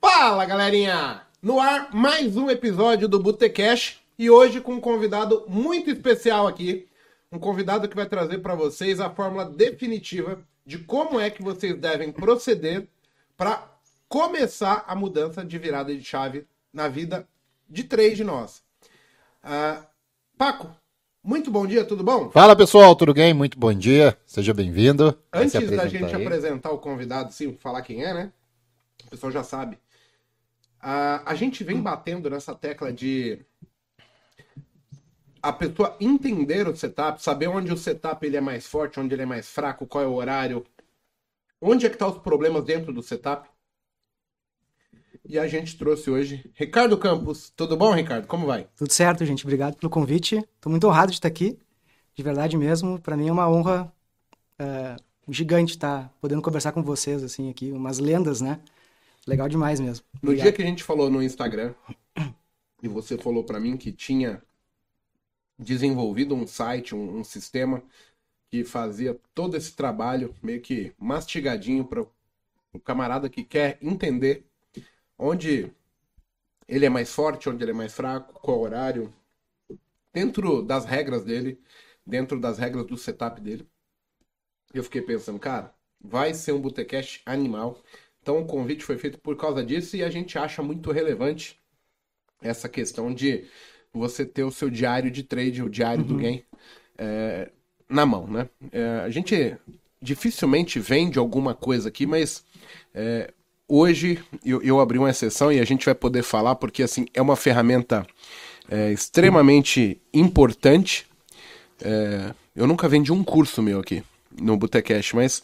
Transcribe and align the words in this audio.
Fala 0.00 0.46
galerinha! 0.46 1.22
No 1.42 1.60
ar, 1.60 1.94
mais 1.94 2.34
um 2.34 2.48
episódio 2.48 3.06
do 3.06 3.20
Botecash 3.20 4.00
e 4.18 4.30
hoje 4.30 4.58
com 4.58 4.72
um 4.72 4.80
convidado 4.80 5.44
muito 5.46 5.90
especial 5.90 6.46
aqui. 6.46 6.88
Um 7.30 7.38
convidado 7.38 7.86
que 7.86 7.94
vai 7.94 8.06
trazer 8.06 8.38
para 8.38 8.54
vocês 8.54 8.98
a 8.98 9.10
fórmula 9.10 9.44
definitiva 9.44 10.40
de 10.64 10.78
como 10.78 11.20
é 11.20 11.28
que 11.28 11.42
vocês 11.42 11.78
devem 11.78 12.10
proceder 12.10 12.88
para 13.36 13.68
começar 14.08 14.84
a 14.88 14.94
mudança 14.94 15.44
de 15.44 15.58
virada 15.58 15.94
de 15.94 16.02
chave 16.02 16.46
na 16.72 16.88
vida 16.88 17.28
de 17.68 17.84
três 17.84 18.16
de 18.16 18.24
nós. 18.24 18.62
Uh, 19.44 19.84
Paco, 20.38 20.74
muito 21.22 21.50
bom 21.50 21.66
dia, 21.66 21.84
tudo 21.84 22.02
bom? 22.02 22.30
Fala 22.30 22.56
pessoal, 22.56 22.96
tudo 22.96 23.12
bem? 23.12 23.34
Muito 23.34 23.58
bom 23.58 23.74
dia, 23.74 24.16
seja 24.24 24.54
bem-vindo. 24.54 25.16
Antes 25.30 25.52
da 25.70 25.86
gente 25.86 26.14
aí. 26.14 26.22
apresentar 26.22 26.70
o 26.70 26.78
convidado, 26.78 27.32
sim, 27.32 27.54
falar 27.60 27.82
quem 27.82 28.02
é, 28.02 28.14
né? 28.14 28.32
O 29.06 29.10
pessoal 29.10 29.30
já 29.30 29.44
sabe. 29.44 29.78
Uh, 30.82 31.20
a 31.26 31.34
gente 31.34 31.62
vem 31.62 31.80
batendo 31.80 32.30
nessa 32.30 32.54
tecla 32.54 32.92
de 32.92 33.44
a 35.42 35.52
pessoa 35.52 35.96
entender 36.00 36.68
o 36.68 36.76
setup, 36.76 37.22
saber 37.22 37.48
onde 37.48 37.72
o 37.72 37.76
setup 37.76 38.24
ele 38.26 38.36
é 38.36 38.40
mais 38.40 38.66
forte, 38.66 39.00
onde 39.00 39.14
ele 39.14 39.22
é 39.22 39.26
mais 39.26 39.48
fraco, 39.48 39.86
qual 39.86 40.04
é 40.04 40.06
o 40.06 40.14
horário, 40.14 40.64
onde 41.60 41.86
é 41.86 41.88
que 41.88 41.96
estão 41.96 42.10
tá 42.10 42.16
os 42.16 42.22
problemas 42.22 42.64
dentro 42.64 42.92
do 42.92 43.02
setup. 43.02 43.48
E 45.28 45.38
a 45.38 45.46
gente 45.46 45.76
trouxe 45.76 46.10
hoje 46.10 46.50
Ricardo 46.54 46.96
Campos. 46.96 47.52
Tudo 47.54 47.76
bom, 47.76 47.92
Ricardo? 47.92 48.26
Como 48.26 48.46
vai? 48.46 48.66
Tudo 48.76 48.92
certo, 48.92 49.24
gente. 49.24 49.44
Obrigado 49.44 49.76
pelo 49.76 49.90
convite. 49.90 50.36
Estou 50.36 50.70
muito 50.70 50.86
honrado 50.88 51.12
de 51.12 51.18
estar 51.18 51.28
aqui. 51.28 51.58
De 52.14 52.22
verdade 52.22 52.56
mesmo. 52.56 52.98
Para 52.98 53.16
mim 53.16 53.28
é 53.28 53.32
uma 53.32 53.48
honra 53.48 53.92
é, 54.58 54.96
gigante 55.28 55.72
estar 55.72 56.12
podendo 56.20 56.42
conversar 56.42 56.72
com 56.72 56.82
vocês, 56.82 57.22
assim, 57.22 57.50
aqui. 57.50 57.70
Umas 57.70 57.98
lendas, 57.98 58.40
né? 58.40 58.60
Legal 59.26 59.48
demais 59.48 59.80
mesmo. 59.80 60.04
Obrigado. 60.16 60.36
No 60.36 60.42
dia 60.42 60.52
que 60.52 60.62
a 60.62 60.66
gente 60.66 60.82
falou 60.82 61.10
no 61.10 61.22
Instagram, 61.22 61.74
e 62.82 62.88
você 62.88 63.18
falou 63.18 63.44
para 63.44 63.60
mim 63.60 63.76
que 63.76 63.92
tinha 63.92 64.42
desenvolvido 65.58 66.34
um 66.34 66.46
site, 66.46 66.94
um, 66.94 67.18
um 67.18 67.24
sistema 67.24 67.82
que 68.50 68.64
fazia 68.64 69.18
todo 69.34 69.56
esse 69.56 69.74
trabalho 69.74 70.34
meio 70.42 70.60
que 70.60 70.92
mastigadinho 70.98 71.84
para 71.84 72.02
o 72.72 72.80
camarada 72.80 73.28
que 73.28 73.44
quer 73.44 73.78
entender 73.80 74.44
onde 75.16 75.70
ele 76.66 76.86
é 76.86 76.88
mais 76.88 77.12
forte, 77.12 77.48
onde 77.48 77.62
ele 77.62 77.72
é 77.72 77.74
mais 77.74 77.92
fraco, 77.92 78.32
qual 78.40 78.60
horário, 78.60 79.12
dentro 80.12 80.62
das 80.62 80.84
regras 80.84 81.24
dele, 81.24 81.60
dentro 82.06 82.40
das 82.40 82.58
regras 82.58 82.86
do 82.86 82.96
setup 82.96 83.40
dele. 83.40 83.68
Eu 84.72 84.82
fiquei 84.84 85.02
pensando, 85.02 85.38
cara, 85.38 85.74
vai 86.00 86.32
ser 86.32 86.52
um 86.52 86.60
botecast 86.60 87.22
animal. 87.26 87.82
Então 88.22 88.38
o 88.40 88.46
convite 88.46 88.84
foi 88.84 88.98
feito 88.98 89.18
por 89.18 89.36
causa 89.36 89.64
disso 89.64 89.96
e 89.96 90.04
a 90.04 90.10
gente 90.10 90.38
acha 90.38 90.62
muito 90.62 90.90
relevante 90.90 91.58
essa 92.42 92.68
questão 92.68 93.12
de 93.12 93.44
você 93.92 94.24
ter 94.24 94.44
o 94.44 94.50
seu 94.50 94.70
diário 94.70 95.10
de 95.10 95.22
trade, 95.22 95.62
o 95.62 95.68
diário 95.68 96.02
uhum. 96.02 96.08
do 96.08 96.16
game, 96.16 96.44
é, 96.96 97.50
na 97.88 98.06
mão, 98.06 98.26
né? 98.26 98.48
É, 98.72 99.00
a 99.04 99.10
gente 99.10 99.56
dificilmente 100.00 100.78
vende 100.78 101.18
alguma 101.18 101.54
coisa 101.54 101.88
aqui, 101.88 102.06
mas 102.06 102.44
é, 102.94 103.32
hoje 103.68 104.22
eu, 104.44 104.62
eu, 104.62 104.80
abri 104.80 104.98
uma 104.98 105.10
exceção 105.10 105.52
e 105.52 105.60
a 105.60 105.64
gente 105.64 105.84
vai 105.84 105.94
poder 105.94 106.22
falar 106.22 106.54
porque 106.54 106.82
assim 106.82 107.06
é 107.12 107.20
uma 107.20 107.36
ferramenta 107.36 108.06
é, 108.70 108.92
extremamente 108.92 110.00
importante. 110.14 111.06
É, 111.82 112.32
eu 112.54 112.66
nunca 112.66 112.88
vendi 112.88 113.12
um 113.12 113.24
curso 113.24 113.62
meu 113.62 113.80
aqui 113.80 114.02
no 114.40 114.56
Botecash, 114.56 115.12
mas 115.12 115.42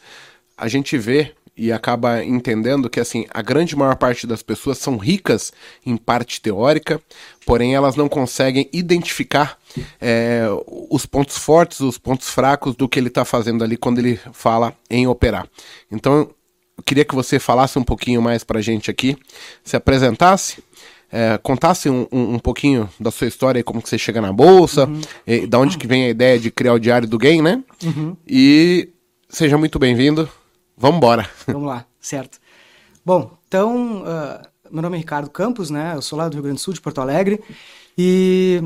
a 0.57 0.69
gente 0.69 0.97
vê 0.97 1.35
e 1.57 1.73
acaba 1.73 2.23
entendendo 2.23 2.91
que 2.91 3.01
assim 3.01 3.25
a 3.33 3.41
grande 3.41 3.75
maior 3.75 3.97
parte 3.97 4.27
das 4.27 4.43
pessoas 4.43 4.77
são 4.77 4.99
ricas 4.99 5.53
em 5.85 5.97
parte 5.97 6.41
teórica, 6.41 7.01
porém 7.47 7.75
elas 7.75 7.97
não 7.97 8.09
conseguem 8.09 8.69
identificar 8.73 9.59
é, 10.01 10.47
os 10.91 11.07
pontos 11.07 11.39
fortes, 11.39 11.81
os 11.81 11.97
pontos 11.97 12.29
fracos 12.29 12.77
do 12.77 12.89
que 12.89 12.99
ele 12.99 13.09
está 13.09 13.25
fazendo 13.25 13.65
ali 13.65 13.77
quando 13.77 13.99
ele 13.99 14.21
fala 14.33 14.75
em 14.91 15.07
operar. 15.07 15.49
Então 15.91 16.29
eu 16.77 16.85
queria 16.85 17.05
que 17.05 17.15
você 17.15 17.39
falasse 17.39 17.79
um 17.79 17.85
pouquinho 17.85 18.21
mais 18.21 18.45
para 18.45 18.59
a 18.59 18.63
gente 18.63 18.91
aqui, 18.91 19.17
se 19.65 19.77
apresentasse. 19.77 20.63
É, 21.11 21.39
contasse 21.41 21.89
um, 21.89 22.05
um, 22.11 22.35
um, 22.35 22.39
pouquinho 22.39 22.91
da 22.99 23.13
sua 23.13 23.29
história, 23.29 23.63
como 23.63 23.81
que 23.81 23.89
você 23.89 23.97
chega 23.97 24.21
na 24.21 24.33
bolsa, 24.33 24.87
uhum. 24.87 25.01
e, 25.25 25.47
da 25.47 25.57
onde 25.57 25.79
que 25.79 25.87
vem 25.87 26.05
a 26.05 26.09
ideia 26.09 26.37
de 26.37 26.51
criar 26.51 26.75
o 26.75 26.81
Diário 26.81 27.07
do 27.07 27.17
Game, 27.17 27.41
né? 27.41 27.63
Uhum. 27.85 28.17
E 28.27 28.89
seja 29.29 29.57
muito 29.57 29.79
bem-vindo. 29.79 30.29
Vamos 30.77 30.99
embora. 30.99 31.29
Vamos 31.47 31.69
lá, 31.69 31.87
certo. 32.01 32.39
Bom, 33.05 33.31
então, 33.49 34.03
uh, 34.03 34.47
meu 34.71 34.83
nome 34.83 34.97
é 34.97 34.99
Ricardo 34.99 35.31
Campos, 35.31 35.71
né? 35.71 35.93
Eu 35.95 36.03
sou 36.03 36.19
lá 36.19 36.29
do 36.29 36.35
Rio 36.35 36.43
Grande 36.43 36.59
do 36.59 36.61
Sul, 36.61 36.75
de 36.75 36.81
Porto 36.81 37.01
Alegre. 37.01 37.41
E 37.97 38.63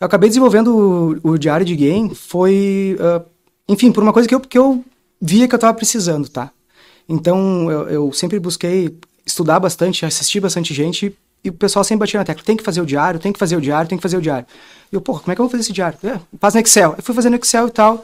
eu 0.00 0.06
acabei 0.06 0.28
desenvolvendo 0.28 1.20
o, 1.22 1.32
o 1.32 1.38
Diário 1.38 1.66
de 1.66 1.76
Game, 1.76 2.14
foi, 2.14 2.96
uh, 2.98 3.24
enfim, 3.68 3.92
por 3.92 4.02
uma 4.02 4.12
coisa 4.12 4.28
que 4.28 4.34
eu, 4.34 4.40
que 4.40 4.56
eu 4.56 4.84
via 5.20 5.46
que 5.46 5.54
eu 5.54 5.58
estava 5.58 5.74
precisando, 5.74 6.28
tá? 6.28 6.50
Então, 7.08 7.70
eu, 7.70 7.88
eu, 7.88 8.12
sempre 8.12 8.38
busquei 8.40 8.96
estudar 9.26 9.60
bastante, 9.60 10.06
assistir 10.06 10.40
bastante 10.40 10.72
gente 10.72 11.14
e 11.42 11.50
o 11.50 11.52
pessoal 11.52 11.84
sempre 11.84 12.00
batia 12.00 12.20
na 12.20 12.24
tecla, 12.24 12.42
tem 12.42 12.56
que 12.56 12.62
fazer 12.62 12.80
o 12.80 12.86
diário, 12.86 13.20
tem 13.20 13.32
que 13.32 13.38
fazer 13.38 13.56
o 13.56 13.60
diário, 13.60 13.88
tem 13.88 13.98
que 13.98 14.02
fazer 14.02 14.16
o 14.16 14.22
diário. 14.22 14.46
E 14.90 14.96
eu, 14.96 15.00
porra, 15.00 15.20
como 15.20 15.32
é 15.32 15.34
que 15.34 15.40
eu 15.40 15.44
vou 15.44 15.50
fazer 15.50 15.62
esse 15.62 15.72
diário? 15.72 15.98
É, 16.02 16.18
faz 16.40 16.54
no 16.54 16.60
Excel. 16.60 16.94
Eu 16.96 17.02
fui 17.02 17.14
fazendo 17.14 17.36
Excel 17.36 17.68
e 17.68 17.70
tal. 17.70 18.02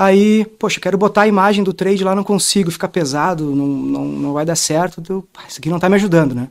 Aí, 0.00 0.44
poxa, 0.60 0.78
quero 0.78 0.96
botar 0.96 1.22
a 1.22 1.26
imagem 1.26 1.64
do 1.64 1.72
trade 1.72 2.04
lá, 2.04 2.14
não 2.14 2.22
consigo, 2.22 2.70
fica 2.70 2.86
pesado, 2.86 3.52
não, 3.52 3.66
não, 3.66 4.04
não 4.04 4.32
vai 4.32 4.46
dar 4.46 4.54
certo. 4.54 5.02
Eu, 5.08 5.26
isso 5.48 5.58
aqui 5.58 5.68
não 5.68 5.78
está 5.78 5.88
me 5.88 5.96
ajudando, 5.96 6.36
né? 6.36 6.48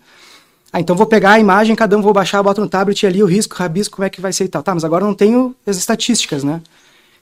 Ah, 0.70 0.82
então 0.82 0.98
vou 0.98 1.06
pegar 1.06 1.32
a 1.32 1.40
imagem, 1.40 1.74
cada 1.74 1.98
um 1.98 2.02
vou 2.02 2.12
baixar, 2.12 2.44
boto 2.44 2.60
no 2.60 2.68
tablet 2.68 3.08
ali, 3.08 3.24
o 3.24 3.26
risco, 3.26 3.56
o 3.56 3.58
rabisco, 3.58 3.96
como 3.96 4.06
é 4.06 4.10
que 4.10 4.20
vai 4.20 4.34
ser 4.34 4.44
e 4.44 4.48
tal. 4.50 4.62
Tá, 4.62 4.74
mas 4.74 4.84
agora 4.84 5.06
não 5.06 5.14
tenho 5.14 5.56
as 5.66 5.78
estatísticas, 5.78 6.44
né? 6.44 6.62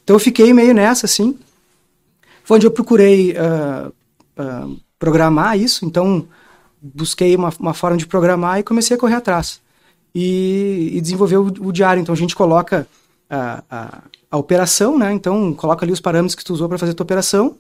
Então 0.04 0.16
eu 0.16 0.20
fiquei 0.20 0.52
meio 0.52 0.74
nessa, 0.74 1.06
assim. 1.06 1.38
Foi 2.44 2.58
onde 2.58 2.66
eu 2.66 2.72
procurei 2.72 3.34
uh, 3.34 3.94
uh, 4.42 4.80
programar 4.98 5.60
isso, 5.60 5.86
então 5.86 6.28
busquei 6.82 7.36
uma, 7.36 7.54
uma, 7.60 7.74
forma 7.76 7.98
de 7.98 8.08
programar 8.08 8.60
e 8.60 8.64
comecei 8.64 8.98
a 8.98 9.00
correr 9.00 9.14
atrás. 9.14 9.62
E, 10.14 10.90
e 10.94 11.02
desenvolver 11.02 11.38
o, 11.38 11.46
o, 11.68 11.72
diário. 11.72 12.02
Então 12.02 12.14
a 12.14 12.18
gente 12.18 12.36
coloca 12.36 12.88
a, 13.30 13.64
a, 13.70 14.02
a, 14.30 14.38
operação, 14.38 14.98
né? 14.98 15.12
Então 15.14 15.54
coloca 15.54 15.86
ali 15.86 15.92
os 15.92 16.00
parâmetros 16.00 16.36
que 16.36 16.44
tu 16.44 16.54
usou 16.54 16.68
para 16.68 16.78
fazer 16.78 16.92
a 16.92 16.96
tua 16.96 17.04
operação. 17.04 17.56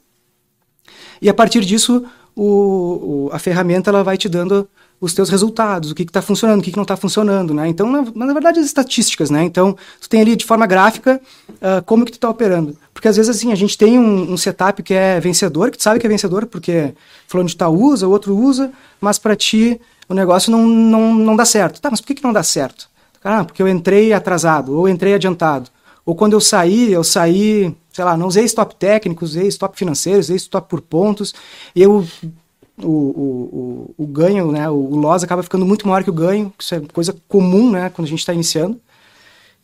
E 1.22 1.30
a 1.30 1.34
partir 1.34 1.64
disso, 1.64 2.06
o, 2.36 2.44
o, 2.44 3.30
a 3.32 3.40
ferramenta 3.40 3.90
ela 3.90 4.04
vai 4.04 4.18
te 4.18 4.28
dando 4.28 4.68
os 5.00 5.14
teus 5.14 5.30
resultados, 5.30 5.92
o 5.92 5.96
que 5.96 6.04
está 6.04 6.22
funcionando, 6.22 6.60
o 6.60 6.64
que, 6.64 6.72
que 6.72 6.78
não 6.78 6.84
está 6.84 6.96
funcionando, 6.96 7.54
né? 7.54 7.68
Então, 7.68 7.92
na, 7.92 8.26
na, 8.26 8.34
verdade, 8.34 8.60
as 8.60 8.66
estatísticas, 8.66 9.30
né? 9.30 9.44
Então, 9.44 9.76
tu 10.00 10.10
tem 10.10 10.22
ali 10.22 10.36
de 10.36 10.46
forma 10.46 10.66
gráfica 10.66 11.22
uh, 11.50 11.84
como 11.86 12.06
que 12.06 12.12
tu 12.12 12.16
está 12.16 12.30
operando. 12.30 12.76
Porque 12.94 13.08
às 13.08 13.18
vezes, 13.18 13.36
assim, 13.36 13.52
a 13.52 13.56
gente 13.56 13.78
tem 13.78 14.00
um, 14.00 14.34
um, 14.34 14.38
setup 14.38 14.82
que 14.82 14.94
é 14.94 15.20
vencedor, 15.20 15.70
que 15.70 15.78
tu 15.78 15.84
sabe 15.84 16.00
que 16.00 16.06
é 16.06 16.10
vencedor, 16.10 16.46
porque 16.46 16.94
fulano 17.28 17.50
de 17.50 17.58
tal 17.58 17.76
usa, 17.76 18.08
o 18.08 18.12
outro 18.12 18.36
usa, 18.36 18.72
mas 19.02 19.20
para 19.20 19.36
ti 19.36 19.80
o 20.08 20.14
negócio 20.14 20.52
não, 20.52 20.66
não, 20.66 21.14
não 21.14 21.36
dá 21.36 21.46
certo. 21.46 21.82
Tá, 21.82 21.90
mas 21.92 22.00
por 22.00 22.08
que, 22.08 22.16
que 22.16 22.24
não 22.24 22.34
dá 22.34 22.44
certo? 22.44 22.90
Ah, 23.24 23.44
porque 23.44 23.62
eu 23.62 23.68
entrei 23.68 24.14
atrasado, 24.14 24.78
ou 24.78 24.88
entrei 24.88 25.16
adiantado. 25.16 25.70
Ou 26.06 26.16
quando 26.16 26.34
eu 26.34 26.42
saí, 26.42 26.92
eu 26.92 27.04
saí, 27.04 27.76
sei 27.92 28.06
lá, 28.06 28.16
não 28.16 28.28
usei 28.28 28.46
stop 28.46 28.76
técnico, 28.76 29.26
usei 29.26 29.48
stop 29.48 29.78
financeiro, 29.78 30.20
usei 30.20 30.36
stop 30.36 30.70
por 30.70 30.82
pontos, 30.82 31.34
eu 31.76 32.06
o, 32.84 32.90
o, 32.90 33.96
o, 33.98 34.08
ganho, 34.08 34.52
né, 34.52 34.70
o, 34.70 34.74
o 34.74 34.96
loss 34.98 35.24
acaba 35.24 35.42
ficando 35.42 35.66
muito 35.66 35.88
maior 35.88 36.04
que 36.04 36.10
o 36.10 36.14
ganho, 36.14 36.54
isso 36.60 36.76
é 36.76 36.82
coisa 36.94 37.16
comum, 37.28 37.72
né, 37.72 37.90
quando 37.90 38.06
a 38.06 38.10
gente 38.10 38.20
está 38.20 38.34
iniciando, 38.34 38.80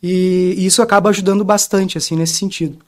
e, 0.02 0.54
e, 0.56 0.66
isso 0.66 0.82
acaba 0.82 1.10
ajudando 1.10 1.44
bastante, 1.44 1.96
assim, 1.96 2.16
nesse 2.16 2.34
sentido. 2.34 2.78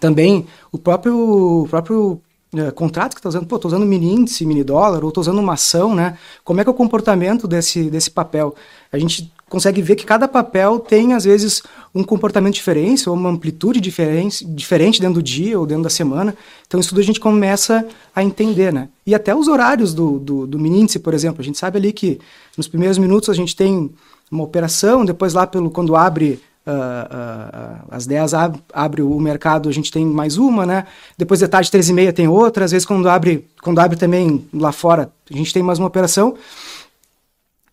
Também, 0.00 0.46
o 0.72 0.78
próprio, 0.78 1.62
o 1.62 1.68
próprio 1.68 2.20
é, 2.56 2.70
contrato 2.72 3.14
que 3.14 3.20
está 3.20 3.28
usando, 3.28 3.46
pô, 3.46 3.56
estou 3.56 3.68
usando 3.68 3.86
mini 3.86 4.12
índice, 4.12 4.44
mini 4.44 4.64
dólar, 4.64 5.02
ou 5.02 5.08
estou 5.08 5.20
usando 5.20 5.38
uma 5.38 5.54
ação, 5.54 5.94
né, 5.94 6.18
como 6.42 6.60
é 6.60 6.64
que 6.64 6.70
é 6.70 6.72
o 6.72 6.74
comportamento 6.74 7.46
desse, 7.46 7.90
desse 7.90 8.10
papel? 8.10 8.54
A 8.90 8.98
gente 8.98 9.30
consegue 9.54 9.80
ver 9.80 9.94
que 9.94 10.04
cada 10.04 10.26
papel 10.26 10.80
tem, 10.80 11.12
às 11.12 11.24
vezes, 11.24 11.62
um 11.94 12.02
comportamento 12.02 12.54
diferente 12.54 13.08
ou 13.08 13.14
uma 13.14 13.30
amplitude 13.30 13.80
diferente, 13.80 14.44
diferente 14.44 15.00
dentro 15.00 15.14
do 15.14 15.22
dia 15.22 15.56
ou 15.56 15.64
dentro 15.64 15.84
da 15.84 15.90
semana. 15.90 16.34
Então, 16.66 16.80
isso 16.80 16.88
tudo 16.88 17.00
a 17.00 17.04
gente 17.04 17.20
começa 17.20 17.86
a 18.12 18.24
entender, 18.24 18.72
né? 18.72 18.88
E 19.06 19.14
até 19.14 19.32
os 19.32 19.46
horários 19.46 19.94
do, 19.94 20.18
do, 20.18 20.44
do 20.44 20.58
por 21.00 21.14
exemplo. 21.14 21.40
A 21.40 21.44
gente 21.44 21.56
sabe 21.56 21.78
ali 21.78 21.92
que 21.92 22.18
nos 22.56 22.66
primeiros 22.66 22.98
minutos 22.98 23.30
a 23.30 23.32
gente 23.32 23.54
tem 23.54 23.92
uma 24.28 24.42
operação, 24.42 25.04
depois 25.04 25.34
lá 25.34 25.46
pelo 25.46 25.70
quando 25.70 25.94
abre 25.94 26.42
uh, 26.66 26.70
uh, 26.70 27.84
às 27.92 28.06
10 28.06 28.34
ab 28.34 28.58
abre 28.72 29.02
o 29.02 29.20
mercado, 29.20 29.68
a 29.68 29.72
gente 29.72 29.92
tem 29.92 30.04
mais 30.04 30.36
uma, 30.36 30.66
né? 30.66 30.84
Depois 31.16 31.38
de 31.38 31.46
tarde, 31.46 31.70
13 31.70 31.92
e 31.92 31.94
meia, 31.94 32.12
tem 32.12 32.26
outra. 32.26 32.64
Às 32.64 32.72
vezes, 32.72 32.84
quando 32.84 33.08
abre, 33.08 33.46
quando 33.62 33.78
abre 33.78 33.96
também 33.96 34.44
lá 34.52 34.72
fora, 34.72 35.12
a 35.32 35.36
gente 35.36 35.52
tem 35.54 35.62
mais 35.62 35.78
uma 35.78 35.86
operação. 35.86 36.34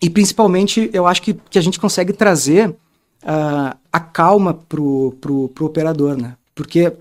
E 0.02 0.10
principalmente, 0.10 0.90
eu 0.92 1.06
acho 1.06 1.22
que, 1.22 1.34
que 1.34 1.58
a 1.58 1.62
gente 1.62 1.78
consegue 1.78 2.12
trazer 2.12 2.70
uh, 2.70 3.78
a 3.92 4.00
calma 4.00 4.52
pro, 4.52 5.16
pro, 5.20 5.48
pro 5.50 5.66
operador, 5.66 6.16
né? 6.16 6.36
Porque 6.56 6.88
o 6.88 6.94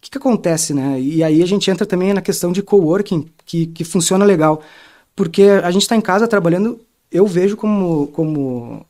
que, 0.00 0.10
que 0.10 0.16
acontece, 0.16 0.72
né? 0.72 0.98
E 0.98 1.22
aí 1.22 1.42
a 1.42 1.46
gente 1.46 1.70
entra 1.70 1.84
também 1.84 2.14
na 2.14 2.22
questão 2.22 2.50
de 2.50 2.62
coworking, 2.62 3.28
que, 3.44 3.66
que 3.66 3.84
funciona 3.84 4.24
legal. 4.24 4.62
porque 5.14 5.42
a 5.42 5.70
gente 5.70 5.82
está 5.82 5.94
em 5.94 6.00
casa 6.00 6.26
trabalhando, 6.26 6.80
eu 7.12 7.26
vejo 7.26 7.58
como, 7.58 8.06
como 8.06 8.86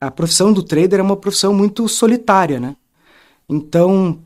a 0.00 0.10
profissão 0.10 0.50
do 0.50 0.62
trader 0.62 0.98
é 0.98 1.02
uma 1.02 1.16
profissão 1.16 1.52
muito 1.52 1.86
solitária, 1.88 2.58
né? 2.58 2.74
Então, 3.46 4.18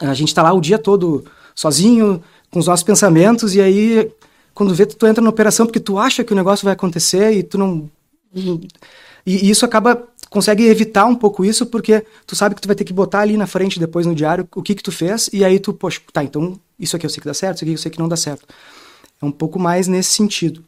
a 0.00 0.14
gente 0.14 0.28
está 0.28 0.42
lá 0.42 0.52
o 0.52 0.60
dia 0.60 0.78
todo 0.78 1.24
sozinho, 1.56 2.22
com 2.52 2.60
os 2.60 2.68
nossos 2.68 2.84
pensamentos, 2.84 3.56
e 3.56 3.60
aí, 3.60 4.12
quando 4.58 4.74
vê, 4.74 4.84
tu, 4.84 5.06
entra 5.06 5.22
na 5.22 5.30
operação 5.30 5.66
porque 5.66 5.78
tu 5.78 6.00
acha 6.00 6.24
que 6.24 6.32
o 6.32 6.36
negócio 6.36 6.64
vai 6.64 6.72
acontecer 6.72 7.30
e 7.30 7.44
tu 7.44 7.56
não. 7.56 7.88
E, 8.34 8.58
e 9.24 9.50
isso 9.50 9.64
acaba. 9.64 10.02
Consegue 10.28 10.66
evitar 10.66 11.06
um 11.06 11.14
pouco 11.14 11.44
isso, 11.44 11.64
porque 11.64 12.04
tu 12.26 12.34
sabe 12.34 12.56
que 12.56 12.60
tu 12.60 12.66
vai 12.66 12.74
ter 12.74 12.82
que 12.82 12.92
botar 12.92 13.20
ali 13.20 13.36
na 13.36 13.46
frente, 13.46 13.78
depois 13.78 14.04
no 14.04 14.16
diário, 14.16 14.46
o 14.54 14.60
que 14.60 14.74
que 14.74 14.82
tu 14.82 14.90
fez, 14.90 15.30
e 15.32 15.44
aí 15.44 15.60
tu, 15.60 15.72
poxa, 15.72 16.00
tá, 16.12 16.24
então 16.24 16.58
isso 16.78 16.96
aqui 16.96 17.06
eu 17.06 17.10
sei 17.10 17.20
que 17.20 17.26
dá 17.26 17.32
certo, 17.32 17.58
isso 17.58 17.64
aqui 17.64 17.72
eu 17.72 17.78
sei 17.78 17.90
que 17.92 17.98
não 18.00 18.08
dá 18.08 18.16
certo. 18.16 18.44
É 19.22 19.24
um 19.24 19.30
pouco 19.30 19.60
mais 19.60 19.86
nesse 19.86 20.10
sentido. 20.10 20.62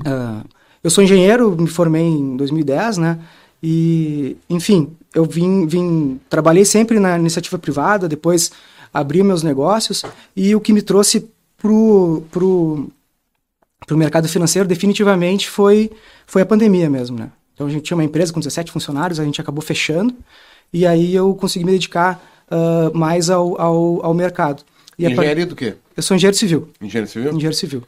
Uh, 0.00 0.44
eu 0.82 0.90
sou 0.90 1.04
engenheiro, 1.04 1.56
me 1.56 1.68
formei 1.68 2.02
em 2.02 2.36
2010, 2.36 2.98
né? 2.98 3.20
E, 3.62 4.36
enfim, 4.50 4.90
eu 5.14 5.24
vim, 5.24 5.66
vim, 5.66 6.20
trabalhei 6.28 6.64
sempre 6.64 6.98
na 6.98 7.16
iniciativa 7.16 7.58
privada, 7.58 8.08
depois 8.08 8.50
abri 8.92 9.22
meus 9.22 9.42
negócios 9.44 10.04
e 10.34 10.54
o 10.54 10.60
que 10.60 10.72
me 10.72 10.82
trouxe 10.82 11.30
pro, 11.58 12.22
pro, 12.30 12.88
pro 13.86 13.98
mercado 13.98 14.28
financeiro 14.28 14.66
definitivamente 14.66 15.50
foi, 15.50 15.90
foi 16.26 16.42
a 16.42 16.46
pandemia 16.46 16.88
mesmo, 16.88 17.18
né? 17.18 17.30
Então 17.52 17.66
a 17.66 17.70
gente 17.70 17.82
tinha 17.82 17.96
uma 17.96 18.04
empresa 18.04 18.32
com 18.32 18.40
17 18.40 18.70
funcionários, 18.70 19.18
a 19.18 19.24
gente 19.24 19.40
acabou 19.40 19.60
fechando 19.60 20.14
e 20.72 20.86
aí 20.86 21.14
eu 21.14 21.34
consegui 21.34 21.64
me 21.64 21.72
dedicar 21.72 22.22
uh, 22.50 22.96
mais 22.96 23.28
ao, 23.28 23.60
ao, 23.60 24.04
ao 24.06 24.14
mercado. 24.14 24.62
E 24.96 25.06
Engenharia 25.06 25.46
do 25.46 25.56
quê? 25.56 25.74
Eu 25.96 26.02
sou 26.02 26.16
engenheiro 26.16 26.36
civil. 26.36 26.68
Engenheiro 26.80 27.10
civil? 27.10 27.30
Engenheiro 27.30 27.54
civil. 27.54 27.82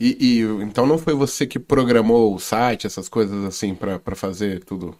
E, 0.00 0.16
e 0.20 0.40
então 0.62 0.86
não 0.86 0.96
foi 0.96 1.14
você 1.14 1.46
que 1.46 1.58
programou 1.58 2.32
o 2.32 2.38
site, 2.38 2.86
essas 2.86 3.08
coisas 3.08 3.44
assim, 3.44 3.74
para 3.74 4.14
fazer 4.14 4.62
tudo? 4.64 4.94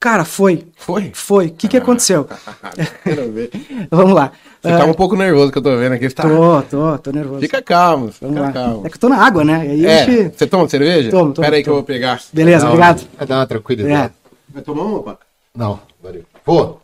Cara, 0.00 0.24
foi. 0.24 0.64
Foi? 0.76 1.10
Foi. 1.12 1.46
O 1.48 1.52
que, 1.52 1.66
que 1.66 1.76
aconteceu? 1.76 2.28
Quero 3.02 3.32
ver. 3.32 3.50
Vamos 3.90 4.14
lá. 4.14 4.30
Você 4.62 4.68
tá 4.70 4.84
um 4.84 4.94
pouco 4.94 5.16
nervoso 5.16 5.50
que 5.50 5.58
eu 5.58 5.62
tô 5.62 5.76
vendo 5.76 5.92
aqui. 5.92 6.08
Tá... 6.10 6.22
Tô, 6.22 6.62
tô, 6.62 6.98
tô 6.98 7.10
nervoso. 7.10 7.40
Fica 7.40 7.60
calmo, 7.62 8.10
Vamos 8.20 8.36
fica 8.36 8.46
lá. 8.46 8.52
calmo. 8.52 8.86
É 8.86 8.90
que 8.90 8.96
eu 8.96 9.00
tô 9.00 9.08
na 9.08 9.16
água, 9.24 9.44
né? 9.44 9.60
Aí 9.60 9.84
É, 9.86 10.02
a 10.02 10.04
gente... 10.06 10.38
você 10.38 10.46
toma 10.46 10.68
cerveja? 10.68 11.10
Tomo, 11.10 11.32
tomo, 11.32 11.44
Pera 11.44 11.56
aí 11.56 11.62
que 11.64 11.68
eu 11.70 11.74
vou 11.74 11.82
pegar. 11.82 12.20
Beleza, 12.32 12.64
Dá 12.64 12.70
obrigado. 12.70 13.08
Uma, 13.18 13.26
dá 13.26 13.36
uma 13.38 13.46
tranquilidade. 13.46 13.92
É. 13.94 14.10
Vai 14.54 14.62
tomar 14.62 14.82
uma, 14.84 15.02
pá? 15.02 15.18
Não, 15.56 15.80
valeu. 16.02 16.22
Pô, 16.44 16.76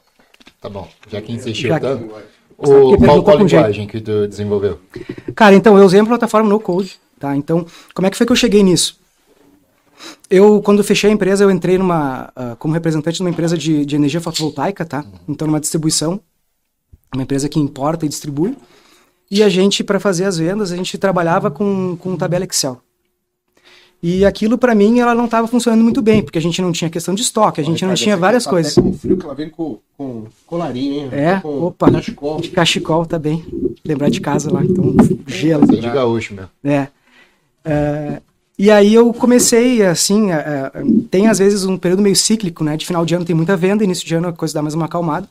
tá 0.61 0.69
bom. 0.69 0.89
Já 1.09 1.21
que 1.21 1.33
insistiu 1.33 1.69
Já 1.69 1.79
tanto. 1.81 2.11
Sabe 2.11 2.25
O, 2.59 2.99
qual, 2.99 3.39
jeito. 3.39 3.43
linguagem 3.45 3.87
que 3.87 4.01
tu 4.01 4.27
desenvolveu? 4.27 4.81
Cara, 5.37 5.55
então, 5.55 5.79
eu 5.79 5.85
usei 5.85 6.01
a 6.01 6.05
plataforma 6.05 6.49
no 6.49 6.59
Code, 6.59 6.97
tá? 7.19 7.37
Então, 7.37 7.65
como 7.95 8.07
é 8.07 8.11
que 8.11 8.17
foi 8.17 8.27
que 8.27 8.33
eu 8.33 8.37
cheguei 8.37 8.63
nisso? 8.63 8.99
Eu, 10.31 10.61
quando 10.63 10.83
fechei 10.83 11.11
a 11.11 11.13
empresa, 11.13 11.45
eu 11.45 11.51
entrei 11.51 11.79
numa, 11.79 12.33
ah, 12.35 12.57
como 12.59 12.75
representante 12.75 13.17
de 13.17 13.23
uma 13.23 13.31
empresa 13.31 13.57
de, 13.57 13.85
de 13.85 13.97
energia 13.97 14.21
fotovoltaica, 14.21 14.85
tá? 14.85 15.05
Então, 15.29 15.47
numa 15.47 15.61
distribuição, 15.61 16.21
uma 17.15 17.23
empresa 17.23 17.49
que 17.49 17.59
importa 17.59 18.07
e 18.07 18.09
distribui. 18.09 18.57
E 19.31 19.43
a 19.43 19.49
gente, 19.49 19.83
para 19.83 20.01
fazer 20.01 20.25
as 20.25 20.39
vendas, 20.39 20.73
a 20.73 20.77
gente 20.77 20.97
trabalhava 20.99 21.51
com, 21.51 21.97
com 21.97 22.17
tabela 22.17 22.45
Excel. 22.45 22.81
E 24.07 24.23
aquilo, 24.23 24.59
para 24.59 24.75
mim, 24.75 25.01
ela 25.01 25.15
não 25.15 25.25
estava 25.25 25.49
funcionando 25.49 25.83
muito 25.83 26.03
bem, 26.03 26.23
porque 26.23 26.37
a 26.37 26.43
gente 26.43 26.61
não 26.61 26.73
tinha 26.73 26.91
questão 26.91 27.15
de 27.15 27.23
estoque, 27.23 27.59
a 27.59 27.65
gente 27.65 27.81
não 27.83 27.89
Ricardo, 27.89 28.03
tinha 28.03 28.17
várias 28.19 28.45
tá 28.45 28.51
coisas. 28.51 28.75
Com 28.75 28.93
frio 28.93 29.17
que 29.17 29.25
ela 29.25 29.35
vem 29.35 29.49
com, 29.49 29.79
com 29.97 30.27
colarinho, 30.47 31.05
hein? 31.05 31.09
É, 31.11 31.41
com 31.41 31.63
opa. 31.63 31.91
cachecol. 31.91 32.39
De 32.39 32.51
cachecol 32.51 33.07
também. 33.07 33.43
Lembrar 33.83 34.11
de 34.11 34.21
casa 34.21 34.53
lá, 34.53 34.63
então, 34.63 34.95
gelo. 35.27 35.65
É 35.65 35.81
de 35.81 35.91
gaúcho 35.91 36.35
mesmo. 36.35 36.51
É. 36.63 36.89
É, 37.65 38.21
e 38.57 38.71
aí 38.71 38.95
eu 38.95 39.13
comecei, 39.13 39.85
assim, 39.85 40.31
é, 40.31 40.37
é, 40.37 40.73
tem 41.11 41.27
às 41.27 41.39
vezes 41.39 41.65
um 41.65 41.77
período 41.77 42.03
meio 42.03 42.15
cíclico, 42.15 42.63
né? 42.63 42.77
De 42.77 42.87
final 42.87 43.05
de 43.05 43.15
ano 43.15 43.25
tem 43.25 43.35
muita 43.35 43.57
venda, 43.57 43.83
início 43.83 44.07
de 44.07 44.15
ano 44.15 44.29
a 44.29 44.33
coisa 44.33 44.55
dá 44.55 44.63
mais 44.63 44.75
uma 44.75 44.87
acalmada. 44.87 45.29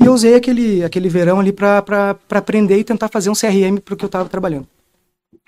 E 0.00 0.04
eu 0.04 0.12
usei 0.12 0.34
aquele, 0.34 0.84
aquele 0.84 1.08
verão 1.08 1.40
ali 1.40 1.52
para 1.52 2.16
aprender 2.30 2.78
e 2.78 2.84
tentar 2.84 3.08
fazer 3.08 3.30
um 3.30 3.34
CRM 3.34 3.78
para 3.84 3.94
o 3.94 3.96
que 3.96 4.04
eu 4.04 4.06
estava 4.06 4.28
trabalhando. 4.28 4.66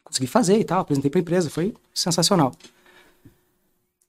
Consegui 0.03 0.27
fazer 0.27 0.59
e 0.59 0.65
tal, 0.65 0.81
apresentei 0.81 1.11
para 1.11 1.21
a 1.21 1.23
empresa, 1.23 1.51
foi 1.51 1.75
sensacional. 1.93 2.53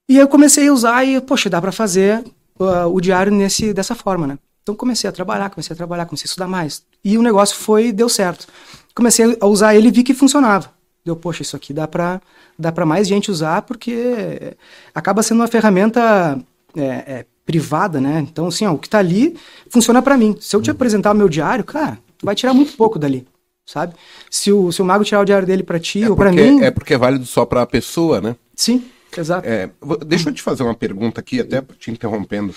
E 0.09 0.15
aí 0.15 0.19
eu 0.19 0.27
comecei 0.27 0.67
a 0.67 0.73
usar 0.73 1.03
e, 1.03 1.19
poxa, 1.21 1.49
dá 1.49 1.61
para 1.61 1.71
fazer 1.71 2.23
uh, 2.59 2.87
o 2.91 2.99
diário 2.99 3.31
nesse, 3.31 3.73
dessa 3.73 3.95
forma, 3.95 4.27
né? 4.27 4.37
Então 4.61 4.75
comecei 4.75 5.07
a 5.07 5.13
trabalhar, 5.13 5.49
comecei 5.51 5.73
a 5.73 5.77
trabalhar, 5.77 6.05
comecei 6.05 6.25
a 6.25 6.29
estudar 6.29 6.47
mais. 6.47 6.83
E 7.03 7.17
o 7.19 7.21
negócio 7.21 7.55
foi, 7.55 7.91
deu 7.91 8.09
certo. 8.09 8.47
Comecei 8.95 9.37
a 9.39 9.45
usar 9.45 9.75
ele 9.75 9.89
e 9.89 9.91
vi 9.91 10.03
que 10.03 10.13
funcionava. 10.13 10.74
Deu, 11.05 11.15
poxa, 11.15 11.43
isso 11.43 11.55
aqui 11.55 11.71
dá 11.71 11.87
para 11.87 12.19
dá 12.57 12.71
pra 12.71 12.85
mais 12.85 13.07
gente 13.07 13.29
usar 13.29 13.61
porque 13.61 14.55
acaba 14.93 15.21
sendo 15.21 15.41
uma 15.41 15.47
ferramenta 15.47 16.39
é, 16.75 16.83
é, 16.83 17.25
privada, 17.45 18.01
né? 18.01 18.25
Então, 18.27 18.47
assim, 18.47 18.65
ó, 18.65 18.73
o 18.73 18.79
que 18.79 18.89
tá 18.89 18.97
ali 18.97 19.37
funciona 19.69 20.01
para 20.01 20.17
mim. 20.17 20.35
Se 20.41 20.55
eu 20.55 20.61
te 20.61 20.71
apresentar 20.71 21.11
o 21.11 21.15
meu 21.15 21.29
diário, 21.29 21.63
cara, 21.63 21.99
tu 22.17 22.25
vai 22.25 22.33
tirar 22.33 22.55
muito 22.55 22.75
pouco 22.75 22.97
dali, 22.97 23.27
sabe? 23.65 23.93
Se 24.31 24.51
o, 24.51 24.71
se 24.71 24.81
o 24.81 24.85
mago 24.85 25.03
tirar 25.03 25.21
o 25.21 25.25
diário 25.25 25.45
dele 25.45 25.61
para 25.61 25.79
ti 25.79 26.03
ou 26.07 26.15
para 26.15 26.31
mim, 26.31 26.61
É 26.63 26.71
porque 26.71 26.95
é 26.95 26.97
válido 26.97 27.25
só 27.25 27.45
pra 27.45 27.65
pessoa, 27.67 28.19
né? 28.19 28.35
sim, 28.55 28.83
exato. 29.15 29.47
É, 29.47 29.69
deixa 30.07 30.29
eu 30.29 30.33
te 30.33 30.41
fazer 30.41 30.63
uma 30.63 30.73
pergunta 30.73 31.19
aqui, 31.21 31.39
até 31.39 31.61
te 31.77 31.91
interrompendo. 31.91 32.53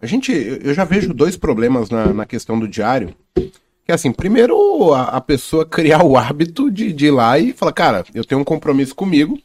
A 0.00 0.06
gente, 0.06 0.32
eu 0.32 0.56
eu 0.56 0.74
já 0.74 0.84
vejo 0.84 1.12
dois 1.12 1.36
problemas 1.36 1.90
na, 1.90 2.12
na 2.12 2.24
questão 2.26 2.58
do 2.58 2.66
diário. 2.66 3.14
É 3.92 3.94
assim, 3.94 4.10
primeiro 4.10 4.94
a, 4.94 5.02
a 5.02 5.20
pessoa 5.20 5.66
criar 5.66 6.02
o 6.02 6.16
hábito 6.16 6.70
de, 6.70 6.94
de 6.94 7.08
ir 7.08 7.10
lá 7.10 7.38
e 7.38 7.52
falar, 7.52 7.72
cara, 7.72 8.04
eu 8.14 8.24
tenho 8.24 8.40
um 8.40 8.44
compromisso 8.44 8.94
comigo 8.94 9.38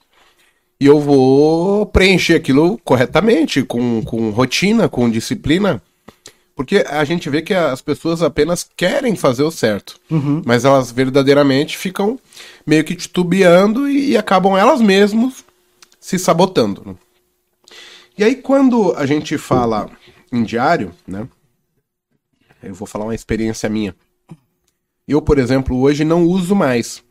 e 0.79 0.85
eu 0.85 1.01
vou 1.01 1.85
preencher 1.85 2.35
aquilo 2.35 2.77
corretamente, 2.77 3.61
com, 3.61 4.01
com 4.05 4.29
rotina, 4.29 4.87
com 4.87 5.09
disciplina. 5.09 5.81
Porque 6.55 6.85
a 6.87 7.03
gente 7.03 7.29
vê 7.29 7.41
que 7.41 7.53
as 7.53 7.81
pessoas 7.81 8.23
apenas 8.23 8.65
querem 8.77 9.17
fazer 9.17 9.43
o 9.43 9.51
certo, 9.51 9.99
mas 10.45 10.63
elas 10.63 10.93
verdadeiramente 10.93 11.77
ficam 11.77 12.17
meio 12.65 12.85
que 12.85 12.95
titubeando 12.95 13.89
e, 13.89 14.11
e 14.11 14.17
acabam 14.17 14.57
elas 14.57 14.79
mesmas 14.79 15.43
se 15.99 16.17
sabotando. 16.17 16.83
né? 16.85 16.95
E 18.17 18.23
aí, 18.23 18.37
quando 18.37 18.93
a 18.95 19.05
gente 19.05 19.37
fala 19.37 19.89
em 20.31 20.41
diário, 20.41 20.93
né? 21.05 21.27
Eu 22.63 22.73
vou 22.73 22.87
falar 22.87 23.03
uma 23.03 23.13
experiência 23.13 23.67
minha. 23.69 23.93
Eu, 25.07 25.21
por 25.21 25.37
exemplo, 25.37 25.79
hoje 25.79 26.03
não 26.03 26.23
uso 26.25 26.55
mais. 26.55 27.03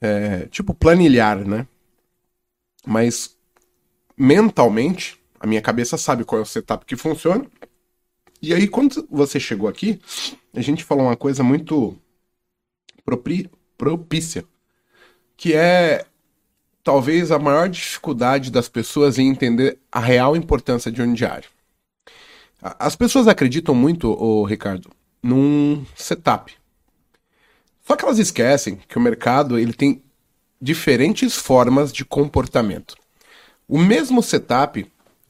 é, 0.00 0.46
tipo, 0.48 0.74
planilhar, 0.74 1.46
né? 1.46 1.66
Mas 2.86 3.36
mentalmente, 4.16 5.18
a 5.40 5.46
minha 5.46 5.62
cabeça 5.62 5.96
sabe 5.96 6.24
qual 6.24 6.40
é 6.40 6.42
o 6.42 6.46
setup 6.46 6.84
que 6.84 6.96
funciona. 6.96 7.46
E 8.42 8.52
aí, 8.54 8.68
quando 8.68 9.06
você 9.10 9.40
chegou 9.40 9.68
aqui, 9.68 10.00
a 10.54 10.60
gente 10.60 10.84
falou 10.84 11.06
uma 11.06 11.16
coisa 11.16 11.42
muito 11.42 11.96
propri- 13.04 13.50
propícia, 13.76 14.44
que 15.36 15.54
é 15.54 16.04
talvez 16.82 17.32
a 17.32 17.38
maior 17.38 17.68
dificuldade 17.68 18.50
das 18.50 18.68
pessoas 18.68 19.18
em 19.18 19.28
entender 19.28 19.78
a 19.90 20.00
real 20.00 20.36
importância 20.36 20.92
de 20.92 21.00
um 21.00 21.14
diário. 21.14 21.48
As 22.60 22.94
pessoas 22.96 23.26
acreditam 23.26 23.74
muito, 23.74 24.10
ô 24.10 24.44
Ricardo, 24.44 24.90
num 25.22 25.84
setup. 25.94 26.54
Só 27.86 27.96
que 27.96 28.04
elas 28.04 28.18
esquecem 28.18 28.78
que 28.88 28.96
o 28.96 29.00
mercado 29.00 29.58
ele 29.58 29.72
tem 29.72 30.02
diferentes 30.60 31.36
formas 31.36 31.92
de 31.92 32.04
comportamento. 32.04 32.96
O 33.68 33.78
mesmo 33.78 34.22
setup, 34.22 34.86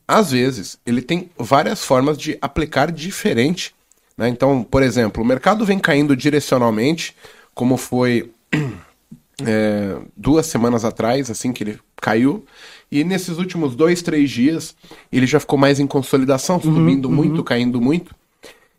às 0.06 0.30
vezes, 0.30 0.78
ele 0.86 1.02
tem 1.02 1.30
várias 1.36 1.84
formas 1.84 2.16
de 2.16 2.38
aplicar 2.40 2.92
diferente. 2.92 3.74
né? 4.16 4.28
Então, 4.28 4.62
por 4.62 4.82
exemplo, 4.82 5.22
o 5.22 5.26
mercado 5.26 5.64
vem 5.64 5.78
caindo 5.78 6.16
direcionalmente, 6.16 7.16
como 7.52 7.76
foi 7.76 8.30
é, 9.44 9.98
duas 10.16 10.46
semanas 10.46 10.84
atrás, 10.84 11.30
assim 11.30 11.52
que 11.52 11.64
ele 11.64 11.80
caiu. 11.96 12.44
E 12.90 13.02
nesses 13.02 13.38
últimos 13.38 13.74
dois, 13.74 14.02
três 14.02 14.30
dias, 14.30 14.76
ele 15.10 15.26
já 15.26 15.40
ficou 15.40 15.58
mais 15.58 15.80
em 15.80 15.86
consolidação, 15.86 16.60
subindo 16.60 17.10
muito, 17.10 17.42
caindo 17.42 17.80
muito. 17.80 18.14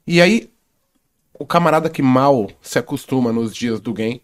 E 0.08 0.22
aí, 0.22 0.50
o 1.40 1.46
camarada 1.46 1.90
que 1.90 2.02
mal 2.02 2.50
se 2.62 2.80
acostuma 2.80 3.32
nos 3.32 3.56
dias 3.56 3.80
do 3.80 3.94
game, 3.94 4.22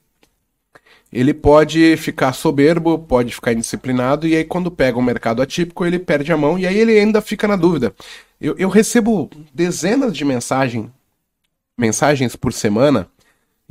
ele 1.11 1.33
pode 1.33 1.97
ficar 1.97 2.31
soberbo, 2.33 2.97
pode 2.97 3.33
ficar 3.33 3.53
indisciplinado, 3.53 4.27
e 4.27 4.35
aí 4.35 4.45
quando 4.45 4.71
pega 4.71 4.97
um 4.97 5.01
mercado 5.01 5.41
atípico, 5.41 5.85
ele 5.85 5.99
perde 5.99 6.31
a 6.31 6.37
mão, 6.37 6.57
e 6.57 6.65
aí 6.65 6.77
ele 6.77 6.97
ainda 6.97 7.21
fica 7.21 7.47
na 7.47 7.55
dúvida. 7.55 7.93
Eu, 8.39 8.55
eu 8.57 8.69
recebo 8.69 9.29
dezenas 9.53 10.15
de 10.15 10.23
mensagem, 10.23 10.91
mensagens 11.77 12.35
por 12.35 12.53
semana, 12.53 13.09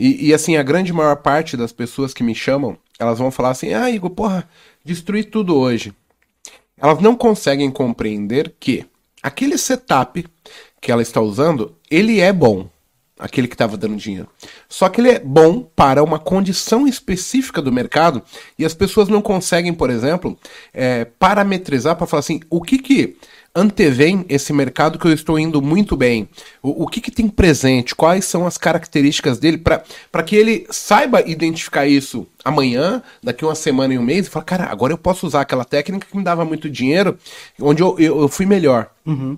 e, 0.01 0.29
e, 0.29 0.35
assim, 0.35 0.57
a 0.57 0.63
grande 0.63 0.95
maior 0.95 1.17
parte 1.17 1.59
das 1.59 1.73
pessoas 1.73 2.15
que 2.15 2.23
me 2.23 2.35
chamam, 2.35 2.79
elas 2.99 3.19
vão 3.19 3.31
falar 3.31 3.51
assim, 3.51 3.75
ah, 3.75 3.91
Igor, 3.91 4.09
porra, 4.09 4.49
destruí 4.83 5.23
tudo 5.23 5.55
hoje. 5.55 5.93
Elas 6.79 7.01
não 7.01 7.15
conseguem 7.15 7.71
compreender 7.71 8.55
que 8.59 8.87
aquele 9.23 9.59
setup 9.59 10.27
que 10.81 10.91
ela 10.91 11.03
está 11.03 11.21
usando, 11.21 11.77
ele 11.91 12.19
é 12.19 12.33
bom. 12.33 12.67
Aquele 13.21 13.47
que 13.47 13.55
estava 13.55 13.77
dando 13.77 13.97
dinheiro. 13.97 14.29
Só 14.69 14.89
que 14.89 15.01
ele 15.01 15.11
é 15.11 15.19
bom 15.19 15.63
para 15.63 16.03
uma 16.03 16.19
condição 16.19 16.87
específica 16.89 17.61
do 17.61 17.71
mercado 17.71 18.23
e 18.59 18.65
as 18.65 18.75
pessoas 18.75 19.09
não 19.09 19.21
conseguem, 19.21 19.75
por 19.75 19.91
exemplo, 19.91 20.39
é, 20.73 21.05
parametrizar 21.05 21.97
para 21.97 22.07
falar 22.07 22.21
assim, 22.21 22.41
o 22.49 22.63
que 22.63 22.79
que 22.79 23.17
antevém 23.55 24.25
esse 24.29 24.53
mercado 24.53 24.99
que 24.99 25.07
eu 25.07 25.13
estou 25.13 25.39
indo 25.39 25.61
muito 25.61 25.97
bem? 25.97 26.29
O, 26.63 26.85
o 26.85 26.87
que, 26.87 27.01
que 27.01 27.11
tem 27.11 27.29
presente? 27.29 27.95
Quais 27.95 28.25
são 28.25 28.47
as 28.47 28.57
características 28.57 29.39
dele 29.39 29.59
para 29.59 30.23
que 30.23 30.37
ele 30.37 30.67
saiba 30.71 31.21
identificar 31.29 31.87
isso 31.87 32.27
amanhã, 32.45 33.03
daqui 33.23 33.45
uma 33.45 33.55
semana 33.55 33.93
e 33.93 33.99
um 33.99 34.03
mês 34.03 34.27
e 34.27 34.31
falar, 34.31 34.45
cara, 34.45 34.65
agora 34.67 34.93
eu 34.93 34.99
posso 34.99 35.27
usar 35.27 35.43
aquela 35.43 35.65
técnica 35.65 36.07
que 36.09 36.17
me 36.17 36.25
dava 36.25 36.45
muito 36.45 36.71
dinheiro, 36.71 37.19
onde 37.61 37.83
eu, 37.83 37.99
eu, 37.99 38.21
eu 38.23 38.29
fui 38.29 38.47
melhor. 38.47 38.91
Uhum. 39.05 39.37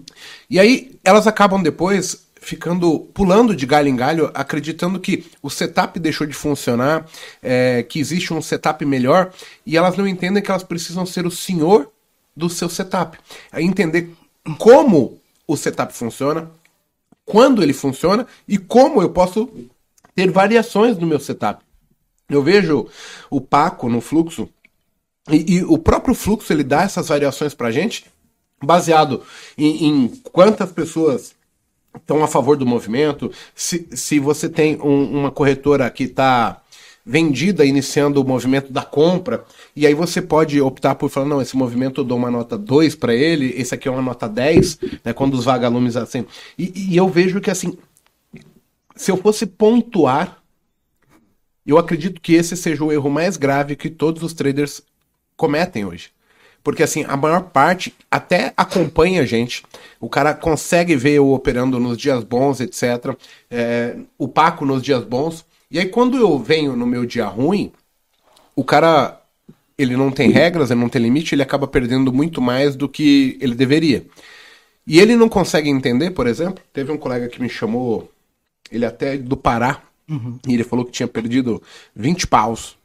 E 0.49 0.61
aí 0.61 0.95
elas 1.03 1.27
acabam 1.27 1.63
depois 1.63 2.31
ficando 2.43 2.99
pulando 3.15 3.55
de 3.55 3.65
galho 3.65 3.89
em 3.89 3.95
galho, 3.95 4.31
acreditando 4.35 4.99
que 4.99 5.25
o 5.41 5.49
setup 5.49 5.99
deixou 6.01 6.27
de 6.27 6.35
funcionar, 6.35 7.07
é, 7.41 7.85
que 7.85 8.01
existe 8.01 8.35
um 8.35 8.43
setup 8.43 8.85
melhor, 8.85 9.33
e 9.65 9.77
elas 9.77 9.97
não 9.97 10.07
entendem 10.07 10.43
que 10.43 10.51
elas 10.51 10.65
precisam 10.65 11.07
ser 11.07 11.25
o 11.25 11.31
senhor 11.31 11.91
do 12.37 12.51
seu 12.51 12.69
setup. 12.69 13.17
É 13.53 13.63
entender 13.63 14.11
como 14.59 15.21
o 15.47 15.57
setup 15.57 15.95
funciona, 15.95 16.51
quando 17.25 17.63
ele 17.63 17.73
funciona 17.73 18.27
e 18.49 18.59
como 18.59 19.01
eu 19.01 19.11
posso 19.11 19.49
ter 20.13 20.29
variações 20.31 20.99
no 20.99 21.07
meu 21.07 21.21
setup. 21.21 21.65
Eu 22.29 22.43
vejo 22.43 22.89
o 23.31 23.41
Paco 23.41 23.89
no 23.89 24.01
fluxo 24.01 24.49
e, 25.31 25.59
e 25.59 25.65
o 25.65 25.79
próprio 25.79 26.15
fluxo 26.15 26.53
ele 26.53 26.65
dá 26.65 26.83
essas 26.83 27.07
variações 27.07 27.55
para 27.55 27.71
gente 27.71 28.07
baseado 28.61 29.23
em, 29.57 29.87
em, 29.87 30.09
quantas 30.33 30.73
pessoas 30.73 31.35
estão 31.97 32.23
a 32.23 32.29
favor 32.29 32.57
do 32.57 32.67
movimento, 32.67 33.31
se, 33.55 33.89
se 33.93 34.19
você 34.19 34.49
tem 34.49 34.81
um, 34.81 35.21
uma 35.21 35.31
corretora 35.31 35.89
que 35.91 36.05
está 36.05 36.63
vendida 37.05 37.65
iniciando 37.65 38.21
o 38.21 38.25
movimento 38.25 38.73
da 38.73 38.83
compra, 38.83 39.45
e 39.75 39.87
aí 39.87 39.95
você 39.95 40.23
pode 40.23 40.61
optar 40.61 40.95
por 40.95 41.11
falar, 41.11 41.27
não, 41.27 41.43
esse 41.43 41.57
movimento 41.57 42.01
eu 42.01 42.05
dou 42.05 42.17
uma 42.17 42.31
nota 42.31 42.57
2 42.57 42.95
para 42.95 43.15
ele, 43.15 43.53
esse 43.57 43.75
aqui 43.75 43.89
é 43.89 43.91
uma 43.91 44.03
nota 44.03 44.29
10, 44.29 44.79
né, 45.05 45.13
quando 45.13 45.35
os 45.35 45.45
vagalumes 45.45 45.97
assim. 45.97 46.25
E, 46.57 46.93
e 46.93 46.97
eu 46.97 47.09
vejo 47.09 47.41
que 47.41 47.51
assim, 47.51 47.77
se 48.95 49.11
eu 49.11 49.17
fosse 49.17 49.47
pontuar, 49.47 50.39
eu 51.67 51.79
acredito 51.79 52.21
que 52.21 52.35
esse 52.35 52.57
seja 52.57 52.85
o 52.85 52.93
erro 52.93 53.11
mais 53.11 53.37
grave 53.37 53.77
que 53.77 53.91
todos 53.91 54.23
os 54.23 54.33
traders 54.33 54.83
cometem 55.37 55.85
hoje. 55.85 56.11
Porque 56.63 56.83
assim, 56.83 57.05
a 57.09 57.17
maior 57.17 57.43
parte 57.45 57.95
até 58.11 58.53
acompanha 58.57 59.23
a 59.23 59.27
gente. 59.27 59.63
O 60.01 60.09
cara 60.09 60.35
consegue 60.35 60.95
ver 60.97 61.15
eu 61.15 61.33
operando 61.33 61.81
nos 61.81 61.99
dias 61.99 62.23
bons, 62.23 62.61
etc. 62.61 63.17
É, 63.51 63.97
o 64.17 64.29
Paco 64.29 64.65
nos 64.65 64.83
dias 64.83 65.05
bons. 65.05 65.45
E 65.71 65.79
aí, 65.79 65.87
quando 65.87 66.17
eu 66.17 66.39
venho 66.39 66.77
no 66.77 66.87
meu 66.87 67.07
dia 67.07 67.27
ruim, 67.27 67.73
o 68.55 68.63
cara 68.63 69.19
ele 69.77 69.97
não 69.97 70.11
tem 70.11 70.31
regras, 70.31 70.71
ele 70.71 70.81
não 70.81 70.89
tem 70.89 71.03
limite, 71.03 71.35
ele 71.35 71.43
acaba 71.43 71.67
perdendo 71.67 72.13
muito 72.13 72.41
mais 72.41 72.77
do 72.77 72.89
que 72.89 73.39
ele 73.41 73.55
deveria. 73.55 74.07
E 74.87 74.99
ele 75.01 75.17
não 75.17 75.29
consegue 75.29 75.71
entender, 75.71 76.11
por 76.11 76.27
exemplo, 76.27 76.63
teve 76.73 76.93
um 76.93 76.99
colega 76.99 77.29
que 77.29 77.41
me 77.41 77.49
chamou, 77.49 78.11
ele 78.71 78.85
até 78.85 79.17
do 79.17 79.37
Pará, 79.37 79.83
uhum. 80.09 80.39
e 80.47 80.55
ele 80.55 80.65
falou 80.65 80.85
que 80.85 80.93
tinha 80.93 81.09
perdido 81.09 81.63
20 81.95 82.27
paus. 82.27 82.77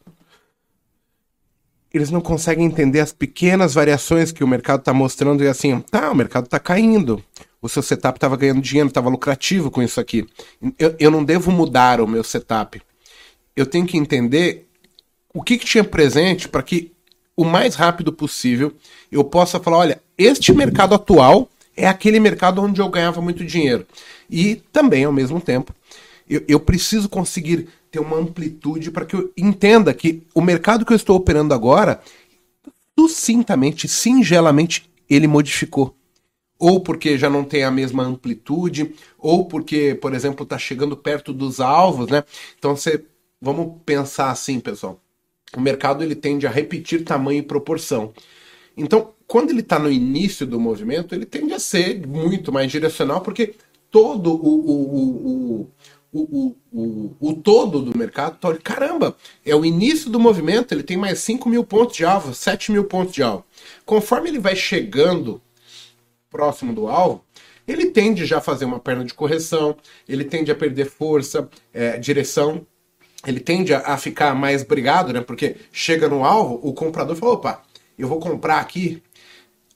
Eles 1.98 2.12
não 2.12 2.22
conseguem 2.22 2.66
entender 2.66 3.00
as 3.00 3.12
pequenas 3.12 3.74
variações 3.74 4.32
que 4.32 4.44
o 4.44 4.48
mercado 4.48 4.80
está 4.80 4.94
mostrando 4.94 5.44
e 5.44 5.48
assim, 5.48 5.80
tá, 5.80 6.12
o 6.12 6.16
mercado 6.16 6.46
está 6.46 6.60
caindo 6.60 7.24
o 7.62 7.70
seu 7.70 7.82
setup 7.82 8.18
estava 8.18 8.38
ganhando 8.38 8.62
dinheiro, 8.62 8.88
estava 8.88 9.10
lucrativo 9.10 9.72
com 9.72 9.82
isso 9.82 10.00
aqui. 10.00 10.26
Eu, 10.78 10.96
eu 11.00 11.12
não 11.12 11.24
devo 11.24 11.52
mudar 11.52 12.00
o 12.00 12.08
meu 12.08 12.24
setup. 12.24 12.82
Eu 13.56 13.66
tenho 13.66 13.86
que 13.86 13.98
entender 13.98 14.68
o 15.34 15.42
que, 15.42 15.58
que 15.58 15.66
tinha 15.66 15.84
presente 15.84 16.48
para 16.48 16.64
que 16.64 16.92
o 17.36 17.44
mais 17.44 17.76
rápido 17.76 18.14
possível 18.14 18.74
eu 19.12 19.24
possa 19.24 19.60
falar: 19.60 19.78
olha, 19.78 20.02
este 20.18 20.54
mercado 20.54 20.96
atual 20.96 21.50
é 21.76 21.88
aquele 21.88 22.20
mercado 22.20 22.62
onde 22.62 22.80
eu 22.80 22.90
ganhava 22.90 23.22
muito 23.22 23.44
dinheiro. 23.44 23.86
E 24.30 24.56
também, 24.72 25.04
ao 25.06 25.14
mesmo 25.14 25.40
tempo, 25.40 25.74
eu, 26.30 26.44
eu 26.48 26.60
preciso 26.60 27.10
conseguir 27.10 27.68
ter 27.90 28.00
uma 28.00 28.18
amplitude 28.18 28.92
para 28.92 29.06
que 29.06 29.16
eu 29.16 29.32
entenda 29.38 29.94
que 29.94 30.24
o 30.34 30.42
mercado 30.42 30.86
que 30.86 30.94
eu 30.94 30.98
estou 30.98 31.16
operando 31.16 31.54
agora, 31.54 32.02
sucintamente, 32.98 33.88
singelamente, 33.88 34.90
ele 35.10 35.28
modificou 35.28 35.98
ou 36.60 36.80
porque 36.80 37.18
já 37.18 37.30
não 37.30 37.44
tem 37.44 37.64
a 37.64 37.72
mesma 37.72 38.04
amplitude, 38.04 38.94
ou 39.18 39.46
porque, 39.46 39.96
por 39.96 40.14
exemplo, 40.14 40.44
está 40.44 40.58
chegando 40.58 40.98
perto 40.98 41.32
dos 41.32 41.60
alvos, 41.60 42.10
né? 42.10 42.24
Então 42.58 42.76
você, 42.76 43.06
vamos 43.42 43.80
pensar 43.86 44.32
assim, 44.32 44.60
pessoal. 44.60 45.00
O 45.56 45.62
mercado 45.62 46.04
ele 46.04 46.16
tende 46.16 46.48
a 46.48 46.50
repetir 46.50 47.04
tamanho 47.04 47.40
e 47.40 47.44
proporção. 47.44 48.12
Então, 48.76 49.14
quando 49.28 49.52
ele 49.52 49.62
está 49.62 49.80
no 49.80 49.92
início 49.92 50.46
do 50.46 50.60
movimento, 50.60 51.14
ele 51.14 51.26
tende 51.26 51.54
a 51.54 51.60
ser 51.60 52.06
muito 52.06 52.52
mais 52.52 52.72
direcional, 52.72 53.22
porque 53.22 53.56
todo 53.90 54.34
o, 54.34 54.50
o, 54.60 55.62
o, 55.62 55.72
o, 56.22 56.56
o, 56.72 57.16
o 57.20 57.34
todo 57.36 57.82
do 57.82 57.98
mercado 57.98 58.38
tá, 58.38 58.56
caramba, 58.58 59.16
é 59.46 59.56
o 59.56 59.66
início 59.66 60.10
do 60.10 60.20
movimento, 60.20 60.74
ele 60.74 60.84
tem 60.84 60.98
mais 60.98 61.20
5 61.20 61.48
mil 61.50 61.64
pontos 61.64 61.96
de 61.96 62.06
alvo, 62.06 62.34
7 62.34 62.72
mil 62.72 62.86
pontos 62.86 63.14
de 63.14 63.24
alvo. 63.24 63.46
Conforme 63.86 64.30
ele 64.30 64.40
vai 64.40 64.56
chegando 64.56 65.42
próximo 66.30 66.74
do 66.74 66.88
alvo, 66.88 67.24
ele 67.68 67.88
tende 67.88 68.26
já 68.26 68.38
a 68.38 68.42
fazer 68.42 68.66
uma 68.66 68.80
perna 68.80 69.04
de 69.04 69.14
correção, 69.14 69.76
ele 70.08 70.24
tende 70.24 70.52
a 70.52 70.56
perder 70.56 70.86
força, 70.86 71.50
é, 71.74 71.98
direção, 71.98 72.66
ele 73.26 73.40
tende 73.40 73.74
a, 73.74 73.98
ficar 73.98 74.34
mais 74.34 74.64
brigado, 74.64 75.12
né? 75.12 75.22
Porque 75.22 75.58
chega 75.72 76.08
no 76.08 76.24
alvo, 76.24 76.60
o 76.64 76.74
comprador 76.74 77.16
fala, 77.16 77.34
opa, 77.34 77.64
eu 77.98 78.08
vou 78.08 78.20
comprar 78.20 78.60
aqui. 78.60 79.02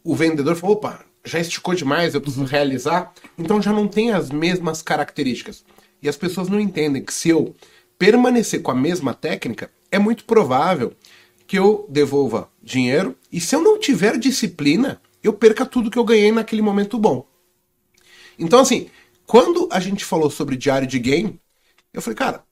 O 0.04 0.16
vendedor 0.16 0.56
falou, 0.56 0.78
opa, 0.78 1.04
já 1.26 1.40
esticou 1.40 1.76
demais, 1.76 2.14
eu 2.14 2.22
preciso 2.22 2.46
realizar. 2.46 3.12
Então 3.38 3.62
já 3.62 3.74
não 3.74 3.88
tem 3.88 4.12
as 4.12 4.30
mesmas 4.30 4.82
características. 4.82 5.66
E 6.02 6.10
as 6.10 6.18
pessoas 6.18 6.50
não 6.50 6.60
entendem 6.60 7.04
que 7.04 7.14
se 7.14 7.30
eu 7.30 7.56
permanecer 7.98 8.62
com 8.62 8.72
a 8.72 8.76
mesma 8.76 9.14
técnica, 9.14 9.70
é 9.92 10.00
muito 10.00 10.26
provável 10.26 10.94
que 11.46 11.60
eu 11.60 11.86
devolva 11.90 12.50
dinheiro. 12.64 13.16
E 13.32 13.40
se 13.40 13.56
eu 13.56 13.62
não 13.62 13.80
tiver 13.80 14.18
disciplina, 14.18 15.02
eu 15.22 15.34
perca 15.34 15.66
tudo 15.66 15.92
que 15.92 16.00
eu 16.00 16.04
ganhei 16.04 16.32
naquele 16.32 16.62
momento 16.62 16.98
bom. 16.98 17.28
Então, 18.40 18.60
assim, 18.60 18.90
quando 19.28 19.70
a 19.72 19.80
gente 19.80 20.04
falou 20.04 20.30
sobre 20.30 20.56
diário 20.56 20.88
de 20.88 20.98
game, 20.98 21.40
eu 21.94 22.02
falei, 22.02 22.18
cara, 22.18 22.44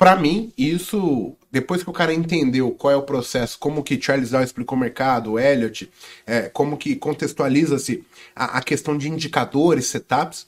para 0.00 0.16
mim, 0.16 0.50
isso, 0.56 1.36
depois 1.50 1.82
que 1.82 1.90
o 1.90 1.92
cara 1.92 2.14
entendeu 2.14 2.70
qual 2.70 2.90
é 2.90 2.96
o 2.96 3.02
processo, 3.02 3.58
como 3.58 3.82
que 3.82 4.00
Charles 4.00 4.30
Dow 4.30 4.42
explicou 4.42 4.78
o 4.78 4.80
mercado, 4.80 5.32
o 5.32 5.38
Elliott, 5.38 5.90
é, 6.26 6.48
como 6.48 6.78
que 6.78 6.96
contextualiza-se 6.96 8.02
a, 8.34 8.56
a, 8.56 8.62
questão 8.62 8.96
de 8.96 9.10
indicadores, 9.10 9.88
setups, 9.88 10.46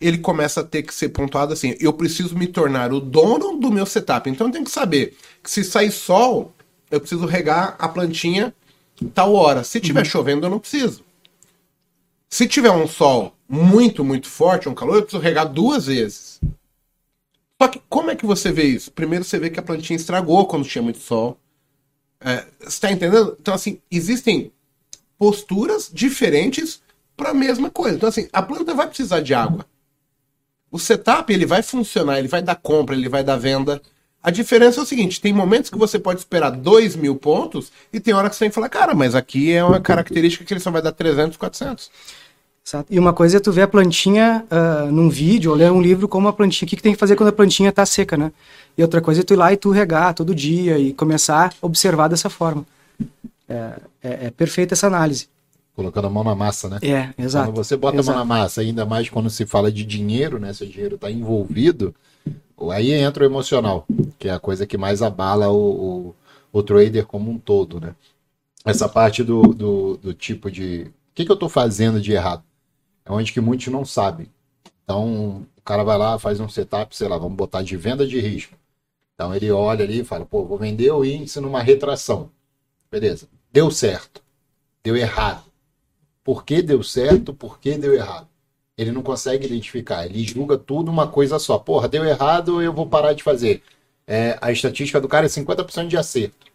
ele 0.00 0.18
começa 0.18 0.60
a 0.60 0.64
ter 0.64 0.82
que 0.82 0.94
ser 0.94 1.08
pontuado 1.08 1.52
assim, 1.52 1.74
eu 1.80 1.92
preciso 1.92 2.36
me 2.36 2.46
tornar 2.46 2.92
o 2.92 3.00
dono 3.00 3.58
do 3.58 3.70
meu 3.70 3.84
setup. 3.84 4.28
Então 4.30 4.46
eu 4.46 4.52
tenho 4.52 4.64
que 4.64 4.70
saber 4.70 5.16
que 5.42 5.50
se 5.50 5.64
sair 5.64 5.90
sol, 5.90 6.54
eu 6.90 7.00
preciso 7.00 7.26
regar 7.26 7.76
a 7.78 7.88
plantinha 7.88 8.54
tal 9.14 9.34
hora. 9.34 9.64
Se 9.64 9.80
tiver 9.80 10.00
uhum. 10.00 10.10
chovendo, 10.10 10.46
eu 10.46 10.50
não 10.50 10.58
preciso. 10.58 11.04
Se 12.28 12.46
tiver 12.46 12.70
um 12.70 12.86
sol 12.86 13.34
muito, 13.48 14.04
muito 14.04 14.28
forte, 14.28 14.68
um 14.68 14.74
calor, 14.74 14.96
eu 14.96 15.02
preciso 15.02 15.22
regar 15.22 15.48
duas 15.48 15.86
vezes. 15.86 16.40
Só 17.60 17.68
que 17.68 17.80
como 17.88 18.10
é 18.10 18.16
que 18.16 18.26
você 18.26 18.52
vê 18.52 18.64
isso? 18.64 18.92
Primeiro 18.92 19.24
você 19.24 19.38
vê 19.38 19.50
que 19.50 19.58
a 19.58 19.62
plantinha 19.62 19.96
estragou 19.96 20.46
quando 20.46 20.68
tinha 20.68 20.82
muito 20.82 20.98
sol. 20.98 21.38
É, 22.20 22.44
você 22.60 22.68
está 22.68 22.92
entendendo? 22.92 23.36
Então, 23.40 23.54
assim, 23.54 23.80
existem 23.90 24.52
posturas 25.18 25.90
diferentes 25.92 26.80
para 27.18 27.30
a 27.30 27.34
mesma 27.34 27.68
coisa. 27.68 27.96
Então, 27.96 28.08
assim, 28.08 28.28
a 28.32 28.40
planta 28.40 28.72
vai 28.72 28.86
precisar 28.86 29.20
de 29.20 29.34
água. 29.34 29.66
O 30.70 30.78
setup 30.78 31.30
ele 31.32 31.44
vai 31.44 31.62
funcionar, 31.62 32.18
ele 32.18 32.28
vai 32.28 32.40
dar 32.40 32.54
compra, 32.54 32.94
ele 32.94 33.08
vai 33.08 33.24
dar 33.24 33.36
venda. 33.36 33.82
A 34.22 34.30
diferença 34.30 34.80
é 34.80 34.82
o 34.82 34.86
seguinte: 34.86 35.20
tem 35.20 35.32
momentos 35.32 35.68
que 35.68 35.76
você 35.76 35.98
pode 35.98 36.20
esperar 36.20 36.50
2 36.50 36.94
mil 36.94 37.16
pontos 37.16 37.72
e 37.92 37.98
tem 37.98 38.14
hora 38.14 38.30
que 38.30 38.36
você 38.36 38.44
tem 38.44 38.50
que 38.50 38.54
falar, 38.54 38.68
cara, 38.68 38.94
mas 38.94 39.14
aqui 39.14 39.52
é 39.52 39.64
uma 39.64 39.80
característica 39.80 40.44
que 40.44 40.52
ele 40.52 40.60
só 40.60 40.70
vai 40.70 40.80
dar 40.80 40.92
300, 40.92 41.36
400. 41.36 41.90
Exato. 42.64 42.92
E 42.92 42.98
uma 42.98 43.14
coisa 43.14 43.38
é 43.38 43.40
tu 43.40 43.50
ver 43.50 43.62
a 43.62 43.68
plantinha 43.68 44.44
uh, 44.50 44.92
num 44.92 45.08
vídeo 45.08 45.50
ou 45.50 45.56
ler 45.56 45.72
um 45.72 45.80
livro 45.80 46.06
como 46.06 46.28
a 46.28 46.32
plantinha, 46.32 46.66
o 46.66 46.68
que, 46.68 46.76
que 46.76 46.82
tem 46.82 46.92
que 46.92 46.98
fazer 46.98 47.16
quando 47.16 47.30
a 47.30 47.32
plantinha 47.32 47.70
está 47.70 47.86
seca, 47.86 48.16
né? 48.16 48.30
E 48.76 48.82
outra 48.82 49.00
coisa 49.00 49.22
é 49.22 49.24
tu 49.24 49.32
ir 49.32 49.36
lá 49.38 49.52
e 49.52 49.56
tu 49.56 49.70
regar 49.70 50.12
todo 50.12 50.34
dia 50.34 50.78
e 50.78 50.92
começar 50.92 51.54
a 51.62 51.66
observar 51.66 52.08
dessa 52.08 52.28
forma. 52.28 52.66
É, 53.48 53.54
é, 54.02 54.26
é 54.26 54.30
perfeita 54.30 54.74
essa 54.74 54.86
análise. 54.86 55.28
Colocando 55.78 56.08
a 56.08 56.10
mão 56.10 56.24
na 56.24 56.34
massa, 56.34 56.68
né? 56.68 56.78
É, 56.82 57.14
exato. 57.16 57.52
Quando 57.52 57.56
você 57.56 57.76
bota 57.76 57.98
exato. 57.98 58.10
a 58.10 58.24
mão 58.24 58.26
na 58.26 58.42
massa, 58.42 58.62
ainda 58.62 58.84
mais 58.84 59.08
quando 59.08 59.30
se 59.30 59.46
fala 59.46 59.70
de 59.70 59.84
dinheiro, 59.84 60.40
né? 60.40 60.52
Se 60.52 60.64
o 60.64 60.68
dinheiro 60.68 60.96
está 60.96 61.08
envolvido, 61.08 61.94
Aí 62.72 62.90
entra 62.92 63.22
o 63.22 63.26
emocional, 63.26 63.86
que 64.18 64.28
é 64.28 64.32
a 64.32 64.40
coisa 64.40 64.66
que 64.66 64.76
mais 64.76 65.00
abala 65.00 65.48
o, 65.48 66.08
o, 66.08 66.14
o 66.52 66.62
trader 66.62 67.06
como 67.06 67.30
um 67.30 67.38
todo, 67.38 67.80
né? 67.80 67.94
Essa 68.64 68.88
parte 68.88 69.22
do, 69.22 69.42
do, 69.42 69.96
do 69.96 70.12
tipo 70.12 70.50
de. 70.50 70.82
O 70.82 71.14
que, 71.14 71.24
que 71.24 71.30
eu 71.30 71.34
estou 71.34 71.48
fazendo 71.48 72.00
de 72.00 72.12
errado? 72.12 72.42
É 73.04 73.12
onde 73.12 73.32
que 73.32 73.40
muitos 73.40 73.68
não 73.68 73.84
sabem. 73.84 74.28
Então, 74.82 75.46
o 75.56 75.62
cara 75.62 75.84
vai 75.84 75.96
lá, 75.96 76.18
faz 76.18 76.40
um 76.40 76.48
setup, 76.48 76.96
sei 76.96 77.06
lá, 77.06 77.16
vamos 77.16 77.36
botar 77.36 77.62
de 77.62 77.76
venda 77.76 78.06
de 78.06 78.18
risco. 78.18 78.54
Então 79.14 79.34
ele 79.34 79.50
olha 79.50 79.84
ali 79.84 80.00
e 80.00 80.04
fala, 80.04 80.24
pô, 80.24 80.44
vou 80.44 80.58
vender 80.58 80.90
o 80.90 81.04
índice 81.04 81.40
numa 81.40 81.62
retração. 81.62 82.30
Beleza. 82.90 83.28
Deu 83.52 83.70
certo. 83.70 84.22
Deu 84.82 84.96
errado. 84.96 85.44
Por 86.28 86.44
que 86.44 86.60
deu 86.60 86.82
certo? 86.82 87.32
Por 87.32 87.58
que 87.58 87.78
deu 87.78 87.94
errado? 87.94 88.28
Ele 88.76 88.92
não 88.92 89.00
consegue 89.00 89.46
identificar. 89.46 90.04
Ele 90.04 90.22
julga 90.22 90.58
tudo 90.58 90.90
uma 90.90 91.08
coisa 91.08 91.38
só. 91.38 91.58
Porra, 91.58 91.88
deu 91.88 92.04
errado, 92.04 92.60
eu 92.60 92.70
vou 92.70 92.86
parar 92.86 93.14
de 93.14 93.22
fazer. 93.22 93.62
É, 94.06 94.36
a 94.38 94.52
estatística 94.52 95.00
do 95.00 95.08
cara 95.08 95.24
é 95.24 95.28
50% 95.30 95.86
de 95.86 95.96
acerto. 95.96 96.46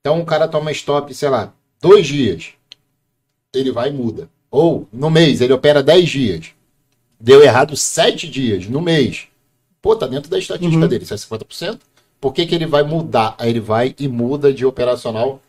Então 0.00 0.20
o 0.20 0.26
cara 0.26 0.48
toma 0.48 0.72
stop, 0.72 1.14
sei 1.14 1.28
lá, 1.28 1.54
dois 1.80 2.08
dias. 2.08 2.54
Ele 3.54 3.70
vai 3.70 3.90
e 3.90 3.92
muda. 3.92 4.28
Ou 4.50 4.88
no 4.92 5.08
mês, 5.08 5.40
ele 5.40 5.52
opera 5.52 5.80
10 5.80 6.10
dias. 6.10 6.46
Deu 7.20 7.40
errado 7.40 7.76
7 7.76 8.28
dias 8.28 8.66
no 8.66 8.80
mês. 8.80 9.28
Pô, 9.80 9.94
tá 9.94 10.08
dentro 10.08 10.28
da 10.28 10.40
estatística 10.40 10.82
uhum. 10.82 10.88
dele, 10.88 11.04
isso 11.04 11.14
é 11.14 11.16
50%. 11.16 11.78
Por 12.20 12.34
que, 12.34 12.46
que 12.46 12.54
ele 12.56 12.66
vai 12.66 12.82
mudar? 12.82 13.36
Aí 13.38 13.50
ele 13.50 13.60
vai 13.60 13.94
e 13.96 14.08
muda 14.08 14.52
de 14.52 14.66
operacional 14.66 15.40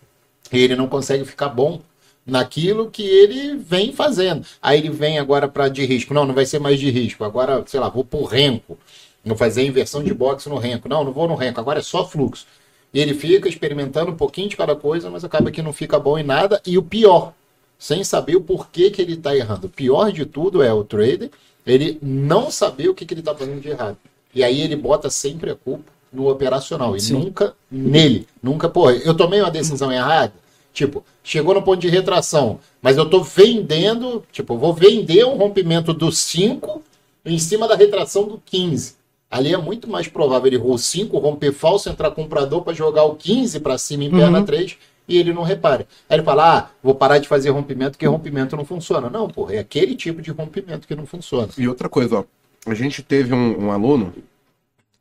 e 0.54 0.60
ele 0.60 0.76
não 0.76 0.88
consegue 0.88 1.26
ficar 1.26 1.50
bom 1.50 1.82
naquilo 2.26 2.90
que 2.90 3.04
ele 3.04 3.56
vem 3.56 3.94
fazendo. 3.94 4.46
Aí 4.62 4.80
ele 4.80 4.90
vem 4.90 5.20
agora 5.20 5.48
para 5.48 5.68
de 5.68 5.86
risco. 5.86 6.14
Não, 6.14 6.26
não 6.26 6.34
vai 6.34 6.46
ser 6.46 6.60
mais 6.60 6.80
de 6.80 6.90
risco. 6.90 7.24
Agora, 7.24 7.64
sei 7.68 7.80
lá, 7.80 7.90
vou 7.90 8.04
pro 8.04 8.24
renco. 8.24 8.78
Vou 9.24 9.38
fazer 9.38 9.62
a 9.62 9.66
inversão 9.66 10.04
de 10.04 10.14
boxe 10.14 10.50
no 10.50 10.58
renco. 10.58 10.90
Não, 10.90 11.04
não 11.04 11.12
vou 11.12 11.28
no 11.28 11.36
renco. 11.36 11.60
Agora 11.60 11.80
é 11.80 11.84
só 11.84 12.08
fluxo. 12.08 12.46
E 12.94 13.00
ele 13.00 13.14
fica 13.14 13.50
experimentando 13.50 14.12
um 14.12 14.16
pouquinho 14.16 14.50
de 14.50 14.56
cada 14.56 14.76
coisa, 14.76 15.10
mas 15.10 15.24
acaba 15.24 15.52
que 15.52 15.62
não 15.62 15.74
fica 15.74 16.00
bom 16.00 16.18
em 16.18 16.24
nada. 16.24 16.62
E 16.66 16.78
o 16.78 16.84
pior, 16.84 17.34
sem 17.78 18.04
saber 18.04 18.38
o 18.38 18.42
porquê 18.42 18.90
que 18.90 19.02
ele 19.02 19.14
está 19.14 19.36
errando. 19.36 19.68
O 19.68 19.70
pior 19.70 20.12
de 20.12 20.26
tudo 20.26 20.64
é 20.64 20.74
o 20.74 20.84
trader, 20.84 21.30
ele 21.66 22.00
não 22.02 22.50
saber 22.50 22.90
o 22.90 22.94
que, 22.94 23.06
que 23.06 23.14
ele 23.14 23.22
está 23.22 23.36
fazendo 23.36 23.60
de 23.60 23.70
errado. 23.70 23.98
E 24.34 24.44
aí 24.44 24.62
ele 24.62 24.76
bota 24.76 25.10
sempre 25.10 25.52
a 25.52 25.56
culpa 25.56 25.92
no 26.12 26.30
operacional 26.30 26.96
e 26.96 27.02
Sim. 27.02 27.14
nunca 27.14 27.54
nele. 27.70 28.28
Nunca, 28.42 28.70
pô, 28.70 28.90
eu 28.90 29.14
tomei 29.14 29.42
uma 29.42 29.52
decisão 29.52 29.92
errada. 29.92 30.34
Tipo, 30.76 31.06
chegou 31.24 31.56
no 31.56 31.62
ponto 31.62 31.80
de 31.80 31.88
retração, 31.88 32.60
mas 32.82 32.98
eu 32.98 33.10
tô 33.10 33.24
vendendo, 33.24 34.24
tipo, 34.32 34.58
vou 34.58 34.74
vender 34.74 35.26
um 35.26 35.38
rompimento 35.38 35.94
do 35.94 36.12
5 36.12 36.84
em 37.26 37.40
cima 37.40 37.68
da 37.68 37.76
retração 37.76 38.28
do 38.28 38.42
15. 38.46 38.96
Ali 39.32 39.54
é 39.54 39.58
muito 39.58 39.90
mais 39.90 40.08
provável 40.10 40.48
ele 40.48 40.58
rolar 40.58 40.78
5, 40.78 41.18
romper 41.18 41.54
falso, 41.54 41.90
entrar 41.90 42.12
comprador 42.12 42.62
para 42.62 42.74
jogar 42.74 43.06
o 43.06 43.16
15 43.16 43.62
para 43.62 43.78
cima 43.78 44.04
em 44.04 44.12
perna 44.12 44.40
uhum. 44.40 44.46
3 44.46 44.78
e 45.08 45.18
ele 45.18 45.34
não 45.34 45.44
repara. 45.44 45.88
Aí 46.10 46.18
ele 46.18 46.24
fala: 46.24 46.58
ah, 46.58 46.70
vou 46.84 46.94
parar 46.94 47.20
de 47.20 47.28
fazer 47.28 47.50
rompimento 47.52 47.92
porque 47.92 48.06
rompimento 48.06 48.56
não 48.58 48.66
funciona. 48.66 49.10
Não, 49.10 49.30
porra, 49.30 49.56
é 49.56 49.60
aquele 49.60 49.96
tipo 49.96 50.22
de 50.22 50.32
rompimento 50.32 50.88
que 50.88 50.96
não 50.96 51.06
funciona. 51.06 51.48
E 51.58 51.68
outra 51.68 51.88
coisa, 51.88 52.20
ó, 52.20 52.24
a 52.70 52.74
gente 52.74 53.02
teve 53.02 53.34
um, 53.34 53.66
um 53.66 53.72
aluno 53.72 54.14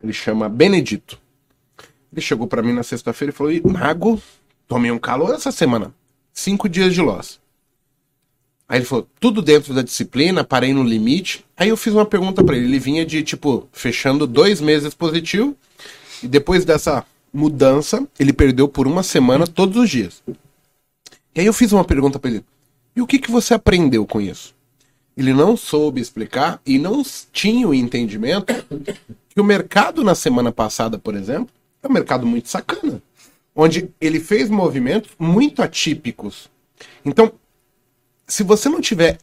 ele 0.02 0.12
chama 0.12 0.48
Benedito. 0.48 1.18
Ele 2.12 2.20
chegou 2.20 2.46
para 2.46 2.62
mim 2.62 2.72
na 2.72 2.82
sexta-feira 2.82 3.32
e 3.32 3.34
falou: 3.34 3.52
Mago, 3.64 4.22
tomei 4.66 4.90
um 4.90 4.98
calor 4.98 5.35
essa 5.35 5.53
semana. 5.53 5.92
Cinco 6.33 6.68
dias 6.68 6.92
de 6.94 7.00
loss. 7.00 7.40
Aí 8.68 8.79
ele 8.79 8.87
falou: 8.87 9.07
tudo 9.20 9.42
dentro 9.42 9.74
da 9.74 9.83
disciplina, 9.83 10.42
parei 10.42 10.72
no 10.72 10.83
limite. 10.83 11.44
Aí 11.57 11.68
eu 11.68 11.77
fiz 11.77 11.92
uma 11.92 12.07
pergunta 12.07 12.42
para 12.42 12.57
ele. 12.57 12.66
Ele 12.66 12.79
vinha 12.79 13.05
de, 13.05 13.22
tipo, 13.22 13.68
fechando 13.72 14.27
dois 14.27 14.61
meses 14.61 14.94
positivo. 14.94 15.57
E 16.22 16.29
depois 16.29 16.64
dessa 16.64 17.05
mudança, 17.33 18.07
ele 18.18 18.33
perdeu 18.33 18.68
por 18.68 18.87
uma 18.87 19.03
semana 19.03 19.46
todos 19.46 19.77
os 19.77 19.90
dias. 19.90 20.22
E 21.35 21.40
aí 21.40 21.46
eu 21.46 21.53
fiz 21.53 21.72
uma 21.72 21.85
pergunta 21.85 22.18
para 22.18 22.31
ele: 22.31 22.44
e 22.96 23.03
o 23.03 23.07
que, 23.07 23.18
que 23.18 23.31
você 23.31 23.55
aprendeu 23.55 24.07
com 24.07 24.20
isso? 24.20 24.55
Ele 25.16 25.33
não 25.33 25.57
soube 25.57 26.00
explicar 26.00 26.61
e 26.66 26.79
não 26.79 27.03
tinha 27.33 27.68
o 27.68 27.74
entendimento 27.74 28.53
que 29.29 29.40
o 29.40 29.44
mercado 29.44 30.03
na 30.03 30.14
semana 30.14 30.50
passada, 30.50 30.98
por 30.98 31.14
exemplo, 31.14 31.48
é 31.83 31.88
um 31.88 31.92
mercado 31.92 32.27
muito 32.27 32.48
sacana, 32.48 33.00
onde 33.55 33.90
ele 34.01 34.19
fez 34.19 34.51
movimentos 34.51 35.12
muito 35.19 35.62
atípicos. 35.62 36.51
Então, 37.05 37.33
se 38.27 38.43
você 38.43 38.69
não 38.69 38.81
tiver 38.81 39.19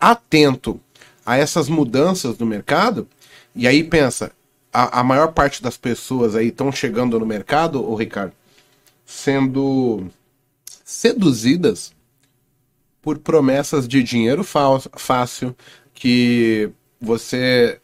atento 0.00 0.80
a 1.24 1.36
essas 1.36 1.68
mudanças 1.68 2.36
do 2.36 2.46
mercado, 2.46 3.08
e 3.54 3.66
aí 3.66 3.84
pensa, 3.84 4.32
a, 4.72 5.00
a 5.00 5.04
maior 5.04 5.32
parte 5.32 5.62
das 5.62 5.76
pessoas 5.76 6.34
aí 6.34 6.48
estão 6.48 6.70
chegando 6.72 7.18
no 7.18 7.26
mercado, 7.26 7.82
o 7.82 7.94
Ricardo, 7.94 8.32
sendo 9.04 10.08
seduzidas 10.84 11.94
por 13.00 13.18
promessas 13.18 13.86
de 13.86 14.02
dinheiro 14.02 14.44
fácil, 14.44 15.56
que 15.94 16.70
você 17.00 17.80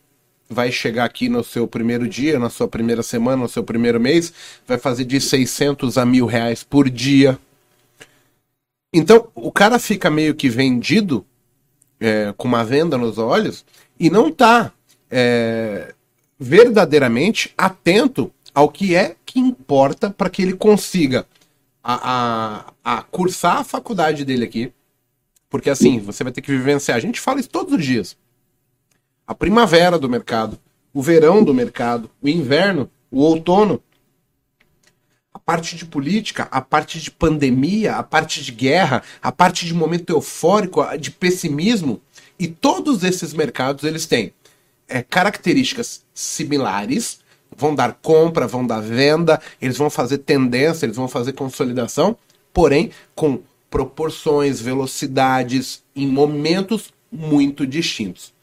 vai 0.52 0.70
chegar 0.70 1.04
aqui 1.04 1.28
no 1.28 1.42
seu 1.42 1.66
primeiro 1.66 2.06
dia, 2.06 2.38
na 2.38 2.50
sua 2.50 2.68
primeira 2.68 3.02
semana, 3.02 3.42
no 3.42 3.48
seu 3.48 3.64
primeiro 3.64 3.98
mês, 3.98 4.32
vai 4.66 4.78
fazer 4.78 5.04
de 5.04 5.20
600 5.20 5.98
a 5.98 6.06
mil 6.06 6.26
reais 6.26 6.62
por 6.62 6.88
dia. 6.88 7.38
Então, 8.92 9.28
o 9.34 9.50
cara 9.50 9.78
fica 9.78 10.10
meio 10.10 10.34
que 10.34 10.48
vendido, 10.48 11.26
é, 11.98 12.32
com 12.36 12.46
uma 12.46 12.64
venda 12.64 12.98
nos 12.98 13.18
olhos, 13.18 13.64
e 13.98 14.10
não 14.10 14.28
está 14.28 14.70
é, 15.10 15.94
verdadeiramente 16.38 17.52
atento 17.56 18.32
ao 18.54 18.68
que 18.68 18.94
é 18.94 19.16
que 19.24 19.40
importa 19.40 20.10
para 20.10 20.28
que 20.28 20.42
ele 20.42 20.52
consiga 20.52 21.26
a, 21.82 22.66
a, 22.84 22.98
a 22.98 23.02
cursar 23.02 23.58
a 23.58 23.64
faculdade 23.64 24.24
dele 24.24 24.44
aqui. 24.44 24.72
Porque 25.48 25.70
assim, 25.70 25.98
você 25.98 26.22
vai 26.22 26.32
ter 26.32 26.42
que 26.42 26.50
vivenciar. 26.50 26.96
A 26.96 27.00
gente 27.00 27.20
fala 27.20 27.40
isso 27.40 27.48
todos 27.48 27.74
os 27.74 27.84
dias 27.84 28.16
a 29.26 29.34
primavera 29.34 29.98
do 29.98 30.08
mercado, 30.08 30.58
o 30.92 31.00
verão 31.00 31.42
do 31.42 31.54
mercado, 31.54 32.10
o 32.20 32.28
inverno, 32.28 32.90
o 33.10 33.20
outono. 33.20 33.82
A 35.32 35.38
parte 35.38 35.76
de 35.76 35.86
política, 35.86 36.46
a 36.50 36.60
parte 36.60 37.00
de 37.00 37.10
pandemia, 37.10 37.96
a 37.96 38.02
parte 38.02 38.42
de 38.44 38.52
guerra, 38.52 39.02
a 39.22 39.32
parte 39.32 39.64
de 39.64 39.74
momento 39.74 40.10
eufórico, 40.10 40.84
de 40.98 41.10
pessimismo. 41.10 42.00
E 42.38 42.46
todos 42.46 43.02
esses 43.02 43.32
mercados 43.32 43.84
eles 43.84 44.06
têm 44.06 44.32
é, 44.88 45.02
características 45.02 46.04
similares, 46.12 47.20
vão 47.56 47.74
dar 47.74 47.94
compra, 47.94 48.46
vão 48.46 48.66
dar 48.66 48.80
venda, 48.80 49.40
eles 49.60 49.76
vão 49.76 49.88
fazer 49.88 50.18
tendência, 50.18 50.84
eles 50.84 50.96
vão 50.96 51.08
fazer 51.08 51.32
consolidação, 51.32 52.16
porém 52.52 52.90
com 53.14 53.40
proporções, 53.70 54.60
velocidades, 54.60 55.82
em 55.96 56.06
momentos 56.06 56.92
muito 57.10 57.66
distintos. 57.66 58.34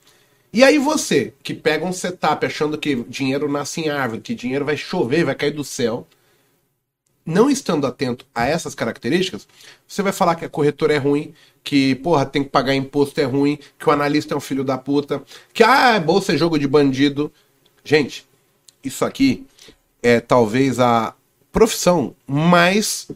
E 0.51 0.63
aí 0.63 0.79
você, 0.79 1.33
que 1.43 1.53
pega 1.53 1.85
um 1.85 1.93
setup 1.93 2.45
achando 2.45 2.77
que 2.77 2.95
dinheiro 3.03 3.51
nasce 3.51 3.81
em 3.81 3.89
árvore, 3.89 4.21
que 4.21 4.33
dinheiro 4.33 4.65
vai 4.65 4.75
chover, 4.75 5.23
vai 5.23 5.35
cair 5.35 5.51
do 5.51 5.63
céu, 5.63 6.07
não 7.25 7.49
estando 7.49 7.85
atento 7.85 8.25
a 8.33 8.47
essas 8.47 8.73
características, 8.73 9.47
você 9.87 10.01
vai 10.01 10.11
falar 10.11 10.35
que 10.35 10.45
a 10.45 10.49
corretora 10.49 10.93
é 10.93 10.97
ruim, 10.97 11.33
que, 11.63 11.93
porra, 11.95 12.25
tem 12.25 12.43
que 12.43 12.49
pagar 12.49 12.73
imposto 12.73 13.21
é 13.21 13.25
ruim, 13.25 13.59
que 13.77 13.87
o 13.87 13.91
analista 13.91 14.33
é 14.33 14.37
um 14.37 14.41
filho 14.41 14.63
da 14.63 14.77
puta, 14.77 15.21
que, 15.53 15.63
ah, 15.63 15.99
bolsa 15.99 16.33
é 16.33 16.37
jogo 16.37 16.57
de 16.57 16.67
bandido. 16.67 17.31
Gente, 17.83 18.25
isso 18.83 19.05
aqui 19.05 19.45
é 20.01 20.19
talvez 20.19 20.79
a 20.79 21.13
profissão 21.51 22.15
mais 22.25 23.09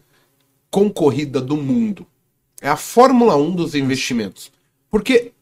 concorrida 0.69 1.41
do 1.41 1.58
mundo. 1.58 2.06
É 2.62 2.69
a 2.69 2.78
Fórmula 2.78 3.36
1 3.36 3.56
dos 3.56 3.76
investimentos. 3.76 4.52
Porque 4.89 5.33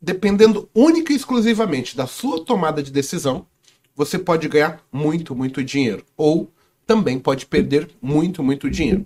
dependendo 0.00 0.68
única 0.74 1.12
e 1.12 1.16
exclusivamente 1.16 1.96
da 1.96 2.06
sua 2.06 2.44
tomada 2.44 2.82
de 2.82 2.90
decisão, 2.90 3.46
você 3.94 4.18
pode 4.18 4.48
ganhar 4.48 4.80
muito, 4.92 5.34
muito 5.34 5.62
dinheiro. 5.62 6.04
Ou 6.16 6.50
também 6.86 7.18
pode 7.18 7.46
perder 7.46 7.90
muito, 8.00 8.42
muito 8.42 8.70
dinheiro. 8.70 9.04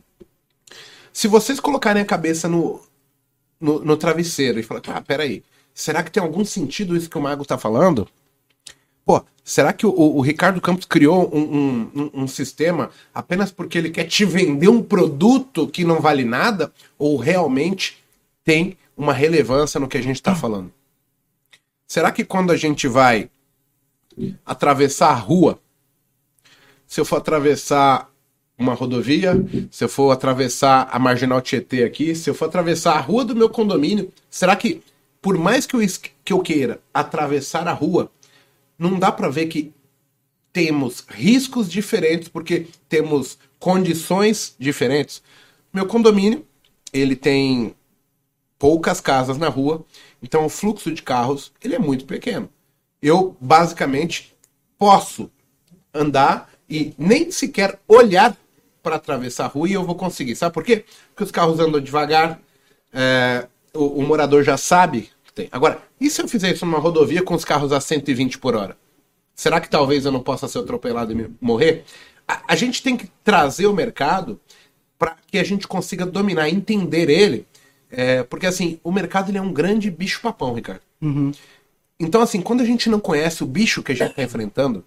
Se 1.13 1.27
vocês 1.29 1.59
colocarem 1.59 2.03
a 2.03 2.07
cabeça 2.07 2.49
no, 2.49 2.81
no, 3.61 3.85
no 3.85 3.97
travesseiro 3.97 4.59
e 4.59 4.63
falar, 4.63 4.83
ah, 4.89 5.01
peraí, 5.01 5.43
será 5.75 6.03
que 6.03 6.11
tem 6.11 6.23
algum 6.23 6.45
sentido 6.45 6.97
isso 6.97 7.11
que 7.11 7.19
o 7.19 7.23
Mago 7.23 7.43
está 7.43 7.59
falando? 7.59 8.09
Pô, 9.05 9.23
será 9.43 9.73
que 9.73 9.85
o, 9.87 9.91
o, 9.91 10.21
Ricardo 10.21 10.61
Campos 10.61 10.85
criou 10.85 11.29
um, 11.35 11.91
um, 11.95 12.11
um, 12.15 12.29
sistema 12.29 12.91
apenas 13.13 13.51
porque 13.51 13.77
ele 13.77 13.91
quer 13.91 14.05
te 14.05 14.25
vender 14.25 14.69
um 14.69 14.83
produto 14.83 15.67
que 15.67 15.85
não 15.85 16.01
vale 16.01 16.25
nada? 16.25 16.73
Ou 16.99 17.17
realmente 17.17 18.03
tem 18.45 18.77
uma 18.97 19.13
relevância 19.13 19.81
no 19.81 19.89
que 19.89 19.99
a 19.99 20.03
gente 20.03 20.17
está 20.17 20.35
falando? 20.35 20.73
Será 21.93 22.11
que 22.11 22.25
quando 22.25 22.53
a 22.53 22.57
gente 22.57 22.89
vai 22.89 23.29
atravessar 24.47 25.11
a 25.11 25.15
rua, 25.15 25.61
se 26.87 26.99
eu 26.99 27.05
for 27.05 27.17
atravessar 27.17 28.11
uma 28.57 28.73
rodovia, 28.73 29.35
se 29.71 29.85
eu 29.85 29.91
for 29.91 30.11
atravessar 30.11 30.89
a 30.91 30.99
Marginal 30.99 31.43
Tietê 31.43 31.85
aqui, 31.85 32.15
se 32.15 32.31
eu 32.31 32.35
for 32.35 32.47
atravessar 32.47 32.95
a 32.95 33.01
rua 33.01 33.27
do 33.27 33.37
meu 33.37 33.51
condomínio, 33.51 34.11
será 34.31 34.57
que, 34.57 34.81
por 35.21 35.37
mais 35.37 35.67
que 35.67 35.77
eu, 35.77 35.81
que 36.25 36.33
eu 36.33 36.41
queira 36.41 36.81
atravessar 36.95 37.69
a 37.69 37.75
rua, 37.75 38.11
não 38.79 38.99
dá 38.99 39.13
para 39.13 39.29
ver 39.29 39.49
que 39.49 39.71
temos 40.51 41.05
riscos 41.11 41.71
diferentes 41.71 42.27
porque 42.27 42.69
temos 42.89 43.37
condições 43.59 44.57
diferentes? 44.59 45.23
Meu 45.71 45.85
condomínio, 45.85 46.43
ele 46.91 47.15
tem 47.15 47.75
poucas 48.59 48.99
casas 48.99 49.37
na 49.37 49.49
rua, 49.51 49.85
então 50.23 50.45
o 50.45 50.49
fluxo 50.49 50.93
de 50.93 51.03
carros 51.03 51.53
ele 51.63 51.75
é 51.75 51.79
muito 51.79 52.05
pequeno. 52.05 52.49
eu 53.01 53.37
basicamente 53.41 54.35
posso 54.79 55.31
andar 55.93 56.51
e 56.69 56.95
nem 56.97 57.31
sequer 57.31 57.79
olhar 57.87 58.37
para 58.83 58.97
atravessar 58.97 59.45
a 59.45 59.49
rua 59.49 59.69
e 59.69 59.73
eu 59.73 59.85
vou 59.85 59.95
conseguir. 59.95 60.35
Sabe 60.35 60.55
por 60.55 60.65
quê? 60.65 60.85
Porque 61.11 61.25
os 61.25 61.31
carros 61.31 61.61
andam 61.61 61.81
devagar, 61.81 62.41
é, 62.93 63.47
o, 63.73 64.01
o, 64.01 64.03
morador 64.03 64.43
já 64.43 64.57
sabe 64.57 65.11
que 65.25 65.33
tem. 65.33 65.49
Agora, 65.53 65.81
e 66.01 66.11
se 66.11 66.21
eu 66.21 66.29
fizer 66.29 66.53
isso 66.53 66.67
numa 66.67 66.79
rodovia 66.79 67.23
com 67.23 67.35
os 67.35 67.45
carros 67.45 67.73
a 67.73 67.81
120 67.81 68.39
por 68.39 68.57
hora? 68.57 68.77
Será 69.35 69.61
que 69.61 69.69
talvez 69.69 70.05
eu 70.05 70.13
não 70.13 70.21
possa 70.21 70.49
ser 70.49 70.59
atropelado 70.59 71.13
e 71.13 71.31
morrer? 71.41 71.85
A, 72.27 72.43
a 72.49 72.57
gente 72.57 72.83
tem 72.83 72.97
que 72.97 73.09
trazer 73.25 73.67
o 73.67 73.73
mercado 73.73 74.41
para 74.99 75.17
que 75.27 75.39
a 75.39 75.45
gente 75.45 75.67
consiga 75.67 76.05
dominar, 76.07 76.49
entender 76.49 77.09
ele. 77.09 77.47
É, 77.95 78.23
porque 78.23 78.47
assim, 78.47 78.81
o 78.83 78.91
mercado 78.91 79.31
ele 79.31 79.37
é 79.37 79.43
um 79.43 79.53
grande 79.53 79.91
bicho-papão, 79.91 80.55
Ricardo. 80.55 80.81
Uhum. 81.01 81.31
Então, 82.01 82.23
assim, 82.23 82.41
quando 82.41 82.63
a 82.63 82.65
gente 82.65 82.89
não 82.89 82.99
conhece 82.99 83.45
o 83.45 83.47
bicho 83.47 83.83
que 83.83 83.93
a 83.93 83.95
gente 83.95 84.11
está 84.11 84.23
enfrentando, 84.23 84.83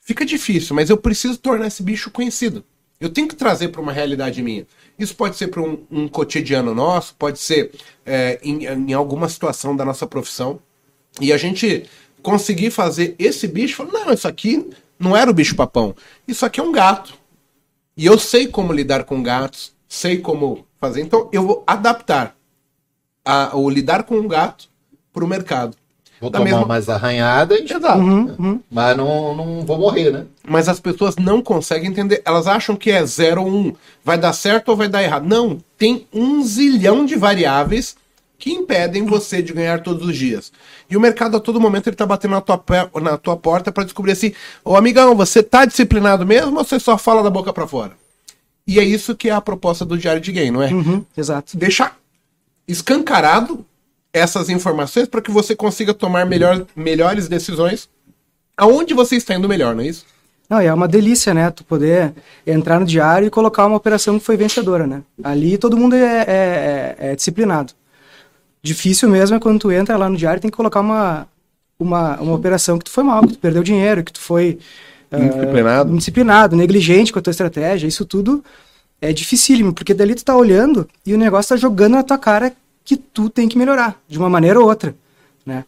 fica 0.00 0.24
difícil, 0.24 0.74
mas 0.74 0.88
eu 0.88 0.96
preciso 0.96 1.36
tornar 1.36 1.66
esse 1.66 1.82
bicho 1.82 2.10
conhecido. 2.10 2.64
Eu 3.00 3.10
tenho 3.10 3.28
que 3.28 3.36
trazer 3.36 3.68
para 3.68 3.80
uma 3.80 3.92
realidade 3.92 4.42
minha. 4.42 4.66
Isso 4.98 5.14
pode 5.14 5.36
ser 5.36 5.48
para 5.48 5.60
um, 5.60 5.84
um, 5.90 6.08
cotidiano 6.08 6.74
nosso, 6.74 7.14
pode 7.16 7.38
ser 7.38 7.72
é, 8.06 8.40
em, 8.42 8.64
em, 8.64 8.92
alguma 8.92 9.28
situação 9.28 9.76
da 9.76 9.84
nossa 9.84 10.06
profissão. 10.06 10.60
E 11.20 11.32
a 11.32 11.36
gente 11.36 11.84
conseguir 12.22 12.70
fazer 12.70 13.14
esse 13.18 13.46
bicho, 13.46 13.76
falar, 13.76 14.06
não, 14.06 14.12
isso 14.12 14.26
aqui 14.26 14.68
não 14.98 15.16
era 15.16 15.30
o 15.30 15.34
bicho 15.34 15.54
papão. 15.54 15.94
Isso 16.26 16.46
aqui 16.46 16.60
é 16.60 16.62
um 16.62 16.72
gato. 16.72 17.14
E 17.96 18.06
eu 18.06 18.18
sei 18.18 18.48
como 18.48 18.72
lidar 18.72 19.04
com 19.04 19.22
gatos, 19.22 19.72
sei 19.88 20.18
como 20.18 20.66
fazer. 20.80 21.00
Então 21.00 21.28
eu 21.32 21.42
vou 21.42 21.64
adaptar 21.66 22.36
a, 23.24 23.56
o 23.56 23.68
lidar 23.68 24.04
com 24.04 24.16
um 24.16 24.28
gato 24.28 24.68
para 25.12 25.24
o 25.24 25.28
mercado. 25.28 25.76
Vou 26.20 26.30
da 26.30 26.38
tomar 26.38 26.50
mesma... 26.50 26.66
mais 26.66 26.88
arranhadas. 26.88 27.60
Exato. 27.60 27.98
Uhum, 27.98 28.34
uhum. 28.38 28.60
Mas 28.70 28.96
não, 28.96 29.36
não 29.36 29.64
vou 29.64 29.78
morrer, 29.78 30.10
né? 30.10 30.26
Mas 30.46 30.68
as 30.68 30.80
pessoas 30.80 31.16
não 31.16 31.40
conseguem 31.40 31.90
entender. 31.90 32.22
Elas 32.24 32.46
acham 32.46 32.74
que 32.74 32.90
é 32.90 33.04
0 33.04 33.42
ou 33.42 33.48
1. 33.48 33.56
Um. 33.56 33.74
Vai 34.04 34.18
dar 34.18 34.32
certo 34.32 34.70
ou 34.70 34.76
vai 34.76 34.88
dar 34.88 35.02
errado? 35.02 35.26
Não. 35.26 35.58
Tem 35.76 36.06
um 36.12 36.42
zilhão 36.42 37.06
de 37.06 37.14
variáveis 37.14 37.96
que 38.36 38.52
impedem 38.52 39.04
você 39.04 39.42
de 39.42 39.52
ganhar 39.52 39.82
todos 39.82 40.08
os 40.08 40.16
dias. 40.16 40.52
E 40.90 40.96
o 40.96 41.00
mercado 41.00 41.36
a 41.36 41.40
todo 41.40 41.60
momento 41.60 41.88
ele 41.88 41.96
tá 41.96 42.06
batendo 42.06 42.32
na 42.32 42.40
tua, 42.40 42.62
na 43.00 43.16
tua 43.16 43.36
porta 43.36 43.70
para 43.70 43.84
descobrir 43.84 44.12
assim: 44.12 44.32
Ô 44.64 44.76
amigão, 44.76 45.14
você 45.14 45.42
tá 45.42 45.64
disciplinado 45.64 46.26
mesmo 46.26 46.56
ou 46.56 46.64
você 46.64 46.80
só 46.80 46.98
fala 46.98 47.22
da 47.22 47.30
boca 47.30 47.52
para 47.52 47.66
fora? 47.66 47.92
E 48.68 48.78
é 48.78 48.84
isso 48.84 49.16
que 49.16 49.30
é 49.30 49.32
a 49.32 49.40
proposta 49.40 49.82
do 49.82 49.96
Diário 49.96 50.20
de 50.20 50.30
Game, 50.30 50.50
não 50.50 50.62
é? 50.62 50.70
Uhum, 50.70 51.02
exato. 51.16 51.56
Deixar 51.56 51.96
escancarado 52.68 53.64
essas 54.12 54.50
informações 54.50 55.08
para 55.08 55.22
que 55.22 55.30
você 55.30 55.56
consiga 55.56 55.94
tomar 55.94 56.26
melhor, 56.26 56.66
melhores 56.76 57.28
decisões 57.28 57.88
aonde 58.54 58.92
você 58.92 59.16
está 59.16 59.34
indo 59.34 59.48
melhor, 59.48 59.74
não 59.74 59.82
é 59.82 59.86
isso? 59.86 60.04
Não, 60.50 60.60
é 60.60 60.72
uma 60.72 60.86
delícia, 60.86 61.32
né? 61.32 61.50
Tu 61.50 61.64
poder 61.64 62.12
entrar 62.46 62.78
no 62.78 62.84
diário 62.84 63.26
e 63.26 63.30
colocar 63.30 63.64
uma 63.64 63.76
operação 63.76 64.18
que 64.18 64.24
foi 64.24 64.36
vencedora, 64.36 64.86
né? 64.86 65.02
Ali 65.24 65.56
todo 65.56 65.76
mundo 65.76 65.94
é, 65.94 66.04
é, 66.04 66.26
é, 66.28 66.96
é 66.98 67.16
disciplinado. 67.16 67.72
Difícil 68.62 69.08
mesmo 69.08 69.36
é 69.36 69.40
quando 69.40 69.60
tu 69.60 69.72
entra 69.72 69.96
lá 69.96 70.10
no 70.10 70.16
diário 70.16 70.38
e 70.38 70.42
tem 70.42 70.50
que 70.50 70.56
colocar 70.56 70.80
uma, 70.80 71.26
uma, 71.78 72.20
uma 72.20 72.34
operação 72.34 72.78
que 72.78 72.84
tu 72.84 72.90
foi 72.90 73.04
mal, 73.04 73.22
que 73.22 73.34
tu 73.34 73.38
perdeu 73.38 73.62
dinheiro, 73.62 74.04
que 74.04 74.12
tu 74.12 74.20
foi... 74.20 74.58
Indisciplinado. 75.12 75.90
Uh, 75.90 75.94
indisciplinado, 75.94 76.56
negligente 76.56 77.12
com 77.12 77.18
a 77.18 77.22
tua 77.22 77.30
estratégia. 77.30 77.86
Isso 77.86 78.04
tudo 78.04 78.44
é 79.00 79.12
dificílimo, 79.12 79.72
porque 79.72 79.94
dali 79.94 80.14
tu 80.14 80.24
tá 80.24 80.36
olhando 80.36 80.88
e 81.06 81.14
o 81.14 81.18
negócio 81.18 81.50
tá 81.50 81.56
jogando 81.56 81.94
na 81.94 82.02
tua 82.02 82.18
cara 82.18 82.52
que 82.84 82.96
tu 82.96 83.28
tem 83.28 83.48
que 83.48 83.58
melhorar, 83.58 84.00
de 84.08 84.18
uma 84.18 84.30
maneira 84.30 84.58
ou 84.58 84.66
outra. 84.66 84.94
Né? 85.44 85.64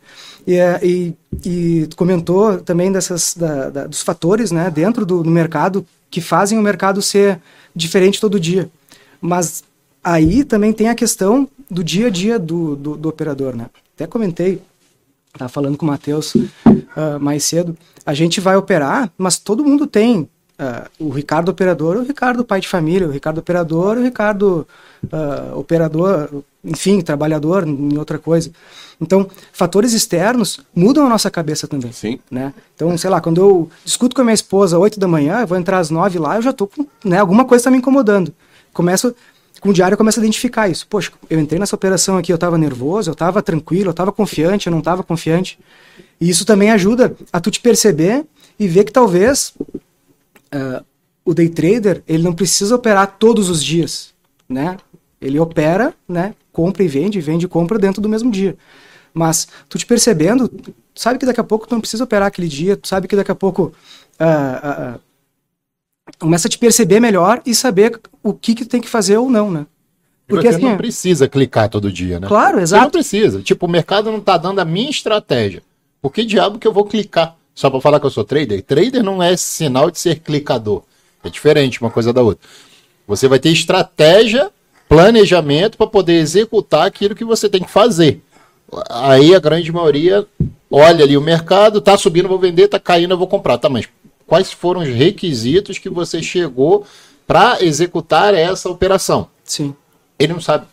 E, 0.47 0.55
é, 0.55 0.81
e, 0.83 1.15
e 1.45 1.87
tu 1.87 1.97
comentou 1.97 2.59
também 2.61 2.91
dessas, 2.91 3.35
da, 3.35 3.71
da, 3.71 3.87
dos 3.87 4.03
fatores 4.03 4.51
né, 4.51 4.71
dentro 4.71 5.07
do, 5.07 5.23
do, 5.23 5.31
mercado 5.31 5.87
que 6.11 6.21
fazem 6.21 6.59
o 6.59 6.63
mercado 6.63 7.01
ser 7.01 7.41
diferente 7.75 8.21
todo 8.21 8.41
dia. 8.41 8.71
Mas 9.21 9.63
aí 10.03 10.45
também 10.45 10.73
tem 10.73 10.89
a 10.89 10.95
questão 10.95 11.49
do 11.71 11.85
dia 11.85 12.09
a 12.09 12.11
dia 12.11 12.39
do, 12.39 12.75
do, 12.75 12.97
do 12.97 13.09
operador. 13.09 13.55
Né? 13.55 13.67
Até 13.95 14.07
comentei, 14.07 14.61
estava 15.33 15.49
falando 15.49 15.77
com 15.77 15.87
o 15.87 15.89
Matheus 15.89 16.35
uh, 16.35 16.49
mais 17.21 17.45
cedo, 17.45 17.77
a 18.05 18.15
gente 18.15 18.41
vai 18.41 18.57
operar, 18.57 19.11
mas 19.17 19.39
todo 19.39 19.65
mundo 19.65 19.87
tem 19.87 20.29
Uh, 20.61 21.07
o 21.07 21.09
Ricardo 21.09 21.49
operador, 21.49 21.97
o 21.97 22.03
Ricardo 22.03 22.45
pai 22.45 22.61
de 22.61 22.69
família, 22.69 23.09
o 23.09 23.11
Ricardo 23.11 23.39
operador, 23.39 23.97
o 23.97 24.03
Ricardo 24.03 24.69
uh, 25.05 25.59
operador, 25.59 26.43
enfim, 26.63 27.01
trabalhador 27.01 27.67
em 27.67 27.97
outra 27.97 28.19
coisa. 28.19 28.51
Então, 29.01 29.27
fatores 29.55 29.95
externos 29.95 30.61
mudam 30.75 31.07
a 31.07 31.09
nossa 31.09 31.31
cabeça 31.31 31.67
também. 31.67 31.91
Sim. 31.93 32.19
Né? 32.31 32.53
Então, 32.75 32.97
sei 32.99 33.09
lá, 33.09 33.23
quando 33.23 33.41
eu 33.41 33.71
discuto 33.87 34.15
com 34.15 34.21
a 34.21 34.25
minha 34.25 34.35
esposa 34.35 34.77
às 34.77 34.83
8 34.83 35.01
da 35.01 35.09
manhã, 35.09 35.41
eu 35.41 35.47
vou 35.47 35.57
entrar 35.57 35.79
às 35.79 35.89
9 35.89 36.19
lá, 36.19 36.37
eu 36.37 36.43
já 36.43 36.53
tô 36.53 36.67
com, 36.67 36.87
né, 37.03 37.19
alguma 37.19 37.47
coisa 37.47 37.63
está 37.63 37.71
me 37.71 37.79
incomodando. 37.79 38.31
Começo 38.75 39.15
com 39.61 39.69
o 39.69 39.73
diário 39.73 39.95
eu 39.95 39.99
começo 39.99 40.19
a 40.19 40.23
identificar 40.23 40.69
isso. 40.69 40.87
Poxa, 40.89 41.13
eu 41.29 41.39
entrei 41.39 41.61
nessa 41.61 41.77
operação 41.77 42.17
aqui, 42.17 42.33
eu 42.33 42.37
estava 42.37 42.57
nervoso, 42.57 43.11
eu 43.11 43.13
estava 43.13 43.43
tranquilo, 43.43 43.89
eu 43.89 43.93
estava 43.93 44.11
confiante, 44.11 44.67
eu 44.67 44.71
não 44.71 44.79
estava 44.81 45.03
confiante. 45.03 45.59
E 46.21 46.29
isso 46.29 46.45
também 46.45 46.71
ajuda 46.71 47.15
a 47.33 47.41
tu 47.41 47.51
te 47.51 47.61
perceber 47.61 48.25
e 48.59 48.67
ver 48.67 48.85
que 48.85 48.93
talvez 48.93 49.55
uh, 49.59 50.85
o 51.25 51.35
day 51.35 51.49
trader 51.49 52.03
ele 52.09 52.23
não 52.23 52.33
precisa 52.33 52.75
operar 52.75 53.17
todos 53.19 53.49
os 53.49 53.63
dias, 53.63 54.13
né? 54.49 54.77
Ele 55.21 55.39
opera, 55.39 55.95
né? 56.09 56.35
Compra 56.53 56.83
e 56.83 56.89
vende, 56.89 57.21
vende 57.21 57.47
e 57.47 57.49
compra 57.49 57.79
dentro 57.79 58.01
do 58.01 58.09
mesmo 58.09 58.31
dia. 58.31 58.57
Mas 59.13 59.49
tu 59.69 59.79
te 59.79 59.87
percebendo, 59.87 60.49
tu 60.49 60.73
sabe 60.95 61.19
que 61.19 61.27
daqui 61.27 61.41
a 61.41 61.45
pouco 61.45 61.67
tu 61.67 61.75
não 61.75 61.81
precisa 61.81 62.05
operar 62.05 62.29
aquele 62.29 62.49
dia, 62.49 62.77
tu 62.77 62.89
sabe 62.89 63.07
que 63.07 63.17
daqui 63.17 63.31
a 63.31 63.35
pouco 63.35 63.73
uh, 64.21 64.97
uh, 64.97 65.01
começa 66.19 66.49
a 66.49 66.51
te 66.51 66.59
perceber 66.59 67.01
melhor 67.01 67.41
e 67.47 67.55
saber 67.55 68.01
o 68.23 68.33
que 68.33 68.55
que 68.55 68.65
tem 68.65 68.81
que 68.81 68.89
fazer 68.89 69.17
ou 69.17 69.31
não, 69.31 69.51
né? 69.51 69.67
Porque 70.27 70.47
você 70.47 70.57
assim, 70.57 70.65
não 70.65 70.77
precisa 70.77 71.29
clicar 71.29 71.69
todo 71.69 71.93
dia, 71.93 72.21
né? 72.21 72.29
Claro, 72.29 72.61
exato. 72.61 72.81
Você 72.81 72.85
não 72.85 72.91
precisa. 72.91 73.43
Tipo, 73.43 73.67
o 73.67 73.69
mercado 73.69 74.13
não 74.13 74.21
tá 74.21 74.37
dando 74.37 74.61
a 74.61 74.65
minha 74.65 74.91
estratégia. 74.91 75.63
Por 76.01 76.13
que 76.13 76.25
diabo 76.25 76.59
que 76.59 76.67
eu 76.67 76.73
vou 76.73 76.85
clicar? 76.85 77.37
Só 77.53 77.69
para 77.69 77.81
falar 77.81 77.99
que 77.99 78.07
eu 78.07 78.11
sou 78.11 78.25
trader? 78.25 78.63
Trader 78.63 79.03
não 79.03 79.23
é 79.23 79.37
sinal 79.37 79.91
de 79.91 79.99
ser 79.99 80.21
clicador. 80.21 80.83
É 81.25 81.29
diferente 81.29 81.81
uma 81.81 81.91
coisa 81.91 82.13
da 82.13 82.23
outra. 82.23 82.49
Você 83.09 83.27
vai 83.27 83.41
ter 83.41 83.51
estratégia, 83.51 84.51
planejamento 84.89 85.77
para 85.77 85.87
poder 85.87 86.15
executar 86.15 86.87
aquilo 86.87 87.15
que 87.15 87.25
você 87.25 87.49
tem 87.49 87.63
que 87.63 87.71
fazer. 87.71 88.23
Aí 88.89 89.35
a 89.35 89.41
grande 89.41 89.73
maioria 89.73 90.25
olha 90.71 91.05
ali 91.05 91.17
o 91.17 91.21
mercado, 91.21 91.81
tá 91.81 91.99
subindo, 91.99 92.29
vou 92.29 92.39
vender, 92.39 92.69
tá 92.69 92.79
caindo, 92.79 93.13
eu 93.13 93.19
vou 93.19 93.27
comprar. 93.27 93.59
Tá, 93.59 93.69
mas 93.69 93.89
quais 94.31 94.53
foram 94.53 94.83
os 94.83 94.89
requisitos 94.89 95.77
que 95.77 95.91
você 95.91 96.23
chegou 96.23 96.87
para 97.27 97.65
executar 97.65 98.33
essa 98.33 98.71
operação? 98.71 99.27
Sim. 99.43 99.75
Ele 100.17 100.35
não 100.35 100.41
sabe. 100.41 100.67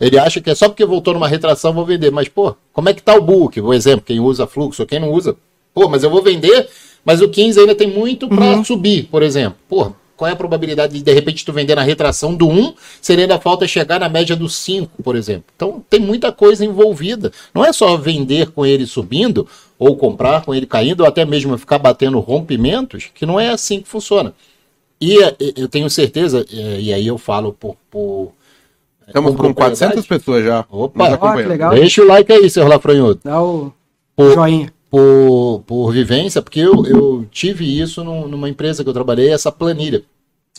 Ele 0.00 0.18
acha 0.18 0.40
que 0.40 0.50
é 0.50 0.54
só 0.56 0.68
porque 0.68 0.84
voltou 0.84 1.14
numa 1.14 1.28
retração 1.28 1.72
vou 1.72 1.86
vender. 1.86 2.10
Mas, 2.10 2.28
pô, 2.28 2.56
como 2.72 2.88
é 2.88 2.92
que 2.92 3.00
tá 3.00 3.14
o 3.14 3.22
book? 3.22 3.62
Por 3.62 3.72
exemplo, 3.72 4.04
quem 4.04 4.18
usa 4.18 4.48
fluxo 4.48 4.82
ou 4.82 4.88
quem 4.88 4.98
não 4.98 5.12
usa, 5.12 5.36
Pô, 5.72 5.88
mas 5.88 6.04
eu 6.04 6.10
vou 6.10 6.22
vender, 6.22 6.68
mas 7.04 7.20
o 7.20 7.28
15 7.28 7.58
ainda 7.58 7.74
tem 7.74 7.88
muito 7.88 8.28
para 8.28 8.44
uhum. 8.44 8.64
subir, 8.64 9.08
por 9.10 9.22
exemplo. 9.22 9.58
Pô, 9.68 9.92
qual 10.16 10.28
é 10.28 10.32
a 10.32 10.36
probabilidade 10.36 10.92
de 10.92 11.02
de 11.02 11.12
repente 11.12 11.44
tu 11.44 11.52
vender 11.52 11.74
na 11.74 11.82
retração 11.82 12.34
do 12.34 12.48
1, 12.48 12.74
seria 13.00 13.24
ainda 13.24 13.40
falta 13.40 13.66
chegar 13.66 13.98
na 13.98 14.08
média 14.08 14.36
do 14.36 14.48
5, 14.48 15.02
por 15.02 15.16
exemplo. 15.16 15.44
Então 15.54 15.84
tem 15.88 16.00
muita 16.00 16.32
coisa 16.32 16.64
envolvida. 16.64 17.32
Não 17.52 17.64
é 17.64 17.72
só 17.72 17.96
vender 17.96 18.50
com 18.50 18.64
ele 18.64 18.86
subindo, 18.86 19.46
ou 19.78 19.96
comprar 19.96 20.44
com 20.44 20.54
ele 20.54 20.66
caindo, 20.66 21.00
ou 21.00 21.06
até 21.06 21.24
mesmo 21.24 21.56
ficar 21.58 21.78
batendo 21.78 22.18
rompimentos, 22.20 23.10
que 23.14 23.26
não 23.26 23.38
é 23.38 23.50
assim 23.50 23.80
que 23.80 23.88
funciona. 23.88 24.32
E 25.00 25.18
eu 25.56 25.68
tenho 25.68 25.90
certeza, 25.90 26.46
e 26.50 26.92
aí 26.92 27.06
eu 27.06 27.18
falo 27.18 27.52
por. 27.52 27.76
por 27.90 28.32
Estamos 29.06 29.36
com 29.36 29.52
400 29.52 30.06
pessoas 30.06 30.44
já. 30.44 30.64
Opa, 30.70 31.18
oh, 31.20 31.46
legal. 31.46 31.74
deixa 31.74 32.00
o 32.00 32.06
like 32.06 32.32
aí, 32.32 32.48
seu 32.48 32.66
Lafranhudo. 32.66 33.20
Dá 33.22 33.42
o 33.42 33.70
por, 34.16 34.32
joinha 34.32 34.72
por, 34.94 35.64
por 35.66 35.90
vivência, 35.90 36.40
porque 36.40 36.60
eu, 36.60 36.86
eu 36.86 37.26
tive 37.28 37.64
isso 37.80 38.04
no, 38.04 38.28
numa 38.28 38.48
empresa 38.48 38.84
que 38.84 38.88
eu 38.88 38.94
trabalhei, 38.94 39.32
essa 39.32 39.50
planilha. 39.50 40.04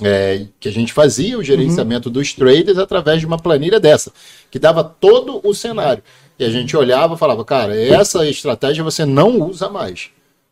É, 0.02 0.48
que 0.60 0.68
a 0.68 0.72
gente 0.74 0.92
fazia 0.92 1.38
o 1.38 1.44
gerenciamento 1.44 2.10
uhum. 2.10 2.14
dos 2.14 2.34
traders 2.34 2.78
através 2.78 3.22
de 3.22 3.26
uma 3.26 3.38
planilha 3.38 3.80
dessa, 3.80 4.12
que 4.52 4.60
dava 4.60 4.84
todo 4.84 5.40
o 5.42 5.54
cenário. 5.54 6.04
E 6.38 6.44
a 6.44 6.50
gente 6.50 6.76
olhava 6.76 7.16
e 7.16 7.18
falava, 7.18 7.46
cara, 7.46 7.80
essa 7.80 8.28
estratégia 8.28 8.84
você 8.84 9.06
não 9.06 9.40
usa 9.42 9.70
mais. 9.70 10.10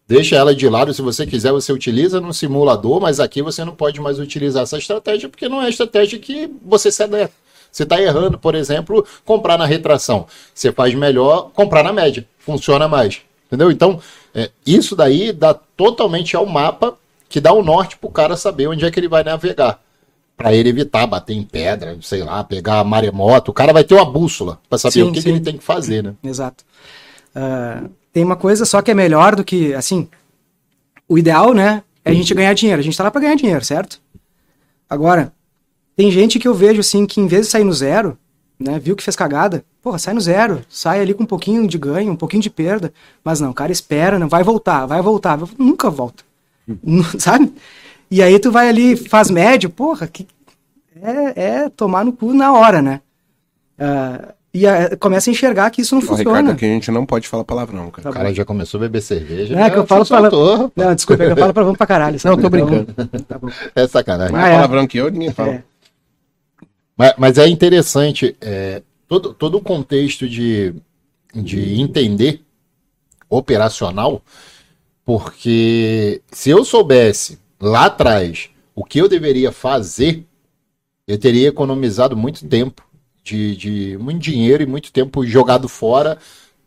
Deixa 0.07 0.37
ela 0.37 0.55
de 0.55 0.69
lado, 0.69 0.93
se 0.93 1.01
você 1.01 1.27
quiser, 1.27 1.51
você 1.51 1.73
utiliza 1.73 2.21
no 2.21 2.33
simulador, 2.33 3.01
mas 3.01 3.19
aqui 3.19 3.41
você 3.41 3.65
não 3.65 3.75
pode 3.75 3.99
mais 3.99 4.17
utilizar 4.17 4.63
essa 4.63 4.77
estratégia, 4.77 5.27
porque 5.27 5.49
não 5.49 5.61
é 5.61 5.65
a 5.65 5.69
estratégia 5.69 6.17
que 6.19 6.49
você 6.65 6.89
se. 6.89 7.03
Você 7.69 7.83
está 7.83 8.01
errando, 8.01 8.39
por 8.39 8.55
exemplo, 8.55 9.05
comprar 9.25 9.57
na 9.57 9.65
retração. 9.65 10.25
Você 10.55 10.71
faz 10.71 10.93
melhor 10.93 11.51
comprar 11.53 11.83
na 11.83 11.91
média. 11.91 12.25
Funciona 12.39 12.87
mais. 12.87 13.21
Entendeu? 13.53 13.69
Então, 13.69 14.01
é, 14.33 14.49
isso 14.65 14.95
daí 14.95 15.31
dá 15.31 15.53
totalmente 15.53 16.35
ao 16.35 16.43
mapa 16.43 16.97
que 17.29 17.39
dá 17.39 17.53
o 17.53 17.63
norte 17.63 17.97
pro 17.99 18.09
cara 18.09 18.35
saber 18.35 18.65
onde 18.65 18.83
é 18.83 18.89
que 18.89 18.99
ele 18.99 19.07
vai 19.07 19.23
navegar. 19.23 19.79
para 20.35 20.51
ele 20.55 20.69
evitar 20.69 21.05
bater 21.05 21.35
em 21.35 21.43
pedra, 21.43 21.95
sei 22.01 22.23
lá, 22.23 22.43
pegar 22.43 22.79
a 22.79 22.83
maremoto. 22.83 23.51
O 23.51 23.53
cara 23.53 23.71
vai 23.71 23.83
ter 23.83 23.93
uma 23.93 24.05
bússola 24.05 24.59
para 24.67 24.79
saber 24.79 24.93
sim, 24.93 25.03
o 25.03 25.11
que, 25.11 25.21
que, 25.21 25.29
ele 25.29 25.39
tem 25.39 25.55
que 25.55 25.63
fazer, 25.63 26.03
né? 26.03 26.15
Exato. 26.23 26.65
Uh, 27.35 27.91
tem 28.11 28.23
uma 28.23 28.35
coisa 28.35 28.65
só 28.65 28.81
que 28.81 28.89
é 28.89 28.95
melhor 28.95 29.35
do 29.35 29.43
que, 29.43 29.71
assim, 29.75 30.07
o 31.07 31.15
ideal, 31.15 31.53
né, 31.53 31.83
é 32.03 32.09
a 32.09 32.13
gente 32.13 32.33
ganhar 32.33 32.53
dinheiro. 32.53 32.79
A 32.79 32.83
gente 32.83 32.97
tá 32.97 33.03
lá 33.03 33.11
pra 33.11 33.21
ganhar 33.21 33.35
dinheiro, 33.35 33.63
certo? 33.63 34.01
Agora, 34.89 35.31
tem 35.95 36.09
gente 36.09 36.39
que 36.39 36.47
eu 36.47 36.55
vejo, 36.55 36.79
assim, 36.79 37.05
que 37.05 37.21
em 37.21 37.27
vez 37.27 37.45
de 37.45 37.51
sair 37.51 37.63
no 37.63 37.73
zero, 37.73 38.17
né, 38.59 38.79
viu 38.79 38.95
que 38.95 39.03
fez 39.03 39.15
cagada, 39.15 39.63
porra, 39.83 39.99
sai 39.99 40.13
no 40.13 40.21
zero, 40.21 40.61
sai 40.69 41.01
ali 41.01 41.13
com 41.13 41.23
um 41.23 41.27
pouquinho 41.27 41.67
de 41.67 41.77
ganho, 41.77 42.13
um 42.13 42.15
pouquinho 42.15 42.41
de 42.41 42.49
perda, 42.49 42.93
mas 43.21 43.41
não, 43.41 43.51
o 43.51 43.53
cara 43.53 43.71
espera, 43.71 44.17
não 44.17 44.29
vai 44.29 44.41
voltar, 44.41 44.85
vai 44.85 45.01
voltar, 45.01 45.37
nunca 45.59 45.89
volta, 45.89 46.23
sabe? 47.19 47.53
E 48.09 48.23
aí 48.23 48.39
tu 48.39 48.49
vai 48.49 48.69
ali, 48.69 48.95
faz 48.95 49.29
médio, 49.29 49.69
porra, 49.69 50.07
que 50.07 50.25
é, 51.01 51.63
é 51.63 51.69
tomar 51.69 52.05
no 52.05 52.13
cu 52.13 52.33
na 52.33 52.53
hora, 52.53 52.81
né? 52.81 53.01
Uh, 53.77 54.33
e 54.53 54.67
a, 54.67 54.95
começa 54.95 55.29
a 55.29 55.31
enxergar 55.31 55.69
que 55.71 55.81
isso 55.81 55.95
não 55.95 56.01
funciona. 56.01 56.37
Ricardo, 56.37 56.51
aqui 56.51 56.65
a 56.65 56.69
gente 56.69 56.91
não 56.91 57.05
pode 57.07 57.27
falar 57.27 57.43
palavrão, 57.43 57.89
cara. 57.89 58.03
Tá 58.03 58.09
o 58.11 58.13
cara 58.13 58.33
já 58.33 58.45
começou 58.45 58.77
a 58.77 58.81
beber 58.81 59.01
cerveja. 59.01 59.55
Não, 59.55 59.63
é 59.63 59.69
que 59.69 59.77
eu 59.77 59.87
falo 59.87 60.05
palavrão. 60.05 60.71
Não, 60.75 60.95
desculpa, 60.95 61.23
é 61.23 61.25
que 61.25 61.31
eu 61.31 61.37
falo 61.37 61.53
palavrão 61.53 61.75
pra 61.75 61.87
caralho. 61.87 62.19
Sabe? 62.19 62.35
Não, 62.35 62.43
tô 62.43 62.49
brincando. 62.51 62.87
Então, 63.15 63.39
tá 63.39 63.39
é 63.81 63.87
sacanagem. 63.87 64.31
Mais 64.31 64.45
ah, 64.45 64.49
é. 64.49 64.53
palavrão 64.53 64.85
que 64.85 64.99
eu, 64.99 65.09
ninguém 65.09 65.31
fala. 65.31 65.53
É. 65.53 65.63
Mas, 66.95 67.13
mas, 67.17 67.37
é 67.39 67.47
interessante, 67.47 68.35
é, 68.39 68.83
todo, 69.07 69.33
todo 69.33 69.57
o 69.57 69.61
contexto 69.61 70.27
de, 70.27 70.73
de 71.33 71.79
entender 71.79 72.41
operacional, 73.29 74.21
porque 75.05 76.21
se 76.31 76.49
eu 76.49 76.63
soubesse 76.63 77.39
lá 77.59 77.85
atrás 77.85 78.49
o 78.75 78.83
que 78.83 78.99
eu 78.99 79.09
deveria 79.09 79.51
fazer, 79.51 80.25
eu 81.07 81.17
teria 81.17 81.49
economizado 81.49 82.15
muito 82.15 82.47
tempo 82.47 82.83
de, 83.23 83.55
de 83.55 83.97
muito 83.97 84.21
dinheiro 84.21 84.63
e 84.63 84.67
muito 84.67 84.91
tempo 84.91 85.25
jogado 85.25 85.67
fora 85.67 86.17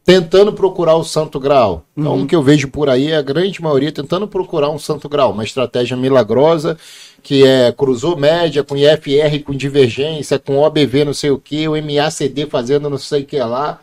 tentando 0.06 0.52
procurar 0.52 0.94
o 0.94 1.02
santo 1.02 1.40
grau. 1.40 1.82
Então, 1.96 2.14
uhum. 2.14 2.22
o 2.22 2.26
que 2.28 2.36
eu 2.36 2.42
vejo 2.42 2.68
por 2.68 2.88
aí 2.88 3.10
é 3.10 3.16
a 3.16 3.22
grande 3.22 3.60
maioria 3.60 3.90
tentando 3.90 4.28
procurar 4.28 4.70
um 4.70 4.78
santo 4.78 5.08
grau, 5.08 5.32
uma 5.32 5.42
estratégia 5.42 5.96
milagrosa 5.96 6.78
que 7.24 7.44
é 7.44 7.72
cruzou 7.72 8.16
média 8.16 8.62
com 8.62 8.76
IFR 8.76 9.42
com 9.44 9.52
divergência, 9.52 10.38
com 10.38 10.58
OBV 10.58 11.06
não 11.06 11.12
sei 11.12 11.30
o 11.30 11.38
que, 11.38 11.66
o 11.66 11.72
MACD 11.72 12.46
fazendo 12.46 12.88
não 12.88 12.98
sei 12.98 13.22
o 13.22 13.26
que 13.26 13.36
lá. 13.36 13.80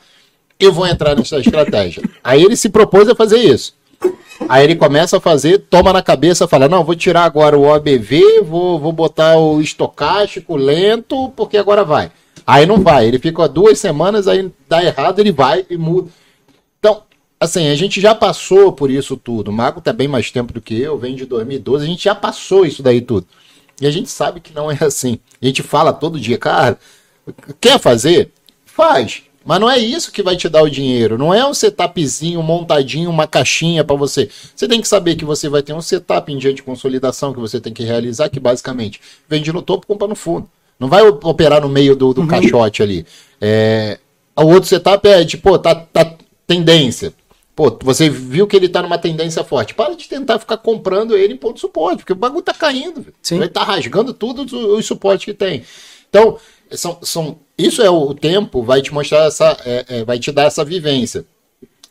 Eu 0.58 0.72
vou 0.72 0.88
entrar 0.88 1.14
nessa 1.14 1.40
estratégia. 1.40 2.02
Aí 2.24 2.42
ele 2.42 2.56
se 2.56 2.70
propôs 2.70 3.10
a 3.10 3.16
fazer 3.16 3.40
isso. 3.40 3.76
Aí 4.48 4.64
ele 4.64 4.76
começa 4.78 5.18
a 5.18 5.20
fazer, 5.20 5.60
toma 5.70 5.92
na 5.92 6.02
cabeça, 6.02 6.48
fala: 6.48 6.70
Não, 6.70 6.86
vou 6.86 6.96
tirar 6.96 7.24
agora 7.24 7.58
o 7.58 7.64
OBV, 7.64 8.42
vou, 8.42 8.80
vou 8.80 8.92
botar 8.94 9.38
o 9.38 9.62
estocástico 9.62 10.56
lento, 10.56 11.30
porque 11.36 11.58
agora 11.58 11.84
vai. 11.84 12.12
Aí 12.46 12.66
não 12.66 12.82
vai, 12.82 13.08
ele 13.08 13.20
fica 13.20 13.48
duas 13.48 13.80
semanas, 13.80 14.28
aí 14.28 14.52
dá 14.68 14.84
errado, 14.84 15.20
ele 15.20 15.32
vai 15.32 15.66
e 15.70 15.78
muda. 15.78 16.10
Então, 16.80 17.04
assim, 17.40 17.70
a 17.70 17.76
gente 17.76 18.02
já 18.02 18.14
passou 18.14 18.74
por 18.74 18.92
isso 18.92 19.16
tudo. 19.16 19.50
O 19.50 19.54
Mago 19.54 19.80
tá 19.80 19.94
bem 19.94 20.08
mais 20.08 20.30
tempo 20.30 20.52
do 20.52 20.62
que 20.62 20.80
eu, 20.80 20.98
vem 20.98 21.16
de 21.16 21.26
2012, 21.26 21.86
a 21.86 21.88
gente 21.88 22.04
já 22.04 22.16
passou 22.16 22.66
isso 22.66 22.84
daí 22.84 23.02
tudo. 23.02 23.26
E 23.82 23.88
a 23.88 23.92
gente 23.92 24.10
sabe 24.10 24.40
que 24.40 24.54
não 24.54 24.72
é 24.72 24.78
assim. 24.82 25.20
A 25.42 25.46
gente 25.46 25.64
fala 25.64 25.94
todo 25.94 26.20
dia, 26.20 26.38
cara, 26.38 26.78
quer 27.60 27.80
fazer? 27.80 28.32
Faz. 28.66 29.24
Mas 29.46 29.60
não 29.60 29.70
é 29.70 29.78
isso 29.78 30.12
que 30.12 30.24
vai 30.24 30.38
te 30.38 30.48
dar 30.48 30.64
o 30.64 30.70
dinheiro. 30.70 31.18
Não 31.18 31.34
é 31.34 31.46
um 31.46 31.54
setupzinho 31.54 32.42
montadinho, 32.42 33.10
uma 33.10 33.28
caixinha 33.28 33.84
para 33.84 33.96
você. 33.96 34.30
Você 34.56 34.68
tem 34.68 34.80
que 34.80 34.88
saber 34.88 35.16
que 35.16 35.26
você 35.26 35.50
vai 35.50 35.62
ter 35.62 35.74
um 35.74 35.82
setup 35.82 36.32
em 36.32 36.38
dia 36.38 36.54
de 36.54 36.64
consolidação 36.64 37.34
que 37.34 37.40
você 37.40 37.60
tem 37.60 37.74
que 37.74 37.84
realizar, 37.84 38.30
que 38.30 38.40
basicamente 38.40 39.02
vende 39.28 39.52
no 39.52 39.62
topo, 39.62 39.86
compra 39.86 40.08
no 40.08 40.16
fundo. 40.16 40.50
Não 40.80 40.88
vai 40.88 41.04
operar 41.08 41.62
no 41.62 41.70
meio 41.70 41.96
do, 41.96 42.14
do 42.14 42.22
uhum. 42.22 42.28
caixote 42.28 42.84
ali. 42.84 43.06
É, 43.40 44.00
o 44.36 44.46
outro 44.46 44.70
setup 44.70 45.08
é 45.08 45.24
tipo, 45.26 45.58
tá, 45.60 45.76
tá 45.76 46.16
tendência. 46.48 47.14
Pô, 47.56 47.78
você 47.84 48.10
viu 48.10 48.48
que 48.48 48.56
ele 48.56 48.68
tá 48.68 48.82
numa 48.82 48.98
tendência 48.98 49.44
forte. 49.44 49.76
Para 49.76 49.96
de 49.96 50.08
tentar 50.08 50.40
ficar 50.40 50.58
comprando 50.58 51.16
ele 51.16 51.34
em 51.34 51.38
ponto 51.38 51.56
de 51.56 51.62
suporte, 51.62 51.98
porque 51.98 52.14
o 52.14 52.16
bagulho 52.16 52.42
tá 52.42 52.54
caindo. 52.54 53.06
Sim. 53.22 53.36
Ele 53.36 53.48
tá 53.48 53.64
rasgando 53.64 54.14
tudo 54.14 54.44
os, 54.76 54.86
suportes 54.86 55.26
que 55.26 55.34
tem. 55.34 55.64
Então, 56.10 56.38
são, 56.72 56.98
são, 57.04 57.38
isso 57.56 57.82
é 57.82 57.90
o 57.90 58.14
tempo, 58.14 58.64
vai 58.64 58.82
te 58.82 58.92
mostrar 58.92 59.26
essa. 59.26 59.56
É, 59.66 59.86
é, 59.88 60.04
vai 60.04 60.18
te 60.18 60.32
dar 60.32 60.46
essa 60.46 60.66
vivência. 60.66 61.26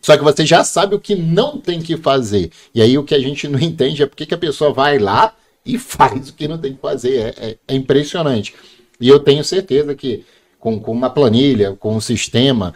Só 0.00 0.16
que 0.16 0.24
você 0.24 0.44
já 0.44 0.64
sabe 0.64 0.96
o 0.96 1.00
que 1.00 1.14
não 1.14 1.58
tem 1.58 1.80
que 1.80 1.96
fazer. 1.96 2.50
E 2.74 2.82
aí 2.82 2.98
o 2.98 3.04
que 3.04 3.14
a 3.14 3.20
gente 3.20 3.46
não 3.46 3.58
entende 3.62 4.02
é 4.02 4.06
porque 4.06 4.26
que 4.26 4.34
a 4.34 4.38
pessoa 4.38 4.72
vai 4.72 4.98
lá 4.98 5.32
e 5.64 5.78
faz 5.78 6.28
o 6.28 6.34
que 6.34 6.48
não 6.48 6.58
tem 6.58 6.74
que 6.74 6.80
fazer. 6.80 7.34
É, 7.38 7.48
é, 7.50 7.56
é 7.68 7.74
impressionante. 7.74 8.54
E 9.00 9.08
eu 9.08 9.18
tenho 9.18 9.44
certeza 9.44 9.94
que 9.94 10.24
com, 10.58 10.78
com 10.78 10.92
uma 10.92 11.10
planilha, 11.10 11.76
com 11.78 11.96
um 11.96 12.00
sistema, 12.00 12.72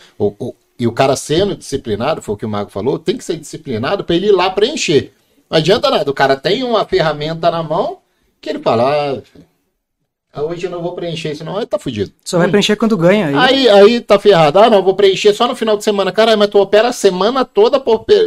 e 0.78 0.86
o 0.86 0.92
cara 0.92 1.14
sendo 1.14 1.56
disciplinado, 1.56 2.20
foi 2.20 2.34
o 2.34 2.38
que 2.38 2.44
o 2.44 2.48
Mago 2.48 2.70
falou, 2.70 2.98
tem 2.98 3.16
que 3.16 3.24
ser 3.24 3.36
disciplinado 3.36 4.02
para 4.02 4.16
ele 4.16 4.26
ir 4.26 4.32
lá 4.32 4.50
preencher. 4.50 5.12
Não 5.48 5.58
adianta 5.58 5.88
nada, 5.88 6.10
o 6.10 6.14
cara 6.14 6.36
tem 6.36 6.64
uma 6.64 6.84
ferramenta 6.84 7.50
na 7.50 7.62
mão 7.62 7.98
que 8.40 8.50
ele 8.50 8.58
fala, 8.58 9.22
ah, 10.32 10.42
hoje 10.42 10.66
eu 10.66 10.70
não 10.70 10.82
vou 10.82 10.94
preencher 10.94 11.32
isso 11.32 11.44
não, 11.44 11.56
aí 11.56 11.64
tá 11.64 11.78
fudido. 11.78 12.12
Só 12.24 12.36
vai 12.38 12.48
preencher 12.48 12.76
quando 12.76 12.96
ganha. 12.96 13.28
Aí, 13.40 13.68
aí, 13.68 13.68
aí 13.68 14.00
tá 14.00 14.18
ferrado. 14.18 14.58
Ah, 14.58 14.68
não, 14.68 14.82
vou 14.82 14.94
preencher 14.94 15.32
só 15.32 15.48
no 15.48 15.56
final 15.56 15.76
de 15.78 15.84
semana. 15.84 16.12
Caralho, 16.12 16.38
mas 16.38 16.50
tu 16.50 16.58
opera 16.58 16.88
a 16.88 16.92
semana 16.92 17.44
toda 17.44 17.82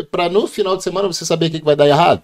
para 0.09 0.27
no 0.29 0.47
final 0.47 0.75
de 0.75 0.83
semana 0.83 1.07
você 1.07 1.23
saber 1.23 1.47
o 1.47 1.51
que 1.51 1.63
vai 1.63 1.75
dar 1.75 1.87
errado. 1.87 2.23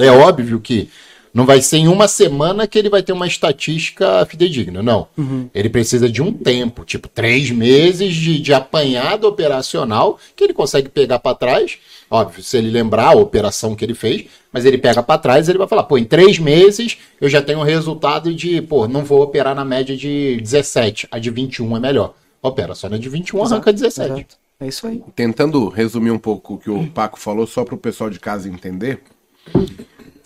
É 0.00 0.10
óbvio 0.10 0.58
que 0.58 0.90
não 1.32 1.46
vai 1.46 1.62
ser 1.62 1.78
em 1.78 1.88
uma 1.88 2.08
semana 2.08 2.66
que 2.66 2.78
ele 2.78 2.90
vai 2.90 3.02
ter 3.02 3.12
uma 3.12 3.26
estatística 3.26 4.24
fidedigna, 4.26 4.82
não. 4.82 5.06
Uhum. 5.16 5.48
Ele 5.54 5.68
precisa 5.68 6.08
de 6.08 6.20
um 6.20 6.32
tempo, 6.32 6.84
tipo 6.84 7.08
três 7.08 7.50
meses 7.50 8.14
de, 8.14 8.40
de 8.40 8.52
apanhado 8.52 9.26
operacional 9.26 10.18
que 10.34 10.44
ele 10.44 10.52
consegue 10.52 10.88
pegar 10.88 11.18
para 11.18 11.36
trás. 11.36 11.78
Óbvio, 12.10 12.42
se 12.42 12.56
ele 12.56 12.70
lembrar 12.70 13.08
a 13.08 13.16
operação 13.16 13.76
que 13.76 13.84
ele 13.84 13.94
fez, 13.94 14.26
mas 14.52 14.64
ele 14.64 14.78
pega 14.78 15.02
para 15.02 15.18
trás 15.18 15.48
ele 15.48 15.58
vai 15.58 15.68
falar, 15.68 15.84
pô, 15.84 15.96
em 15.96 16.04
três 16.04 16.38
meses 16.38 16.98
eu 17.20 17.28
já 17.28 17.40
tenho 17.40 17.60
um 17.60 17.64
resultado 17.64 18.34
de, 18.34 18.60
pô, 18.62 18.88
não 18.88 19.04
vou 19.04 19.22
operar 19.22 19.54
na 19.54 19.64
média 19.64 19.96
de 19.96 20.38
17, 20.40 21.06
a 21.10 21.18
de 21.18 21.30
21 21.30 21.76
é 21.76 21.80
melhor. 21.80 22.14
Opera 22.42 22.74
só 22.74 22.88
na 22.88 22.96
de 22.96 23.08
21, 23.08 23.38
Exato. 23.38 23.54
arranca 23.54 23.72
17. 23.72 24.12
Exato. 24.12 24.36
É 24.58 24.68
isso 24.68 24.86
aí. 24.86 25.02
Tentando 25.14 25.68
resumir 25.68 26.10
um 26.10 26.18
pouco 26.18 26.54
o 26.54 26.58
que 26.58 26.70
o 26.70 26.86
Paco 26.88 27.18
falou, 27.18 27.46
só 27.46 27.64
para 27.64 27.74
o 27.74 27.78
pessoal 27.78 28.10
de 28.10 28.20
casa 28.20 28.48
entender. 28.48 29.00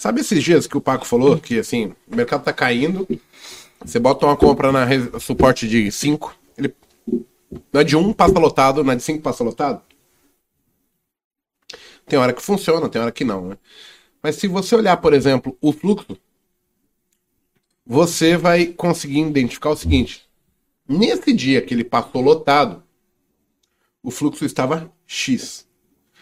Sabe 0.05 0.21
esses 0.21 0.45
dias 0.45 0.67
que 0.67 0.77
o 0.77 0.83
Paco 0.83 1.07
falou 1.07 1.41
que 1.41 1.59
assim, 1.59 1.95
o 2.07 2.15
mercado 2.15 2.45
tá 2.45 2.53
caindo, 2.53 3.09
você 3.83 3.99
bota 3.99 4.27
uma 4.27 4.37
compra 4.37 4.71
na 4.71 4.87
suporte 5.19 5.67
de 5.67 5.91
5, 5.91 6.39
ele 6.59 6.75
é 7.73 7.83
de 7.83 7.97
um 7.97 8.13
passa 8.13 8.39
lotado, 8.39 8.91
é 8.91 8.97
de 8.97 9.03
5 9.03 9.23
passa 9.23 9.43
lotado? 9.43 9.81
Tem 12.05 12.19
hora 12.19 12.35
que 12.35 12.43
funciona, 12.43 12.87
tem 12.87 13.01
hora 13.01 13.11
que 13.11 13.25
não, 13.25 13.49
né? 13.49 13.59
Mas 14.23 14.37
se 14.37 14.47
você 14.47 14.77
olhar, 14.77 14.99
por 14.99 15.15
exemplo, 15.15 15.57
o 15.59 15.73
fluxo, 15.73 16.19
você 17.87 18.37
vai 18.37 18.67
conseguir 18.67 19.21
identificar 19.21 19.71
o 19.71 19.77
seguinte: 19.77 20.29
nesse 20.87 21.33
dia 21.33 21.63
que 21.63 21.73
ele 21.73 21.83
passou 21.83 22.21
lotado, 22.21 22.83
o 24.03 24.11
fluxo 24.11 24.45
estava 24.45 24.93
X. 25.07 25.67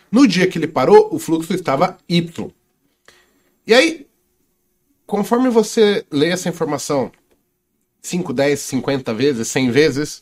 No 0.08 0.24
dia 0.28 0.46
que 0.46 0.56
ele 0.56 0.68
parou, 0.68 1.12
o 1.12 1.18
fluxo 1.18 1.52
estava 1.52 1.98
Y. 2.08 2.52
E 3.66 3.72
aí, 3.72 4.08
conforme 5.06 5.48
você 5.48 6.04
lê 6.10 6.30
essa 6.30 6.48
informação 6.48 7.12
5, 8.00 8.32
10, 8.32 8.58
50 8.58 9.14
vezes, 9.14 9.48
100 9.48 9.70
vezes, 9.70 10.20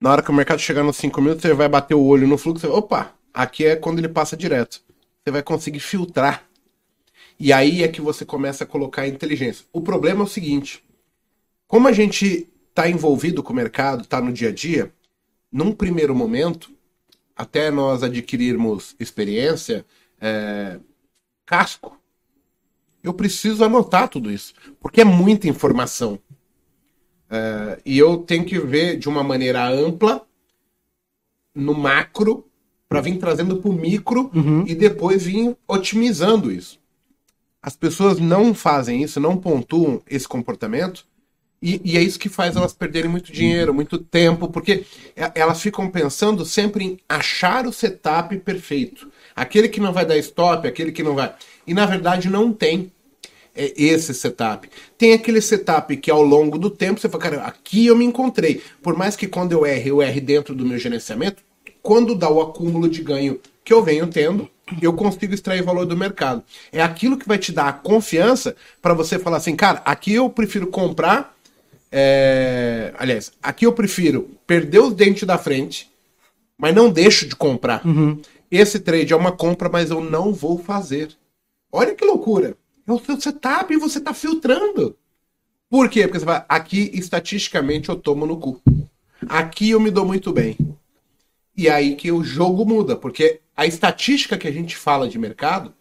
na 0.00 0.12
hora 0.12 0.22
que 0.22 0.30
o 0.30 0.34
mercado 0.34 0.60
chegar 0.60 0.82
nos 0.82 0.96
5 0.96 1.20
minutos, 1.20 1.42
você 1.42 1.52
vai 1.52 1.68
bater 1.68 1.94
o 1.94 2.04
olho 2.04 2.26
no 2.26 2.38
fluxo 2.38 2.70
opa, 2.70 3.14
aqui 3.32 3.66
é 3.66 3.76
quando 3.76 3.98
ele 3.98 4.08
passa 4.08 4.36
direto. 4.36 4.82
Você 5.22 5.30
vai 5.30 5.42
conseguir 5.42 5.80
filtrar. 5.80 6.46
E 7.38 7.52
aí 7.52 7.82
é 7.82 7.88
que 7.88 8.00
você 8.00 8.24
começa 8.24 8.64
a 8.64 8.66
colocar 8.66 9.02
a 9.02 9.08
inteligência. 9.08 9.66
O 9.72 9.80
problema 9.82 10.22
é 10.22 10.24
o 10.24 10.28
seguinte: 10.28 10.82
como 11.66 11.88
a 11.88 11.92
gente 11.92 12.48
está 12.68 12.88
envolvido 12.88 13.42
com 13.42 13.52
o 13.52 13.56
mercado, 13.56 14.02
está 14.02 14.20
no 14.20 14.32
dia 14.32 14.48
a 14.48 14.52
dia, 14.52 14.92
num 15.52 15.72
primeiro 15.72 16.14
momento, 16.14 16.70
até 17.34 17.70
nós 17.70 18.02
adquirirmos 18.02 18.94
experiência, 18.98 19.84
é, 20.20 20.78
casco. 21.46 21.96
Eu 23.02 23.14
preciso 23.14 23.64
anotar 23.64 24.08
tudo 24.08 24.30
isso, 24.30 24.52
porque 24.80 25.00
é 25.00 25.04
muita 25.04 25.48
informação. 25.48 26.18
Uh, 27.30 27.80
e 27.84 27.96
eu 27.96 28.18
tenho 28.18 28.44
que 28.44 28.58
ver 28.58 28.98
de 28.98 29.08
uma 29.08 29.22
maneira 29.22 29.66
ampla, 29.68 30.26
no 31.54 31.72
macro, 31.72 32.44
para 32.88 33.00
vir 33.00 33.18
trazendo 33.18 33.56
para 33.56 33.70
o 33.70 33.72
micro 33.72 34.30
uhum. 34.34 34.64
e 34.66 34.74
depois 34.74 35.24
vir 35.24 35.56
otimizando 35.66 36.52
isso. 36.52 36.78
As 37.62 37.76
pessoas 37.76 38.18
não 38.18 38.54
fazem 38.54 39.02
isso, 39.02 39.18
não 39.18 39.36
pontuam 39.36 40.02
esse 40.06 40.28
comportamento, 40.28 41.04
e, 41.60 41.80
e, 41.84 41.96
é 41.96 42.02
isso 42.02 42.18
que 42.18 42.28
faz 42.28 42.54
elas 42.54 42.74
perderem 42.74 43.10
muito 43.10 43.32
dinheiro, 43.32 43.72
muito 43.72 43.98
tempo, 43.98 44.48
porque 44.48 44.84
elas 45.34 45.60
ficam 45.60 45.90
pensando 45.90 46.44
sempre 46.44 46.84
em 46.84 46.98
achar 47.08 47.66
o 47.66 47.72
setup 47.72 48.36
perfeito. 48.40 49.10
Aquele 49.36 49.68
que 49.68 49.78
não 49.78 49.92
vai 49.92 50.06
dar 50.06 50.16
stop, 50.16 50.66
aquele 50.66 50.90
que 50.90 51.02
não 51.02 51.14
vai. 51.14 51.32
E 51.66 51.74
na 51.74 51.84
verdade 51.84 52.30
não 52.30 52.52
tem 52.52 52.90
é, 53.54 53.72
esse 53.76 54.14
setup. 54.14 54.68
Tem 54.96 55.12
aquele 55.12 55.40
setup 55.40 55.96
que 55.98 56.10
ao 56.10 56.22
longo 56.22 56.58
do 56.58 56.70
tempo 56.70 56.98
você 56.98 57.08
fala, 57.08 57.22
cara, 57.22 57.42
aqui 57.42 57.86
eu 57.86 57.96
me 57.96 58.04
encontrei. 58.04 58.62
Por 58.82 58.96
mais 58.96 59.14
que 59.14 59.26
quando 59.26 59.52
eu 59.52 59.66
erre, 59.66 59.90
eu 59.90 60.00
erre 60.00 60.20
dentro 60.20 60.54
do 60.54 60.64
meu 60.64 60.78
gerenciamento, 60.78 61.42
quando 61.82 62.14
dá 62.14 62.28
o 62.28 62.40
acúmulo 62.40 62.88
de 62.88 63.02
ganho 63.02 63.38
que 63.64 63.72
eu 63.72 63.82
venho 63.82 64.06
tendo, 64.06 64.48
eu 64.82 64.92
consigo 64.92 65.34
extrair 65.34 65.62
valor 65.62 65.86
do 65.86 65.96
mercado. 65.96 66.42
É 66.72 66.82
aquilo 66.82 67.16
que 67.16 67.28
vai 67.28 67.38
te 67.38 67.52
dar 67.52 67.68
a 67.68 67.72
confiança 67.72 68.56
para 68.82 68.94
você 68.94 69.18
falar 69.18 69.36
assim, 69.36 69.54
cara, 69.54 69.82
aqui 69.84 70.12
eu 70.14 70.28
prefiro 70.28 70.66
comprar. 70.68 71.36
é, 71.92 72.92
Aliás, 72.98 73.32
aqui 73.42 73.64
eu 73.66 73.72
prefiro 73.72 74.30
perder 74.46 74.80
os 74.80 74.92
dentes 74.94 75.22
da 75.24 75.38
frente, 75.38 75.88
mas 76.58 76.74
não 76.74 76.90
deixo 76.90 77.26
de 77.26 77.36
comprar. 77.36 77.82
Esse 78.50 78.80
trade 78.80 79.12
é 79.12 79.16
uma 79.16 79.32
compra, 79.32 79.68
mas 79.68 79.90
eu 79.90 80.00
não 80.00 80.32
vou 80.32 80.58
fazer. 80.58 81.16
Olha 81.70 81.94
que 81.94 82.04
loucura. 82.04 82.56
É 82.86 82.92
o 82.92 82.98
seu 82.98 83.20
setup 83.20 83.72
e 83.72 83.78
você 83.78 84.00
tá 84.00 84.14
filtrando. 84.14 84.96
Por 85.68 85.88
quê? 85.88 86.02
Porque 86.02 86.20
você 86.20 86.24
vai, 86.24 86.44
aqui 86.48 86.90
estatisticamente 86.94 87.88
eu 87.88 87.96
tomo 87.96 88.24
no 88.24 88.38
cu. 88.38 88.62
Aqui 89.28 89.70
eu 89.70 89.80
me 89.80 89.90
dou 89.90 90.04
muito 90.04 90.32
bem. 90.32 90.56
E 91.56 91.68
aí 91.68 91.96
que 91.96 92.12
o 92.12 92.22
jogo 92.22 92.64
muda, 92.64 92.94
porque 92.94 93.40
a 93.56 93.66
estatística 93.66 94.38
que 94.38 94.46
a 94.46 94.52
gente 94.52 94.76
fala 94.76 95.08
de 95.08 95.18
mercado 95.18 95.74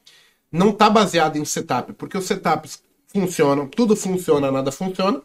não 0.51 0.69
está 0.69 0.89
baseada 0.89 1.37
em 1.37 1.45
setup, 1.45 1.93
porque 1.93 2.17
os 2.17 2.25
setups 2.25 2.81
funcionam, 3.07 3.67
tudo 3.67 3.95
funciona, 3.95 4.51
nada 4.51 4.71
funciona. 4.71 5.21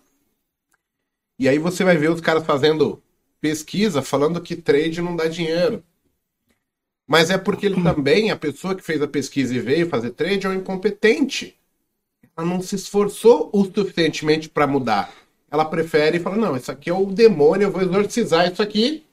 E 1.38 1.48
aí 1.48 1.58
você 1.58 1.84
vai 1.84 1.96
ver 1.96 2.10
os 2.10 2.20
caras 2.20 2.44
fazendo 2.44 3.02
pesquisa 3.40 4.02
falando 4.02 4.40
que 4.40 4.54
trade 4.54 5.00
não 5.00 5.16
dá 5.16 5.26
dinheiro. 5.26 5.82
Mas 7.10 7.28
é 7.28 7.36
porque 7.36 7.66
ele 7.66 7.82
também, 7.82 8.30
a 8.30 8.36
pessoa 8.36 8.72
que 8.72 8.84
fez 8.84 9.02
a 9.02 9.08
pesquisa 9.08 9.52
e 9.52 9.58
veio 9.58 9.88
fazer 9.88 10.10
trade, 10.10 10.46
é 10.46 10.48
um 10.48 10.54
incompetente. 10.54 11.58
Ela 12.36 12.46
não 12.46 12.62
se 12.62 12.76
esforçou 12.76 13.50
o 13.52 13.64
suficientemente 13.64 14.48
para 14.48 14.64
mudar. 14.64 15.12
Ela 15.50 15.64
prefere 15.64 16.20
falar: 16.20 16.36
não, 16.36 16.56
isso 16.56 16.70
aqui 16.70 16.88
é 16.88 16.94
o 16.94 17.06
demônio, 17.06 17.66
eu 17.66 17.72
vou 17.72 17.82
exorcizar 17.82 18.48
isso 18.48 18.62
aqui, 18.62 19.04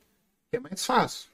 que 0.51 0.57
é 0.57 0.59
mais 0.59 0.85
fácil. 0.85 1.27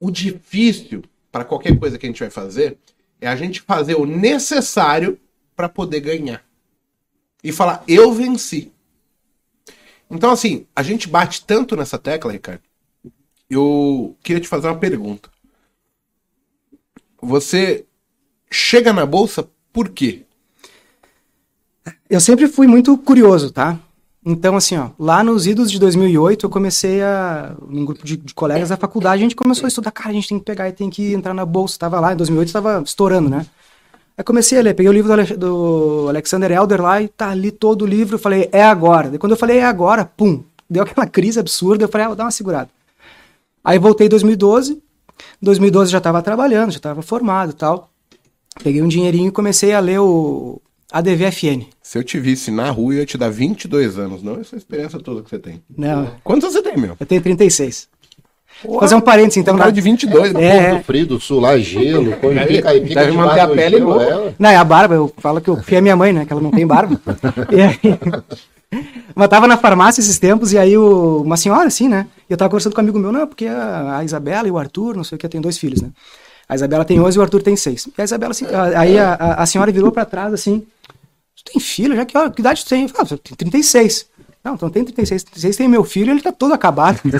O 0.00 0.10
difícil 0.10 1.04
para 1.30 1.44
qualquer 1.44 1.78
coisa 1.78 1.96
que 1.96 2.04
a 2.04 2.08
gente 2.08 2.18
vai 2.18 2.30
fazer 2.30 2.76
é 3.20 3.28
a 3.28 3.36
gente 3.36 3.60
fazer 3.60 3.94
o 3.94 4.04
necessário 4.04 5.20
para 5.54 5.68
poder 5.68 6.00
ganhar. 6.00 6.44
E 7.44 7.52
falar: 7.52 7.84
eu 7.86 8.10
venci. 8.12 8.72
Então, 10.10 10.32
assim, 10.32 10.66
a 10.74 10.82
gente 10.82 11.06
bate 11.08 11.44
tanto 11.44 11.76
nessa 11.76 11.96
tecla, 11.96 12.32
Ricardo. 12.32 12.71
Eu 13.54 14.16
queria 14.22 14.40
te 14.40 14.48
fazer 14.48 14.66
uma 14.68 14.78
pergunta. 14.78 15.28
Você 17.20 17.84
chega 18.50 18.92
na 18.92 19.04
bolsa 19.04 19.46
por 19.72 19.90
quê? 19.90 20.22
Eu 22.08 22.20
sempre 22.20 22.48
fui 22.48 22.66
muito 22.66 22.96
curioso, 22.96 23.50
tá? 23.50 23.78
Então, 24.24 24.56
assim, 24.56 24.76
ó, 24.78 24.90
lá 24.98 25.22
nos 25.22 25.46
idos 25.46 25.70
de 25.70 25.78
2008, 25.80 26.46
eu 26.46 26.50
comecei 26.50 27.02
a. 27.02 27.54
Num 27.68 27.84
grupo 27.84 28.04
de, 28.06 28.16
de 28.16 28.32
colegas 28.34 28.68
da 28.70 28.76
faculdade, 28.76 29.20
a 29.20 29.24
gente 29.24 29.34
começou 29.36 29.64
a 29.66 29.68
estudar. 29.68 29.90
Cara, 29.90 30.10
a 30.10 30.12
gente 30.12 30.28
tem 30.28 30.38
que 30.38 30.44
pegar 30.44 30.68
e 30.68 30.72
tem 30.72 30.88
que 30.88 31.12
entrar 31.12 31.34
na 31.34 31.44
bolsa. 31.44 31.78
Tava 31.78 31.98
lá, 32.00 32.12
em 32.12 32.16
2008 32.16 32.52
tava 32.52 32.82
estourando, 32.84 33.28
né? 33.28 33.44
Aí 34.16 34.24
comecei 34.24 34.58
a 34.58 34.62
ler, 34.62 34.74
peguei 34.74 34.88
o 34.88 34.92
livro 34.92 35.08
do, 35.08 35.12
Ale- 35.20 35.36
do 35.36 36.06
Alexander 36.08 36.52
Elder 36.52 36.80
lá 36.80 37.02
e 37.02 37.08
tá, 37.08 37.34
li 37.34 37.50
todo 37.50 37.82
o 37.82 37.86
livro. 37.86 38.18
Falei, 38.18 38.48
é 38.52 38.62
agora. 38.62 39.10
Daí 39.10 39.18
quando 39.18 39.32
eu 39.32 39.38
falei, 39.38 39.58
é 39.58 39.64
agora, 39.64 40.04
pum, 40.04 40.42
deu 40.70 40.84
aquela 40.84 41.06
crise 41.06 41.40
absurda. 41.40 41.84
Eu 41.84 41.88
falei, 41.88 42.04
ah, 42.04 42.08
vou 42.08 42.16
dar 42.16 42.24
uma 42.24 42.30
segurada. 42.30 42.70
Aí 43.64 43.78
voltei 43.78 44.06
em 44.06 44.10
2012. 44.10 44.82
2012 45.40 45.90
já 45.92 46.00
tava 46.00 46.20
trabalhando, 46.22 46.72
já 46.72 46.80
tava 46.80 47.02
formado 47.02 47.50
e 47.52 47.54
tal. 47.54 47.90
Peguei 48.62 48.82
um 48.82 48.88
dinheirinho 48.88 49.28
e 49.28 49.32
comecei 49.32 49.72
a 49.72 49.80
ler 49.80 49.98
o 50.00 50.60
ADVFN. 50.90 51.66
Se 51.82 51.96
eu 51.98 52.04
te 52.04 52.18
visse 52.18 52.50
na 52.50 52.70
rua, 52.70 52.94
eu 52.94 52.98
ia 53.00 53.06
te 53.06 53.16
dar 53.16 53.30
22 53.30 53.98
anos, 53.98 54.22
não 54.22 54.40
essa 54.40 54.56
experiência 54.56 54.98
toda 54.98 55.22
que 55.22 55.30
você 55.30 55.38
tem. 55.38 55.62
Não, 55.76 56.10
Quantos 56.24 56.52
você 56.52 56.62
tem, 56.62 56.76
meu? 56.76 56.96
eu 56.98 57.06
tenho 57.06 57.22
36. 57.22 57.88
Vou 58.64 58.78
fazer 58.80 58.94
um 58.94 59.00
parênteses, 59.00 59.38
então. 59.38 59.54
Um 59.54 59.56
na- 59.56 59.62
cara 59.64 59.72
de 59.72 59.80
22, 59.80 60.32
né? 60.34 60.44
É, 60.44 60.70
Pô, 60.72 60.76
do 60.78 60.84
frio 60.84 61.06
do 61.06 61.20
sul 61.20 61.40
lá, 61.40 61.56
gelo, 61.58 62.10
Deve- 62.10 62.56
fica, 62.56 62.70
fica 62.72 62.94
deve 63.00 63.12
manter 63.16 63.40
a 63.40 63.48
pele 63.48 63.80
boa. 63.80 64.34
Não, 64.38 64.50
é 64.50 64.56
a 64.56 64.64
barba, 64.64 64.94
eu 64.94 65.12
falo 65.18 65.40
que 65.40 65.48
eu 65.48 65.56
fui 65.62 65.76
a 65.76 65.80
minha 65.82 65.96
mãe, 65.96 66.12
né? 66.12 66.26
Que 66.26 66.32
ela 66.32 66.42
não 66.42 66.50
tem 66.50 66.66
barba. 66.66 67.00
e 67.50 67.60
aí... 67.60 67.78
Mas 69.14 69.28
tava 69.28 69.46
na 69.46 69.56
farmácia 69.56 70.00
esses 70.00 70.18
tempos, 70.18 70.52
e 70.52 70.58
aí 70.58 70.76
o... 70.76 71.22
uma 71.22 71.36
senhora, 71.36 71.66
assim, 71.66 71.88
né? 71.88 72.06
E 72.28 72.32
eu 72.32 72.36
tava 72.36 72.48
conversando 72.50 72.74
com 72.74 72.80
um 72.80 72.84
amigo 72.84 72.98
meu, 72.98 73.12
não, 73.12 73.26
porque 73.26 73.46
a, 73.46 73.98
a 73.98 74.04
Isabela 74.04 74.48
e 74.48 74.50
o 74.50 74.58
Arthur, 74.58 74.96
não 74.96 75.04
sei 75.04 75.16
o 75.16 75.18
que, 75.18 75.28
tem 75.28 75.40
dois 75.40 75.58
filhos, 75.58 75.82
né? 75.82 75.90
A 76.48 76.54
Isabela 76.54 76.84
tem 76.84 77.00
11 77.00 77.16
e 77.16 77.18
o 77.18 77.22
Arthur 77.22 77.42
tem 77.42 77.56
6. 77.56 77.88
E 77.96 78.00
a 78.00 78.04
Isabela, 78.04 78.30
assim, 78.32 78.46
a- 78.46 78.80
aí 78.80 78.98
a, 78.98 79.14
a- 79.14 79.46
senhora 79.46 79.70
virou 79.70 79.92
pra 79.92 80.04
trás, 80.04 80.32
assim, 80.34 80.60
tu 81.36 81.44
tem 81.52 81.60
filho? 81.60 81.94
Já 81.96 82.04
que, 82.04 82.16
ó, 82.16 82.30
que 82.30 82.40
idade 82.40 82.64
tu 82.64 82.68
tem? 82.68 82.82
Eu 82.82 82.88
falei, 82.88 83.06
ah, 83.10 83.14
eu 83.14 83.18
tenho 83.18 83.36
36. 83.36 84.06
Não, 84.44 84.54
então 84.54 84.68
tem 84.70 84.84
36. 84.84 85.22
36 85.24 85.56
tem 85.56 85.68
meu 85.68 85.84
filho, 85.84 86.10
ele 86.10 86.20
tá 86.22 86.32
todo 86.32 86.52
acabado. 86.52 87.00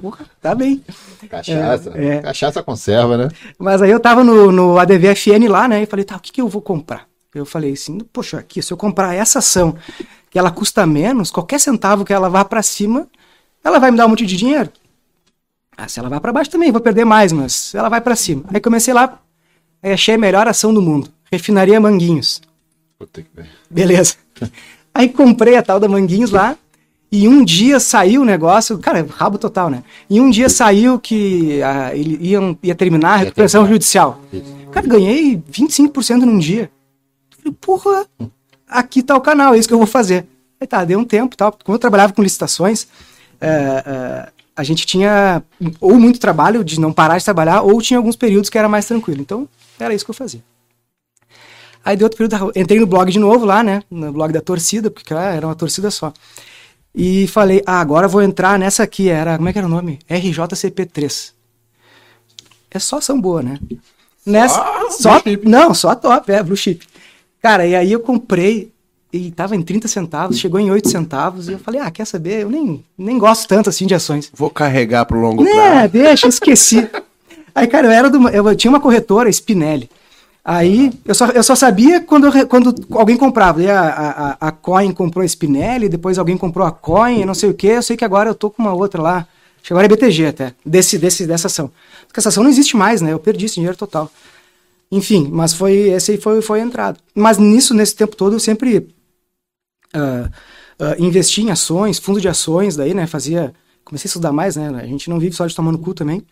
Porra, 0.00 0.24
tá 0.40 0.54
bem. 0.54 0.82
Cachaça. 1.28 1.92
É, 1.96 2.06
é. 2.06 2.20
Cachaça 2.20 2.62
conserva, 2.62 3.16
né? 3.16 3.28
Mas 3.58 3.82
aí 3.82 3.90
eu 3.90 3.98
tava 3.98 4.22
no, 4.22 4.52
no 4.52 4.78
ADVFN 4.78 5.48
lá, 5.48 5.66
né? 5.66 5.82
E 5.82 5.86
falei, 5.86 6.04
tá, 6.04 6.16
o 6.16 6.20
que, 6.20 6.30
que 6.32 6.40
eu 6.40 6.48
vou 6.48 6.62
comprar? 6.62 7.06
Eu 7.34 7.44
falei 7.44 7.72
assim, 7.72 7.98
poxa, 8.12 8.38
aqui, 8.38 8.62
se 8.62 8.72
eu 8.72 8.76
comprar 8.76 9.14
essa 9.14 9.40
ação, 9.40 9.76
que 10.30 10.38
ela 10.38 10.50
custa 10.50 10.86
menos, 10.86 11.30
qualquer 11.30 11.58
centavo 11.58 12.04
que 12.04 12.12
ela 12.12 12.28
vá 12.28 12.44
pra 12.44 12.62
cima, 12.62 13.08
ela 13.62 13.78
vai 13.78 13.90
me 13.90 13.96
dar 13.96 14.06
um 14.06 14.10
monte 14.10 14.26
de 14.26 14.36
dinheiro. 14.36 14.70
Ah, 15.76 15.88
se 15.88 15.98
ela 15.98 16.08
vai 16.08 16.20
pra 16.20 16.32
baixo 16.32 16.50
também, 16.50 16.70
vou 16.70 16.80
perder 16.80 17.04
mais, 17.04 17.32
mas 17.32 17.74
ela 17.74 17.88
vai 17.88 18.00
pra 18.00 18.14
cima. 18.14 18.44
Aí 18.52 18.60
comecei 18.60 18.94
lá, 18.94 19.18
aí 19.82 19.92
achei 19.92 20.14
a 20.14 20.18
melhor 20.18 20.46
ação 20.46 20.72
do 20.72 20.80
mundo. 20.80 21.08
Refinaria 21.30 21.80
Manguinhos. 21.80 22.40
Beleza. 23.68 24.14
Aí 24.94 25.08
comprei 25.08 25.56
a 25.56 25.62
tal 25.62 25.80
da 25.80 25.88
Manguinhos 25.88 26.30
lá. 26.30 26.56
E 27.10 27.28
um 27.28 27.44
dia 27.44 27.78
saiu 27.78 28.22
o 28.22 28.24
negócio, 28.24 28.78
cara, 28.78 29.06
rabo 29.08 29.38
total, 29.38 29.70
né? 29.70 29.84
E 30.10 30.20
um 30.20 30.30
dia 30.30 30.48
saiu 30.48 30.98
que 30.98 31.62
ah, 31.62 31.94
ele 31.94 32.18
ia, 32.20 32.58
ia 32.62 32.74
terminar 32.74 33.14
a 33.14 33.16
recuperação 33.16 33.66
judicial. 33.68 34.20
Cara, 34.72 34.86
ganhei 34.86 35.36
25% 35.36 36.22
num 36.22 36.38
dia. 36.38 36.70
Falei, 37.44 37.56
porra, 37.60 38.06
aqui 38.66 39.02
tá 39.02 39.14
o 39.14 39.20
canal, 39.20 39.54
é 39.54 39.58
isso 39.58 39.68
que 39.68 39.74
eu 39.74 39.78
vou 39.78 39.86
fazer. 39.86 40.26
Aí 40.58 40.66
tá, 40.66 40.82
deu 40.84 40.98
um 40.98 41.04
tempo 41.04 41.34
e 41.34 41.36
tal. 41.36 41.52
Como 41.52 41.76
eu 41.76 41.80
trabalhava 41.80 42.12
com 42.12 42.22
licitações, 42.22 42.88
eh, 43.40 43.82
eh, 43.86 44.28
a 44.56 44.62
gente 44.62 44.86
tinha 44.86 45.42
ou 45.80 45.98
muito 45.98 46.18
trabalho 46.18 46.64
de 46.64 46.80
não 46.80 46.92
parar 46.92 47.18
de 47.18 47.24
trabalhar, 47.24 47.62
ou 47.62 47.82
tinha 47.82 47.98
alguns 47.98 48.16
períodos 48.16 48.48
que 48.48 48.56
era 48.56 48.68
mais 48.68 48.86
tranquilo. 48.86 49.20
Então, 49.20 49.48
era 49.78 49.92
isso 49.94 50.04
que 50.04 50.10
eu 50.10 50.14
fazia. 50.14 50.42
Aí 51.84 51.96
deu 51.96 52.06
outro 52.06 52.16
período, 52.16 52.52
entrei 52.56 52.80
no 52.80 52.86
blog 52.86 53.12
de 53.12 53.18
novo 53.18 53.44
lá, 53.44 53.62
né? 53.62 53.82
No 53.90 54.10
blog 54.10 54.32
da 54.32 54.40
torcida, 54.40 54.90
porque 54.90 55.12
lá 55.12 55.34
era 55.34 55.46
uma 55.46 55.54
torcida 55.54 55.90
só. 55.90 56.12
E 56.94 57.26
falei, 57.26 57.62
ah, 57.66 57.80
agora 57.80 58.06
eu 58.06 58.10
vou 58.10 58.22
entrar 58.22 58.58
nessa 58.58 58.82
aqui, 58.82 59.08
era, 59.08 59.36
como 59.36 59.48
é 59.48 59.52
que 59.52 59.58
era 59.58 59.66
o 59.66 59.70
nome? 59.70 59.98
RJCP3. 60.08 61.32
É 62.70 62.78
só 62.78 62.98
ação 62.98 63.20
boa, 63.20 63.42
né? 63.42 63.58
Nessa, 64.24 64.64
só, 64.90 65.20
não, 65.42 65.74
só 65.74 65.94
top, 65.94 66.32
é, 66.32 66.42
Blue 66.42 66.56
Chip. 66.56 66.86
Cara, 67.44 67.66
e 67.66 67.76
aí 67.76 67.92
eu 67.92 68.00
comprei 68.00 68.72
e 69.12 69.30
tava 69.30 69.54
em 69.54 69.60
30 69.60 69.86
centavos, 69.86 70.38
chegou 70.38 70.58
em 70.58 70.70
8 70.70 70.88
centavos, 70.88 71.46
e 71.46 71.52
eu 71.52 71.58
falei, 71.58 71.78
ah, 71.78 71.90
quer 71.90 72.06
saber? 72.06 72.40
Eu 72.40 72.48
nem, 72.50 72.82
nem 72.96 73.18
gosto 73.18 73.46
tanto 73.46 73.68
assim 73.68 73.86
de 73.86 73.94
ações. 73.94 74.30
Vou 74.32 74.48
carregar 74.48 75.04
pro 75.04 75.20
longo 75.20 75.44
Né, 75.44 75.50
prazo. 75.52 75.88
deixa, 75.92 76.26
esqueci. 76.26 76.88
Aí, 77.54 77.66
cara, 77.66 77.86
eu 77.86 77.90
era 77.90 78.08
do, 78.08 78.26
eu 78.30 78.56
tinha 78.56 78.70
uma 78.70 78.80
corretora, 78.80 79.28
Spinelli. 79.28 79.90
Aí 80.42 80.90
eu 81.04 81.14
só, 81.14 81.26
eu 81.26 81.42
só 81.42 81.54
sabia 81.54 82.00
quando, 82.00 82.28
eu 82.34 82.46
quando 82.48 82.74
alguém 82.92 83.18
comprava. 83.18 83.58
Daí 83.58 83.70
a, 83.70 84.36
a, 84.40 84.48
a- 84.48 84.50
Coin 84.52 84.90
comprou 84.94 85.22
a 85.22 85.28
Spinelli, 85.28 85.90
depois 85.90 86.18
alguém 86.18 86.38
comprou 86.38 86.66
a 86.66 86.72
Coin, 86.72 87.26
não 87.26 87.34
sei 87.34 87.50
o 87.50 87.54
que. 87.54 87.66
Eu 87.66 87.82
sei 87.82 87.94
que 87.94 88.06
agora 88.06 88.30
eu 88.30 88.34
tô 88.34 88.48
com 88.48 88.62
uma 88.62 88.72
outra 88.72 89.02
lá. 89.02 89.16
Acho 89.58 89.66
que 89.68 89.72
agora 89.74 89.84
é 89.84 89.88
BTG 89.88 90.26
até, 90.28 90.54
desse, 90.64 90.96
desse, 90.98 91.26
dessa 91.26 91.46
ação. 91.48 91.70
Porque 92.06 92.20
essa 92.20 92.30
ação 92.30 92.42
não 92.42 92.50
existe 92.50 92.74
mais, 92.74 93.02
né? 93.02 93.12
Eu 93.12 93.18
perdi 93.18 93.44
esse 93.44 93.56
dinheiro 93.56 93.76
total. 93.76 94.10
Enfim, 94.96 95.28
mas 95.30 95.52
foi 95.52 95.74
esse 95.90 96.12
aí 96.12 96.18
foi, 96.18 96.40
foi 96.40 96.60
a 96.60 96.64
entrada. 96.64 96.98
Mas 97.14 97.36
nisso, 97.36 97.74
nesse 97.74 97.96
tempo 97.96 98.14
todo, 98.14 98.34
eu 98.34 98.40
sempre 98.40 98.94
ah, 99.92 100.30
ah, 100.78 100.96
investi 100.98 101.42
em 101.42 101.50
ações, 101.50 101.98
fundo 101.98 102.20
de 102.20 102.28
ações, 102.28 102.76
daí, 102.76 102.94
né, 102.94 103.06
fazia, 103.06 103.52
comecei 103.84 104.08
a 104.08 104.10
estudar 104.10 104.32
mais, 104.32 104.56
né, 104.56 104.68
a 104.68 104.86
gente 104.86 105.08
não 105.10 105.18
vive 105.18 105.34
só 105.34 105.46
de 105.46 105.54
tomar 105.54 105.72
no 105.72 105.78
cu 105.78 105.94
também, 105.94 106.22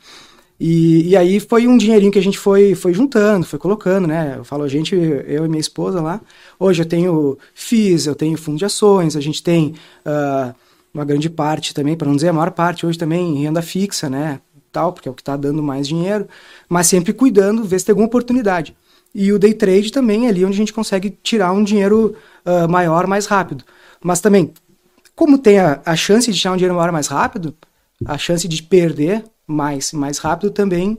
e, 0.58 1.08
e 1.08 1.16
aí 1.16 1.40
foi 1.40 1.66
um 1.66 1.76
dinheirinho 1.76 2.12
que 2.12 2.18
a 2.18 2.22
gente 2.22 2.38
foi, 2.38 2.74
foi 2.74 2.92
juntando, 2.92 3.46
foi 3.46 3.58
colocando, 3.58 4.06
né, 4.06 4.34
eu 4.38 4.44
falo 4.44 4.64
a 4.64 4.68
gente, 4.68 4.94
eu 4.94 5.44
e 5.44 5.48
minha 5.48 5.60
esposa 5.60 6.00
lá, 6.00 6.20
hoje 6.58 6.82
eu 6.82 6.86
tenho 6.86 7.38
FIIs, 7.54 8.06
eu 8.06 8.14
tenho 8.14 8.36
fundo 8.36 8.58
de 8.58 8.64
ações, 8.64 9.16
a 9.16 9.20
gente 9.20 9.42
tem 9.42 9.74
ah, 10.04 10.54
uma 10.92 11.04
grande 11.04 11.30
parte 11.30 11.72
também, 11.72 11.96
para 11.96 12.08
não 12.08 12.16
dizer 12.16 12.28
a 12.28 12.32
maior 12.32 12.50
parte, 12.50 12.84
hoje 12.84 12.98
também 12.98 13.36
em 13.36 13.42
renda 13.44 13.62
fixa, 13.62 14.10
né, 14.10 14.40
tal, 14.72 14.92
porque 14.92 15.08
é 15.08 15.12
o 15.12 15.14
que 15.14 15.22
está 15.22 15.36
dando 15.36 15.62
mais 15.62 15.86
dinheiro, 15.86 16.26
mas 16.68 16.86
sempre 16.86 17.12
cuidando, 17.12 17.64
ver 17.64 17.78
se 17.78 17.86
tem 17.86 17.92
alguma 17.92 18.06
oportunidade. 18.06 18.74
E 19.14 19.30
o 19.32 19.38
day 19.38 19.52
trade 19.52 19.92
também 19.92 20.26
é 20.26 20.30
ali 20.30 20.44
onde 20.44 20.54
a 20.54 20.58
gente 20.58 20.72
consegue 20.72 21.10
tirar 21.22 21.52
um 21.52 21.62
dinheiro 21.62 22.16
ah, 22.44 22.66
maior 22.66 23.06
mais 23.06 23.26
rápido. 23.26 23.64
Mas 24.02 24.20
também, 24.20 24.52
como 25.14 25.38
tem 25.38 25.58
a, 25.58 25.80
a 25.84 25.94
chance 25.94 26.32
de 26.32 26.38
tirar 26.38 26.52
um 26.52 26.56
dinheiro 26.56 26.74
maior 26.74 26.90
mais 26.90 27.06
rápido, 27.06 27.54
a 28.04 28.16
chance 28.16 28.48
de 28.48 28.62
perder 28.62 29.24
mais 29.46 29.92
mais 29.92 30.18
rápido 30.18 30.50
também 30.50 30.98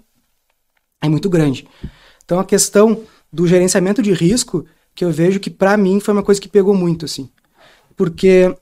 é 1.01 1.09
muito 1.09 1.29
grande. 1.29 1.67
Então 2.23 2.39
a 2.39 2.45
questão 2.45 3.03
do 3.31 3.47
gerenciamento 3.47 4.01
de 4.01 4.13
risco, 4.13 4.65
que 4.95 5.03
eu 5.03 5.11
vejo 5.11 5.39
que 5.39 5.49
para 5.49 5.75
mim 5.75 5.99
foi 5.99 6.13
uma 6.13 6.23
coisa 6.23 6.39
que 6.39 6.47
pegou 6.47 6.73
muito 6.73 7.05
assim. 7.05 7.29
Porque 7.95 8.55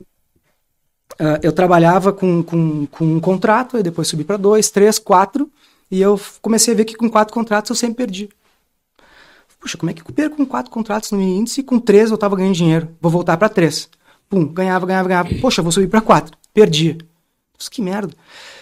uh, 1.22 1.40
eu 1.44 1.52
trabalhava 1.52 2.12
com, 2.12 2.42
com, 2.42 2.88
com 2.88 3.06
um 3.06 3.20
contrato, 3.20 3.78
aí 3.78 3.84
depois 3.84 4.08
subi 4.08 4.24
para 4.24 4.38
dois, 4.38 4.72
três, 4.72 4.98
quatro, 4.98 5.50
e 5.90 6.02
eu 6.02 6.20
comecei 6.42 6.74
a 6.74 6.78
ver 6.78 6.86
que 6.86 6.96
com 6.96 7.10
quatro 7.10 7.34
contratos 7.34 7.70
eu 7.70 7.76
sempre 7.76 7.98
perdi. 7.98 8.30
Puxa, 9.60 9.78
como 9.78 9.92
é 9.92 9.94
que 9.94 10.02
eu 10.02 10.06
perco 10.14 10.38
com 10.38 10.46
quatro 10.46 10.72
contratos 10.72 11.12
no 11.12 11.22
índice 11.22 11.62
e 11.62 11.64
com 11.64 11.78
três 11.78 12.10
eu 12.10 12.18
tava 12.18 12.36
ganhando 12.36 12.56
dinheiro? 12.56 12.90
Vou 13.00 13.12
voltar 13.12 13.38
para 13.38 13.48
três. 13.48 13.88
Pum, 14.28 14.46
ganhava, 14.46 14.88
ganhava, 14.88 15.08
ganhava. 15.08 15.30
Poxa, 15.40 15.62
vou 15.62 15.72
subir 15.72 15.88
para 15.88 16.02
quatro. 16.02 16.36
Perdi. 16.52 16.98
Nossa, 17.54 17.70
que 17.70 17.80
merda. 17.80 18.12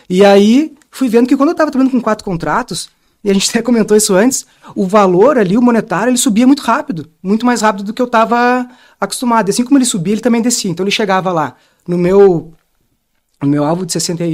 E 0.09 0.25
aí 0.25 0.75
fui 0.91 1.07
vendo 1.07 1.27
que 1.27 1.37
quando 1.37 1.49
eu 1.49 1.55
tava 1.55 1.71
trabalhando 1.71 1.93
com 1.93 2.01
quatro 2.01 2.25
contratos, 2.25 2.89
e 3.23 3.29
a 3.29 3.33
gente 3.33 3.49
até 3.49 3.61
comentou 3.61 3.95
isso 3.95 4.13
antes, 4.13 4.45
o 4.75 4.85
valor 4.85 5.37
ali, 5.37 5.57
o 5.57 5.61
monetário, 5.61 6.09
ele 6.09 6.17
subia 6.17 6.45
muito 6.45 6.63
rápido, 6.63 7.09
muito 7.23 7.45
mais 7.45 7.61
rápido 7.61 7.85
do 7.85 7.93
que 7.93 8.01
eu 8.01 8.05
estava 8.05 8.67
acostumado. 8.99 9.47
E 9.47 9.51
assim 9.51 9.63
como 9.63 9.77
ele 9.77 9.85
subia, 9.85 10.13
ele 10.13 10.21
também 10.21 10.41
descia. 10.41 10.69
Então 10.69 10.83
ele 10.83 10.91
chegava 10.91 11.31
lá 11.31 11.55
no 11.89 11.97
meu 11.97 12.53
no 13.41 13.49
meu 13.49 13.63
alvo 13.63 13.85
de 13.85 13.93
60 13.93 14.23
uh, 14.23 14.27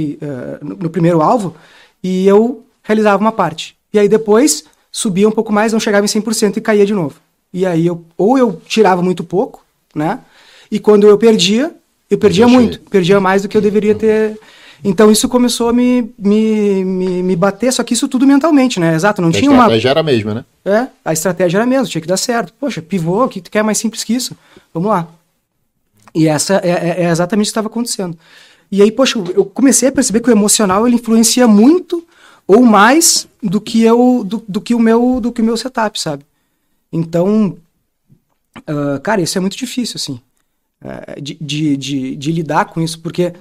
no, 0.60 0.76
no 0.76 0.90
primeiro 0.90 1.22
alvo 1.22 1.56
e 2.02 2.26
eu 2.28 2.64
realizava 2.82 3.18
uma 3.18 3.32
parte. 3.32 3.74
E 3.92 3.98
aí 3.98 4.08
depois 4.08 4.64
subia 4.92 5.26
um 5.26 5.32
pouco 5.32 5.52
mais, 5.52 5.72
não 5.72 5.80
chegava 5.80 6.04
em 6.04 6.08
100% 6.08 6.58
e 6.58 6.60
caía 6.60 6.84
de 6.84 6.92
novo. 6.92 7.16
E 7.52 7.64
aí 7.64 7.86
eu 7.86 8.04
ou 8.18 8.36
eu 8.36 8.60
tirava 8.66 9.00
muito 9.00 9.24
pouco, 9.24 9.64
né? 9.94 10.20
E 10.70 10.78
quando 10.78 11.08
eu 11.08 11.16
perdia, 11.16 11.74
eu 12.10 12.18
perdia 12.18 12.46
muito, 12.46 12.78
perdia 12.90 13.18
mais 13.20 13.42
do 13.42 13.48
que 13.48 13.56
eu 13.56 13.62
deveria 13.62 13.94
ter 13.94 14.38
então 14.84 15.10
isso 15.10 15.28
começou 15.28 15.70
a 15.70 15.72
me, 15.72 16.12
me, 16.18 16.84
me, 16.84 17.22
me, 17.22 17.36
bater, 17.36 17.72
só 17.72 17.82
que 17.82 17.94
isso 17.94 18.06
tudo 18.08 18.26
mentalmente, 18.26 18.78
né? 18.78 18.94
Exato, 18.94 19.22
não 19.22 19.30
a 19.30 19.32
tinha 19.32 19.50
uma... 19.50 19.62
A 19.62 19.66
estratégia 19.66 19.88
era 19.88 20.00
a 20.00 20.02
mesma, 20.02 20.34
né? 20.34 20.44
É, 20.64 20.86
a 21.04 21.12
estratégia 21.12 21.56
era 21.56 21.64
a 21.64 21.66
mesma, 21.66 21.86
tinha 21.86 22.02
que 22.02 22.06
dar 22.06 22.16
certo. 22.16 22.52
Poxa, 22.60 22.82
pivô, 22.82 23.24
o 23.24 23.28
que 23.28 23.40
tu 23.40 23.50
quer 23.50 23.64
mais 23.64 23.78
simples 23.78 24.04
que 24.04 24.14
isso? 24.14 24.36
Vamos 24.74 24.90
lá. 24.90 25.08
E 26.16 26.26
essa 26.26 26.54
é, 26.64 26.70
é, 26.70 27.02
é 27.02 27.10
exatamente 27.10 27.44
o 27.44 27.48
que 27.48 27.50
estava 27.50 27.68
acontecendo. 27.68 28.16
E 28.72 28.80
aí, 28.80 28.90
poxa, 28.90 29.18
eu 29.34 29.44
comecei 29.44 29.90
a 29.90 29.92
perceber 29.92 30.20
que 30.20 30.30
o 30.30 30.32
emocional 30.32 30.86
ele 30.86 30.96
influencia 30.96 31.46
muito 31.46 32.06
ou 32.46 32.62
mais 32.62 33.28
do 33.42 33.60
que 33.60 33.82
eu 33.82 34.24
do, 34.24 34.42
do 34.48 34.60
que 34.60 34.74
o 34.74 34.78
meu 34.80 35.20
do 35.20 35.30
que 35.30 35.42
o 35.42 35.44
meu 35.44 35.58
setup, 35.58 36.00
sabe? 36.00 36.24
Então, 36.90 37.58
uh, 38.58 39.00
cara, 39.02 39.20
isso 39.20 39.36
é 39.36 39.40
muito 39.42 39.58
difícil, 39.58 39.96
assim, 39.96 40.20
uh, 40.82 41.20
de, 41.20 41.34
de, 41.34 41.76
de, 41.76 42.16
de 42.16 42.32
lidar 42.32 42.64
com 42.64 42.80
isso, 42.80 42.98
porque 43.00 43.34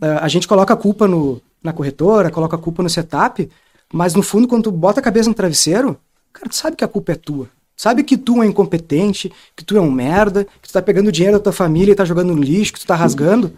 a 0.00 0.28
gente 0.28 0.46
coloca 0.46 0.74
a 0.74 0.76
culpa 0.76 1.08
no, 1.08 1.40
na 1.62 1.72
corretora, 1.72 2.30
coloca 2.30 2.56
a 2.56 2.58
culpa 2.58 2.82
no 2.82 2.90
setup, 2.90 3.48
mas 3.90 4.12
no 4.14 4.22
fundo, 4.22 4.46
quando 4.46 4.64
tu 4.64 4.72
bota 4.72 5.00
a 5.00 5.02
cabeça 5.02 5.30
no 5.30 5.34
travesseiro, 5.34 5.96
cara, 6.30 6.48
tu 6.48 6.56
sabe 6.56 6.76
que 6.76 6.84
a 6.84 6.88
culpa 6.88 7.12
é 7.12 7.14
tua. 7.14 7.48
Sabe 7.76 8.02
que 8.02 8.16
tu 8.16 8.42
é 8.42 8.46
incompetente, 8.46 9.32
que 9.56 9.64
tu 9.64 9.76
é 9.76 9.80
um 9.80 9.90
merda, 9.90 10.46
que 10.62 10.68
tu 10.68 10.72
tá 10.72 10.80
pegando 10.80 11.10
dinheiro 11.10 11.38
da 11.38 11.42
tua 11.42 11.52
família 11.52 11.92
e 11.92 11.94
tá 11.94 12.04
jogando 12.04 12.34
no 12.34 12.42
lixo, 12.42 12.72
que 12.72 12.80
tu 12.80 12.86
tá 12.86 12.94
rasgando. 12.94 13.52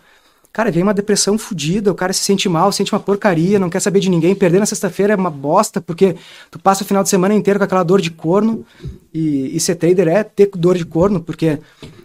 Cara, 0.52 0.70
vem 0.70 0.82
uma 0.82 0.94
depressão 0.94 1.36
fodida, 1.36 1.92
o 1.92 1.94
cara 1.94 2.14
se 2.14 2.20
sente 2.20 2.48
mal, 2.48 2.72
sente 2.72 2.90
uma 2.90 2.98
porcaria, 2.98 3.58
não 3.58 3.68
quer 3.68 3.80
saber 3.80 4.00
de 4.00 4.08
ninguém. 4.08 4.34
Perder 4.34 4.58
na 4.58 4.64
sexta-feira 4.64 5.12
é 5.12 5.16
uma 5.16 5.30
bosta, 5.30 5.82
porque 5.82 6.16
tu 6.50 6.58
passa 6.58 6.82
o 6.82 6.86
final 6.86 7.02
de 7.02 7.10
semana 7.10 7.34
inteiro 7.34 7.58
com 7.58 7.64
aquela 7.64 7.82
dor 7.82 8.00
de 8.00 8.10
corno. 8.10 8.64
E, 9.12 9.54
e 9.54 9.60
ser 9.60 9.74
trader 9.74 10.08
é 10.08 10.24
ter 10.24 10.48
dor 10.54 10.78
de 10.78 10.86
corno, 10.86 11.20
porque 11.20 11.58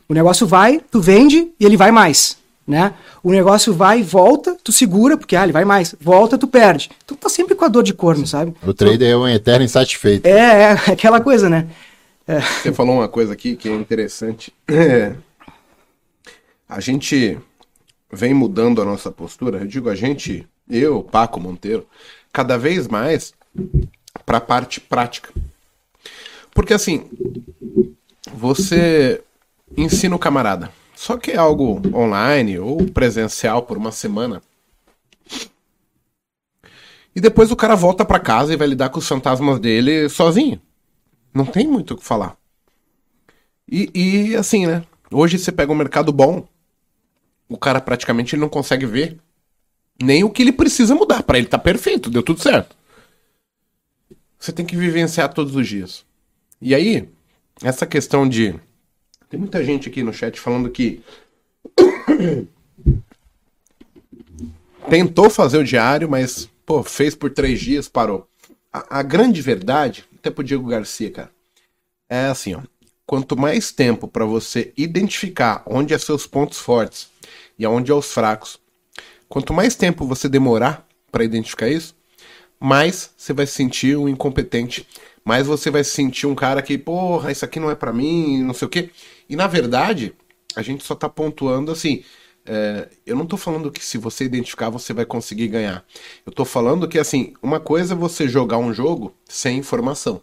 o 0.08 0.14
negócio 0.14 0.46
vai, 0.46 0.82
tu 0.92 1.00
vende 1.00 1.50
e 1.58 1.66
ele 1.66 1.78
vai 1.78 1.92
mais 1.92 2.42
né? 2.68 2.94
O 3.24 3.32
negócio 3.32 3.74
vai 3.74 4.00
e 4.00 4.04
volta, 4.04 4.56
tu 4.64 4.72
segura, 4.72 5.18
porque 5.18 5.36
ah, 5.36 5.44
ele 5.44 5.52
vai 5.52 5.66
mais, 5.66 5.96
volta, 6.00 6.38
tu 6.38 6.48
perde. 6.48 6.90
Então 7.04 7.18
tá 7.18 7.28
sempre 7.28 7.56
com 7.56 7.66
a 7.66 7.68
dor 7.68 7.84
de 7.84 7.94
corno, 7.94 8.26
sabe? 8.26 8.54
O 8.66 8.74
trader 8.74 9.12
é 9.12 9.18
um 9.18 9.28
eterno 9.28 9.66
insatisfeito. 9.66 10.26
É, 10.26 10.32
é 10.32 10.72
aquela 10.92 11.20
coisa, 11.20 11.50
né? 11.50 11.68
Você 12.40 12.72
falou 12.72 12.96
uma 12.96 13.08
coisa 13.08 13.34
aqui 13.34 13.56
que 13.56 13.68
é 13.68 13.74
interessante. 13.74 14.54
É. 14.68 15.16
A 16.68 16.80
gente 16.80 17.38
vem 18.12 18.34
mudando 18.34 18.82
a 18.82 18.86
nossa 18.86 19.12
postura, 19.12 19.60
eu 19.60 19.68
digo 19.68 19.90
a 19.90 19.96
gente, 19.96 20.48
eu, 20.70 21.04
Paco 21.04 21.40
Monteiro, 21.40 21.86
cada 22.32 22.58
vez 22.58 22.88
mais 22.88 23.34
para 24.26 24.38
a 24.38 24.42
parte 24.42 24.80
prática. 24.80 25.30
Porque 26.54 26.74
assim, 26.74 27.10
você 28.34 29.22
ensina 29.76 30.16
o 30.16 30.20
camarada 30.20 30.72
só 31.02 31.18
que 31.18 31.32
é 31.32 31.36
algo 31.36 31.82
online 31.96 32.60
ou 32.60 32.86
presencial 32.86 33.64
por 33.64 33.76
uma 33.76 33.92
semana. 33.92 34.40
E 37.16 37.20
depois 37.20 37.50
o 37.50 37.56
cara 37.56 37.74
volta 37.74 38.06
para 38.06 38.20
casa 38.20 38.54
e 38.54 38.56
vai 38.56 38.68
lidar 38.68 38.90
com 38.90 39.00
os 39.00 39.08
fantasmas 39.08 39.60
dele 39.60 40.08
sozinho. 40.10 40.62
Não 41.34 41.46
tem 41.46 41.68
muito 41.68 41.94
o 41.94 41.98
que 41.98 42.04
falar. 42.04 42.38
E, 43.68 43.90
e 43.94 44.36
assim, 44.36 44.66
né? 44.66 44.84
Hoje 45.12 45.38
você 45.38 45.52
pega 45.52 45.72
um 45.72 45.76
mercado 45.76 46.12
bom, 46.12 46.48
o 47.48 47.58
cara 47.58 47.82
praticamente 47.82 48.36
ele 48.36 48.42
não 48.42 48.50
consegue 48.50 48.86
ver 48.86 49.18
nem 50.02 50.24
o 50.24 50.30
que 50.30 50.42
ele 50.42 50.52
precisa 50.52 50.96
mudar. 50.96 51.24
Para 51.24 51.38
ele 51.38 51.48
tá 51.48 51.58
perfeito, 51.58 52.10
deu 52.10 52.24
tudo 52.24 52.42
certo. 52.42 52.76
Você 54.40 54.52
tem 54.52 54.66
que 54.66 54.76
vivenciar 54.76 55.34
todos 55.34 55.56
os 55.56 55.68
dias. 55.68 56.04
E 56.60 56.74
aí, 56.74 57.08
essa 57.64 57.86
questão 57.86 58.28
de 58.28 58.60
tem 59.30 59.40
muita 59.40 59.64
gente 59.64 59.88
aqui 59.88 60.04
no 60.04 60.12
chat 60.14 60.38
falando 60.38 60.70
que 60.70 61.02
tentou 64.90 65.30
fazer 65.30 65.58
o 65.58 65.64
diário, 65.64 66.10
mas 66.10 66.50
pô, 66.66 66.84
fez 66.84 67.16
por 67.16 67.32
três 67.32 67.62
dias, 67.62 67.88
parou. 67.88 68.28
A, 68.74 69.00
a, 69.00 69.04
grande 69.04 69.42
verdade, 69.42 70.04
até 70.22 70.30
pro 70.30 70.44
Diego 70.44 70.68
Garcia, 70.68 71.10
cara, 71.10 71.32
é 72.08 72.28
assim, 72.28 72.54
ó. 72.54 72.62
Quanto 73.06 73.36
mais 73.36 73.72
tempo 73.72 74.08
para 74.08 74.24
você 74.24 74.72
identificar 74.78 75.64
onde 75.66 75.94
é 75.94 75.98
seus 75.98 76.26
pontos 76.26 76.60
fortes 76.60 77.10
e 77.60 77.66
aonde 77.66 77.92
é 77.92 77.94
os 77.94 78.14
fracos, 78.14 78.60
quanto 79.28 79.54
mais 79.54 79.76
tempo 79.76 80.06
você 80.06 80.30
demorar 80.30 80.88
para 81.12 81.24
identificar 81.24 81.68
isso, 81.68 81.96
mais 82.60 83.12
você 83.18 83.34
vai 83.34 83.46
se 83.48 83.54
sentir 83.54 83.98
um 83.98 84.08
incompetente, 84.08 84.88
mais 85.26 85.48
você 85.48 85.70
vai 85.70 85.84
se 85.84 85.90
sentir 85.90 86.28
um 86.28 86.36
cara 86.36 86.62
que, 86.62 86.78
porra, 86.78 87.32
isso 87.32 87.44
aqui 87.44 87.60
não 87.60 87.70
é 87.70 87.76
para 87.76 87.92
mim, 87.92 88.42
não 88.44 88.54
sei 88.54 88.68
o 88.68 88.70
quê. 88.70 88.92
E 89.28 89.36
na 89.36 89.48
verdade, 89.48 90.14
a 90.56 90.62
gente 90.62 90.86
só 90.86 90.94
está 90.94 91.10
pontuando 91.10 91.72
assim. 91.72 92.04
É, 92.46 92.90
eu 93.06 93.16
não 93.16 93.24
estou 93.24 93.38
falando 93.38 93.72
que 93.72 93.84
se 93.84 93.98
você 93.98 94.24
identificar 94.24 94.70
você 94.70 94.94
vai 94.94 95.06
conseguir 95.06 95.48
ganhar. 95.48 95.86
Eu 96.26 96.32
estou 96.32 96.46
falando 96.46 96.88
que 96.88 96.98
assim, 96.98 97.34
uma 97.42 97.60
coisa 97.60 97.94
é 97.94 97.98
você 97.98 98.28
jogar 98.28 98.58
um 98.58 98.74
jogo 98.74 99.16
sem 99.28 99.60
informação. 99.60 100.22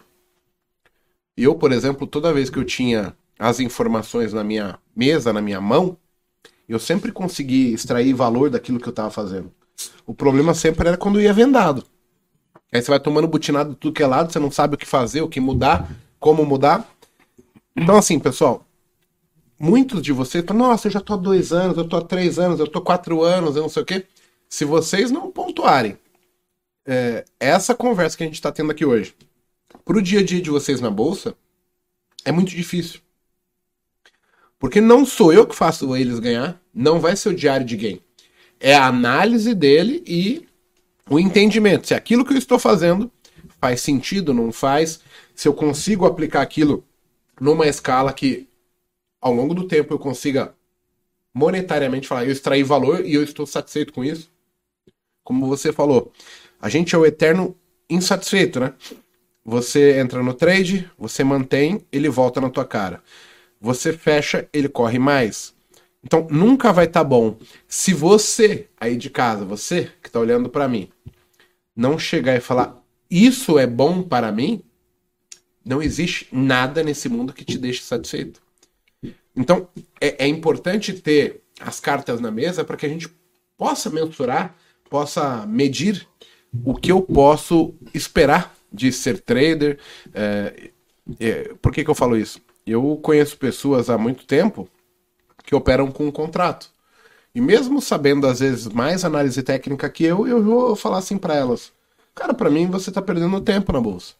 Eu, 1.36 1.54
por 1.54 1.70
exemplo, 1.70 2.06
toda 2.06 2.32
vez 2.32 2.50
que 2.50 2.58
eu 2.58 2.64
tinha 2.64 3.14
as 3.38 3.60
informações 3.60 4.32
na 4.32 4.42
minha 4.42 4.78
mesa, 4.94 5.32
na 5.32 5.40
minha 5.40 5.60
mão, 5.60 5.96
eu 6.68 6.78
sempre 6.78 7.12
consegui 7.12 7.72
extrair 7.72 8.12
valor 8.12 8.50
daquilo 8.50 8.80
que 8.80 8.88
eu 8.88 8.90
estava 8.90 9.10
fazendo. 9.10 9.52
O 10.04 10.12
problema 10.12 10.52
sempre 10.54 10.88
era 10.88 10.96
quando 10.96 11.20
ia 11.20 11.32
vendado. 11.32 11.84
Aí 12.72 12.82
você 12.82 12.90
vai 12.90 13.00
tomando 13.00 13.28
butinado 13.28 13.70
de 13.70 13.76
tudo 13.76 13.94
que 13.94 14.02
é 14.02 14.06
lado, 14.06 14.32
você 14.32 14.38
não 14.38 14.50
sabe 14.50 14.74
o 14.74 14.78
que 14.78 14.84
fazer, 14.84 15.22
o 15.22 15.28
que 15.28 15.40
mudar, 15.40 15.90
como 16.18 16.44
mudar. 16.44 16.86
Então, 17.74 17.96
assim, 17.96 18.18
pessoal, 18.18 18.66
muitos 19.58 20.02
de 20.02 20.12
vocês 20.12 20.44
falam, 20.44 20.68
nossa, 20.68 20.88
eu 20.88 20.92
já 20.92 21.00
tô 21.00 21.14
há 21.14 21.16
dois 21.16 21.52
anos, 21.52 21.76
eu 21.76 21.86
tô 21.86 21.96
há 21.96 22.02
três 22.02 22.38
anos, 22.38 22.60
eu 22.60 22.66
tô 22.66 22.78
há 22.78 22.84
quatro 22.84 23.22
anos, 23.22 23.56
eu 23.56 23.62
não 23.62 23.68
sei 23.68 23.82
o 23.82 23.86
quê. 23.86 24.06
Se 24.48 24.64
vocês 24.64 25.10
não 25.10 25.30
pontuarem 25.30 25.98
é, 26.86 27.24
essa 27.38 27.74
conversa 27.74 28.16
que 28.16 28.22
a 28.22 28.26
gente 28.26 28.36
está 28.36 28.50
tendo 28.50 28.70
aqui 28.70 28.84
hoje 28.84 29.14
pro 29.84 30.02
dia 30.02 30.20
a 30.20 30.24
dia 30.24 30.40
de 30.40 30.50
vocês 30.50 30.80
na 30.80 30.90
bolsa, 30.90 31.34
é 32.24 32.32
muito 32.32 32.50
difícil. 32.50 33.00
Porque 34.58 34.80
não 34.80 35.06
sou 35.06 35.32
eu 35.32 35.46
que 35.46 35.54
faço 35.54 35.94
eles 35.96 36.18
ganhar, 36.18 36.60
não 36.74 36.98
vai 36.98 37.14
ser 37.14 37.28
o 37.28 37.34
diário 37.34 37.64
de 37.64 37.76
game. 37.76 38.02
É 38.58 38.74
a 38.74 38.86
análise 38.86 39.54
dele 39.54 40.02
e 40.06 40.46
o 41.08 41.18
entendimento. 41.18 41.86
Se 41.86 41.94
aquilo 41.94 42.24
que 42.24 42.32
eu 42.32 42.38
estou 42.38 42.58
fazendo 42.58 43.10
faz 43.60 43.80
sentido, 43.80 44.34
não 44.34 44.52
faz, 44.52 45.00
se 45.34 45.46
eu 45.46 45.54
consigo 45.54 46.06
aplicar 46.06 46.42
aquilo 46.42 46.84
numa 47.40 47.66
escala 47.66 48.12
que 48.12 48.47
ao 49.20 49.32
longo 49.32 49.54
do 49.54 49.66
tempo 49.66 49.92
eu 49.92 49.98
consiga 49.98 50.54
monetariamente 51.34 52.08
falar, 52.08 52.24
eu 52.24 52.32
extraí 52.32 52.62
valor 52.62 53.04
e 53.04 53.14
eu 53.14 53.22
estou 53.22 53.46
satisfeito 53.46 53.92
com 53.92 54.04
isso. 54.04 54.30
Como 55.22 55.46
você 55.46 55.72
falou, 55.72 56.12
a 56.60 56.68
gente 56.68 56.94
é 56.94 56.98
o 56.98 57.06
eterno 57.06 57.56
insatisfeito, 57.88 58.58
né? 58.58 58.74
Você 59.44 59.98
entra 59.98 60.22
no 60.22 60.34
trade, 60.34 60.90
você 60.98 61.24
mantém, 61.24 61.84
ele 61.90 62.08
volta 62.08 62.40
na 62.40 62.50
tua 62.50 62.64
cara. 62.64 63.02
Você 63.60 63.92
fecha, 63.92 64.48
ele 64.52 64.68
corre 64.68 64.98
mais. 64.98 65.54
Então 66.02 66.26
nunca 66.30 66.72
vai 66.72 66.86
estar 66.86 67.00
tá 67.00 67.04
bom. 67.04 67.36
Se 67.66 67.92
você 67.94 68.68
aí 68.78 68.96
de 68.96 69.10
casa, 69.10 69.44
você 69.44 69.90
que 70.02 70.08
está 70.08 70.20
olhando 70.20 70.48
para 70.48 70.68
mim, 70.68 70.88
não 71.74 71.98
chegar 71.98 72.36
e 72.36 72.40
falar 72.40 72.82
isso 73.10 73.58
é 73.58 73.66
bom 73.66 74.02
para 74.02 74.30
mim, 74.30 74.62
não 75.64 75.82
existe 75.82 76.28
nada 76.30 76.82
nesse 76.82 77.08
mundo 77.08 77.32
que 77.32 77.44
te 77.44 77.58
deixe 77.58 77.82
satisfeito. 77.82 78.42
Então, 79.36 79.68
é, 80.00 80.24
é 80.24 80.28
importante 80.28 80.92
ter 80.92 81.42
as 81.60 81.80
cartas 81.80 82.20
na 82.20 82.30
mesa 82.30 82.64
para 82.64 82.76
que 82.76 82.86
a 82.86 82.88
gente 82.88 83.08
possa 83.56 83.90
mensurar, 83.90 84.54
possa 84.88 85.46
medir 85.46 86.06
o 86.64 86.74
que 86.74 86.92
eu 86.92 87.02
posso 87.02 87.74
esperar 87.92 88.54
de 88.72 88.92
ser 88.92 89.20
trader. 89.20 89.78
É, 90.14 90.70
é, 91.18 91.54
por 91.60 91.72
que, 91.72 91.84
que 91.84 91.90
eu 91.90 91.94
falo 91.94 92.16
isso? 92.16 92.40
Eu 92.66 92.96
conheço 93.02 93.36
pessoas 93.36 93.90
há 93.90 93.96
muito 93.96 94.26
tempo 94.26 94.68
que 95.44 95.54
operam 95.54 95.90
com 95.90 96.06
um 96.06 96.10
contrato. 96.10 96.70
E 97.34 97.40
mesmo 97.40 97.80
sabendo, 97.80 98.26
às 98.26 98.40
vezes, 98.40 98.68
mais 98.68 99.04
análise 99.04 99.42
técnica 99.42 99.88
que 99.88 100.04
eu, 100.04 100.26
eu 100.26 100.42
vou 100.42 100.76
falar 100.76 100.98
assim 100.98 101.16
para 101.16 101.34
elas: 101.34 101.72
Cara, 102.14 102.34
para 102.34 102.50
mim 102.50 102.66
você 102.66 102.90
tá 102.90 103.00
perdendo 103.00 103.40
tempo 103.40 103.72
na 103.72 103.80
bolsa. 103.80 104.14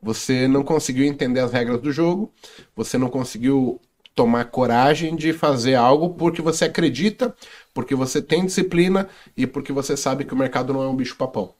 Você 0.00 0.46
não 0.46 0.62
conseguiu 0.62 1.04
entender 1.04 1.40
as 1.40 1.52
regras 1.52 1.80
do 1.80 1.90
jogo, 1.90 2.32
você 2.76 2.98
não 2.98 3.08
conseguiu 3.08 3.80
tomar 4.14 4.46
coragem 4.46 5.16
de 5.16 5.32
fazer 5.32 5.74
algo 5.74 6.10
porque 6.14 6.42
você 6.42 6.66
acredita, 6.66 7.34
porque 7.74 7.94
você 7.94 8.22
tem 8.22 8.46
disciplina 8.46 9.08
e 9.36 9.46
porque 9.46 9.72
você 9.72 9.96
sabe 9.96 10.24
que 10.24 10.34
o 10.34 10.36
mercado 10.36 10.72
não 10.72 10.82
é 10.82 10.88
um 10.88 10.96
bicho 10.96 11.16
papão. 11.16 11.54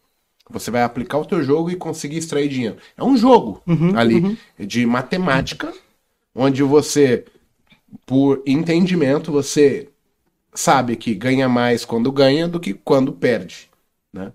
Você 0.51 0.71
vai 0.71 0.83
aplicar 0.83 1.19
o 1.19 1.25
teu 1.27 1.43
jogo 1.43 1.71
e 1.71 1.77
conseguir 1.77 2.19
extrair 2.19 2.49
dinheiro. 2.49 2.77
É 2.97 3.05
um 3.05 3.17
jogo 3.17 3.63
Uhum, 3.67 3.91
ali 3.93 4.27
uhum. 4.27 4.39
de 4.59 4.87
matemática, 4.87 5.73
onde 6.35 6.63
você, 6.63 7.25
por 8.07 8.43
entendimento, 8.47 9.33
você 9.33 9.89
sabe 10.55 10.97
que 10.97 11.15
ganha 11.15 11.49
mais 11.49 11.85
quando 11.85 12.13
ganha 12.13 12.49
do 12.49 12.61
que 12.61 12.75
quando 12.75 13.13
perde, 13.13 13.71
né? 14.13 14.33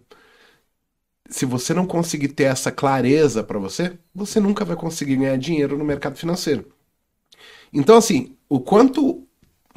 Se 1.29 1.45
você 1.45 1.73
não 1.73 1.85
conseguir 1.87 2.29
ter 2.29 2.43
essa 2.43 2.71
clareza 2.71 3.43
para 3.43 3.59
você, 3.59 3.97
você 4.13 4.39
nunca 4.39 4.65
vai 4.65 4.75
conseguir 4.75 5.15
ganhar 5.17 5.37
dinheiro 5.37 5.77
no 5.77 5.85
mercado 5.85 6.17
financeiro. 6.17 6.71
Então, 7.73 7.97
assim, 7.97 8.35
o 8.47 8.59
quanto 8.59 9.23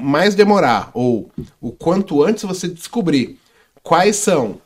mais 0.00 0.34
demorar, 0.34 0.90
ou 0.94 1.30
o 1.60 1.72
quanto 1.72 2.22
antes 2.22 2.44
você 2.44 2.68
descobrir 2.68 3.38
quais 3.82 4.16
são 4.16 4.60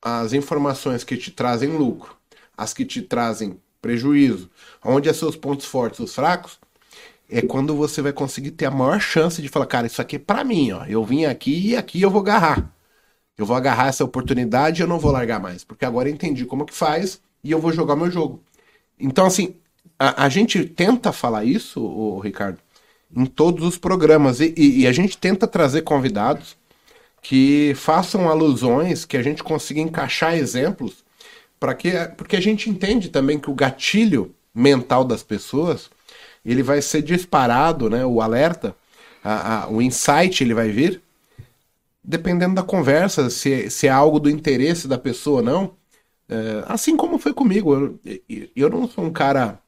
as 0.00 0.32
informações 0.32 1.04
que 1.04 1.16
te 1.16 1.30
trazem 1.30 1.76
lucro, 1.76 2.16
as 2.56 2.72
que 2.72 2.84
te 2.84 3.02
trazem 3.02 3.58
prejuízo, 3.82 4.50
onde 4.84 5.08
é 5.08 5.12
seus 5.12 5.36
pontos 5.36 5.66
fortes 5.66 6.00
os 6.00 6.14
fracos, 6.14 6.58
é 7.28 7.40
quando 7.40 7.76
você 7.76 8.02
vai 8.02 8.12
conseguir 8.12 8.50
ter 8.52 8.66
a 8.66 8.70
maior 8.70 9.00
chance 9.00 9.40
de 9.40 9.48
falar, 9.48 9.66
cara, 9.66 9.86
isso 9.86 10.02
aqui 10.02 10.16
é 10.16 10.18
pra 10.18 10.42
mim, 10.42 10.72
ó. 10.72 10.84
Eu 10.84 11.04
vim 11.04 11.24
aqui 11.24 11.68
e 11.68 11.76
aqui 11.76 12.02
eu 12.02 12.10
vou 12.10 12.20
agarrar. 12.22 12.74
Eu 13.38 13.46
vou 13.46 13.56
agarrar 13.56 13.88
essa 13.88 14.04
oportunidade 14.04 14.80
e 14.80 14.84
eu 14.84 14.88
não 14.88 14.98
vou 14.98 15.12
largar 15.12 15.40
mais, 15.40 15.64
porque 15.64 15.84
agora 15.84 16.08
eu 16.08 16.12
entendi 16.12 16.44
como 16.44 16.66
que 16.66 16.74
faz 16.74 17.20
e 17.42 17.50
eu 17.50 17.60
vou 17.60 17.72
jogar 17.72 17.96
meu 17.96 18.10
jogo. 18.10 18.42
Então, 18.98 19.26
assim, 19.26 19.54
a, 20.00 20.24
a 20.26 20.30
gente 20.30 20.64
tenta 20.66 21.12
falar 21.12 21.44
isso, 21.44 21.82
ô, 21.84 22.20
Ricardo, 22.20 22.58
em 23.16 23.26
todos 23.26 23.64
os 23.66 23.78
programas 23.78 24.40
e, 24.40 24.54
e- 24.56 24.80
e 24.82 24.88
a 24.88 24.92
gente 24.92 25.18
tenta 25.18 25.46
trazer 25.46 25.82
convidados 25.82 26.56
que 27.22 27.72
façam 27.76 28.28
alusões, 28.30 29.04
que 29.04 29.16
a 29.16 29.22
gente 29.22 29.42
consiga 29.44 29.80
encaixar 29.80 30.36
exemplos, 30.36 31.04
para 31.60 31.74
que 31.74 31.92
porque 32.16 32.36
a 32.36 32.40
gente 32.42 32.70
entende 32.70 33.08
também 33.10 33.38
que 33.38 33.50
o 33.50 33.54
gatilho 33.54 34.34
mental 34.54 35.04
das 35.04 35.22
pessoas 35.22 35.90
ele 36.44 36.62
vai 36.62 36.82
ser 36.82 37.02
disparado, 37.02 37.90
né? 37.90 38.06
O 38.06 38.20
alerta, 38.22 38.76
a- 39.24 39.64
a- 39.64 39.68
o 39.70 39.82
insight 39.82 40.44
ele 40.44 40.54
vai 40.54 40.70
vir 40.70 41.02
dependendo 42.02 42.54
da 42.54 42.62
conversa, 42.62 43.28
se, 43.30 43.70
se 43.70 43.86
é 43.86 43.90
algo 43.90 44.18
do 44.18 44.30
interesse 44.30 44.88
da 44.88 44.98
pessoa 44.98 45.38
ou 45.38 45.42
não. 45.44 45.76
É, 46.28 46.64
assim 46.68 46.96
como 46.96 47.18
foi 47.18 47.34
comigo, 47.34 48.00
eu, 48.06 48.50
eu 48.56 48.70
não 48.70 48.88
sou 48.88 49.04
um 49.04 49.12
cara 49.12 49.58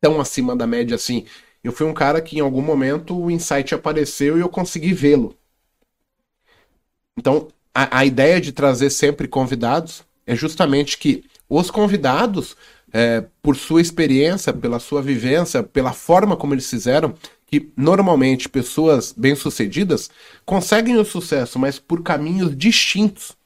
tão 0.00 0.20
acima 0.20 0.56
da 0.56 0.66
média 0.66 0.94
assim. 0.94 1.26
Eu 1.62 1.72
fui 1.72 1.86
um 1.86 1.94
cara 1.94 2.20
que 2.20 2.38
em 2.38 2.40
algum 2.40 2.62
momento 2.62 3.18
o 3.18 3.30
insight 3.30 3.74
apareceu 3.74 4.36
e 4.36 4.40
eu 4.40 4.48
consegui 4.48 4.92
vê-lo. 4.92 5.36
Então, 7.16 7.48
a, 7.74 7.98
a 7.98 8.04
ideia 8.04 8.40
de 8.40 8.52
trazer 8.52 8.90
sempre 8.90 9.26
convidados 9.26 10.04
é 10.26 10.36
justamente 10.36 10.98
que 10.98 11.24
os 11.48 11.70
convidados, 11.70 12.56
é, 12.92 13.24
por 13.42 13.56
sua 13.56 13.80
experiência, 13.80 14.52
pela 14.52 14.78
sua 14.78 15.00
vivência, 15.00 15.62
pela 15.62 15.92
forma 15.92 16.36
como 16.36 16.54
eles 16.54 16.68
fizeram, 16.68 17.14
que 17.46 17.72
normalmente 17.76 18.48
pessoas 18.48 19.12
bem-sucedidas 19.16 20.10
conseguem 20.44 20.98
o 20.98 21.04
sucesso, 21.04 21.58
mas 21.58 21.78
por 21.78 22.02
caminhos 22.02 22.56
distintos. 22.56 23.37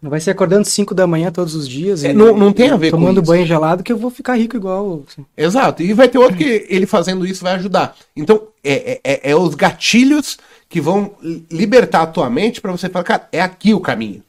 Não 0.00 0.10
vai 0.10 0.20
ser 0.20 0.30
acordando 0.30 0.64
5 0.66 0.94
da 0.94 1.06
manhã 1.06 1.30
todos 1.32 1.54
os 1.54 1.68
dias 1.68 2.04
É, 2.04 2.10
e 2.10 2.12
não- 2.12 2.36
não 2.36 2.52
tem 2.52 2.70
a 2.70 2.76
ver 2.76 2.90
com 2.90 2.98
tomando 2.98 3.20
banho 3.22 3.44
gelado 3.46 3.82
que 3.82 3.92
eu 3.92 3.96
vou 3.96 4.10
ficar 4.10 4.36
rico 4.36 4.56
igual. 4.56 5.02
assim. 5.08 5.24
Exato. 5.36 5.82
E 5.82 5.92
vai 5.92 6.08
ter 6.08 6.18
outro 6.18 6.36
que 6.36 6.66
ele 6.68 6.86
fazendo 6.86 7.26
isso 7.26 7.42
vai 7.42 7.54
ajudar. 7.54 7.96
Então, 8.16 8.48
é, 8.62 9.00
é, 9.02 9.30
é 9.30 9.36
os 9.36 9.54
gatilhos 9.54 10.38
que 10.68 10.80
vão 10.80 11.12
libertar 11.50 12.02
a 12.02 12.06
tua 12.06 12.30
mente 12.30 12.60
para 12.60 12.70
você 12.72 12.88
falar, 12.88 13.04
cara, 13.04 13.28
é 13.32 13.40
aqui 13.40 13.74
o 13.74 13.80
caminho. 13.80 14.22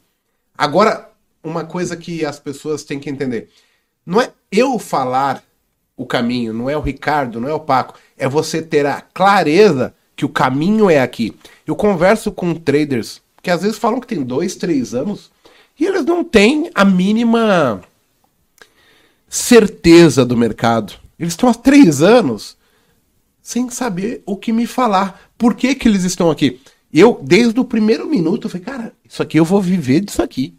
Agora, 0.56 1.08
uma 1.44 1.64
coisa 1.64 1.96
que 1.96 2.24
as 2.24 2.38
pessoas 2.38 2.82
têm 2.82 2.98
que 2.98 3.08
entender. 3.08 3.48
Não 4.04 4.20
é 4.20 4.30
eu 4.50 4.78
falar 4.78 5.42
o 5.96 6.04
caminho, 6.06 6.52
não 6.52 6.68
é 6.68 6.76
o 6.76 6.80
Ricardo, 6.80 7.40
não 7.40 7.48
é 7.48 7.54
o 7.54 7.60
Paco. 7.60 7.94
É 8.18 8.28
você 8.28 8.60
ter 8.62 8.86
a 8.86 9.00
clareza 9.00 9.94
que 10.16 10.24
o 10.24 10.28
caminho 10.28 10.90
é 10.90 11.00
aqui. 11.00 11.34
Eu 11.66 11.76
converso 11.76 12.32
com 12.32 12.54
traders 12.54 13.20
que 13.42 13.50
às 13.50 13.62
vezes 13.62 13.78
falam 13.78 14.00
que 14.00 14.06
tem 14.06 14.22
dois, 14.22 14.54
três 14.54 14.94
anos 14.94 15.30
e 15.78 15.86
eles 15.86 16.04
não 16.04 16.22
têm 16.22 16.70
a 16.74 16.84
mínima 16.84 17.82
certeza 19.28 20.24
do 20.26 20.36
mercado. 20.36 20.94
Eles 21.18 21.32
estão 21.32 21.48
há 21.48 21.54
três 21.54 22.02
anos 22.02 22.56
sem 23.40 23.70
saber 23.70 24.22
o 24.26 24.36
que 24.36 24.52
me 24.52 24.66
falar. 24.66 25.32
Por 25.38 25.54
que, 25.54 25.74
que 25.74 25.88
eles 25.88 26.04
estão 26.04 26.30
aqui? 26.30 26.60
Eu, 26.92 27.18
desde 27.22 27.58
o 27.58 27.64
primeiro 27.64 28.06
minuto, 28.06 28.46
eu 28.46 28.50
falei, 28.50 28.64
cara, 28.64 28.92
isso 29.04 29.22
aqui 29.22 29.38
eu 29.38 29.44
vou 29.44 29.62
viver 29.62 30.00
disso 30.00 30.22
aqui. 30.22 30.54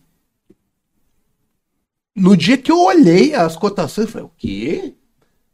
No 2.16 2.36
dia 2.36 2.58
que 2.58 2.72
eu 2.72 2.80
olhei 2.80 3.36
as 3.36 3.56
cotações, 3.56 4.08
eu 4.08 4.12
falei, 4.12 4.28
o 4.28 4.32
quê? 4.38 4.94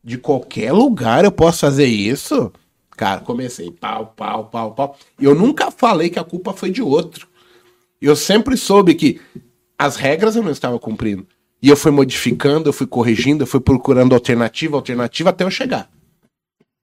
De 0.04 0.18
qualquer 0.18 0.72
lugar 0.72 1.26
eu 1.26 1.32
posso 1.32 1.60
fazer 1.60 1.88
isso? 1.88 2.52
Cara, 2.98 3.22
comecei 3.22 3.72
pau, 3.72 4.14
pau, 4.18 4.45
pau, 4.45 4.74
pau. 4.74 4.98
Eu 5.20 5.36
nunca 5.36 5.70
falei 5.70 6.10
que 6.10 6.18
a 6.18 6.24
culpa 6.24 6.52
foi 6.52 6.72
de 6.72 6.82
outro. 6.82 7.28
Eu 8.02 8.16
sempre 8.16 8.58
soube 8.58 8.95
que 8.95 9.22
as 9.78 9.95
regras 9.95 10.36
eu 10.36 10.41
não 10.41 10.50
estava 10.50 10.80
cumprindo. 10.80 11.26
E 11.62 11.70
eu 11.70 11.78
fui 11.78 11.91
modificando, 11.91 12.68
eu 12.68 12.74
fui 12.74 12.88
corrigindo, 12.88 13.43
eu 13.43 13.48
fui 13.48 13.60
procurando 13.60 14.16
alternativa, 14.16 14.76
alternativa 14.76 15.30
até 15.30 15.43
eu 15.43 15.52
chegar. 15.52 15.89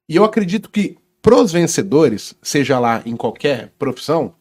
E 0.09 0.15
eu 0.15 0.25
acredito 0.25 0.71
que 0.71 0.97
pros 1.21 1.51
vencedores, 1.51 2.35
seja 2.41 2.79
lá 2.79 3.03
em 3.05 3.17
qualquer 3.17 3.73
profissão, 3.77 4.35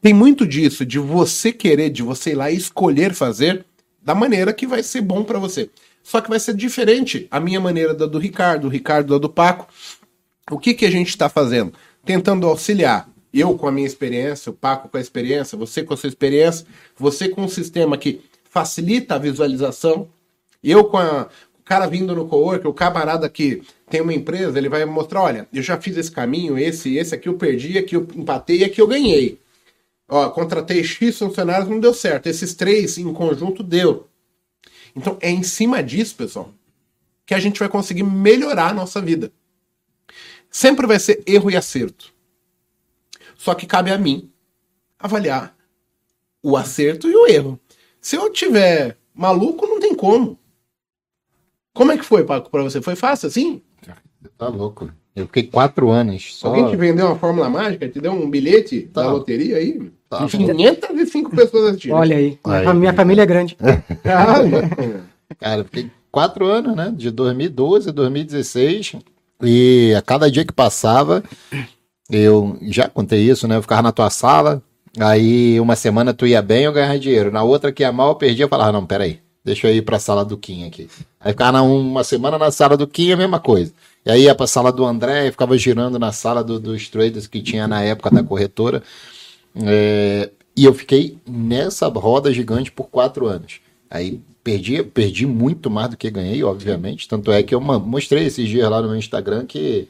tem 0.00 0.14
muito 0.14 0.46
disso, 0.46 0.86
de 0.86 1.00
você 1.00 1.52
querer, 1.52 1.90
de 1.90 2.04
você 2.04 2.30
ir 2.30 2.34
lá 2.36 2.52
e 2.52 2.56
escolher 2.56 3.14
fazer 3.14 3.64
da 4.00 4.14
maneira 4.14 4.52
que 4.52 4.66
vai 4.66 4.82
ser 4.82 5.00
bom 5.00 5.24
para 5.24 5.40
você. 5.40 5.70
Só 6.04 6.20
que 6.20 6.28
vai 6.28 6.38
ser 6.38 6.54
diferente 6.54 7.26
a 7.30 7.40
minha 7.40 7.60
maneira 7.60 7.94
da 7.94 8.06
do 8.06 8.18
Ricardo, 8.18 8.66
o 8.66 8.70
Ricardo 8.70 9.14
da 9.14 9.18
do 9.18 9.28
Paco. 9.28 9.66
O 10.50 10.58
que, 10.58 10.74
que 10.74 10.84
a 10.84 10.90
gente 10.90 11.08
está 11.08 11.28
fazendo? 11.28 11.72
Tentando 12.04 12.46
auxiliar. 12.46 13.08
Eu 13.32 13.56
com 13.56 13.66
a 13.66 13.72
minha 13.72 13.86
experiência, 13.86 14.50
o 14.50 14.54
Paco 14.54 14.88
com 14.88 14.96
a 14.96 15.00
experiência, 15.00 15.56
você 15.58 15.82
com 15.82 15.94
a 15.94 15.96
sua 15.96 16.08
experiência, 16.08 16.66
você 16.96 17.28
com 17.28 17.42
um 17.42 17.48
sistema 17.48 17.96
que 17.96 18.20
facilita 18.48 19.14
a 19.14 19.18
visualização. 19.18 20.08
Eu 20.62 20.84
com 20.84 20.98
a, 20.98 21.28
o 21.58 21.62
cara 21.64 21.86
vindo 21.86 22.14
no 22.14 22.28
coworker, 22.28 22.68
o 22.68 22.74
camarada 22.74 23.28
que 23.28 23.62
tem 23.88 24.00
uma 24.00 24.14
empresa, 24.14 24.58
ele 24.58 24.68
vai 24.68 24.84
mostrar, 24.84 25.22
olha, 25.22 25.48
eu 25.52 25.62
já 25.62 25.80
fiz 25.80 25.96
esse 25.96 26.10
caminho, 26.10 26.58
esse, 26.58 26.96
esse 26.96 27.14
aqui 27.14 27.28
eu 27.28 27.34
perdi, 27.34 27.78
aqui 27.78 27.96
eu 27.96 28.06
empatei, 28.14 28.62
aqui 28.62 28.80
eu 28.80 28.86
ganhei. 28.86 29.40
Ó, 30.06 30.28
contratei 30.28 30.84
X 30.84 31.18
funcionários, 31.18 31.68
não 31.68 31.80
deu 31.80 31.94
certo. 31.94 32.26
Esses 32.26 32.54
três 32.54 32.98
em 32.98 33.12
conjunto 33.12 33.62
deu. 33.62 34.06
Então 34.94 35.16
é 35.20 35.30
em 35.30 35.42
cima 35.42 35.82
disso, 35.82 36.14
pessoal, 36.14 36.52
que 37.26 37.34
a 37.34 37.40
gente 37.40 37.58
vai 37.58 37.68
conseguir 37.68 38.02
melhorar 38.02 38.68
a 38.70 38.74
nossa 38.74 39.00
vida. 39.00 39.32
Sempre 40.54 40.86
vai 40.86 41.00
ser 41.00 41.20
erro 41.26 41.50
e 41.50 41.56
acerto. 41.56 42.12
Só 43.36 43.56
que 43.56 43.66
cabe 43.66 43.90
a 43.90 43.98
mim 43.98 44.30
avaliar 44.96 45.52
o 46.40 46.56
acerto 46.56 47.08
e 47.08 47.16
o 47.16 47.26
erro. 47.26 47.58
Se 48.00 48.14
eu 48.14 48.30
tiver 48.32 48.96
maluco, 49.12 49.66
não 49.66 49.80
tem 49.80 49.96
como. 49.96 50.38
Como 51.74 51.90
é 51.90 51.98
que 51.98 52.04
foi, 52.04 52.22
Paco, 52.22 52.50
pra 52.52 52.62
você? 52.62 52.80
Foi 52.80 52.94
fácil 52.94 53.26
assim? 53.26 53.60
Tá 54.38 54.46
louco. 54.46 54.88
Eu 55.16 55.26
fiquei 55.26 55.42
quatro 55.42 55.90
anos 55.90 56.36
só. 56.36 56.46
Alguém 56.46 56.70
te 56.70 56.76
vendeu 56.76 57.06
uma 57.06 57.18
fórmula 57.18 57.50
mágica? 57.50 57.88
Te 57.88 58.00
deu 58.00 58.12
um 58.12 58.30
bilhete 58.30 58.82
Tá. 58.92 59.02
da 59.02 59.10
loteria 59.10 59.56
aí? 59.56 59.90
Tá. 60.08 60.24
505 60.24 61.34
pessoas 61.34 61.70
assistindo. 61.70 61.94
Olha 61.94 62.16
aí, 62.16 62.38
Aí. 62.44 62.64
a 62.64 62.72
minha 62.72 62.92
família 62.94 63.22
é 63.22 63.26
grande. 63.26 63.56
Cara, 64.04 64.38
Cara, 65.36 65.60
eu 65.62 65.64
fiquei 65.64 65.90
quatro 66.12 66.46
anos, 66.46 66.76
né? 66.76 66.94
De 66.96 67.10
2012 67.10 67.88
a 67.88 67.92
2016. 67.92 68.94
E 69.42 69.94
a 69.96 70.02
cada 70.02 70.30
dia 70.30 70.44
que 70.44 70.52
passava, 70.52 71.22
eu 72.10 72.58
já 72.62 72.88
contei 72.88 73.20
isso, 73.28 73.46
né? 73.48 73.56
Eu 73.56 73.62
ficava 73.62 73.82
na 73.82 73.92
tua 73.92 74.10
sala. 74.10 74.62
Aí 74.98 75.58
uma 75.58 75.74
semana 75.74 76.14
tu 76.14 76.26
ia 76.26 76.40
bem, 76.40 76.64
eu 76.64 76.72
ganhava 76.72 76.98
dinheiro. 76.98 77.32
Na 77.32 77.42
outra 77.42 77.72
que 77.72 77.82
ia 77.82 77.92
mal, 77.92 78.10
eu 78.10 78.14
perdia. 78.14 78.44
Eu 78.44 78.48
falava, 78.48 78.72
não, 78.72 78.86
peraí, 78.86 79.20
deixa 79.44 79.68
eu 79.68 79.74
ir 79.74 79.82
pra 79.82 79.98
sala 79.98 80.24
do 80.24 80.36
Kim 80.38 80.66
aqui. 80.66 80.88
Aí 81.20 81.32
ficava 81.32 81.62
uma 81.62 82.04
semana 82.04 82.38
na 82.38 82.50
sala 82.50 82.76
do 82.76 82.86
Kim, 82.86 83.12
a 83.12 83.16
mesma 83.16 83.40
coisa. 83.40 83.72
E 84.06 84.10
aí 84.10 84.22
ia 84.24 84.34
pra 84.34 84.46
sala 84.46 84.70
do 84.70 84.84
André, 84.84 85.26
e 85.28 85.30
ficava 85.30 85.56
girando 85.58 85.98
na 85.98 86.12
sala 86.12 86.44
do- 86.44 86.60
dos 86.60 86.88
traders 86.88 87.26
que 87.26 87.42
tinha 87.42 87.66
na 87.66 87.82
época 87.82 88.10
da 88.10 88.22
corretora. 88.22 88.82
É, 89.56 90.30
e 90.56 90.64
eu 90.64 90.74
fiquei 90.74 91.18
nessa 91.28 91.88
roda 91.88 92.32
gigante 92.32 92.70
por 92.70 92.88
quatro 92.88 93.26
anos. 93.26 93.60
Aí 93.90 94.20
perdi, 94.44 94.82
perdi 94.82 95.26
muito 95.26 95.70
mais 95.70 95.88
do 95.90 95.96
que 95.96 96.10
ganhei, 96.10 96.44
obviamente. 96.44 97.08
Tanto 97.08 97.32
é 97.32 97.42
que 97.42 97.54
eu 97.54 97.60
mostrei 97.60 98.26
esses 98.26 98.46
dias 98.48 98.68
lá 98.70 98.80
no 98.82 98.88
meu 98.88 98.96
Instagram 98.98 99.46
que 99.46 99.88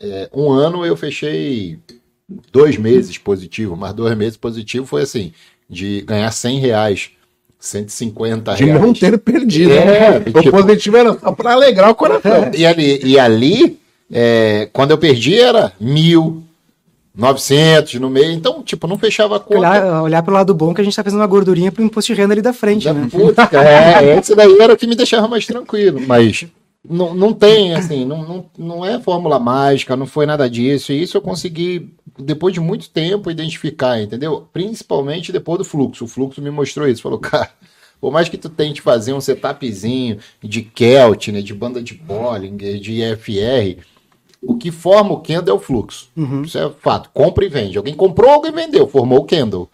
é, 0.00 0.30
um 0.32 0.50
ano 0.50 0.86
eu 0.86 0.96
fechei 0.96 1.78
dois 2.52 2.76
meses 2.78 3.18
positivo, 3.18 3.76
mas 3.76 3.92
dois 3.92 4.16
meses 4.16 4.36
positivo 4.36 4.86
foi 4.86 5.02
assim, 5.02 5.32
de 5.68 6.00
ganhar 6.02 6.30
100 6.30 6.58
reais, 6.60 7.10
150 7.58 8.54
De 8.54 8.64
reais. 8.64 8.80
não 8.80 8.92
ter 8.94 9.18
perdido. 9.18 9.72
É, 9.72 10.18
o 10.18 10.40
tipo- 10.42 10.50
positivo 10.50 10.96
era 10.96 11.18
só 11.18 11.32
pra 11.32 11.52
alegrar 11.52 11.90
o 11.90 11.94
coração. 11.94 12.50
E 12.54 12.64
ali, 12.64 13.00
e 13.04 13.18
ali 13.18 13.78
é, 14.12 14.68
quando 14.72 14.92
eu 14.92 14.98
perdi, 14.98 15.34
era 15.38 15.72
mil, 15.80 16.44
900 17.16 17.94
no 17.94 18.10
meio. 18.10 18.30
Então, 18.32 18.62
tipo, 18.62 18.86
não 18.86 18.98
fechava 18.98 19.36
a 19.36 19.40
conta. 19.40 19.58
Olhar, 19.58 20.02
olhar 20.02 20.22
pro 20.22 20.34
lado 20.34 20.54
bom 20.54 20.74
que 20.74 20.80
a 20.80 20.84
gente 20.84 20.94
tá 20.94 21.02
fazendo 21.02 21.20
uma 21.20 21.26
gordurinha 21.26 21.72
pro 21.72 21.82
imposto 21.82 22.14
de 22.14 22.20
renda 22.20 22.34
ali 22.34 22.42
da 22.42 22.52
frente, 22.52 22.84
Da 22.84 22.92
né? 22.92 23.08
puta, 23.10 23.48
é, 23.56 24.18
esse 24.18 24.34
daí 24.34 24.58
era 24.60 24.74
o 24.74 24.76
que 24.76 24.86
me 24.86 24.94
deixava 24.94 25.26
mais 25.26 25.46
tranquilo. 25.46 26.00
Mas 26.06 26.46
não, 26.88 27.14
não 27.14 27.32
tem, 27.32 27.74
assim, 27.74 28.04
não, 28.04 28.22
não, 28.22 28.46
não 28.58 28.84
é 28.84 29.00
fórmula 29.00 29.38
mágica, 29.38 29.96
não 29.96 30.06
foi 30.06 30.26
nada 30.26 30.48
disso. 30.48 30.92
E 30.92 31.02
isso 31.02 31.16
eu 31.16 31.22
consegui, 31.22 31.94
depois 32.18 32.52
de 32.52 32.60
muito 32.60 32.90
tempo, 32.90 33.30
identificar, 33.30 34.00
entendeu? 34.00 34.46
Principalmente 34.52 35.32
depois 35.32 35.58
do 35.58 35.64
fluxo. 35.64 36.04
O 36.04 36.08
fluxo 36.08 36.42
me 36.42 36.50
mostrou 36.50 36.86
isso. 36.86 37.02
Falou, 37.02 37.18
cara, 37.18 37.50
por 38.00 38.12
mais 38.12 38.28
que 38.28 38.36
tu 38.36 38.50
tente 38.50 38.82
fazer 38.82 39.14
um 39.14 39.20
setupzinho 39.20 40.18
de 40.42 40.62
Kelt, 40.62 41.28
né, 41.28 41.40
de 41.40 41.54
banda 41.54 41.82
de 41.82 41.94
Bollinger, 41.94 42.78
de 42.78 43.02
IFR, 43.02 43.82
o 44.42 44.56
que 44.56 44.70
forma 44.70 45.12
o 45.12 45.20
candle 45.20 45.54
é 45.54 45.58
o 45.58 45.60
fluxo. 45.60 46.08
Isso 46.44 46.58
é 46.58 46.70
fato. 46.80 47.10
Compra 47.12 47.44
e 47.44 47.48
vende. 47.48 47.76
Alguém 47.78 47.94
comprou, 47.94 48.30
alguém 48.30 48.52
vendeu, 48.52 48.86
formou 48.86 49.18
o 49.20 49.24
candle. 49.24 49.68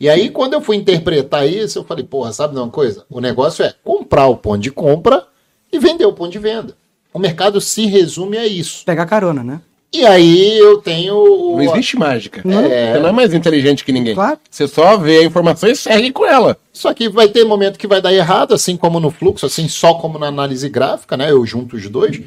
E 0.00 0.08
aí, 0.08 0.30
quando 0.30 0.52
eu 0.54 0.60
fui 0.60 0.76
interpretar 0.76 1.48
isso, 1.48 1.78
eu 1.78 1.84
falei, 1.84 2.04
porra, 2.04 2.32
sabe 2.32 2.54
de 2.54 2.60
uma 2.60 2.68
coisa? 2.70 3.04
O 3.10 3.20
negócio 3.20 3.64
é 3.64 3.74
comprar 3.84 4.26
o 4.28 4.36
ponto 4.36 4.58
de 4.60 4.70
compra 4.70 5.24
e 5.72 5.78
vender 5.78 6.06
o 6.06 6.12
ponto 6.12 6.30
de 6.30 6.38
venda. 6.38 6.76
O 7.12 7.18
mercado 7.18 7.60
se 7.60 7.86
resume 7.86 8.36
a 8.38 8.46
isso. 8.46 8.84
Pegar 8.84 9.06
carona, 9.06 9.42
né? 9.42 9.60
E 9.92 10.04
aí 10.04 10.58
eu 10.58 10.78
tenho. 10.82 11.14
o- 11.16 11.56
Não 11.56 11.62
existe 11.74 11.96
mágica. 11.96 12.42
Não. 12.44 12.62
Você 12.62 12.98
não 13.00 13.08
é 13.08 13.12
mais 13.12 13.32
inteligente 13.32 13.82
que 13.84 13.90
ninguém. 13.90 14.14
Claro. 14.14 14.38
Você 14.50 14.68
só 14.68 14.98
vê 14.98 15.18
a 15.18 15.24
informação 15.24 15.68
e 15.68 15.74
segue 15.74 16.12
com 16.12 16.26
ela. 16.26 16.58
Só 16.72 16.92
que 16.92 17.08
vai 17.08 17.26
ter 17.26 17.42
momento 17.44 17.78
que 17.78 17.86
vai 17.86 18.00
dar 18.02 18.12
errado, 18.12 18.52
assim 18.54 18.76
como 18.76 19.00
no 19.00 19.10
fluxo, 19.10 19.46
assim 19.46 19.66
só 19.66 19.94
como 19.94 20.18
na 20.18 20.26
análise 20.26 20.68
gráfica, 20.68 21.16
né? 21.16 21.30
Eu 21.30 21.44
junto 21.46 21.74
os 21.76 21.88
dois. 21.88 22.20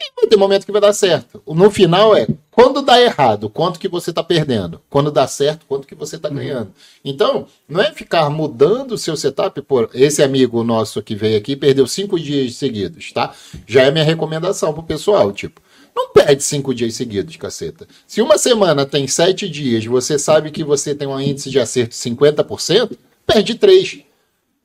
E 0.00 0.12
vai 0.16 0.26
ter 0.26 0.36
momento 0.36 0.64
que 0.64 0.72
vai 0.72 0.80
dar 0.80 0.94
certo. 0.94 1.42
No 1.46 1.70
final 1.70 2.16
é 2.16 2.26
quando 2.50 2.80
dá 2.80 3.00
errado, 3.00 3.50
quanto 3.50 3.78
que 3.78 3.88
você 3.88 4.10
está 4.10 4.22
perdendo. 4.24 4.80
Quando 4.88 5.10
dá 5.10 5.26
certo, 5.28 5.66
quanto 5.66 5.86
que 5.86 5.94
você 5.94 6.16
está 6.16 6.28
ganhando. 6.28 6.72
Então, 7.04 7.46
não 7.68 7.80
é 7.80 7.92
ficar 7.92 8.30
mudando 8.30 8.92
o 8.92 8.98
seu 8.98 9.16
setup. 9.16 9.60
Por 9.62 9.90
esse 9.92 10.22
amigo 10.22 10.64
nosso 10.64 11.02
que 11.02 11.14
veio 11.14 11.36
aqui 11.36 11.54
perdeu 11.54 11.86
cinco 11.86 12.18
dias 12.18 12.54
seguidos, 12.54 13.12
tá? 13.12 13.34
Já 13.66 13.82
é 13.82 13.90
minha 13.90 14.04
recomendação 14.04 14.72
pro 14.72 14.82
pessoal, 14.82 15.32
tipo. 15.32 15.60
Não 15.94 16.12
perde 16.12 16.42
cinco 16.42 16.74
dias 16.74 16.94
seguidos, 16.94 17.36
caceta. 17.36 17.86
Se 18.06 18.22
uma 18.22 18.38
semana 18.38 18.86
tem 18.86 19.06
sete 19.06 19.48
dias, 19.48 19.84
você 19.84 20.18
sabe 20.18 20.50
que 20.50 20.64
você 20.64 20.94
tem 20.94 21.06
um 21.06 21.20
índice 21.20 21.50
de 21.50 21.58
acerto 21.58 21.90
de 21.90 21.96
50%, 21.96 22.96
perde 23.26 23.54
três. 23.56 24.00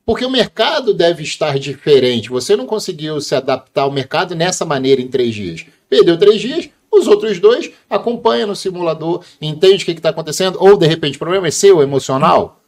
Porque 0.05 0.23
o 0.23 0.29
mercado 0.29 0.93
deve 0.93 1.23
estar 1.23 1.57
diferente. 1.57 2.29
Você 2.29 2.55
não 2.55 2.65
conseguiu 2.65 3.19
se 3.19 3.33
adaptar 3.33 3.83
ao 3.83 3.91
mercado 3.91 4.35
nessa 4.35 4.63
maneira 4.63 5.01
em 5.01 5.07
três 5.07 5.33
dias. 5.33 5.65
Perdeu 5.89 6.17
três 6.17 6.39
dias, 6.39 6.69
os 6.91 7.07
outros 7.07 7.39
dois 7.39 7.71
acompanha 7.89 8.45
no 8.45 8.55
simulador, 8.55 9.23
entende 9.41 9.83
o 9.83 9.85
que 9.85 9.91
está 9.91 10.09
acontecendo, 10.09 10.57
ou 10.61 10.77
de 10.77 10.85
repente 10.85 11.15
o 11.15 11.19
problema 11.19 11.47
é 11.47 11.51
seu, 11.51 11.81
emocional. 11.81 12.61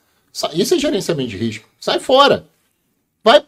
Isso 0.53 0.75
é 0.75 0.79
gerenciamento 0.79 1.29
de 1.29 1.37
risco. 1.37 1.67
Sai 1.79 1.99
fora. 1.99 2.45
Vai, 3.23 3.43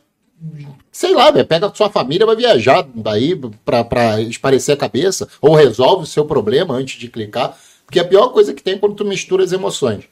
sei 0.92 1.14
lá, 1.14 1.32
velho, 1.32 1.46
pega 1.46 1.68
a 1.68 1.74
sua 1.74 1.90
família, 1.90 2.26
vai 2.26 2.36
viajar 2.36 2.88
daí 2.94 3.36
para 3.66 4.22
esparecer 4.22 4.74
a 4.74 4.78
cabeça, 4.78 5.28
ou 5.42 5.56
resolve 5.56 6.04
o 6.04 6.08
seu 6.08 6.26
problema 6.26 6.76
antes 6.76 7.00
de 7.00 7.08
clicar. 7.08 7.58
Porque 7.86 8.00
a 8.00 8.06
pior 8.06 8.30
coisa 8.30 8.54
que 8.54 8.62
tem 8.62 8.76
é 8.76 8.78
quando 8.78 8.96
tu 8.96 9.06
mistura 9.06 9.44
as 9.44 9.52
emoções. 9.52 10.06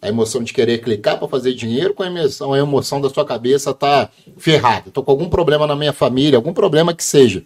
A 0.00 0.08
emoção 0.08 0.42
de 0.42 0.52
querer 0.52 0.78
clicar 0.78 1.18
para 1.18 1.26
fazer 1.26 1.54
dinheiro 1.54 1.92
com 1.92 2.02
a 2.02 2.06
emoção, 2.06 2.52
a 2.52 2.58
emoção 2.58 3.00
da 3.00 3.10
sua 3.10 3.24
cabeça 3.24 3.74
tá 3.74 4.08
ferrada. 4.36 4.90
Tô 4.92 5.02
com 5.02 5.10
algum 5.10 5.28
problema 5.28 5.66
na 5.66 5.74
minha 5.74 5.92
família, 5.92 6.36
algum 6.36 6.52
problema 6.52 6.94
que 6.94 7.02
seja. 7.02 7.42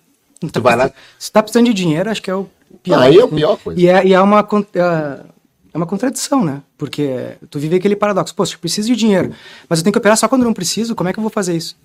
Tu 0.52 0.60
vai 0.60 0.76
lá. 0.76 0.90
Se 1.18 1.32
tá 1.32 1.42
precisando 1.42 1.66
de 1.66 1.74
dinheiro, 1.74 2.10
acho 2.10 2.20
que 2.20 2.30
é 2.30 2.34
o 2.34 2.46
pior. 2.82 3.00
Aí 3.00 3.18
é 3.18 3.22
a 3.22 3.28
pior 3.28 3.56
coisa. 3.56 3.80
E 3.80 3.88
é, 3.88 4.06
e 4.06 4.12
é 4.12 4.20
uma, 4.20 4.46
é 4.74 5.32
é 5.72 5.76
uma 5.76 5.86
contradição, 5.86 6.44
né? 6.44 6.62
Porque 6.76 7.36
tu 7.48 7.58
vive 7.58 7.76
aquele 7.76 7.96
paradoxo. 7.96 8.34
Poxa, 8.34 8.54
eu 8.54 8.58
preciso 8.58 8.88
de 8.88 8.96
dinheiro, 8.96 9.32
mas 9.68 9.78
eu 9.78 9.82
tenho 9.84 9.92
que 9.92 9.98
operar 9.98 10.16
só 10.16 10.28
quando 10.28 10.42
eu 10.42 10.46
não 10.46 10.54
preciso. 10.54 10.94
Como 10.94 11.08
é 11.08 11.12
que 11.12 11.18
eu 11.18 11.22
vou 11.22 11.30
fazer 11.30 11.56
isso? 11.56 11.76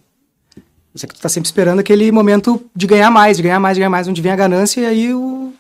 É 1.02 1.08
que 1.08 1.14
tu 1.14 1.22
tá 1.22 1.30
sempre 1.30 1.48
esperando 1.48 1.80
aquele 1.80 2.12
momento 2.12 2.62
de 2.76 2.88
ganhar 2.88 3.12
mais, 3.12 3.38
de 3.38 3.44
ganhar 3.44 3.60
mais, 3.60 3.78
de 3.78 3.82
ganhar 3.82 3.90
mais, 3.90 4.08
onde 4.08 4.22
vem 4.22 4.32
a 4.32 4.36
ganância 4.36 4.82
e 4.82 4.86
aí 4.86 5.14
o... 5.14 5.54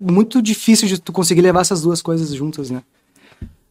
muito 0.00 0.40
difícil 0.40 0.88
de 0.88 0.98
tu 0.98 1.12
conseguir 1.12 1.42
levar 1.42 1.60
essas 1.60 1.82
duas 1.82 2.00
coisas 2.00 2.32
juntas, 2.32 2.70
né? 2.70 2.82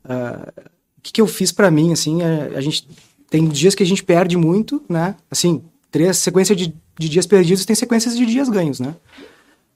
Ah, 0.03 0.51
o 0.97 1.01
que, 1.01 1.13
que 1.13 1.21
eu 1.21 1.27
fiz 1.27 1.51
pra 1.51 1.69
mim, 1.69 1.91
assim, 1.91 2.21
é, 2.21 2.53
a 2.55 2.61
gente 2.61 2.87
tem 3.29 3.47
dias 3.47 3.75
que 3.75 3.83
a 3.83 3.85
gente 3.85 4.03
perde 4.03 4.37
muito, 4.37 4.81
né? 4.87 5.15
Assim, 5.29 5.61
três 5.91 6.17
sequências 6.17 6.57
de, 6.57 6.73
de 6.97 7.09
dias 7.09 7.25
perdidos 7.25 7.65
tem 7.65 7.75
sequências 7.75 8.15
de 8.15 8.25
dias 8.25 8.49
ganhos, 8.49 8.79
né? 8.79 8.95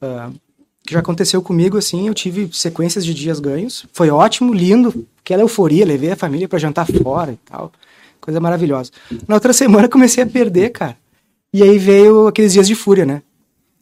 Ah, 0.01 0.29
que 0.85 0.93
já 0.93 0.99
aconteceu 0.99 1.41
comigo, 1.41 1.77
assim, 1.77 2.07
eu 2.07 2.13
tive 2.13 2.49
sequências 2.53 3.05
de 3.05 3.13
dias 3.13 3.39
ganhos, 3.41 3.85
foi 3.91 4.09
ótimo, 4.09 4.53
lindo, 4.53 5.05
aquela 5.19 5.41
euforia, 5.41 5.85
levei 5.85 6.11
a 6.11 6.15
família 6.15 6.47
pra 6.47 6.57
jantar 6.57 6.87
fora 6.87 7.33
e 7.33 7.37
tal, 7.37 7.73
coisa 8.21 8.39
maravilhosa. 8.39 8.91
Na 9.27 9.35
outra 9.35 9.51
semana 9.51 9.89
comecei 9.89 10.23
a 10.23 10.27
perder, 10.27 10.69
cara, 10.69 10.97
e 11.53 11.61
aí 11.61 11.77
veio 11.77 12.27
aqueles 12.27 12.53
dias 12.53 12.67
de 12.67 12.73
fúria, 12.73 13.05
né? 13.05 13.21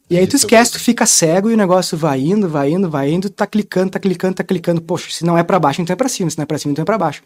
E 0.09 0.17
aí 0.17 0.27
tu 0.27 0.35
Isso, 0.35 0.45
esquece, 0.45 0.73
tu 0.73 0.79
fica 0.79 1.05
cego 1.05 1.49
e 1.49 1.53
o 1.53 1.57
negócio 1.57 1.97
vai 1.97 2.19
indo, 2.19 2.47
vai 2.47 2.71
indo, 2.71 2.89
vai 2.89 3.11
indo, 3.11 3.29
tá 3.29 3.47
clicando, 3.47 3.91
tá 3.91 3.99
clicando, 3.99 4.35
tá 4.35 4.43
clicando. 4.43 4.81
Poxa, 4.81 5.09
se 5.09 5.25
não 5.25 5.37
é 5.37 5.43
pra 5.43 5.59
baixo, 5.59 5.81
então 5.81 5.93
é 5.93 5.97
pra 5.97 6.07
cima, 6.07 6.29
se 6.29 6.37
não 6.37 6.43
é 6.43 6.45
pra 6.45 6.57
cima, 6.59 6.71
então 6.71 6.83
é 6.83 6.85
pra 6.85 6.97
baixo. 6.97 7.23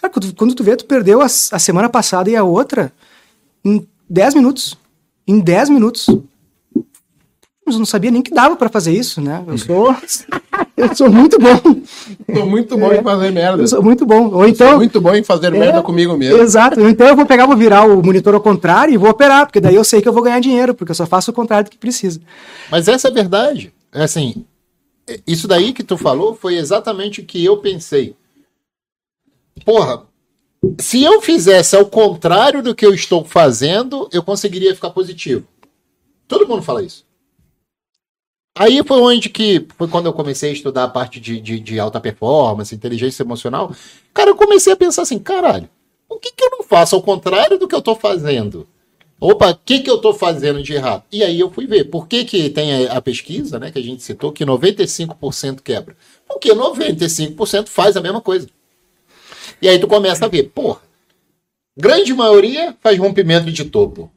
Cara, 0.00 0.12
quando, 0.12 0.34
quando 0.34 0.54
tu 0.54 0.62
vê, 0.62 0.76
tu 0.76 0.84
perdeu 0.84 1.20
a, 1.20 1.26
a 1.26 1.58
semana 1.58 1.88
passada 1.88 2.30
e 2.30 2.36
a 2.36 2.44
outra 2.44 2.92
em 3.64 3.86
10 4.08 4.34
minutos. 4.34 4.78
Em 5.26 5.40
10 5.40 5.70
minutos. 5.70 6.06
Não 7.78 7.86
sabia 7.86 8.10
nem 8.10 8.22
que 8.22 8.32
dava 8.32 8.56
pra 8.56 8.68
fazer 8.68 8.92
isso, 8.92 9.20
né? 9.20 9.42
Eu 9.46 9.56
sou. 9.58 9.96
eu 10.76 10.96
sou 10.96 11.10
muito 11.10 11.38
bom. 11.38 11.58
Tô 12.34 12.46
muito 12.46 12.76
bom 12.76 12.92
em 12.92 13.02
fazer 13.02 13.30
merda. 13.30 13.62
Eu 13.62 13.68
sou 13.68 13.82
muito 13.82 14.06
bom. 14.06 14.30
Ou 14.30 14.46
então. 14.46 14.76
muito 14.76 15.00
bom 15.00 15.14
em 15.14 15.22
fazer 15.24 15.48
É, 15.48 15.58
merda 15.58 15.82
comigo 15.82 16.16
mesmo. 16.16 16.38
Exato. 16.38 16.80
Então 16.80 17.06
eu 17.06 17.16
vou 17.16 17.26
pegar, 17.26 17.46
vou 17.46 17.56
virar 17.56 17.84
o 17.84 18.02
monitor 18.02 18.34
ao 18.34 18.40
contrário 18.40 18.94
e 18.94 18.96
vou 18.96 19.10
operar, 19.10 19.46
porque 19.46 19.60
daí 19.60 19.74
eu 19.74 19.84
sei 19.84 20.00
que 20.00 20.08
eu 20.08 20.12
vou 20.12 20.22
ganhar 20.22 20.40
dinheiro, 20.40 20.74
porque 20.74 20.90
eu 20.90 20.96
só 20.96 21.06
faço 21.06 21.30
o 21.30 21.34
contrário 21.34 21.68
do 21.68 21.70
que 21.70 21.78
precisa. 21.78 22.20
Mas 22.70 22.88
essa 22.88 23.08
é 23.08 23.10
a 23.10 23.14
verdade. 23.14 23.72
É 23.92 24.04
assim, 24.04 24.44
isso 25.26 25.46
daí 25.48 25.72
que 25.72 25.82
tu 25.82 25.96
falou 25.96 26.34
foi 26.34 26.56
exatamente 26.56 27.20
o 27.20 27.24
que 27.24 27.44
eu 27.44 27.58
pensei. 27.58 28.14
Porra, 29.64 30.04
se 30.80 31.02
eu 31.02 31.20
fizesse 31.20 31.76
ao 31.76 31.86
contrário 31.86 32.62
do 32.62 32.74
que 32.74 32.86
eu 32.86 32.94
estou 32.94 33.24
fazendo, 33.24 34.08
eu 34.12 34.22
conseguiria 34.22 34.74
ficar 34.74 34.90
positivo. 34.90 35.46
Todo 36.26 36.46
mundo 36.48 36.62
fala 36.62 36.82
isso. 36.82 37.04
Aí 38.54 38.82
foi 38.86 39.00
onde 39.00 39.30
que, 39.30 39.66
foi 39.78 39.88
quando 39.88 40.06
eu 40.06 40.12
comecei 40.12 40.50
a 40.50 40.52
estudar 40.52 40.84
a 40.84 40.88
parte 40.88 41.18
de, 41.18 41.40
de, 41.40 41.58
de 41.58 41.80
alta 41.80 41.98
performance, 42.00 42.74
inteligência 42.74 43.22
emocional. 43.22 43.74
Cara, 44.12 44.30
eu 44.30 44.36
comecei 44.36 44.72
a 44.72 44.76
pensar 44.76 45.02
assim, 45.02 45.18
caralho, 45.18 45.68
o 46.08 46.18
que, 46.18 46.32
que 46.32 46.44
eu 46.44 46.50
não 46.50 46.62
faço 46.62 46.94
ao 46.94 47.02
contrário 47.02 47.58
do 47.58 47.66
que 47.66 47.74
eu 47.74 47.78
estou 47.78 47.96
fazendo? 47.96 48.68
Opa, 49.18 49.50
o 49.50 49.56
que, 49.56 49.80
que 49.80 49.88
eu 49.88 49.96
estou 49.96 50.12
fazendo 50.12 50.62
de 50.62 50.74
errado? 50.74 51.04
E 51.10 51.22
aí 51.22 51.38
eu 51.38 51.50
fui 51.50 51.66
ver. 51.66 51.84
Por 51.84 52.06
que, 52.08 52.24
que 52.24 52.50
tem 52.50 52.86
a, 52.86 52.94
a 52.94 53.00
pesquisa, 53.00 53.58
né, 53.58 53.70
que 53.70 53.78
a 53.78 53.82
gente 53.82 54.02
citou, 54.02 54.32
que 54.32 54.44
95% 54.44 55.60
quebra? 55.62 55.96
Porque 56.26 56.52
95% 56.52 57.68
faz 57.68 57.96
a 57.96 58.00
mesma 58.00 58.20
coisa. 58.20 58.48
E 59.62 59.68
aí 59.68 59.78
tu 59.78 59.86
começa 59.86 60.24
a 60.24 60.28
ver, 60.28 60.50
porra, 60.50 60.80
grande 61.76 62.12
maioria 62.12 62.76
faz 62.80 62.98
rompimento 62.98 63.50
de 63.50 63.64
topo. 63.64 64.12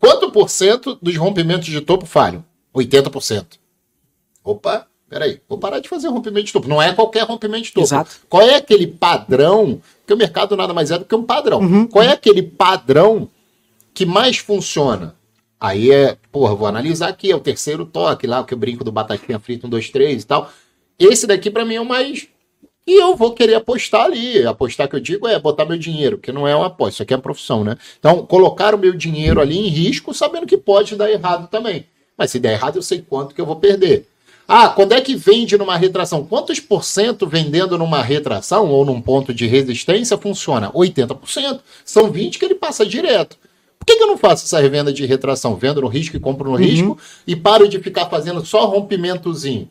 Quanto 0.00 0.32
por 0.32 0.48
cento 0.48 0.98
dos 1.00 1.16
rompimentos 1.16 1.66
de 1.66 1.80
topo 1.80 2.06
falham? 2.06 2.42
80%. 2.74 3.58
Opa, 4.42 4.86
peraí, 5.08 5.40
vou 5.48 5.58
parar 5.58 5.80
de 5.80 5.88
fazer 5.88 6.08
rompimento 6.08 6.46
de 6.46 6.52
topo. 6.52 6.68
Não 6.68 6.80
é 6.80 6.92
qualquer 6.92 7.24
rompimento 7.24 7.64
de 7.64 7.72
topo. 7.72 7.86
Exato. 7.86 8.20
Qual 8.28 8.42
é 8.42 8.56
aquele 8.56 8.86
padrão? 8.86 9.80
Porque 10.00 10.14
o 10.14 10.16
mercado 10.16 10.56
nada 10.56 10.72
mais 10.72 10.90
é 10.90 10.98
do 10.98 11.04
que 11.04 11.14
um 11.14 11.24
padrão. 11.24 11.86
Qual 11.88 12.04
é 12.04 12.12
aquele 12.12 12.42
padrão 12.42 13.28
que 13.92 14.06
mais 14.06 14.38
funciona? 14.38 15.14
Aí 15.60 15.90
é, 15.90 16.16
porra, 16.32 16.54
vou 16.54 16.66
analisar 16.66 17.08
aqui, 17.08 17.30
é 17.30 17.36
o 17.36 17.40
terceiro 17.40 17.84
toque 17.84 18.26
lá, 18.26 18.42
que 18.42 18.54
eu 18.54 18.58
brinco 18.58 18.82
do 18.82 18.90
batatinha 18.90 19.38
frita, 19.38 19.66
um, 19.66 19.70
dois, 19.70 19.90
três 19.90 20.22
e 20.22 20.26
tal. 20.26 20.50
Esse 20.98 21.26
daqui 21.26 21.50
pra 21.50 21.66
mim 21.66 21.74
é 21.74 21.80
o 21.80 21.84
mais. 21.84 22.28
E 22.86 23.00
eu 23.00 23.14
vou 23.14 23.34
querer 23.34 23.56
apostar 23.56 24.06
ali. 24.06 24.44
Apostar 24.46 24.88
que 24.88 24.96
eu 24.96 25.00
digo 25.00 25.28
é 25.28 25.38
botar 25.38 25.66
meu 25.66 25.76
dinheiro, 25.76 26.16
porque 26.16 26.32
não 26.32 26.48
é 26.48 26.56
uma 26.56 26.66
aposta, 26.66 26.94
isso 26.94 27.02
aqui 27.02 27.12
é 27.12 27.16
uma 27.16 27.22
profissão, 27.22 27.62
né? 27.62 27.76
Então, 27.98 28.24
colocar 28.24 28.74
o 28.74 28.78
meu 28.78 28.94
dinheiro 28.94 29.38
ali 29.38 29.58
em 29.58 29.68
risco, 29.68 30.14
sabendo 30.14 30.46
que 30.46 30.56
pode 30.56 30.96
dar 30.96 31.10
errado 31.10 31.46
também. 31.48 31.86
Mas 32.20 32.32
se 32.32 32.38
der 32.38 32.52
errado, 32.52 32.76
eu 32.76 32.82
sei 32.82 33.00
quanto 33.00 33.34
que 33.34 33.40
eu 33.40 33.46
vou 33.46 33.56
perder. 33.56 34.06
Ah, 34.46 34.68
quando 34.68 34.92
é 34.92 35.00
que 35.00 35.16
vende 35.16 35.56
numa 35.56 35.74
retração? 35.74 36.22
Quantos 36.22 36.60
por 36.60 36.84
cento 36.84 37.26
vendendo 37.26 37.78
numa 37.78 38.02
retração 38.02 38.68
ou 38.68 38.84
num 38.84 39.00
ponto 39.00 39.32
de 39.32 39.46
resistência 39.46 40.18
funciona? 40.18 40.70
80%. 40.72 41.60
São 41.82 42.12
20% 42.12 42.38
que 42.38 42.44
ele 42.44 42.56
passa 42.56 42.84
direto. 42.84 43.38
Por 43.78 43.86
que, 43.86 43.96
que 43.96 44.02
eu 44.02 44.06
não 44.06 44.18
faço 44.18 44.44
essa 44.44 44.60
revenda 44.60 44.92
de 44.92 45.06
retração? 45.06 45.56
Vendo 45.56 45.80
no 45.80 45.88
risco 45.88 46.14
e 46.14 46.20
compro 46.20 46.50
no 46.50 46.56
risco 46.56 46.98
e 47.26 47.34
paro 47.34 47.66
de 47.66 47.78
ficar 47.78 48.04
fazendo 48.10 48.44
só 48.44 48.66
rompimentozinho. 48.66 49.70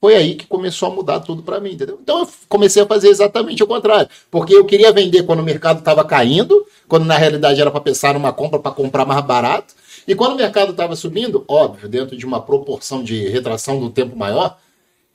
Foi 0.00 0.14
aí 0.14 0.36
que 0.36 0.46
começou 0.46 0.92
a 0.92 0.94
mudar 0.94 1.18
tudo 1.18 1.42
para 1.42 1.58
mim, 1.58 1.72
entendeu? 1.72 1.98
Então 2.00 2.20
eu 2.20 2.28
comecei 2.48 2.80
a 2.80 2.86
fazer 2.86 3.08
exatamente 3.08 3.64
o 3.64 3.66
contrário, 3.66 4.08
porque 4.30 4.54
eu 4.54 4.64
queria 4.64 4.92
vender 4.92 5.24
quando 5.24 5.40
o 5.40 5.42
mercado 5.42 5.80
estava 5.80 6.04
caindo, 6.04 6.64
quando 6.86 7.04
na 7.04 7.16
realidade 7.18 7.60
era 7.60 7.72
para 7.72 7.80
pensar 7.80 8.14
numa 8.14 8.32
compra 8.32 8.60
para 8.60 8.70
comprar 8.70 9.04
mais 9.04 9.24
barato, 9.24 9.74
e 10.06 10.14
quando 10.14 10.32
o 10.32 10.36
mercado 10.36 10.70
estava 10.72 10.94
subindo, 10.96 11.44
óbvio, 11.48 11.88
dentro 11.88 12.16
de 12.16 12.26
uma 12.26 12.40
proporção 12.40 13.02
de 13.02 13.28
retração 13.28 13.80
do 13.80 13.90
tempo 13.90 14.16
maior, 14.16 14.58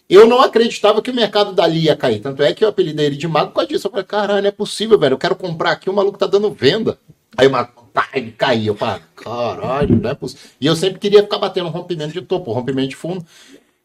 eu 0.09 0.27
não 0.27 0.41
acreditava 0.41 1.01
que 1.01 1.09
o 1.09 1.15
mercado 1.15 1.53
dali 1.53 1.85
ia 1.85 1.95
cair. 1.95 2.19
Tanto 2.19 2.43
é 2.43 2.53
que 2.53 2.63
eu 2.63 2.69
apelidei 2.69 3.07
ele 3.07 3.15
de 3.15 3.27
mago 3.27 3.49
por 3.49 3.55
causa 3.55 3.69
disso. 3.69 3.87
Eu 3.87 3.91
falei, 3.91 4.05
caralho, 4.05 4.41
não 4.41 4.49
é 4.49 4.51
possível, 4.51 4.99
velho. 4.99 5.13
Eu 5.13 5.17
quero 5.17 5.35
comprar 5.35 5.71
aqui, 5.71 5.89
o 5.89 5.93
maluco 5.93 6.17
tá 6.17 6.27
dando 6.27 6.51
venda. 6.51 6.97
Aí 7.37 7.47
o 7.47 7.51
maluco 7.51 7.89
ele 8.13 8.31
caiu. 8.31 8.73
Eu 8.73 8.75
falei, 8.75 9.01
caralho, 9.15 9.95
não 9.95 10.09
é 10.09 10.13
possível. 10.13 10.45
E 10.59 10.65
eu 10.67 10.75
sempre 10.75 10.99
queria 10.99 11.23
ficar 11.23 11.37
batendo 11.37 11.69
rompimento 11.69 12.13
de 12.13 12.21
topo, 12.21 12.51
rompimento 12.51 12.89
de 12.89 12.95
fundo. 12.95 13.25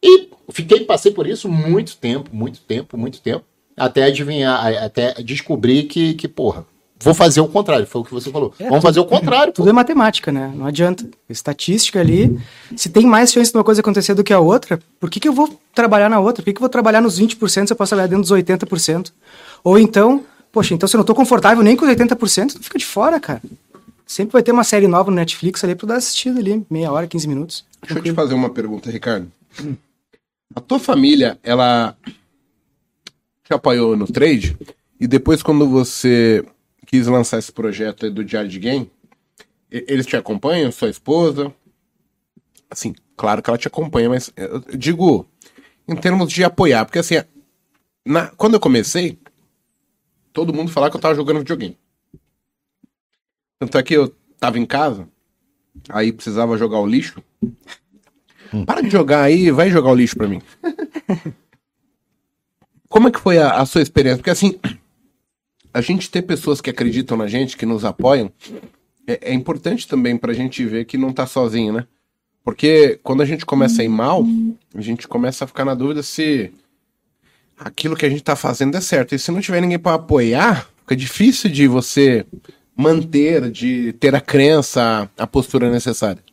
E 0.03 0.29
fiquei, 0.51 0.85
passei 0.85 1.11
por 1.11 1.27
isso 1.27 1.49
muito 1.49 1.97
tempo, 1.97 2.29
muito 2.33 2.59
tempo, 2.61 2.97
muito 2.97 3.21
tempo. 3.21 3.45
Até 3.75 4.03
adivinhar, 4.03 4.83
até 4.83 5.13
descobrir 5.23 5.83
que, 5.83 6.13
que 6.13 6.27
porra, 6.27 6.65
vou 7.01 7.13
fazer 7.13 7.41
o 7.41 7.47
contrário, 7.47 7.85
foi 7.85 8.01
o 8.01 8.05
que 8.05 8.13
você 8.13 8.31
falou. 8.31 8.53
É, 8.59 8.63
Vamos 8.63 8.79
tudo, 8.79 8.81
fazer 8.81 8.99
o 8.99 9.05
contrário. 9.05 9.53
Tudo 9.53 9.65
pô. 9.65 9.69
é 9.69 9.73
matemática, 9.73 10.31
né? 10.31 10.51
Não 10.55 10.65
adianta. 10.65 11.07
Estatística 11.29 11.99
ali. 11.99 12.39
Se 12.75 12.89
tem 12.89 13.05
mais 13.05 13.31
chance 13.31 13.51
de 13.51 13.57
uma 13.57 13.63
coisa 13.63 13.81
acontecer 13.81 14.13
do 14.13 14.23
que 14.23 14.33
a 14.33 14.39
outra, 14.39 14.79
por 14.99 15.09
que, 15.09 15.19
que 15.19 15.27
eu 15.27 15.33
vou 15.33 15.59
trabalhar 15.73 16.09
na 16.09 16.19
outra? 16.19 16.41
Por 16.41 16.45
que, 16.45 16.53
que 16.53 16.57
eu 16.57 16.61
vou 16.61 16.69
trabalhar 16.69 17.01
nos 17.01 17.19
20% 17.19 17.67
se 17.67 17.73
eu 17.73 17.77
posso 17.77 17.89
trabalhar 17.89 18.07
dentro 18.07 18.23
dos 18.23 18.31
80%? 18.31 19.11
Ou 19.63 19.79
então, 19.79 20.23
poxa, 20.51 20.73
então 20.73 20.87
se 20.87 20.95
eu 20.95 20.99
não 20.99 21.05
tô 21.05 21.15
confortável 21.15 21.63
nem 21.63 21.75
com 21.75 21.85
os 21.85 21.91
80%, 21.91 22.53
tu 22.53 22.63
fica 22.63 22.77
de 22.77 22.85
fora, 22.85 23.19
cara. 23.19 23.41
Sempre 24.05 24.33
vai 24.33 24.43
ter 24.43 24.51
uma 24.51 24.63
série 24.63 24.87
nova 24.87 25.11
no 25.11 25.17
Netflix 25.17 25.63
ali 25.63 25.75
pra 25.75 25.87
dar 25.87 25.95
assistida 25.97 26.39
ali, 26.39 26.65
meia 26.69 26.91
hora, 26.91 27.05
15 27.05 27.27
minutos. 27.27 27.65
Deixa 27.83 27.99
eu 27.99 28.03
te 28.03 28.13
fazer 28.13 28.33
uma 28.33 28.49
pergunta, 28.49 28.89
Ricardo. 28.89 29.31
A 30.55 30.59
tua 30.59 30.79
família, 30.79 31.37
ela 31.43 31.95
te 33.43 33.53
apoiou 33.53 33.95
no 33.95 34.07
trade? 34.07 34.57
E 34.99 35.07
depois, 35.07 35.43
quando 35.43 35.69
você 35.69 36.43
quis 36.89 37.05
lançar 37.05 37.37
esse 37.37 37.51
projeto 37.51 38.09
do 38.09 38.25
Diário 38.25 38.49
de 38.49 38.57
Game, 38.57 38.91
eles 39.69 40.07
te 40.07 40.17
acompanham, 40.17 40.71
sua 40.71 40.89
esposa? 40.89 41.53
Assim, 42.67 42.95
claro 43.15 43.43
que 43.43 43.49
ela 43.49 43.59
te 43.59 43.67
acompanha, 43.67 44.09
mas 44.09 44.33
eu 44.35 44.59
digo 44.75 45.27
em 45.87 45.95
termos 45.95 46.31
de 46.31 46.43
apoiar, 46.43 46.85
porque 46.85 46.97
assim, 46.97 47.15
na, 48.03 48.29
quando 48.29 48.55
eu 48.55 48.59
comecei, 48.59 49.19
todo 50.33 50.53
mundo 50.53 50.71
falava 50.71 50.89
que 50.89 50.97
eu 50.97 51.01
tava 51.01 51.13
jogando 51.13 51.39
videogame. 51.39 51.77
Tanto 53.59 53.77
é 53.77 53.83
que 53.83 53.93
eu 53.93 54.09
tava 54.39 54.57
em 54.57 54.65
casa, 54.65 55.07
aí 55.89 56.11
precisava 56.11 56.57
jogar 56.57 56.79
o 56.79 56.87
lixo. 56.87 57.23
Hum. 58.51 58.65
Para 58.65 58.81
de 58.81 58.89
jogar 58.89 59.21
aí, 59.21 59.51
vai 59.51 59.69
jogar 59.69 59.91
o 59.91 59.95
lixo 59.95 60.15
pra 60.15 60.27
mim. 60.27 60.41
Como 62.89 63.09
é 63.09 63.11
que 63.11 63.19
foi 63.19 63.37
a, 63.37 63.61
a 63.61 63.65
sua 63.67 63.83
experiência? 63.83 64.17
Porque 64.17 64.31
assim, 64.31 64.59
a 65.73 65.81
gente 65.81 66.09
ter 66.09 66.21
pessoas 66.23 66.61
que 66.61 66.69
acreditam 66.69 67.17
na 67.17 67.27
gente, 67.27 67.57
que 67.57 67.65
nos 67.65 67.85
apoiam, 67.85 68.31
é, 69.07 69.31
é 69.31 69.33
importante 69.33 69.87
também 69.87 70.17
pra 70.17 70.33
gente 70.33 70.65
ver 70.65 70.85
que 70.85 70.97
não 70.97 71.13
tá 71.13 71.25
sozinho, 71.25 71.73
né? 71.73 71.87
Porque 72.43 72.99
quando 73.03 73.21
a 73.21 73.25
gente 73.25 73.45
começa 73.45 73.81
a 73.81 73.85
ir 73.85 73.89
mal, 73.89 74.25
a 74.73 74.81
gente 74.81 75.07
começa 75.07 75.43
a 75.43 75.47
ficar 75.47 75.65
na 75.65 75.75
dúvida 75.75 76.01
se 76.01 76.51
aquilo 77.57 77.95
que 77.95 78.05
a 78.05 78.09
gente 78.09 78.23
tá 78.23 78.35
fazendo 78.35 78.75
é 78.75 78.81
certo. 78.81 79.13
E 79.13 79.19
se 79.19 79.31
não 79.31 79.41
tiver 79.41 79.61
ninguém 79.61 79.77
para 79.77 79.95
apoiar, 79.95 80.69
fica 80.79 80.95
difícil 80.95 81.49
de 81.49 81.67
você 81.67 82.25
manter, 82.75 83.51
de 83.51 83.93
ter 83.93 84.15
a 84.15 84.21
crença, 84.21 85.09
a 85.17 85.27
postura 85.27 85.69
necessária. 85.69 86.23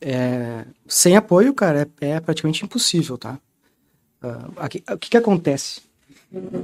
É, 0.00 0.64
sem 0.86 1.16
apoio, 1.16 1.52
cara, 1.52 1.88
é, 2.00 2.10
é 2.10 2.20
praticamente 2.20 2.64
impossível, 2.64 3.18
tá? 3.18 3.38
Uh, 4.22 4.52
aqui, 4.56 4.84
o 4.90 4.98
que, 4.98 5.10
que 5.10 5.16
acontece? 5.16 5.80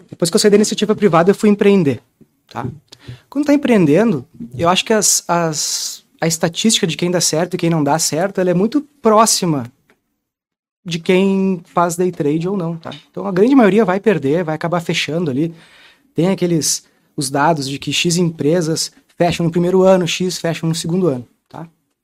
Depois 0.08 0.30
que 0.30 0.36
eu 0.36 0.40
saí 0.40 0.50
da 0.50 0.56
iniciativa 0.56 0.94
privada, 0.94 1.30
eu 1.30 1.34
fui 1.34 1.48
empreender, 1.48 2.00
tá? 2.48 2.66
Quando 3.28 3.46
tá 3.46 3.54
empreendendo, 3.54 4.24
eu 4.56 4.68
acho 4.68 4.84
que 4.84 4.92
as, 4.92 5.24
as, 5.28 6.04
a 6.20 6.26
estatística 6.26 6.86
de 6.86 6.96
quem 6.96 7.10
dá 7.10 7.20
certo 7.20 7.54
e 7.54 7.58
quem 7.58 7.70
não 7.70 7.82
dá 7.82 7.98
certo, 7.98 8.40
ela 8.40 8.50
é 8.50 8.54
muito 8.54 8.80
próxima 9.02 9.70
de 10.84 11.00
quem 11.00 11.60
faz 11.64 11.96
day 11.96 12.12
trade 12.12 12.48
ou 12.48 12.56
não, 12.56 12.76
tá? 12.76 12.90
Então 13.10 13.26
a 13.26 13.32
grande 13.32 13.56
maioria 13.56 13.84
vai 13.84 13.98
perder, 13.98 14.44
vai 14.44 14.54
acabar 14.54 14.80
fechando 14.80 15.30
ali. 15.30 15.52
Tem 16.14 16.28
aqueles 16.28 16.84
os 17.16 17.28
dados 17.28 17.68
de 17.68 17.78
que 17.78 17.92
X 17.92 18.16
empresas 18.16 18.92
fecham 19.16 19.44
no 19.44 19.50
primeiro 19.50 19.82
ano, 19.82 20.06
X 20.06 20.38
fecham 20.38 20.68
no 20.68 20.74
segundo 20.74 21.08
ano? 21.08 21.26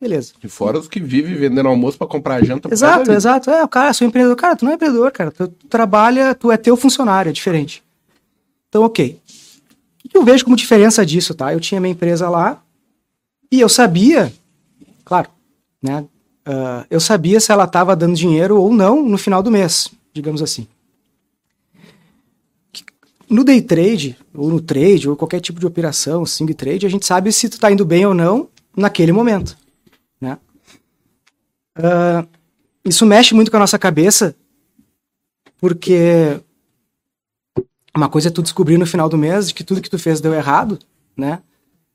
Beleza. 0.03 0.33
E 0.43 0.49
fora 0.49 0.81
os 0.81 0.89
que 0.89 0.99
vivem 0.99 1.37
vendendo 1.37 1.69
almoço 1.69 1.97
para 1.97 2.09
comprar 2.09 2.45
janta. 2.45 2.69
Exato, 2.73 3.13
exato. 3.13 3.49
É, 3.49 3.63
o 3.63 3.69
cara, 3.69 3.93
sou 3.93 4.05
empreendedor. 4.05 4.35
Cara, 4.35 4.57
tu 4.57 4.65
não 4.65 4.73
é 4.73 4.75
empreendedor, 4.75 5.13
cara. 5.13 5.31
Tu 5.31 5.47
trabalha, 5.71 6.35
tu 6.35 6.51
é 6.51 6.57
teu 6.57 6.77
funcionário, 6.77 7.31
é 7.31 7.33
diferente. 7.33 7.85
Então, 8.69 8.83
ok. 8.83 9.17
O 10.05 10.09
que 10.09 10.19
eu 10.19 10.25
vejo 10.25 10.43
como 10.43 10.57
diferença 10.57 11.07
disso, 11.07 11.37
tá? 11.37 11.53
Eu 11.53 11.61
tinha 11.61 11.81
minha 11.81 11.93
empresa 11.93 12.29
lá 12.29 12.61
e 13.49 13.61
eu 13.61 13.69
sabia, 13.69 14.33
claro, 15.05 15.29
né? 15.81 16.01
Uh, 16.49 16.85
eu 16.91 16.99
sabia 16.99 17.39
se 17.39 17.53
ela 17.53 17.63
estava 17.63 17.95
dando 17.95 18.17
dinheiro 18.17 18.61
ou 18.61 18.75
não 18.75 19.09
no 19.09 19.17
final 19.17 19.41
do 19.41 19.53
mês, 19.53 19.89
digamos 20.13 20.43
assim. 20.43 20.67
No 23.31 23.45
day 23.45 23.63
trade, 23.63 24.17
ou 24.35 24.51
no 24.51 24.61
trade, 24.61 25.09
ou 25.09 25.15
qualquer 25.15 25.39
tipo 25.39 25.61
de 25.61 25.67
operação, 25.67 26.27
swing 26.27 26.55
trade, 26.55 26.87
a 26.87 26.91
gente 26.91 27.07
sabe 27.07 27.31
se 27.31 27.49
tu 27.49 27.53
está 27.53 27.71
indo 27.71 27.85
bem 27.85 28.05
ou 28.05 28.13
não 28.13 28.49
naquele 28.77 29.13
momento. 29.13 29.62
Né? 31.77 32.21
Uh, 32.23 32.29
isso 32.85 33.07
mexe 33.07 33.35
muito 33.35 33.51
com 33.51 33.57
a 33.57 33.61
nossa 33.61 33.79
cabeça, 33.79 34.35
porque 35.61 36.41
uma 37.95 38.09
coisa 38.09 38.29
é 38.29 38.31
tu 38.31 38.43
descobrir 38.43 38.79
no 38.79 38.87
final 38.87 39.09
do 39.09 39.19
mês 39.19 39.53
que 39.53 39.65
tudo 39.65 39.81
que 39.81 39.91
tu 39.91 39.99
fez 39.99 40.21
deu 40.21 40.35
errado, 40.35 40.79
né? 41.17 41.41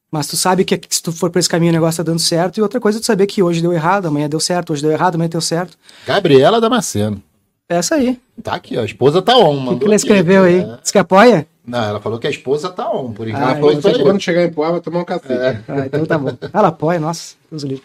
Mas 0.09 0.27
tu 0.27 0.37
sabe 0.37 0.63
que 0.63 0.79
se 0.89 1.03
tu 1.03 1.11
for 1.11 1.29
por 1.29 1.39
esse 1.39 1.49
caminho 1.49 1.71
o 1.71 1.73
negócio 1.73 2.03
tá 2.03 2.09
dando 2.09 2.19
certo, 2.19 2.57
e 2.57 2.61
outra 2.61 2.79
coisa 2.79 2.97
é 2.97 3.01
tu 3.01 3.05
saber 3.05 3.27
que 3.27 3.43
hoje 3.43 3.61
deu 3.61 3.73
errado, 3.73 4.07
amanhã 4.07 4.29
deu 4.29 4.39
certo, 4.39 4.71
hoje 4.71 4.81
deu 4.81 4.91
errado, 4.91 5.15
amanhã 5.15 5.29
deu 5.29 5.41
certo. 5.41 5.77
Gabriela 6.05 6.61
Damasceno. 6.61 7.21
Essa 7.67 7.95
aí. 7.95 8.17
Tá 8.41 8.53
aqui, 8.53 8.77
ó. 8.77 8.81
A 8.81 8.85
esposa 8.85 9.21
tá 9.21 9.37
on. 9.37 9.65
O 9.65 9.73
que, 9.73 9.79
que 9.79 9.85
ela 9.85 9.95
escreveu 9.95 10.43
aqui, 10.45 10.53
aí? 10.53 10.61
É... 10.61 10.77
Diz 10.81 10.91
que 10.91 10.97
apoia? 10.97 11.47
Não, 11.65 11.83
ela 11.83 11.99
falou 11.99 12.17
que 12.17 12.27
a 12.27 12.29
esposa 12.29 12.69
tá 12.69 12.89
on. 12.89 13.11
Por 13.11 13.27
enquanto. 13.27 13.43
Ah, 13.43 13.49
ela 13.49 13.59
falou 13.59 13.71
que 13.71 13.89
então 13.89 14.03
quando 14.03 14.21
chegar 14.21 14.43
em 14.43 14.53
Poá 14.53 14.71
vai 14.71 14.79
tomar 14.79 15.01
um 15.01 15.05
café. 15.05 15.33
É. 15.33 15.63
Ah, 15.67 15.85
então 15.85 16.05
tá 16.05 16.17
bom. 16.17 16.37
Ela 16.53 16.69
apoia, 16.69 16.97
nossa, 16.97 17.35
Deus 17.51 17.63
livre. 17.63 17.83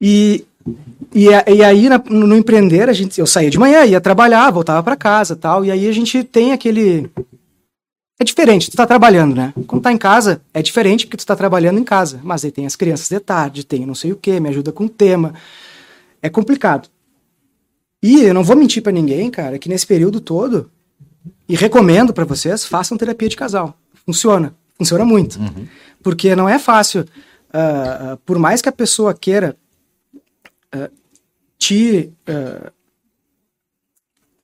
E, 0.00 0.46
e, 1.14 1.26
e 1.26 1.64
aí, 1.64 1.88
na, 1.88 1.98
no, 1.98 2.36
empreender, 2.36 2.88
a 2.88 2.92
gente, 2.92 3.18
eu 3.18 3.26
saía 3.26 3.50
de 3.50 3.58
manhã, 3.58 3.84
ia 3.84 4.00
trabalhar, 4.00 4.50
voltava 4.50 4.82
para 4.82 4.96
casa 4.96 5.34
tal. 5.34 5.64
E 5.64 5.70
aí 5.70 5.88
a 5.88 5.92
gente 5.92 6.22
tem 6.22 6.52
aquele. 6.52 7.10
É 8.20 8.24
diferente, 8.24 8.70
tu 8.70 8.76
tá 8.76 8.86
trabalhando, 8.86 9.34
né? 9.34 9.54
Quando 9.66 9.82
tá 9.82 9.92
em 9.92 9.98
casa, 9.98 10.42
é 10.52 10.60
diferente 10.60 11.06
porque 11.06 11.16
tu 11.16 11.26
tá 11.26 11.36
trabalhando 11.36 11.78
em 11.78 11.84
casa. 11.84 12.20
Mas 12.22 12.44
aí 12.44 12.50
tem 12.50 12.66
as 12.66 12.74
crianças 12.74 13.08
de 13.08 13.20
tarde, 13.20 13.64
tem 13.64 13.86
não 13.86 13.94
sei 13.94 14.12
o 14.12 14.16
que, 14.16 14.40
me 14.40 14.48
ajuda 14.48 14.72
com 14.72 14.84
o 14.84 14.88
tema. 14.88 15.34
É 16.20 16.28
complicado. 16.28 16.88
E 18.02 18.22
eu 18.22 18.34
não 18.34 18.44
vou 18.44 18.56
mentir 18.56 18.82
para 18.82 18.92
ninguém, 18.92 19.30
cara, 19.30 19.58
que 19.58 19.68
nesse 19.68 19.86
período 19.86 20.20
todo, 20.20 20.70
e 21.48 21.54
recomendo 21.54 22.12
para 22.12 22.24
vocês, 22.24 22.64
façam 22.64 22.98
terapia 22.98 23.28
de 23.28 23.36
casal. 23.36 23.76
Funciona. 24.04 24.54
Funciona 24.76 25.04
muito. 25.04 25.38
Uhum. 25.38 25.66
Porque 26.02 26.36
não 26.36 26.48
é 26.48 26.58
fácil. 26.58 27.02
Uh, 27.52 28.14
uh, 28.14 28.16
por 28.26 28.38
mais 28.38 28.60
que 28.60 28.68
a 28.68 28.72
pessoa 28.72 29.14
queira 29.14 29.56
uh, 30.74 30.90
te. 31.58 32.12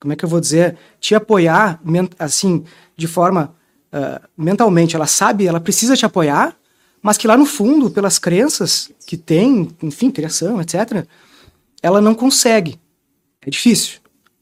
como 0.00 0.12
é 0.12 0.16
que 0.16 0.24
eu 0.24 0.28
vou 0.28 0.40
dizer? 0.40 0.76
Te 1.00 1.14
apoiar, 1.14 1.80
assim, 2.18 2.64
de 2.96 3.06
forma. 3.06 3.54
mentalmente, 4.36 4.96
ela 4.96 5.06
sabe, 5.06 5.46
ela 5.46 5.60
precisa 5.60 5.96
te 5.96 6.04
apoiar, 6.04 6.56
mas 7.00 7.16
que 7.16 7.28
lá 7.28 7.36
no 7.36 7.46
fundo, 7.46 7.90
pelas 7.90 8.18
crenças 8.18 8.90
que 9.06 9.16
tem, 9.16 9.68
enfim, 9.82 10.10
criação, 10.10 10.60
etc., 10.60 11.06
ela 11.82 12.00
não 12.00 12.14
consegue. 12.14 12.80
É 13.46 13.50
difícil. 13.50 14.00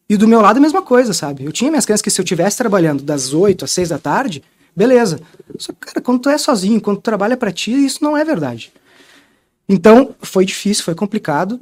E 0.09 0.17
do 0.17 0.29
meu 0.29 0.41
lado 0.41 0.59
a 0.59 0.61
mesma 0.61 0.83
coisa, 0.83 1.13
sabe? 1.13 1.45
Eu 1.45 1.53
tinha 1.53 1.71
minhas 1.71 1.85
crianças 1.85 2.03
que 2.03 2.11
se 2.11 2.21
eu 2.21 2.25
tivesse 2.25 2.57
trabalhando 2.57 3.03
das 3.03 3.33
8 3.33 3.65
às 3.65 3.71
6 3.71 3.89
da 3.89 3.99
tarde, 3.99 4.43
beleza. 4.77 5.21
Só 5.59 5.73
que, 5.73 5.79
cara, 5.81 6.01
quando 6.01 6.21
tu 6.21 6.29
é 6.29 6.39
sozinho, 6.39 6.81
quando 6.81 6.99
tu 6.99 7.03
trabalha 7.03 7.37
para 7.37 7.51
ti, 7.51 7.73
isso 7.73 8.05
não 8.05 8.17
é 8.17 8.25
verdade. 8.25 8.73
Então, 9.69 10.15
foi 10.21 10.45
difícil, 10.45 10.85
foi 10.85 10.95
complicado. 10.95 11.61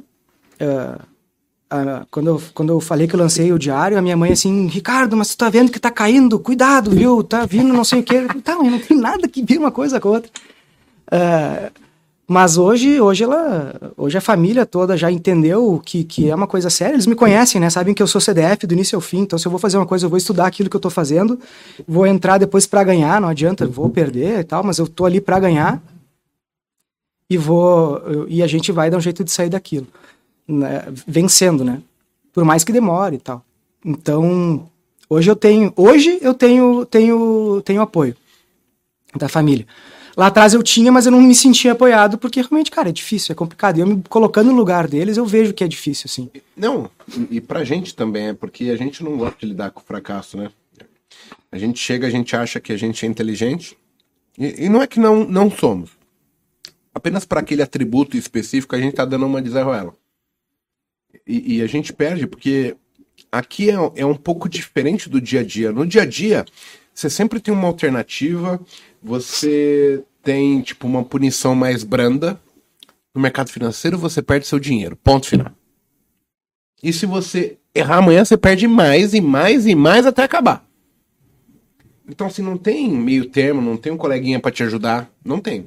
Uh, 0.61 2.05
quando, 2.09 2.27
eu, 2.27 2.41
quando 2.53 2.73
eu 2.73 2.79
falei 2.81 3.07
que 3.07 3.15
eu 3.15 3.19
lancei 3.19 3.51
o 3.53 3.59
diário, 3.59 3.97
a 3.97 4.01
minha 4.01 4.17
mãe 4.17 4.33
assim, 4.33 4.67
Ricardo, 4.67 5.15
mas 5.15 5.29
tu 5.29 5.37
tá 5.37 5.49
vendo 5.49 5.71
que 5.71 5.79
tá 5.79 5.89
caindo, 5.89 6.37
cuidado, 6.37 6.91
viu? 6.91 7.23
Tá 7.23 7.45
vindo 7.45 7.73
não 7.73 7.83
sei 7.83 8.01
o 8.01 8.03
quê. 8.03 8.27
Tá, 8.43 8.57
mas 8.57 8.71
não 8.71 8.79
tem 8.79 8.97
nada 8.97 9.27
que 9.27 9.43
vir 9.43 9.57
uma 9.57 9.71
coisa 9.71 9.99
com 9.99 10.09
a 10.09 10.11
outra. 10.11 10.31
Uh, 11.07 11.71
mas 12.27 12.57
hoje, 12.57 13.01
hoje 13.01 13.23
ela, 13.23 13.93
hoje 13.97 14.17
a 14.17 14.21
família 14.21 14.65
toda 14.65 14.95
já 14.95 15.11
entendeu 15.11 15.81
que, 15.83 16.03
que 16.03 16.29
é 16.29 16.35
uma 16.35 16.47
coisa 16.47 16.69
séria. 16.69 16.93
Eles 16.93 17.07
me 17.07 17.15
conhecem, 17.15 17.59
né? 17.59 17.69
Sabem 17.69 17.93
que 17.93 18.01
eu 18.01 18.07
sou 18.07 18.21
CDF 18.21 18.65
do 18.65 18.73
início 18.73 18.95
ao 18.95 19.01
fim. 19.01 19.19
Então, 19.19 19.37
se 19.37 19.45
eu 19.45 19.49
vou 19.49 19.59
fazer 19.59 19.77
uma 19.77 19.85
coisa, 19.85 20.05
eu 20.05 20.09
vou 20.09 20.17
estudar 20.17 20.47
aquilo 20.47 20.69
que 20.69 20.75
eu 20.75 20.79
estou 20.79 20.91
fazendo, 20.91 21.37
vou 21.87 22.05
entrar 22.05 22.37
depois 22.37 22.65
para 22.65 22.83
ganhar. 22.83 23.19
Não 23.19 23.27
adianta, 23.27 23.65
vou 23.67 23.89
perder 23.89 24.39
e 24.39 24.43
tal, 24.43 24.63
mas 24.63 24.77
eu 24.77 24.87
tô 24.87 25.05
ali 25.05 25.19
para 25.19 25.39
ganhar 25.39 25.81
e 27.29 27.37
vou 27.37 28.01
e 28.27 28.43
a 28.43 28.47
gente 28.47 28.73
vai 28.73 28.89
dar 28.89 28.97
um 28.97 29.01
jeito 29.01 29.23
de 29.23 29.31
sair 29.31 29.49
daquilo, 29.49 29.87
né? 30.47 30.85
vencendo, 31.07 31.63
né? 31.63 31.81
Por 32.33 32.43
mais 32.43 32.63
que 32.63 32.71
demore 32.71 33.15
e 33.15 33.19
tal. 33.19 33.43
Então, 33.85 34.69
hoje 35.09 35.29
eu 35.29 35.35
tenho, 35.35 35.73
hoje 35.75 36.19
eu 36.21 36.33
tenho, 36.33 36.85
tenho, 36.85 37.61
tenho 37.63 37.81
apoio 37.81 38.15
da 39.15 39.27
família. 39.27 39.65
Lá 40.15 40.27
atrás 40.27 40.53
eu 40.53 40.61
tinha, 40.61 40.91
mas 40.91 41.05
eu 41.05 41.11
não 41.11 41.21
me 41.21 41.33
sentia 41.33 41.71
apoiado, 41.71 42.17
porque 42.17 42.41
realmente, 42.41 42.69
cara, 42.69 42.89
é 42.89 42.91
difícil, 42.91 43.31
é 43.31 43.35
complicado. 43.35 43.77
E 43.77 43.81
eu 43.81 43.87
me 43.87 44.03
colocando 44.09 44.51
no 44.51 44.57
lugar 44.57 44.87
deles, 44.87 45.17
eu 45.17 45.25
vejo 45.25 45.53
que 45.53 45.63
é 45.63 45.67
difícil, 45.67 46.05
assim. 46.07 46.29
Não, 46.55 46.89
e 47.29 47.39
pra 47.39 47.63
gente 47.63 47.95
também, 47.95 48.27
é 48.27 48.33
porque 48.33 48.65
a 48.65 48.75
gente 48.75 49.03
não 49.03 49.17
gosta 49.17 49.37
de 49.39 49.45
lidar 49.47 49.71
com 49.71 49.79
o 49.79 49.83
fracasso, 49.83 50.37
né? 50.37 50.51
A 51.51 51.57
gente 51.57 51.79
chega, 51.79 52.07
a 52.07 52.09
gente 52.09 52.35
acha 52.35 52.59
que 52.59 52.71
a 52.71 52.77
gente 52.77 53.05
é 53.05 53.09
inteligente, 53.09 53.77
e, 54.37 54.65
e 54.65 54.69
não 54.69 54.81
é 54.81 54.87
que 54.87 54.99
não, 54.99 55.25
não 55.25 55.49
somos. 55.49 55.91
Apenas 56.93 57.25
para 57.25 57.39
aquele 57.39 57.61
atributo 57.61 58.17
específico, 58.17 58.75
a 58.75 58.79
gente 58.79 58.95
tá 58.95 59.05
dando 59.05 59.25
uma 59.25 59.41
de 59.41 59.49
zero 59.49 59.71
a 59.71 59.77
ela. 59.77 59.93
E, 61.25 61.57
e 61.57 61.61
a 61.61 61.67
gente 61.67 61.93
perde, 61.93 62.27
porque 62.27 62.75
aqui 63.31 63.69
é, 63.69 63.75
é 63.95 64.05
um 64.05 64.15
pouco 64.15 64.49
diferente 64.49 65.09
do 65.09 65.21
dia 65.21 65.41
a 65.41 65.43
dia. 65.43 65.71
No 65.71 65.85
dia 65.85 66.01
a 66.01 66.05
dia, 66.05 66.45
você 66.93 67.09
sempre 67.09 67.39
tem 67.39 67.53
uma 67.53 67.67
alternativa, 67.67 68.59
você 69.01 70.03
tem, 70.21 70.61
tipo, 70.61 70.87
uma 70.87 71.03
punição 71.03 71.55
mais 71.55 71.83
branda. 71.83 72.39
No 73.13 73.21
mercado 73.21 73.49
financeiro, 73.49 73.97
você 73.97 74.21
perde 74.21 74.47
seu 74.47 74.59
dinheiro. 74.59 74.95
Ponto 74.95 75.27
final. 75.27 75.51
E 76.81 76.91
se 76.93 77.05
você 77.05 77.57
errar 77.75 77.97
amanhã, 77.97 78.23
você 78.23 78.37
perde 78.37 78.67
mais 78.67 79.13
e 79.13 79.21
mais 79.21 79.65
e 79.65 79.75
mais 79.75 80.05
até 80.05 80.23
acabar. 80.23 80.65
Então, 82.07 82.27
assim, 82.27 82.41
não 82.41 82.57
tem 82.57 82.89
meio 82.89 83.25
termo, 83.25 83.61
não 83.61 83.77
tem 83.77 83.91
um 83.91 83.97
coleguinha 83.97 84.39
para 84.39 84.51
te 84.51 84.63
ajudar. 84.63 85.09
Não 85.23 85.39
tem. 85.39 85.65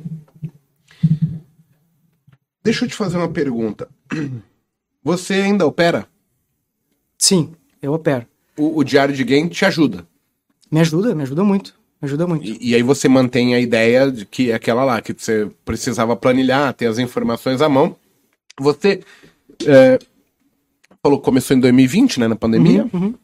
Deixa 2.63 2.85
eu 2.85 2.89
te 2.89 2.95
fazer 2.95 3.17
uma 3.17 3.29
pergunta. 3.29 3.89
Você 5.05 5.35
ainda 5.35 5.67
opera? 5.67 6.09
Sim, 7.19 7.53
eu 7.83 7.93
opero. 7.93 8.27
O, 8.57 8.79
o 8.79 8.85
diário 8.85 9.15
de 9.15 9.23
game 9.23 9.51
te 9.51 9.65
ajuda. 9.67 10.07
Me 10.71 10.81
ajuda, 10.81 11.15
me 11.15 11.23
ajuda 11.23 11.45
muito. 11.45 11.75
Me 12.01 12.07
ajuda 12.07 12.27
muito. 12.27 12.45
E, 12.45 12.71
e 12.71 12.75
aí 12.75 12.83
você 12.83 13.07
mantém 13.09 13.55
a 13.55 13.61
ideia 13.61 14.11
de 14.11 14.25
que 14.25 14.51
é 14.51 14.55
aquela 14.55 14.83
lá, 14.83 15.03
que 15.03 15.13
você 15.13 15.51
precisava 15.65 16.17
planilhar, 16.17 16.73
ter 16.73 16.87
as 16.87 16.99
informações 16.99 17.61
à 17.61 17.69
mão. 17.69 17.95
Você 18.59 19.03
é, 19.67 19.99
falou 21.03 21.19
que 21.19 21.25
começou 21.25 21.57
em 21.57 21.61
2020, 21.61 22.21
né, 22.21 22.29
na 22.29 22.37
pandemia. 22.37 22.89
Uhum, 22.93 23.01
uhum. 23.01 23.15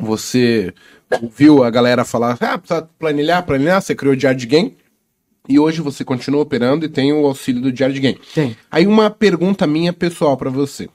Você 0.00 0.72
ouviu 1.22 1.62
a 1.62 1.70
galera 1.70 2.04
falar, 2.04 2.38
ah, 2.40 2.58
precisa 2.58 2.88
planilhar, 2.98 3.44
planilhar, 3.44 3.82
você 3.82 3.94
criou 3.94 4.14
o 4.14 4.16
diário 4.16 4.38
de 4.38 4.46
game. 4.46 4.76
E 5.48 5.58
hoje 5.58 5.80
você 5.80 6.04
continua 6.04 6.42
operando 6.42 6.84
e 6.84 6.88
tem 6.88 7.12
o 7.12 7.26
auxílio 7.26 7.62
do 7.62 7.72
diário 7.72 7.94
de 7.94 8.00
game. 8.00 8.20
Tem. 8.34 8.56
Aí 8.70 8.86
uma 8.86 9.08
pergunta 9.10 9.66
minha 9.66 9.92
pessoal 9.92 10.36
para 10.36 10.50
você. 10.50 10.88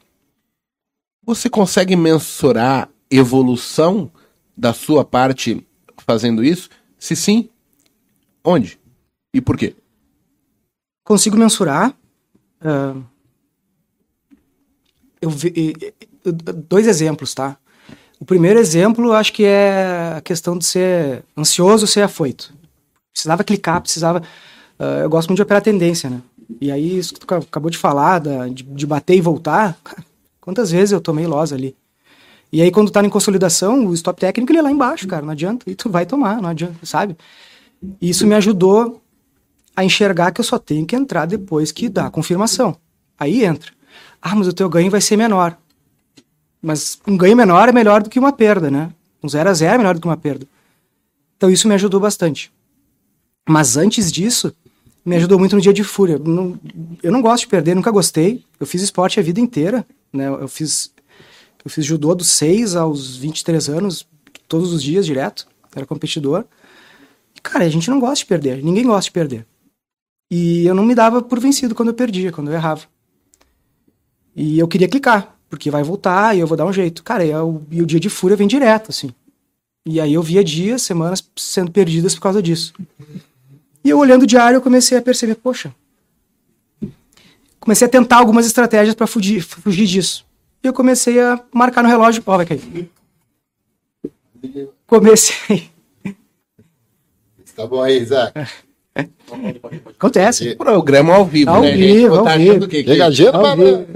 Você 1.26 1.50
consegue 1.50 1.96
mensurar 1.96 2.90
evolução 3.10 4.12
da 4.58 4.74
sua 4.74 5.06
parte 5.06 5.66
fazendo 6.06 6.44
isso? 6.44 6.70
Se 6.98 7.16
sim, 7.16 7.50
onde? 8.44 8.80
E 9.34 9.40
por 9.40 9.58
quê? 9.58 9.76
Consigo 11.06 11.38
mensurar. 11.38 11.96
ah, 12.62 12.96
eu 15.22 15.30
vi- 15.30 15.76
dois 16.68 16.88
exemplos, 16.88 17.34
tá? 17.34 17.58
O 18.20 18.26
primeiro 18.26 18.60
exemplo, 18.60 19.14
acho 19.14 19.34
que 19.34 19.44
é 19.44 20.16
a 20.18 20.22
questão 20.22 20.58
de 20.58 20.66
ser 20.66 21.24
ansioso, 21.38 21.88
ser 21.88 22.02
afoito. 22.02 22.54
Precisava 23.14 23.44
clicar, 23.44 23.82
precisava. 23.82 24.22
ah, 24.80 25.00
eu 25.04 25.10
gosto 25.10 25.30
muito 25.30 25.38
de 25.38 25.44
operar 25.44 25.62
tendência, 25.62 26.10
né? 26.10 26.22
E 26.60 26.72
aí, 26.72 26.98
isso 26.98 27.14
que 27.14 27.20
tu 27.22 27.28
ca- 27.28 27.38
acabou 27.38 27.70
de 27.72 27.78
falar, 27.78 28.20
da- 28.20 28.48
de, 28.48 28.64
de 28.64 28.86
bater 28.86 29.16
e 29.16 29.22
voltar, 29.22 29.78
quantas 30.42 30.72
vezes 30.72 30.92
eu 30.92 31.02
tomei 31.02 31.26
loss 31.28 31.54
ali? 31.54 31.76
E 32.52 32.62
aí, 32.62 32.70
quando 32.72 32.92
tá 32.92 33.02
em 33.04 33.10
consolidação, 33.10 33.86
o 33.88 33.94
stop 33.94 34.20
técnico 34.20 34.52
ele 34.52 34.60
é 34.60 34.62
lá 34.62 34.72
embaixo, 34.72 35.08
cara, 35.08 35.22
não 35.26 35.32
adianta. 35.32 35.70
E 35.70 35.76
tu 35.76 35.90
vai 35.90 36.06
tomar, 36.06 36.42
não 36.42 36.50
adianta, 36.50 36.86
sabe? 36.86 37.16
E 38.02 38.10
isso 38.10 38.28
me 38.28 38.36
ajudou 38.36 39.02
a 39.76 39.86
enxergar 39.86 40.32
que 40.32 40.42
eu 40.42 40.46
só 40.46 40.60
tenho 40.60 40.86
que 40.86 40.96
entrar 40.96 41.26
depois 41.26 41.72
que 41.72 41.88
dá 41.88 42.08
a 42.08 42.12
confirmação. 42.12 42.76
Aí 43.18 43.46
entra. 43.46 43.72
Ah, 44.22 44.36
mas 44.36 44.48
o 44.48 44.54
teu 44.54 44.68
ganho 44.70 44.92
vai 44.92 45.00
ser 45.00 45.16
menor. 45.16 45.58
Mas 46.62 47.00
um 47.08 47.16
ganho 47.18 47.36
menor 47.38 47.70
é 47.70 47.72
melhor 47.72 48.04
do 48.04 48.10
que 48.10 48.20
uma 48.20 48.34
perda, 48.34 48.70
né? 48.70 48.92
Um 49.24 49.30
0 49.30 49.50
a 49.50 49.54
0 49.54 49.76
é 49.76 49.78
melhor 49.78 49.96
do 49.96 50.02
que 50.02 50.08
uma 50.08 50.18
perda. 50.18 50.46
Então 51.38 51.50
isso 51.50 51.68
me 51.68 51.74
ajudou 51.74 52.00
bastante. 52.02 52.52
Mas 53.48 53.76
antes 53.78 54.12
disso, 54.12 54.54
me 55.06 55.16
ajudou 55.16 55.40
muito 55.40 55.56
no 55.56 55.62
dia 55.62 55.74
de 55.74 55.84
fúria. 55.84 56.18
Não- 56.20 56.60
eu 57.02 57.12
não 57.12 57.22
gosto 57.22 57.44
de 57.44 57.48
perder, 57.50 57.76
nunca 57.76 57.92
gostei. 57.92 58.44
Eu 58.60 58.66
fiz 58.68 58.82
esporte 58.82 59.20
a 59.20 59.24
vida 59.24 59.40
inteira, 59.40 59.86
né? 60.14 60.28
Eu 60.28 60.48
fiz 60.48 60.92
eu 61.64 61.70
fiz 61.70 61.86
judô 61.86 62.16
dos 62.16 62.28
6 62.28 62.76
aos 62.76 63.16
23 63.18 63.70
anos, 63.70 64.08
todos 64.48 64.74
os 64.74 64.82
dias 64.82 65.06
direto. 65.06 65.48
Era 65.76 65.86
competidor. 65.86 66.44
Cara, 67.44 67.66
a 67.66 67.70
gente 67.70 67.88
não 67.90 68.00
gosta 68.00 68.16
de 68.18 68.26
perder, 68.26 68.64
ninguém 68.64 68.84
gosta 68.86 69.04
de 69.06 69.12
perder. 69.12 69.46
E 70.32 70.66
eu 70.66 70.74
não 70.74 70.84
me 70.86 70.96
dava 70.96 71.22
por 71.22 71.40
vencido 71.40 71.76
quando 71.76 71.90
eu 71.90 71.94
perdia, 71.94 72.32
quando 72.32 72.48
eu 72.50 72.54
errava. 72.56 72.82
E 74.36 74.58
eu 74.58 74.68
queria 74.68 74.88
clicar, 74.88 75.36
porque 75.50 75.70
vai 75.70 75.84
voltar 75.84 76.36
e 76.36 76.40
eu 76.40 76.48
vou 76.48 76.58
dar 76.58 76.66
um 76.66 76.74
jeito. 76.74 77.04
Cara, 77.04 77.24
e, 77.26 77.30
eu- 77.30 77.64
e 77.70 77.82
o 77.82 77.86
dia 77.86 78.00
de 78.00 78.10
fúria 78.10 78.38
vem 78.38 78.48
direto, 78.48 78.90
assim. 78.90 79.12
E 79.86 80.00
aí 80.00 80.14
eu 80.14 80.22
via 80.24 80.44
dias, 80.44 80.82
semanas 80.84 81.24
sendo 81.36 81.72
perdidas 81.72 82.16
por 82.16 82.22
causa 82.22 82.42
disso. 82.42 82.74
E 83.84 83.90
eu 83.90 83.98
olhando 83.98 84.24
o 84.24 84.28
diário, 84.28 84.58
eu 84.58 84.62
comecei 84.62 84.98
a 84.98 85.02
perceber, 85.02 85.36
poxa. 85.36 85.74
Comecei 87.60 87.86
a 87.88 87.90
tentar 87.90 88.18
algumas 88.18 88.46
estratégias 88.46 88.96
para 88.96 89.08
fugir, 89.08 89.42
fugir 89.42 89.86
disso. 89.86 90.26
E 90.64 90.68
eu 90.68 90.74
comecei 90.74 91.20
a 91.20 91.40
marcar 91.54 91.84
no 91.84 91.90
relógio, 91.90 92.24
ó, 92.26 92.38
vai 92.38 92.46
cair. 92.46 92.90
Comecei. 94.88 95.70
Tá 97.56 97.68
bom 97.68 97.82
aí, 97.82 98.00
Isaac. 98.02 98.34
Acontece. 99.98 100.56
Programa 100.56 101.14
ao 101.14 101.26
vivo, 101.26 101.52
Ao 101.52 101.62
né, 101.62 101.76
vivo, 101.76 102.16
ao 102.16 102.24
tá 102.24 102.38
vivo. 102.38 102.68
Que 102.68 102.84
gelo, 103.12 103.38
Ao 103.38 103.42
mano. 103.44 103.86
vivo. 103.86 103.88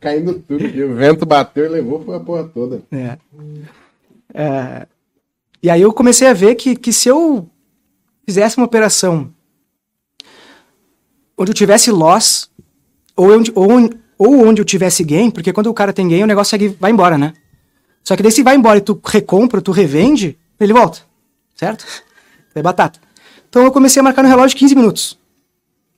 Caindo 0.00 0.34
tudo. 0.40 0.66
aqui. 0.66 0.82
O 0.82 0.94
vento 0.94 1.24
bateu 1.24 1.64
e 1.64 1.68
levou 1.68 2.04
foi 2.04 2.16
a 2.16 2.20
porra 2.20 2.44
toda. 2.44 2.82
É. 2.92 3.16
É, 4.34 4.86
E 5.64 5.70
aí 5.70 5.80
eu 5.80 5.94
comecei 5.94 6.28
a 6.28 6.34
ver 6.34 6.56
que, 6.56 6.76
que 6.76 6.92
se 6.92 7.08
eu 7.08 7.48
fizesse 8.26 8.58
uma 8.58 8.66
operação 8.66 9.32
onde 11.38 11.52
eu 11.52 11.54
tivesse 11.54 11.90
loss, 11.90 12.50
ou, 13.16 13.32
onde, 13.32 13.50
ou, 13.54 13.90
ou 14.18 14.46
onde 14.46 14.60
eu 14.60 14.64
tivesse 14.66 15.02
gain, 15.02 15.30
porque 15.30 15.54
quando 15.54 15.68
o 15.68 15.72
cara 15.72 15.90
tem 15.90 16.06
gain, 16.06 16.22
o 16.22 16.26
negócio 16.26 16.50
segue, 16.50 16.76
vai 16.78 16.90
embora, 16.90 17.16
né? 17.16 17.32
Só 18.02 18.14
que 18.14 18.22
daí 18.22 18.30
se 18.30 18.42
vai 18.42 18.56
embora 18.56 18.76
e 18.76 18.82
tu 18.82 19.00
recompra, 19.02 19.62
tu 19.62 19.72
revende, 19.72 20.38
ele 20.60 20.74
volta. 20.74 20.98
Certo? 21.56 21.86
É 22.54 22.60
batata. 22.60 23.00
Então 23.48 23.62
eu 23.62 23.72
comecei 23.72 24.00
a 24.00 24.02
marcar 24.02 24.22
no 24.22 24.28
relógio 24.28 24.58
15 24.58 24.74
minutos. 24.74 25.18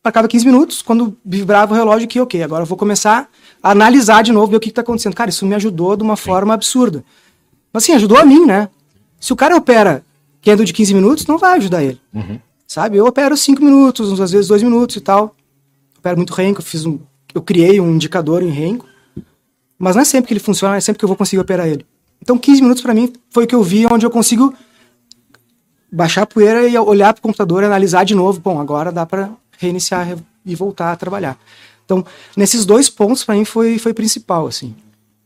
Marcava 0.05 0.29
15 0.29 0.47
minutos, 0.47 0.81
quando 0.81 1.19
vibrava 1.25 1.75
o 1.75 1.77
relógio, 1.77 2.07
que 2.07 2.21
ok, 2.21 2.41
agora 2.41 2.63
eu 2.63 2.67
vou 2.67 2.79
começar 2.79 3.29
a 3.61 3.73
analisar 3.73 4.23
de 4.23 4.31
novo, 4.31 4.47
ver 4.47 4.59
o 4.59 4.61
que 4.61 4.69
está 4.69 4.83
acontecendo. 4.83 5.17
Cara, 5.17 5.29
isso 5.29 5.45
me 5.45 5.57
ajudou 5.57 5.97
de 5.97 6.05
uma 6.05 6.17
forma 6.17 6.55
absurda. 6.55 7.05
Mas 7.73 7.83
assim, 7.83 7.95
ajudou 7.95 8.17
a 8.17 8.25
mim, 8.25 8.47
né? 8.47 8.69
Se 9.27 9.33
o 9.33 9.37
cara 9.37 9.57
opera 9.57 10.05
candle 10.41 10.65
de 10.65 10.73
15 10.73 10.95
minutos, 10.95 11.27
não 11.27 11.37
vai 11.37 11.57
ajudar 11.59 11.83
ele. 11.83 12.01
Sabe? 12.65 12.97
Eu 12.97 13.07
opero 13.07 13.37
5 13.37 13.61
minutos, 13.61 14.21
às 14.21 14.31
vezes 14.31 14.47
2 14.47 14.63
minutos 14.63 14.95
e 14.95 15.01
tal. 15.01 15.35
Opero 15.99 16.17
muito 16.17 16.33
renco, 16.33 16.61
eu 16.61 16.65
fiz 16.65 16.87
um. 16.87 17.01
Eu 17.35 17.43
criei 17.43 17.81
um 17.81 17.91
indicador 17.97 18.41
em 18.41 18.51
renco. 18.51 18.87
Mas 19.77 19.97
não 19.97 20.03
é 20.03 20.05
sempre 20.05 20.29
que 20.29 20.33
ele 20.35 20.39
funciona, 20.41 20.77
é 20.77 20.81
sempre 20.81 21.01
que 21.01 21.05
eu 21.05 21.09
vou 21.09 21.17
conseguir 21.17 21.41
operar 21.41 21.67
ele. 21.67 21.85
Então 22.23 22.39
15 22.39 22.63
minutos 22.63 22.83
para 22.85 22.95
mim 22.95 23.13
foi 23.31 23.43
o 23.45 23.47
que 23.49 23.55
eu 23.55 23.65
vi 23.65 23.85
onde 23.87 24.07
eu 24.07 24.11
consigo 24.11 24.55
baixar 25.93 26.23
a 26.23 26.27
poeira 26.27 26.67
e 26.69 26.79
olhar 26.79 27.13
para 27.13 27.19
o 27.19 27.23
computador 27.23 27.63
e 27.63 27.67
analisar 27.67 28.05
de 28.05 28.15
novo. 28.15 28.39
Bom, 28.41 28.61
agora 28.61 28.93
dá 28.93 29.05
para 29.05 29.31
reiniciar 29.59 30.07
re- 30.07 30.17
e 30.45 30.55
voltar 30.55 30.93
a 30.93 30.97
trabalhar. 30.97 31.37
Então, 31.85 32.05
nesses 32.37 32.65
dois 32.65 32.89
pontos 32.89 33.25
para 33.25 33.35
mim 33.35 33.45
foi 33.45 33.77
foi 33.79 33.93
principal 33.93 34.47
assim. 34.47 34.75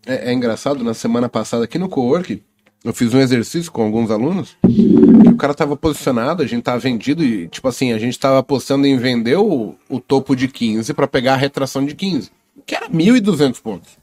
É, 0.07 0.31
é 0.31 0.33
engraçado, 0.33 0.83
na 0.83 0.95
semana 0.95 1.29
passada 1.29 1.65
aqui 1.65 1.79
no 1.79 1.89
Cowork, 1.89 2.43
eu 2.83 2.95
fiz 2.95 3.13
um 3.13 3.21
exercício 3.21 3.71
com 3.71 3.83
alguns 3.83 4.11
alunos, 4.11 4.57
o 4.65 5.37
cara 5.37 5.55
tava 5.55 5.77
posicionado, 5.77 6.43
a 6.43 6.47
gente 6.47 6.63
tava 6.63 6.79
vendido 6.79 7.23
e, 7.23 7.49
tipo 7.49 7.69
assim, 7.69 7.93
a 7.93 7.99
gente 7.99 8.19
tava 8.19 8.39
apostando 8.39 8.87
em 8.87 8.97
vender 8.97 9.37
o, 9.37 9.75
o 9.89 10.01
topo 10.01 10.35
de 10.35 10.49
15 10.49 10.95
para 10.95 11.07
pegar 11.07 11.35
a 11.35 11.37
retração 11.37 11.85
de 11.85 11.95
15, 11.95 12.31
que 12.65 12.75
era 12.75 12.89
1.200 12.89 13.61
pontos. 13.61 13.99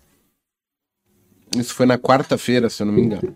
Isso 1.56 1.74
foi 1.74 1.86
na 1.86 1.98
quarta-feira, 1.98 2.70
se 2.70 2.82
eu 2.82 2.88
não 2.88 2.94
me 2.94 3.02
engano. 3.02 3.36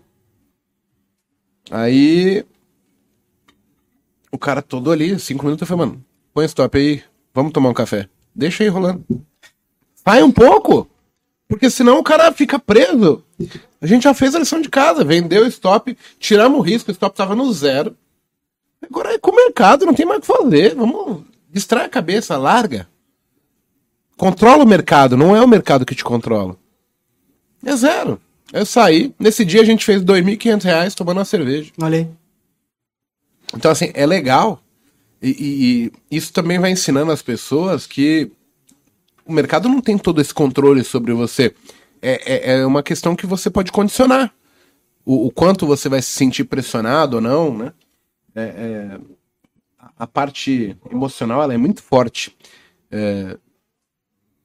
Aí. 1.70 2.44
O 4.30 4.38
cara 4.38 4.62
todo 4.62 4.90
ali, 4.90 5.18
cinco 5.18 5.44
minutos, 5.44 5.62
eu 5.62 5.66
falei, 5.66 5.86
mano, 5.86 6.04
põe 6.32 6.46
stop 6.46 6.76
aí, 6.76 7.02
vamos 7.34 7.52
tomar 7.52 7.68
um 7.68 7.74
café. 7.74 8.08
Deixa 8.34 8.64
aí 8.64 8.68
rolando. 8.68 9.04
Sai 9.94 10.22
um 10.22 10.32
pouco! 10.32 10.88
Porque 11.46 11.68
senão 11.68 11.98
o 11.98 12.02
cara 12.02 12.32
fica 12.32 12.58
preso. 12.58 13.22
A 13.80 13.86
gente 13.86 14.04
já 14.04 14.14
fez 14.14 14.34
a 14.34 14.38
lição 14.38 14.60
de 14.60 14.68
casa, 14.68 15.04
vendeu 15.04 15.42
o 15.44 15.46
stop, 15.48 15.96
tiramos 16.18 16.58
o 16.58 16.62
risco, 16.62 16.90
o 16.90 16.92
stop 16.92 17.16
tava 17.16 17.34
no 17.34 17.52
zero. 17.52 17.96
Agora 18.82 19.14
é 19.14 19.18
com 19.18 19.30
o 19.30 19.36
mercado, 19.36 19.86
não 19.86 19.94
tem 19.94 20.04
mais 20.06 20.18
o 20.18 20.20
que 20.20 20.26
fazer. 20.26 20.74
Vamos 20.74 21.22
distrair 21.50 21.86
a 21.86 21.88
cabeça, 21.88 22.36
larga. 22.36 22.88
controla 24.16 24.62
o 24.64 24.66
mercado, 24.68 25.16
não 25.16 25.34
é 25.34 25.42
o 25.42 25.48
mercado 25.48 25.84
que 25.86 25.94
te 25.94 26.04
controla. 26.04 26.56
É 27.64 27.74
zero. 27.76 28.20
Eu 28.52 28.66
saí, 28.66 29.14
nesse 29.18 29.44
dia 29.44 29.60
a 29.62 29.64
gente 29.64 29.84
fez 29.84 30.00
R$ 30.00 30.06
2.500 30.06 30.94
tomando 30.94 31.18
uma 31.18 31.24
cerveja. 31.24 31.72
Olha 31.80 31.98
aí. 31.98 32.08
Então, 33.54 33.70
assim, 33.70 33.90
é 33.94 34.04
legal. 34.06 34.62
E, 35.20 35.30
e- 35.30 35.92
e 36.10 36.16
isso 36.16 36.32
também 36.32 36.58
vai 36.58 36.70
ensinando 36.70 37.12
as 37.12 37.22
pessoas 37.22 37.86
que 37.86 38.30
o 39.24 39.32
mercado 39.32 39.68
não 39.68 39.80
tem 39.80 39.96
todo 39.96 40.20
esse 40.20 40.34
controle 40.34 40.82
sobre 40.84 41.12
você. 41.12 41.54
É, 42.02 42.50
é, 42.50 42.58
é 42.58 42.66
uma 42.66 42.82
questão 42.82 43.14
que 43.14 43.26
você 43.26 43.48
pode 43.48 43.70
condicionar. 43.70 44.34
O, 45.04 45.26
o 45.26 45.30
quanto 45.30 45.66
você 45.66 45.88
vai 45.88 46.02
se 46.02 46.10
sentir 46.10 46.44
pressionado 46.44 47.16
ou 47.16 47.22
não, 47.22 47.56
né? 47.56 47.72
É, 48.34 48.42
é, 48.42 49.00
a 49.96 50.06
parte 50.06 50.76
emocional 50.90 51.42
ela 51.42 51.54
é 51.54 51.56
muito 51.56 51.82
forte. 51.82 52.36
É, 52.90 53.38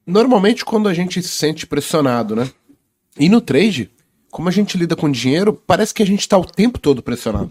normalmente, 0.05 0.63
quando 0.63 0.87
a 0.87 0.93
gente 0.93 1.21
se 1.21 1.29
sente 1.29 1.65
pressionado, 1.65 2.35
né? 2.35 2.49
E 3.19 3.27
no 3.27 3.41
trade, 3.41 3.89
como 4.29 4.49
a 4.49 4.51
gente 4.51 4.77
lida 4.77 4.95
com 4.95 5.09
dinheiro, 5.09 5.53
parece 5.53 5.93
que 5.93 6.03
a 6.03 6.05
gente 6.05 6.19
está 6.21 6.37
o 6.37 6.45
tempo 6.45 6.77
todo 6.77 7.01
pressionado. 7.01 7.49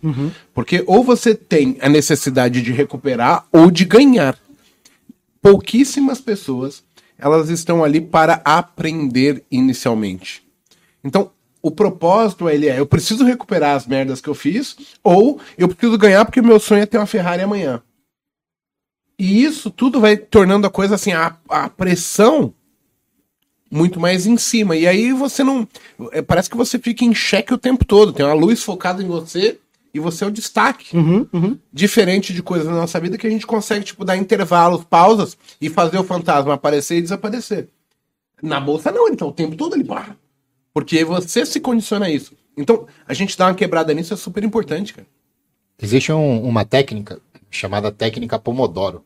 Porque 0.55 0.85
ou 0.87 1.03
você 1.03 1.35
tem 1.35 1.77
a 1.81 1.89
necessidade 1.89 2.63
de 2.63 2.71
recuperar 2.71 3.47
ou 3.51 3.71
de 3.71 3.85
ganhar. 3.85 4.39
Pouquíssimas 5.43 6.21
pessoas 6.21 6.86
elas 7.19 7.49
estão 7.49 7.83
ali 7.83 8.01
para 8.01 8.41
aprender 8.45 9.45
inicialmente. 9.51 10.47
Então, 11.03 11.31
o 11.63 11.71
propósito 11.71 12.49
ele 12.49 12.69
é: 12.69 12.79
eu 12.79 12.87
preciso 12.87 13.25
recuperar 13.25 13.77
as 13.77 13.87
merdas 13.87 14.21
que 14.21 14.29
eu 14.29 14.35
fiz, 14.35 14.77
ou 15.03 15.41
eu 15.57 15.69
preciso 15.69 15.99
ganhar 15.99 16.25
porque 16.25 16.43
meu 16.43 16.61
sonho 16.61 16.83
é 16.83 16.87
ter 16.87 16.99
uma 16.99 17.07
Ferrari 17.07 17.43
amanhã. 17.43 17.83
E 19.19 19.43
isso 19.43 19.71
tudo 19.71 20.01
vai 20.01 20.17
tornando 20.17 20.67
a 20.67 20.71
coisa 20.71 20.95
assim, 20.95 21.13
a, 21.13 21.37
a 21.49 21.71
pressão 21.71 22.53
muito 23.71 23.99
mais 23.99 24.27
em 24.27 24.37
cima. 24.37 24.77
E 24.77 24.87
aí 24.87 25.13
você 25.13 25.43
não. 25.43 25.67
é, 26.13 26.23
Parece 26.23 26.51
que 26.51 26.57
você 26.57 26.79
fica 26.79 27.05
em 27.05 27.15
xeque 27.15 27.55
o 27.55 27.59
tempo 27.59 27.85
todo. 27.85 28.13
Tem 28.13 28.25
uma 28.25 28.35
luz 28.35 28.63
focada 28.63 29.03
em 29.03 29.07
você 29.07 29.59
e 29.95 30.01
você 30.01 30.25
é 30.25 30.27
o 30.27 30.31
destaque. 30.31 30.97
Uhum, 30.97 31.27
uhum. 31.33 31.59
Diferente 31.73 32.33
de 32.33 32.43
coisas 32.43 32.67
na 32.67 32.75
nossa 32.75 32.99
vida 33.01 33.17
que 33.17 33.27
a 33.27 33.31
gente 33.31 33.47
consegue, 33.47 33.85
tipo, 33.85 34.05
dar 34.05 34.17
intervalos, 34.17 34.85
pausas 34.85 35.37
e 35.61 35.69
fazer 35.69 35.99
o 35.99 36.05
fantasma 36.05 36.55
aparecer 36.55 36.99
e 36.99 37.03
desaparecer. 37.03 37.69
Na 38.43 38.61
bolsa, 38.61 38.93
não, 38.93 39.09
então 39.09 39.29
o 39.29 39.33
tempo 39.33 39.57
todo 39.57 39.75
ele 39.75 39.85
pá. 39.85 40.15
Porque 40.75 41.05
você 41.05 41.47
se 41.47 41.59
condiciona 41.61 42.07
a 42.07 42.11
isso. 42.11 42.35
Então, 42.57 42.87
a 43.09 43.15
gente 43.15 43.37
dá 43.37 43.47
uma 43.47 43.55
quebrada 43.55 43.93
nisso 43.95 44.13
é 44.13 44.17
super 44.17 44.45
importante, 44.45 44.93
cara. 44.95 45.07
Existe 45.81 46.13
um- 46.13 46.43
uma 46.43 46.65
técnica 46.65 47.19
chamada 47.51 47.91
técnica 47.91 48.39
Pomodoro, 48.39 49.03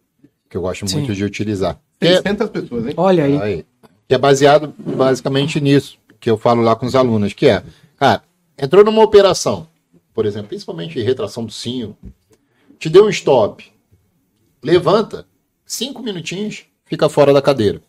que 0.49 0.57
eu 0.57 0.63
gosto 0.63 0.87
Sim. 0.89 0.99
muito 0.99 1.15
de 1.15 1.25
utilizar. 1.25 1.79
Que 2.01 2.07
é, 2.09 2.13
600 2.17 2.49
pessoas, 2.51 2.87
hein? 2.87 2.95
Olha 2.97 3.25
aí. 3.25 3.41
aí, 3.41 3.67
que 4.09 4.15
é 4.15 4.19
baseado 4.19 4.75
basicamente 4.79 5.61
nisso, 5.61 5.99
que 6.19 6.29
eu 6.31 6.37
falo 6.39 6.63
lá 6.63 6.75
com 6.75 6.87
os 6.87 6.95
alunos, 6.97 7.33
que 7.33 7.47
é, 7.47 7.63
cara, 7.97 8.23
entrou 8.59 8.85
numa 8.85 9.03
operação, 9.03 9.69
por 10.21 10.27
exemplo, 10.27 10.49
principalmente 10.49 11.01
retração 11.01 11.47
do 11.47 11.51
cinho, 11.51 11.97
te 12.79 12.91
deu 12.91 13.07
um 13.07 13.09
stop, 13.09 13.65
levanta, 14.63 15.27
cinco 15.65 16.03
minutinhos, 16.03 16.65
fica 16.85 17.09
fora 17.09 17.33
da 17.33 17.41
cadeira. 17.41 17.81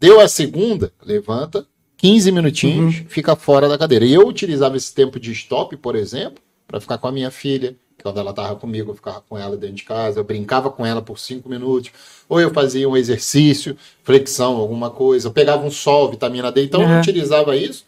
Deu 0.00 0.18
a 0.18 0.26
segunda, 0.26 0.92
levanta, 1.00 1.64
15 1.96 2.32
minutinhos, 2.32 3.04
fica 3.08 3.36
fora 3.36 3.68
da 3.68 3.78
cadeira. 3.78 4.04
E 4.04 4.12
eu 4.12 4.26
utilizava 4.26 4.76
esse 4.76 4.92
tempo 4.92 5.20
de 5.20 5.30
stop, 5.30 5.76
por 5.76 5.94
exemplo, 5.94 6.42
para 6.66 6.80
ficar 6.80 6.98
com 6.98 7.06
a 7.06 7.12
minha 7.12 7.30
filha, 7.30 7.76
que 7.96 8.02
quando 8.02 8.18
ela 8.18 8.30
estava 8.30 8.56
comigo, 8.56 8.90
eu 8.90 8.96
ficava 8.96 9.20
com 9.20 9.38
ela 9.38 9.56
dentro 9.56 9.76
de 9.76 9.84
casa, 9.84 10.18
eu 10.18 10.24
brincava 10.24 10.72
com 10.72 10.84
ela 10.84 11.00
por 11.00 11.20
cinco 11.20 11.48
minutos, 11.48 11.92
ou 12.28 12.40
eu 12.40 12.52
fazia 12.52 12.88
um 12.88 12.96
exercício, 12.96 13.76
flexão, 14.02 14.56
alguma 14.56 14.90
coisa, 14.90 15.28
eu 15.28 15.32
pegava 15.32 15.64
um 15.64 15.70
sol, 15.70 16.10
vitamina 16.10 16.50
D, 16.50 16.64
então 16.64 16.82
eu 16.82 16.88
Uhum. 16.88 16.98
utilizava 16.98 17.54
isso, 17.54 17.84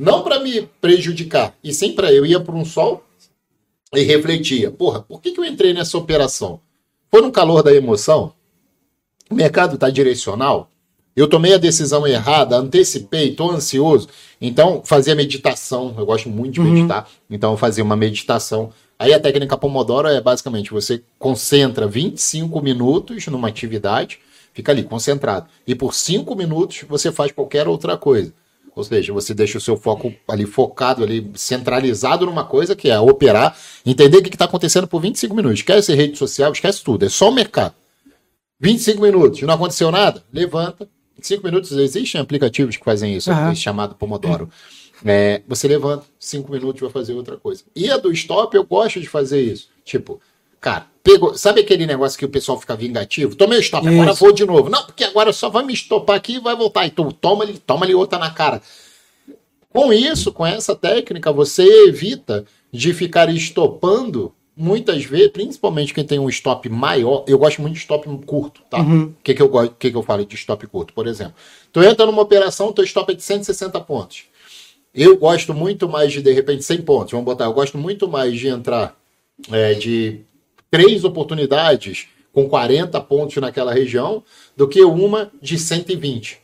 não 0.00 0.22
para 0.22 0.40
me 0.40 0.62
prejudicar, 0.80 1.54
e 1.62 1.74
sim 1.74 1.92
para 1.92 2.12
eu 2.12 2.24
ia 2.24 2.40
para 2.40 2.54
um 2.54 2.64
sol 2.64 3.04
e 3.94 4.02
refletia, 4.02 4.70
porra, 4.70 5.00
por 5.02 5.20
que, 5.20 5.32
que 5.32 5.40
eu 5.40 5.44
entrei 5.44 5.74
nessa 5.74 5.98
operação? 5.98 6.60
Foi 7.10 7.20
no 7.20 7.30
calor 7.30 7.62
da 7.62 7.74
emoção? 7.74 8.32
O 9.28 9.34
mercado 9.34 9.74
está 9.74 9.90
direcional? 9.90 10.70
Eu 11.14 11.28
tomei 11.28 11.52
a 11.52 11.58
decisão 11.58 12.06
errada, 12.06 12.56
antecipei, 12.56 13.30
estou 13.30 13.50
ansioso. 13.50 14.08
Então, 14.40 14.80
fazia 14.84 15.14
meditação. 15.14 15.92
Eu 15.98 16.06
gosto 16.06 16.28
muito 16.30 16.54
de 16.54 16.60
Uhum. 16.60 16.72
meditar. 16.72 17.08
Então, 17.28 17.50
eu 17.52 17.56
fazia 17.56 17.82
uma 17.84 17.96
meditação. 17.96 18.72
Aí, 18.98 19.12
a 19.12 19.20
técnica 19.20 19.58
Pomodoro 19.58 20.06
é 20.08 20.20
basicamente 20.20 20.70
você 20.70 21.02
concentra 21.18 21.86
25 21.86 22.62
minutos 22.62 23.26
numa 23.26 23.48
atividade, 23.48 24.18
fica 24.54 24.70
ali 24.72 24.84
concentrado. 24.84 25.46
E 25.66 25.74
por 25.74 25.94
5 25.94 26.34
minutos 26.36 26.84
você 26.88 27.10
faz 27.12 27.32
qualquer 27.32 27.66
outra 27.68 27.96
coisa. 27.96 28.32
Ou 28.74 28.84
seja, 28.84 29.12
você 29.12 29.34
deixa 29.34 29.58
o 29.58 29.60
seu 29.60 29.76
foco 29.76 30.14
ali 30.28 30.46
focado, 30.46 31.02
ali 31.02 31.30
centralizado 31.34 32.24
numa 32.24 32.44
coisa 32.44 32.76
que 32.76 32.88
é 32.88 32.98
operar, 32.98 33.56
entender 33.84 34.18
o 34.18 34.22
que 34.22 34.28
está 34.28 34.44
acontecendo 34.44 34.86
por 34.86 35.00
25 35.00 35.34
minutos. 35.34 35.58
Esquece 35.58 35.94
rede 35.94 36.16
social, 36.16 36.52
esquece 36.52 36.82
tudo. 36.82 37.04
É 37.04 37.08
só 37.08 37.28
o 37.28 37.34
mercado. 37.34 37.74
25 38.60 39.00
minutos, 39.00 39.42
não 39.42 39.54
aconteceu 39.54 39.90
nada, 39.90 40.22
levanta. 40.32 40.88
5 41.20 41.44
minutos, 41.44 41.72
existem 41.72 42.20
aplicativos 42.20 42.76
que 42.76 42.84
fazem 42.84 43.14
isso, 43.14 43.30
esse 43.30 43.60
chamado 43.60 43.94
Pomodoro. 43.94 44.48
É, 45.04 45.42
você 45.48 45.66
levanta, 45.66 46.04
5 46.18 46.50
minutos 46.50 46.80
vai 46.80 46.90
fazer 46.90 47.14
outra 47.14 47.36
coisa. 47.36 47.62
E 47.74 47.90
a 47.90 47.96
do 47.96 48.12
stop, 48.12 48.54
eu 48.54 48.64
gosto 48.64 49.00
de 49.00 49.08
fazer 49.08 49.40
isso. 49.40 49.68
Tipo, 49.84 50.20
cara, 50.60 50.86
pegou. 51.02 51.34
Sabe 51.36 51.60
aquele 51.60 51.86
negócio 51.86 52.18
que 52.18 52.24
o 52.24 52.28
pessoal 52.28 52.58
fica 52.60 52.76
vingativo? 52.76 53.34
Tomei 53.34 53.58
o 53.58 53.62
stop, 53.62 53.86
agora 53.88 54.12
vou 54.12 54.32
de 54.32 54.44
novo. 54.44 54.68
Não, 54.68 54.84
porque 54.84 55.04
agora 55.04 55.32
só 55.32 55.48
vai 55.48 55.64
me 55.64 55.72
estopar 55.72 56.16
aqui 56.16 56.34
e 56.36 56.40
vai 56.40 56.54
voltar. 56.56 56.86
Então 56.86 57.10
toma 57.10 57.44
ali, 57.44 57.58
toma 57.58 57.84
ali 57.84 57.94
outra 57.94 58.18
na 58.18 58.30
cara. 58.30 58.60
Com 59.72 59.92
isso, 59.92 60.32
com 60.32 60.44
essa 60.44 60.74
técnica, 60.74 61.32
você 61.32 61.62
evita 61.86 62.44
de 62.72 62.92
ficar 62.92 63.28
estopando 63.32 64.32
muitas 64.56 65.04
vezes, 65.04 65.30
principalmente 65.30 65.94
quem 65.94 66.04
tem 66.04 66.18
um 66.18 66.28
stop 66.28 66.68
maior. 66.68 67.24
Eu 67.26 67.38
gosto 67.38 67.62
muito 67.62 67.74
de 67.74 67.80
stop 67.80 68.06
curto, 68.26 68.60
tá? 68.68 68.78
O 68.78 68.82
Uhum. 68.82 69.14
que, 69.22 69.32
que, 69.32 69.40
eu, 69.40 69.48
gosto- 69.48 69.74
que, 69.78 69.90
que 69.90 69.96
eu 69.96 70.02
falo 70.02 70.26
de 70.26 70.34
stop 70.34 70.66
curto? 70.66 70.92
Por 70.92 71.06
exemplo, 71.06 71.34
tu 71.72 71.82
entra 71.82 72.04
numa 72.04 72.20
operação, 72.20 72.72
teu 72.72 72.84
stop 72.84 73.12
é 73.12 73.14
de 73.14 73.22
160 73.22 73.80
pontos. 73.80 74.24
Eu 74.92 75.16
gosto 75.16 75.54
muito 75.54 75.88
mais 75.88 76.12
de, 76.12 76.20
de 76.20 76.32
repente, 76.32 76.64
100 76.64 76.82
pontos. 76.82 77.12
Vamos 77.12 77.24
botar, 77.24 77.44
eu 77.44 77.52
gosto 77.52 77.78
muito 77.78 78.08
mais 78.08 78.38
de 78.38 78.48
entrar 78.48 78.96
é, 79.52 79.72
de 79.74 80.20
três 80.70 81.04
oportunidades 81.04 82.06
com 82.32 82.48
40 82.48 83.00
pontos 83.00 83.36
naquela 83.38 83.72
região 83.72 84.22
do 84.56 84.68
que 84.68 84.82
uma 84.84 85.30
de 85.42 85.58
120. 85.58 86.38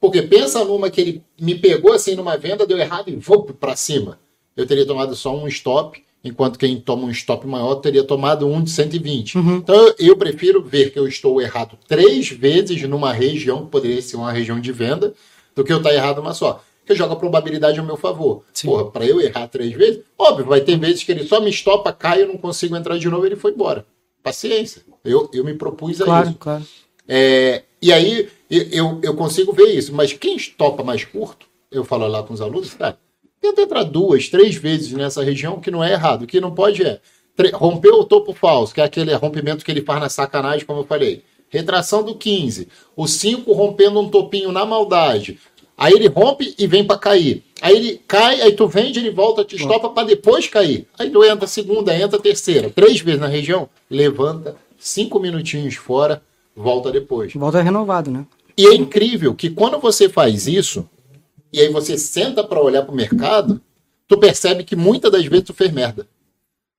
Porque 0.00 0.22
pensa 0.22 0.64
numa 0.64 0.90
que 0.90 1.00
ele 1.00 1.22
me 1.40 1.54
pegou 1.54 1.92
assim 1.92 2.14
numa 2.14 2.36
venda, 2.36 2.66
deu 2.66 2.78
errado 2.78 3.08
e 3.08 3.16
vou 3.16 3.44
para 3.44 3.76
cima. 3.76 4.18
Eu 4.56 4.66
teria 4.66 4.86
tomado 4.86 5.14
só 5.14 5.36
um 5.36 5.46
stop, 5.48 6.02
enquanto 6.24 6.58
quem 6.58 6.80
toma 6.80 7.04
um 7.06 7.10
stop 7.10 7.46
maior 7.46 7.76
teria 7.76 8.02
tomado 8.02 8.46
um 8.48 8.62
de 8.62 8.70
120. 8.70 9.38
Uhum. 9.38 9.56
Então 9.56 9.74
eu- 9.74 9.94
eu 9.98 10.16
prefiro 10.16 10.62
ver 10.62 10.90
que 10.92 10.98
eu 10.98 11.06
estou 11.06 11.40
errado 11.40 11.78
três 11.86 12.28
vezes 12.28 12.82
numa 12.82 13.12
região, 13.12 13.64
que 13.64 13.70
poderia 13.70 14.02
ser 14.02 14.16
uma 14.16 14.32
região 14.32 14.60
de 14.60 14.72
venda, 14.72 15.14
do 15.54 15.64
que 15.64 15.72
eu 15.72 15.78
estar 15.78 15.92
errado 15.94 16.20
uma 16.20 16.34
só. 16.34 16.62
Que 16.88 16.94
joga 16.94 17.12
a 17.12 17.16
probabilidade 17.16 17.78
ao 17.78 17.84
meu 17.84 17.98
favor. 17.98 18.44
Sim. 18.54 18.68
Porra, 18.68 18.90
para 18.90 19.04
eu 19.04 19.20
errar 19.20 19.46
três 19.46 19.74
vezes, 19.74 20.00
óbvio, 20.18 20.46
vai 20.46 20.62
ter 20.62 20.78
vezes 20.78 21.04
que 21.04 21.12
ele 21.12 21.22
só 21.24 21.38
me 21.38 21.50
estopa, 21.50 21.92
cai, 21.92 22.22
eu 22.22 22.28
não 22.28 22.38
consigo 22.38 22.74
entrar 22.74 22.96
de 22.96 23.10
novo, 23.10 23.26
ele 23.26 23.36
foi 23.36 23.52
embora. 23.52 23.84
Paciência. 24.22 24.80
Eu, 25.04 25.28
eu 25.34 25.44
me 25.44 25.52
propus 25.52 26.00
a 26.00 26.06
Claro, 26.06 26.30
isso. 26.30 26.38
claro. 26.38 26.64
É, 27.06 27.62
e 27.82 27.92
aí 27.92 28.26
eu, 28.50 29.00
eu, 29.02 29.14
consigo 29.14 29.52
ver 29.52 29.66
isso, 29.66 29.94
mas 29.94 30.14
quem 30.14 30.38
topa 30.56 30.82
mais 30.82 31.04
curto, 31.04 31.46
eu 31.70 31.84
falo 31.84 32.06
lá 32.06 32.22
com 32.22 32.32
os 32.32 32.40
alunos, 32.40 32.72
cara, 32.72 32.98
tenta 33.38 33.60
entrar 33.60 33.82
duas, 33.82 34.30
três 34.30 34.54
vezes 34.54 34.90
nessa 34.92 35.22
região, 35.22 35.60
que 35.60 35.70
não 35.70 35.84
é 35.84 35.92
errado. 35.92 36.22
O 36.22 36.26
que 36.26 36.40
não 36.40 36.54
pode 36.54 36.82
é 36.82 37.00
romper 37.52 37.90
o 37.90 38.04
topo 38.04 38.32
falso, 38.32 38.72
que 38.72 38.80
é 38.80 38.84
aquele 38.84 39.14
rompimento 39.14 39.62
que 39.62 39.70
ele 39.70 39.82
faz 39.82 40.00
na 40.00 40.08
sacanagem, 40.08 40.64
como 40.64 40.80
eu 40.80 40.86
falei. 40.86 41.22
Retração 41.50 42.02
do 42.02 42.14
15. 42.14 42.68
O 42.96 43.06
5 43.06 43.52
rompendo 43.52 44.00
um 44.00 44.08
topinho 44.08 44.52
na 44.52 44.64
maldade. 44.66 45.38
Aí 45.78 45.92
ele 45.92 46.08
rompe 46.08 46.56
e 46.58 46.66
vem 46.66 46.84
para 46.84 46.98
cair. 46.98 47.44
Aí 47.62 47.76
ele 47.76 48.00
cai, 48.06 48.40
aí 48.40 48.52
tu 48.52 48.66
vende, 48.66 48.98
ele 48.98 49.12
volta, 49.12 49.44
te 49.44 49.54
estopa 49.54 49.88
para 49.90 50.08
depois 50.08 50.48
cair. 50.48 50.88
Aí 50.98 51.08
tu 51.08 51.24
entra 51.24 51.44
a 51.44 51.48
segunda, 51.48 51.96
entra 51.96 52.18
a 52.18 52.22
terceira. 52.22 52.68
Três 52.68 53.00
vezes 53.00 53.20
na 53.20 53.28
região, 53.28 53.68
levanta, 53.88 54.56
cinco 54.76 55.20
minutinhos 55.20 55.76
fora, 55.76 56.20
volta 56.54 56.90
depois. 56.90 57.32
Volta 57.32 57.62
renovado, 57.62 58.10
né? 58.10 58.26
E 58.56 58.66
é 58.66 58.74
incrível 58.74 59.36
que 59.36 59.50
quando 59.50 59.78
você 59.78 60.08
faz 60.08 60.48
isso, 60.48 60.84
e 61.52 61.60
aí 61.60 61.68
você 61.68 61.96
senta 61.96 62.42
para 62.42 62.60
olhar 62.60 62.82
para 62.82 62.92
o 62.92 62.96
mercado, 62.96 63.60
tu 64.08 64.18
percebe 64.18 64.64
que 64.64 64.74
muitas 64.74 65.12
das 65.12 65.24
vezes 65.26 65.46
tu 65.46 65.54
fez 65.54 65.70
merda. 65.70 66.08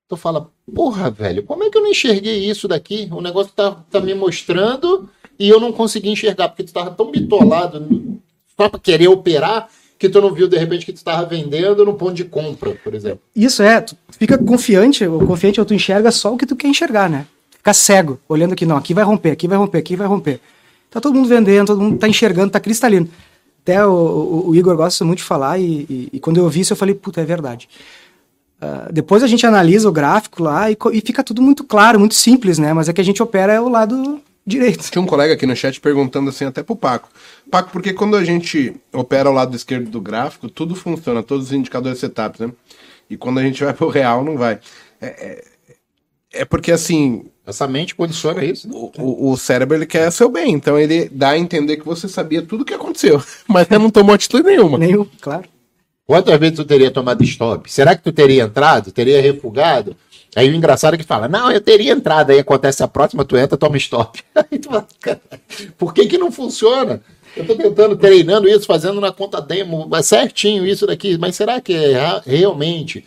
Tu 0.08 0.16
fala, 0.16 0.50
porra, 0.74 1.10
velho, 1.10 1.42
como 1.44 1.64
é 1.64 1.70
que 1.70 1.78
eu 1.78 1.82
não 1.82 1.90
enxerguei 1.90 2.44
isso 2.44 2.68
daqui? 2.68 3.08
O 3.10 3.22
negócio 3.22 3.52
tá, 3.56 3.82
tá 3.90 3.98
me 3.98 4.12
mostrando 4.12 5.08
e 5.38 5.48
eu 5.48 5.58
não 5.58 5.72
consegui 5.72 6.10
enxergar, 6.10 6.50
porque 6.50 6.64
tu 6.64 6.72
tava 6.72 6.90
tão 6.90 7.10
bitolado 7.10 7.80
só 8.60 8.68
para 8.68 8.78
querer 8.78 9.08
operar 9.08 9.68
que 9.98 10.08
tu 10.08 10.20
não 10.20 10.34
viu 10.34 10.46
de 10.46 10.58
repente 10.58 10.84
que 10.84 10.92
tu 10.92 11.02
tava 11.02 11.24
vendendo 11.24 11.82
no 11.84 11.94
ponto 11.94 12.12
de 12.12 12.24
compra, 12.24 12.74
por 12.84 12.94
exemplo. 12.94 13.20
Isso 13.34 13.62
é, 13.62 13.80
tu 13.80 13.96
fica 14.10 14.36
confiante, 14.36 15.06
ou 15.06 15.26
confiante, 15.26 15.58
ou 15.58 15.64
tu 15.64 15.72
enxerga 15.72 16.10
só 16.10 16.34
o 16.34 16.36
que 16.36 16.46
tu 16.46 16.56
quer 16.56 16.68
enxergar, 16.68 17.08
né? 17.08 17.26
Fica 17.50 17.72
cego, 17.72 18.18
olhando 18.28 18.52
aqui, 18.52 18.66
não, 18.66 18.76
aqui 18.76 18.92
vai 18.92 19.04
romper, 19.04 19.30
aqui 19.30 19.48
vai 19.48 19.56
romper, 19.56 19.78
aqui 19.78 19.96
vai 19.96 20.06
romper. 20.06 20.40
Tá 20.90 21.00
todo 21.00 21.14
mundo 21.14 21.28
vendendo, 21.28 21.68
todo 21.68 21.80
mundo 21.80 21.98
tá 21.98 22.08
enxergando, 22.08 22.50
tá 22.50 22.60
cristalino. 22.60 23.08
Até 23.62 23.84
o, 23.86 23.90
o, 23.90 24.48
o 24.48 24.56
Igor 24.56 24.76
gosta 24.76 25.04
muito 25.04 25.18
de 25.18 25.24
falar 25.24 25.58
e, 25.58 25.86
e, 25.88 26.08
e, 26.14 26.20
quando 26.20 26.38
eu 26.38 26.48
vi 26.48 26.60
isso 26.60 26.72
eu 26.72 26.76
falei, 26.76 26.94
puta, 26.94 27.20
é 27.20 27.24
verdade. 27.24 27.68
Uh, 28.60 28.92
depois 28.92 29.22
a 29.22 29.26
gente 29.26 29.46
analisa 29.46 29.88
o 29.88 29.92
gráfico 29.92 30.42
lá 30.42 30.70
e, 30.70 30.76
e, 30.92 31.00
fica 31.00 31.22
tudo 31.22 31.40
muito 31.40 31.64
claro, 31.64 31.98
muito 31.98 32.14
simples, 32.14 32.58
né? 32.58 32.72
Mas 32.72 32.88
é 32.88 32.92
que 32.92 33.00
a 33.00 33.04
gente 33.04 33.22
opera 33.22 33.62
o 33.62 33.68
lado 33.68 34.20
direito. 34.50 34.90
Tinha 34.90 35.00
um 35.00 35.06
colega 35.06 35.34
aqui 35.34 35.46
no 35.46 35.56
chat 35.56 35.80
perguntando 35.80 36.30
assim 36.30 36.44
até 36.44 36.62
pro 36.62 36.76
Paco. 36.76 37.08
Paco, 37.50 37.70
porque 37.70 37.92
quando 37.92 38.16
a 38.16 38.24
gente 38.24 38.74
opera 38.92 39.28
ao 39.28 39.34
lado 39.34 39.56
esquerdo 39.56 39.88
do 39.90 40.00
gráfico, 40.00 40.48
tudo 40.48 40.74
funciona, 40.74 41.22
todos 41.22 41.46
os 41.46 41.52
indicadores 41.52 41.98
setups, 41.98 42.40
né? 42.40 42.52
E 43.08 43.16
quando 43.16 43.38
a 43.38 43.42
gente 43.42 43.64
vai 43.64 43.72
pro 43.72 43.88
real, 43.88 44.24
não 44.24 44.36
vai. 44.36 44.60
É, 45.00 45.06
é, 45.06 45.44
é 46.40 46.44
porque 46.44 46.70
assim. 46.70 47.26
Essa 47.46 47.66
mente 47.66 47.96
condiciona 47.96 48.44
isso. 48.44 48.68
Né? 48.68 48.74
O, 48.98 49.32
o, 49.32 49.36
cérebro 49.36 49.76
ele 49.76 49.86
quer 49.86 50.12
seu 50.12 50.28
bem, 50.28 50.52
então 50.52 50.78
ele 50.78 51.08
dá 51.08 51.30
a 51.30 51.38
entender 51.38 51.78
que 51.78 51.84
você 51.84 52.06
sabia 52.06 52.42
tudo 52.42 52.60
o 52.60 52.64
que 52.64 52.74
aconteceu, 52.74 53.20
mas 53.48 53.68
não 53.68 53.90
tomou 53.90 54.14
atitude 54.14 54.44
nenhuma. 54.44 54.78
Nenhum, 54.78 55.04
claro. 55.20 55.48
Quantas 56.10 56.40
vezes 56.40 56.56
tu 56.56 56.64
teria 56.64 56.90
tomado 56.90 57.22
stop? 57.22 57.70
Será 57.70 57.94
que 57.94 58.02
tu 58.02 58.10
teria 58.10 58.42
entrado? 58.42 58.90
Teria 58.90 59.22
refugado? 59.22 59.96
Aí 60.34 60.50
o 60.50 60.54
engraçado 60.56 60.94
é 60.94 60.96
que 60.96 61.04
fala, 61.04 61.28
não, 61.28 61.52
eu 61.52 61.60
teria 61.60 61.92
entrado. 61.92 62.30
Aí 62.32 62.40
acontece 62.40 62.82
a 62.82 62.88
próxima, 62.88 63.24
tu 63.24 63.36
entra, 63.36 63.56
toma 63.56 63.76
stop. 63.76 64.20
Aí 64.34 64.58
tu 64.58 64.70
fala, 64.70 64.88
por 65.78 65.94
que 65.94 66.06
que 66.06 66.18
não 66.18 66.32
funciona? 66.32 67.00
Eu 67.36 67.46
tô 67.46 67.54
tentando, 67.54 67.96
treinando 67.96 68.48
isso, 68.48 68.66
fazendo 68.66 69.00
na 69.00 69.12
conta 69.12 69.40
demo, 69.40 69.88
certinho 70.02 70.66
isso 70.66 70.84
daqui, 70.84 71.16
mas 71.16 71.36
será 71.36 71.60
que 71.60 71.74
é 71.74 72.20
realmente 72.26 73.04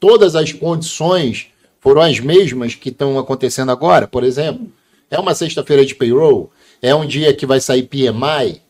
todas 0.00 0.34
as 0.34 0.52
condições 0.52 1.46
foram 1.78 2.02
as 2.02 2.18
mesmas 2.18 2.74
que 2.74 2.88
estão 2.88 3.16
acontecendo 3.16 3.70
agora? 3.70 4.08
Por 4.08 4.24
exemplo, 4.24 4.66
é 5.08 5.20
uma 5.20 5.36
sexta-feira 5.36 5.86
de 5.86 5.94
payroll, 5.94 6.50
é 6.82 6.92
um 6.92 7.06
dia 7.06 7.32
que 7.32 7.46
vai 7.46 7.60
sair 7.60 7.84
PMI, 7.84 8.60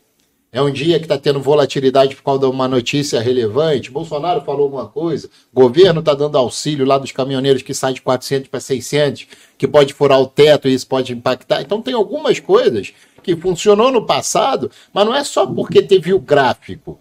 é 0.51 0.61
um 0.61 0.69
dia 0.69 0.99
que 0.99 1.05
está 1.05 1.17
tendo 1.17 1.39
volatilidade 1.39 2.15
por 2.15 2.23
causa 2.23 2.41
de 2.41 2.45
uma 2.47 2.67
notícia 2.67 3.21
relevante. 3.21 3.89
Bolsonaro 3.89 4.41
falou 4.41 4.63
alguma 4.63 4.85
coisa. 4.85 5.29
O 5.53 5.61
governo 5.61 6.01
está 6.01 6.13
dando 6.13 6.37
auxílio 6.37 6.85
lá 6.85 6.97
dos 6.97 7.13
caminhoneiros 7.13 7.61
que 7.61 7.73
saem 7.73 7.95
de 7.95 8.01
400 8.01 8.49
para 8.49 8.59
600, 8.59 9.27
que 9.57 9.67
pode 9.67 9.93
furar 9.93 10.19
o 10.19 10.27
teto 10.27 10.67
e 10.67 10.73
isso 10.73 10.87
pode 10.87 11.13
impactar. 11.13 11.61
Então, 11.61 11.81
tem 11.81 11.93
algumas 11.93 12.39
coisas 12.39 12.91
que 13.23 13.35
funcionou 13.35 13.91
no 13.91 14.05
passado, 14.05 14.69
mas 14.93 15.05
não 15.05 15.15
é 15.15 15.23
só 15.23 15.47
porque 15.47 15.81
teve 15.81 16.13
o 16.13 16.19
gráfico 16.19 16.99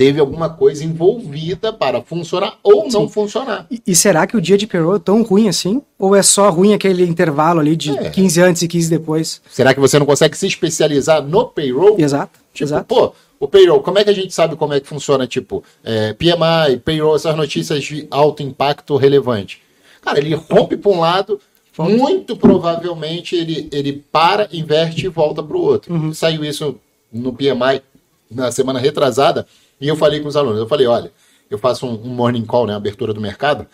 teve 0.00 0.18
alguma 0.18 0.48
coisa 0.48 0.82
envolvida 0.82 1.74
para 1.74 2.00
funcionar 2.00 2.56
ou 2.62 2.90
Sim. 2.90 2.96
não 2.96 3.06
funcionar. 3.06 3.66
E, 3.70 3.82
e, 3.86 3.94
será 3.94 4.26
que 4.26 4.34
o 4.34 4.40
dia 4.40 4.56
de 4.56 4.66
payroll 4.66 4.96
é 4.96 4.98
tão 4.98 5.22
ruim 5.22 5.46
assim? 5.46 5.82
Ou 5.98 6.16
é 6.16 6.22
só 6.22 6.48
ruim 6.48 6.72
aquele 6.72 7.04
intervalo 7.04 7.60
ali 7.60 7.76
de 7.76 7.90
é. 7.90 8.08
15 8.08 8.40
antes 8.40 8.62
e 8.62 8.68
15 8.68 8.88
depois? 8.88 9.42
Será 9.50 9.74
que 9.74 9.80
você 9.80 9.98
não 9.98 10.06
consegue 10.06 10.38
se 10.38 10.46
especializar 10.46 11.22
no 11.22 11.44
payroll? 11.44 12.00
Exato. 12.00 12.39
Tipo, 12.52 12.68
exato. 12.68 12.84
pô, 12.86 13.14
o 13.38 13.48
payroll, 13.48 13.80
como 13.80 13.98
é 13.98 14.04
que 14.04 14.10
a 14.10 14.14
gente 14.14 14.34
sabe 14.34 14.56
como 14.56 14.74
é 14.74 14.80
que 14.80 14.86
funciona? 14.86 15.26
Tipo, 15.26 15.64
é, 15.82 16.12
PMI, 16.12 16.78
payroll, 16.84 17.16
essas 17.16 17.36
notícias 17.36 17.82
de 17.82 18.06
alto 18.10 18.42
impacto 18.42 18.96
relevante. 18.96 19.62
Cara, 20.02 20.18
ele 20.18 20.34
rompe 20.34 20.76
para 20.76 20.90
um 20.90 21.00
lado, 21.00 21.40
muito 21.78 22.36
provavelmente 22.36 23.36
ele, 23.36 23.68
ele 23.72 24.04
para, 24.12 24.48
inverte 24.52 25.06
e 25.06 25.08
volta 25.08 25.42
para 25.42 25.56
o 25.56 25.60
outro. 25.60 25.94
Uhum. 25.94 26.12
Saiu 26.12 26.44
isso 26.44 26.78
no 27.12 27.32
PMI 27.32 27.82
na 28.30 28.52
semana 28.52 28.78
retrasada. 28.78 29.46
E 29.80 29.88
eu 29.88 29.96
falei 29.96 30.20
com 30.20 30.28
os 30.28 30.36
alunos, 30.36 30.60
eu 30.60 30.68
falei, 30.68 30.86
olha, 30.86 31.10
eu 31.50 31.58
faço 31.58 31.86
um, 31.86 31.94
um 32.04 32.08
morning 32.08 32.44
call, 32.44 32.66
né, 32.66 32.74
abertura 32.74 33.14
do 33.14 33.20
mercado, 33.20 33.66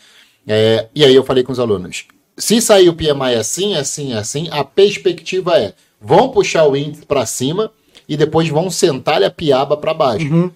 é, 0.47 0.87
e 0.95 1.05
aí 1.05 1.15
eu 1.15 1.25
falei 1.25 1.43
com 1.43 1.51
os 1.51 1.59
alunos, 1.59 2.07
se 2.37 2.61
sair 2.61 2.89
o 2.89 2.95
PMI 2.95 3.35
assim, 3.39 3.75
assim, 3.75 4.13
assim, 4.13 4.49
a 4.53 4.63
perspectiva 4.63 5.59
é, 5.59 5.75
vão 6.01 6.31
puxar 6.31 6.67
o 6.67 6.77
índice 6.77 7.05
para 7.05 7.27
cima 7.27 7.73
e 8.09 8.17
depois 8.17 8.49
vão 8.49 8.71
sentar 8.71 9.23
a 9.23 9.31
piaba 9.31 9.77
para 9.77 9.95
baixo. 9.95 10.27
Uhum. 10.27 10.51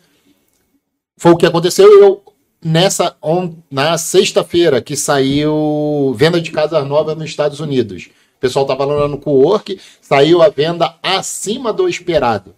Foi 1.16 1.32
o 1.32 1.36
que 1.36 1.46
aconteceu 1.46 1.86
eu 2.02 2.22
nessa 2.62 3.16
on, 3.22 3.54
na 3.70 3.96
sexta-feira 3.96 4.80
que 4.80 4.96
saiu 4.96 6.14
venda 6.16 6.40
de 6.40 6.50
casas 6.50 6.86
novas 6.86 7.16
nos 7.16 7.30
Estados 7.30 7.60
Unidos. 7.60 8.08
O 8.36 8.40
pessoal 8.40 8.64
estava 8.64 8.84
lá 8.84 9.08
no 9.08 9.18
co-work, 9.18 9.78
saiu 10.00 10.42
a 10.42 10.48
venda 10.48 10.94
acima 11.02 11.72
do 11.72 11.88
esperado. 11.88 12.54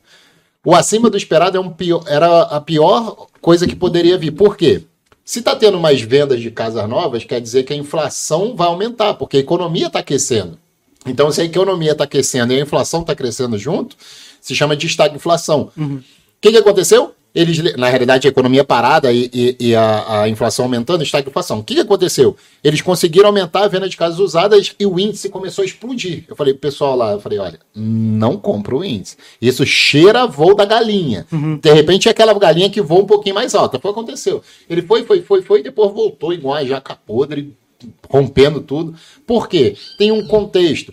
O 0.64 0.74
acima 0.74 1.10
do 1.10 1.16
esperado 1.16 1.56
é 1.56 1.60
um 1.60 1.70
pior, 1.70 2.04
era 2.06 2.42
a 2.42 2.60
pior 2.60 3.26
coisa 3.40 3.66
que 3.66 3.74
poderia 3.74 4.16
vir. 4.16 4.30
Por 4.30 4.56
quê? 4.56 4.82
Se 5.24 5.40
está 5.40 5.56
tendo 5.56 5.78
mais 5.80 6.00
vendas 6.00 6.40
de 6.40 6.50
casas 6.50 6.88
novas, 6.88 7.24
quer 7.24 7.40
dizer 7.40 7.64
que 7.64 7.72
a 7.72 7.76
inflação 7.76 8.54
vai 8.54 8.68
aumentar, 8.68 9.14
porque 9.14 9.38
a 9.38 9.40
economia 9.40 9.86
está 9.86 10.00
aquecendo. 10.00 10.58
Então, 11.04 11.32
se 11.32 11.40
a 11.40 11.44
economia 11.44 11.92
está 11.92 12.04
aquecendo 12.04 12.52
e 12.52 12.58
a 12.58 12.62
inflação 12.62 13.00
está 13.00 13.14
crescendo 13.14 13.58
junto, 13.58 13.96
se 14.42 14.54
chama 14.54 14.76
de 14.76 14.86
estagflação. 14.86 15.72
O 15.74 15.80
uhum. 15.80 16.02
que, 16.38 16.50
que 16.50 16.58
aconteceu? 16.58 17.14
eles, 17.34 17.76
na 17.76 17.88
realidade, 17.88 18.28
a 18.28 18.30
economia 18.30 18.62
parada 18.62 19.10
e, 19.10 19.30
e, 19.32 19.56
e 19.58 19.74
a, 19.74 20.22
a, 20.22 20.28
inflação 20.28 20.66
aumentando, 20.66 21.02
inflação. 21.02 21.60
O 21.60 21.64
que, 21.64 21.74
que 21.74 21.80
aconteceu? 21.80 22.36
Eles 22.62 22.82
conseguiram 22.82 23.28
aumentar 23.28 23.64
a 23.64 23.68
venda 23.68 23.88
de 23.88 23.96
casas 23.96 24.18
usadas 24.18 24.74
e 24.78 24.84
o 24.84 25.00
índice 25.00 25.30
começou 25.30 25.62
a 25.62 25.64
explodir. 25.64 26.24
Eu 26.28 26.36
falei 26.36 26.52
pro 26.52 26.60
pessoal 26.60 26.94
lá, 26.94 27.12
eu 27.12 27.20
falei, 27.20 27.38
olha, 27.38 27.58
não 27.74 28.36
compra 28.36 28.76
o 28.76 28.84
índice. 28.84 29.16
Isso 29.40 29.64
cheira 29.64 30.26
voo 30.26 30.54
da 30.54 30.66
galinha. 30.66 31.26
Uhum. 31.32 31.56
De 31.56 31.72
repente 31.72 32.06
é 32.08 32.10
aquela 32.10 32.34
galinha 32.34 32.68
que 32.68 32.82
voa 32.82 33.02
um 33.02 33.06
pouquinho 33.06 33.34
mais 33.34 33.54
alta. 33.54 33.78
Foi 33.78 33.90
o 33.90 33.94
que 33.94 34.00
aconteceu. 34.00 34.42
Ele 34.68 34.82
foi, 34.82 35.04
foi, 35.04 35.22
foi, 35.22 35.40
foi, 35.40 35.60
e 35.60 35.62
depois 35.62 35.92
voltou 35.92 36.34
igual 36.34 36.56
a 36.56 36.64
jaca 36.64 36.94
podre, 36.94 37.56
rompendo 38.10 38.60
tudo. 38.60 38.94
Por 39.26 39.48
quê? 39.48 39.74
Tem 39.96 40.12
um 40.12 40.26
contexto. 40.26 40.92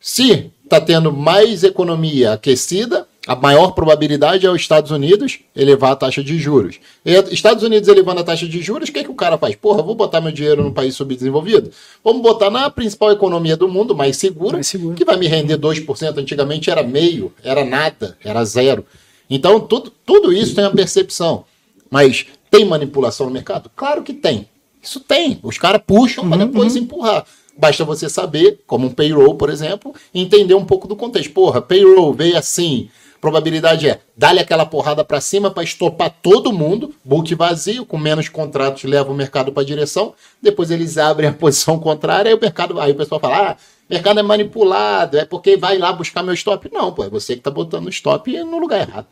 Se 0.00 0.50
está 0.64 0.80
tendo 0.80 1.12
mais 1.12 1.62
economia 1.62 2.32
aquecida, 2.32 3.06
a 3.26 3.34
maior 3.34 3.72
probabilidade 3.72 4.44
é 4.44 4.50
os 4.50 4.60
Estados 4.60 4.90
Unidos 4.90 5.38
elevar 5.56 5.92
a 5.92 5.96
taxa 5.96 6.22
de 6.22 6.38
juros. 6.38 6.78
E 7.04 7.12
Estados 7.32 7.62
Unidos 7.62 7.88
elevando 7.88 8.20
a 8.20 8.24
taxa 8.24 8.46
de 8.46 8.60
juros, 8.60 8.88
o 8.88 8.92
que, 8.92 8.98
é 8.98 9.04
que 9.04 9.10
o 9.10 9.14
cara 9.14 9.38
faz? 9.38 9.54
Porra, 9.54 9.82
vou 9.82 9.94
botar 9.94 10.20
meu 10.20 10.32
dinheiro 10.32 10.62
num 10.62 10.72
país 10.72 10.94
subdesenvolvido? 10.94 11.70
Vamos 12.02 12.22
botar 12.22 12.50
na 12.50 12.68
principal 12.68 13.12
economia 13.12 13.56
do 13.56 13.66
mundo, 13.66 13.94
mais 13.94 14.16
segura, 14.18 14.54
mais 14.54 14.66
segura. 14.66 14.94
que 14.94 15.04
vai 15.04 15.16
me 15.16 15.26
render 15.26 15.56
2%. 15.56 16.18
Antigamente 16.18 16.70
era 16.70 16.82
meio, 16.82 17.32
era 17.42 17.64
nada, 17.64 18.18
era 18.22 18.44
zero. 18.44 18.84
Então, 19.28 19.58
tudo, 19.58 19.90
tudo 20.04 20.32
isso 20.32 20.54
tem 20.54 20.64
uma 20.64 20.70
percepção. 20.70 21.44
Mas 21.90 22.26
tem 22.50 22.64
manipulação 22.64 23.26
no 23.26 23.32
mercado? 23.32 23.70
Claro 23.74 24.02
que 24.02 24.12
tem. 24.12 24.48
Isso 24.82 25.00
tem. 25.00 25.38
Os 25.42 25.56
caras 25.56 25.80
puxam 25.86 26.24
uhum, 26.24 26.30
para 26.30 26.44
depois 26.44 26.74
uhum. 26.74 26.82
empurrar. 26.82 27.24
Basta 27.56 27.84
você 27.84 28.08
saber, 28.08 28.60
como 28.66 28.86
um 28.86 28.90
payroll, 28.90 29.36
por 29.36 29.48
exemplo, 29.50 29.94
entender 30.12 30.54
um 30.54 30.64
pouco 30.64 30.88
do 30.88 30.96
contexto. 30.96 31.32
Porra, 31.32 31.62
payroll 31.62 32.12
veio 32.12 32.36
assim 32.36 32.88
probabilidade 33.24 33.88
é 33.88 34.00
dar-lhe 34.14 34.38
aquela 34.38 34.66
porrada 34.66 35.02
para 35.02 35.18
cima 35.18 35.50
para 35.50 35.62
estopar 35.62 36.14
todo 36.20 36.52
mundo, 36.52 36.94
book 37.02 37.34
vazio, 37.34 37.86
com 37.86 37.96
menos 37.96 38.28
contratos 38.28 38.84
leva 38.84 39.10
o 39.10 39.14
mercado 39.14 39.50
para 39.50 39.62
a 39.62 39.66
direção, 39.66 40.12
depois 40.42 40.70
eles 40.70 40.98
abrem 40.98 41.30
a 41.30 41.32
posição 41.32 41.78
contrária, 41.78 42.28
aí 42.28 42.34
o 42.34 42.40
mercado, 42.40 42.78
aí 42.78 42.92
o 42.92 42.94
pessoal 42.94 43.18
fala: 43.18 43.52
"Ah, 43.52 43.56
mercado 43.88 44.20
é 44.20 44.22
manipulado, 44.22 45.16
é 45.16 45.24
porque 45.24 45.56
vai 45.56 45.78
lá 45.78 45.90
buscar 45.90 46.22
meu 46.22 46.34
stop". 46.34 46.68
Não, 46.70 46.92
pô, 46.92 47.02
é 47.02 47.08
você 47.08 47.32
que 47.32 47.40
está 47.40 47.50
botando 47.50 47.86
o 47.86 47.88
stop 47.88 48.30
no 48.44 48.58
lugar 48.58 48.86
errado. 48.86 49.06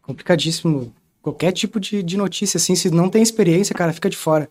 Complicadíssimo. 0.00 0.90
Qualquer 1.20 1.52
tipo 1.52 1.78
de, 1.78 2.02
de 2.02 2.16
notícia 2.16 2.56
assim, 2.56 2.74
se 2.74 2.90
não 2.90 3.10
tem 3.10 3.22
experiência, 3.22 3.74
cara, 3.74 3.92
fica 3.92 4.08
de 4.08 4.16
fora. 4.16 4.48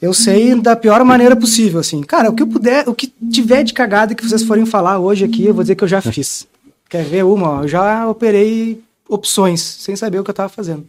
Eu 0.00 0.12
sei 0.12 0.54
da 0.54 0.76
pior 0.76 1.02
maneira 1.04 1.34
possível, 1.34 1.80
assim. 1.80 2.02
Cara, 2.02 2.30
o 2.30 2.34
que 2.34 2.42
eu 2.42 2.46
puder, 2.46 2.88
o 2.88 2.94
que 2.94 3.12
tiver 3.30 3.62
de 3.62 3.72
cagada 3.72 4.14
que 4.14 4.26
vocês 4.26 4.42
forem 4.42 4.66
falar 4.66 4.98
hoje 4.98 5.24
aqui, 5.24 5.46
eu 5.46 5.54
vou 5.54 5.62
dizer 5.62 5.76
que 5.76 5.84
eu 5.84 5.88
já 5.88 6.00
fiz. 6.02 6.46
Quer 6.88 7.04
ver 7.04 7.24
uma? 7.24 7.62
Eu 7.62 7.68
já 7.68 8.08
operei 8.08 8.82
opções, 9.08 9.60
sem 9.60 9.96
saber 9.96 10.18
o 10.18 10.24
que 10.24 10.30
eu 10.30 10.34
tava 10.34 10.48
fazendo. 10.48 10.86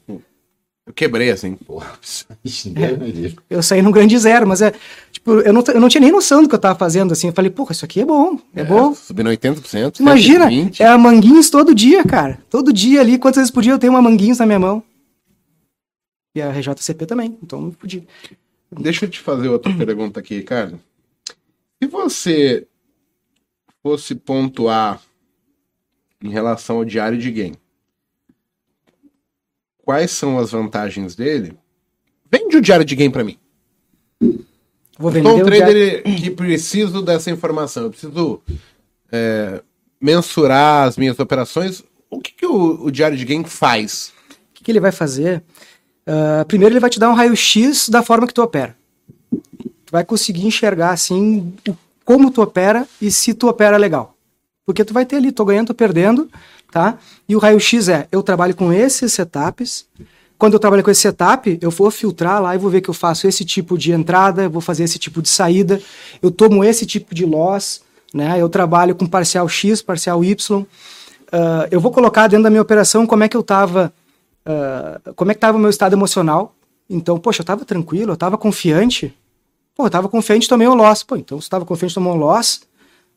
Eu 0.85 0.93
quebrei 0.93 1.31
assim. 1.31 1.57
É, 2.75 3.33
eu 3.49 3.63
saí 3.63 3.81
no 3.81 3.91
grande 3.91 4.17
zero, 4.19 4.47
mas 4.47 4.61
é. 4.61 4.71
Tipo, 5.11 5.39
eu 5.39 5.51
não, 5.51 5.63
eu 5.67 5.81
não 5.81 5.89
tinha 5.89 6.01
nem 6.01 6.11
noção 6.11 6.43
do 6.43 6.49
que 6.49 6.53
eu 6.53 6.59
tava 6.59 6.77
fazendo 6.77 7.11
assim. 7.11 7.27
Eu 7.27 7.33
falei, 7.33 7.49
porra, 7.49 7.71
isso 7.71 7.83
aqui 7.83 8.01
é 8.01 8.05
bom, 8.05 8.37
é, 8.55 8.61
é 8.61 8.63
bom. 8.63 8.93
Subindo 8.93 9.29
80%. 9.29 9.99
Imagina, 9.99 10.47
120. 10.47 10.83
é 10.83 10.87
a 10.87 10.97
manguinhos 10.97 11.49
todo 11.49 11.73
dia, 11.73 12.03
cara. 12.03 12.39
Todo 12.49 12.71
dia 12.71 13.01
ali, 13.01 13.17
quantas 13.17 13.37
vezes 13.37 13.51
por 13.51 13.63
dia 13.63 13.73
eu 13.73 13.79
tenho 13.79 13.93
uma 13.93 14.01
manguinhos 14.01 14.37
na 14.37 14.45
minha 14.45 14.59
mão. 14.59 14.83
E 16.35 16.41
a 16.41 16.51
RJCP 16.51 17.05
também, 17.05 17.37
então 17.41 17.61
não 17.61 17.71
podia. 17.71 18.03
Deixa 18.71 19.05
eu 19.05 19.09
te 19.09 19.19
fazer 19.19 19.49
outra 19.49 19.73
pergunta 19.77 20.19
aqui, 20.19 20.35
Ricardo. 20.35 20.79
Se 21.81 21.87
você 21.87 22.67
fosse 23.81 24.15
pontuar 24.15 25.01
em 26.23 26.29
relação 26.29 26.77
ao 26.77 26.85
diário 26.85 27.17
de 27.17 27.29
game. 27.29 27.55
Quais 29.77 30.09
são 30.09 30.39
as 30.39 30.51
vantagens 30.51 31.15
dele? 31.15 31.55
Vende 32.31 32.57
o 32.57 32.61
diário 32.61 32.83
de 32.83 32.95
game 32.95 33.13
para 33.13 33.23
mim. 33.23 33.37
Vou 34.97 35.11
vender 35.11 35.29
Estou 35.29 35.41
um 35.41 35.45
trader 35.45 36.03
diário... 36.03 36.21
que 36.23 36.31
preciso 36.31 37.01
dessa 37.03 37.29
informação. 37.29 37.83
Eu 37.83 37.89
preciso 37.91 38.41
é, 39.11 39.61
mensurar 40.01 40.87
as 40.87 40.97
minhas 40.97 41.19
operações. 41.19 41.83
O 42.09 42.19
que, 42.19 42.31
que 42.31 42.45
o, 42.45 42.85
o, 42.85 42.91
diário 42.91 43.17
de 43.17 43.25
game 43.25 43.43
faz? 43.43 44.13
O 44.29 44.53
que, 44.55 44.63
que 44.63 44.71
ele 44.71 44.79
vai 44.79 44.91
fazer? 44.91 45.43
Uh, 46.07 46.45
primeiro 46.45 46.73
ele 46.73 46.79
vai 46.79 46.89
te 46.89 46.99
dar 46.99 47.09
um 47.09 47.13
raio-x 47.13 47.89
da 47.89 48.03
forma 48.03 48.27
que 48.27 48.33
tu 48.33 48.41
opera. 48.41 48.75
Tu 49.31 49.91
vai 49.91 50.03
conseguir 50.03 50.45
enxergar 50.45 50.91
assim 50.91 51.53
como 52.03 52.29
tu 52.29 52.41
opera 52.41 52.87
e 53.01 53.09
se 53.11 53.33
tu 53.33 53.47
opera 53.47 53.77
legal. 53.77 54.15
Porque 54.65 54.83
tu 54.83 54.93
vai 54.93 55.05
ter 55.05 55.17
ali, 55.17 55.31
tô 55.31 55.45
ganhando, 55.45 55.67
tô 55.67 55.73
perdendo, 55.73 56.29
tá? 56.71 56.97
E 57.27 57.35
o 57.35 57.39
raio-x 57.39 57.87
é, 57.89 58.07
eu 58.11 58.21
trabalho 58.23 58.55
com 58.55 58.71
esses 58.71 59.13
setups. 59.13 59.85
Quando 60.37 60.53
eu 60.53 60.59
trabalho 60.59 60.83
com 60.83 60.91
esse 60.91 61.01
setup, 61.01 61.57
eu 61.61 61.71
vou 61.71 61.89
filtrar 61.89 62.41
lá 62.41 62.53
e 62.53 62.57
vou 62.57 62.69
ver 62.69 62.81
que 62.81 62.89
eu 62.89 62.93
faço 62.93 63.27
esse 63.27 63.45
tipo 63.45 63.77
de 63.77 63.91
entrada, 63.91 64.49
vou 64.49 64.61
fazer 64.61 64.83
esse 64.83 64.99
tipo 64.99 65.21
de 65.21 65.29
saída, 65.29 65.81
eu 66.21 66.29
tomo 66.29 66.63
esse 66.63 66.85
tipo 66.85 67.15
de 67.15 67.25
loss, 67.25 67.81
né? 68.13 68.35
Eu 68.39 68.49
trabalho 68.49 68.93
com 68.95 69.05
parcial 69.05 69.47
X, 69.47 69.81
parcial 69.81 70.23
Y. 70.23 70.61
Uh, 70.61 70.65
eu 71.71 71.79
vou 71.79 71.91
colocar 71.91 72.27
dentro 72.27 72.43
da 72.43 72.49
minha 72.49 72.61
operação 72.61 73.07
como 73.07 73.23
é 73.23 73.29
que 73.29 73.37
eu 73.37 73.41
estava, 73.41 73.93
uh, 74.45 75.13
como 75.13 75.31
é 75.31 75.33
que 75.33 75.37
estava 75.37 75.57
o 75.57 75.61
meu 75.61 75.69
estado 75.69 75.93
emocional. 75.93 76.55
Então, 76.89 77.17
poxa, 77.17 77.41
eu 77.41 77.43
estava 77.43 77.65
tranquilo, 77.65 78.11
eu 78.11 78.15
estava 78.15 78.37
confiante. 78.37 79.13
Pô, 79.75 79.83
eu 79.83 79.87
estava 79.87 80.07
confiante, 80.07 80.47
tomei 80.47 80.67
um 80.67 80.75
loss. 80.75 81.03
Pô, 81.03 81.15
então 81.15 81.39
se 81.39 81.45
estava 81.45 81.65
confiante, 81.65 81.95
tomou 81.95 82.13
um 82.13 82.17
loss, 82.17 82.61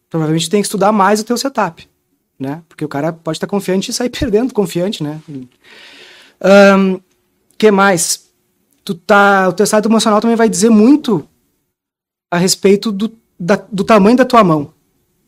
provavelmente 0.08 0.50
tem 0.50 0.60
que 0.60 0.66
estudar 0.66 0.90
mais 0.92 1.20
o 1.20 1.24
teu 1.24 1.36
setup, 1.36 1.88
né? 2.38 2.62
Porque 2.68 2.84
o 2.84 2.88
cara 2.88 3.12
pode 3.12 3.36
estar 3.36 3.46
confiante 3.46 3.90
e 3.90 3.94
sair 3.94 4.10
perdendo 4.10 4.54
confiante, 4.54 5.02
né? 5.02 5.20
Um, 5.28 7.00
que 7.56 7.70
mais? 7.70 8.28
Tu 8.84 8.94
tá, 8.94 9.48
o 9.48 9.52
teu 9.52 9.64
estado 9.64 9.88
emocional 9.88 10.20
também 10.20 10.36
vai 10.36 10.48
dizer 10.48 10.70
muito 10.70 11.28
a 12.30 12.38
respeito 12.38 12.90
do, 12.90 13.12
da, 13.38 13.56
do 13.70 13.84
tamanho 13.84 14.16
da 14.16 14.24
tua 14.24 14.42
mão 14.42 14.72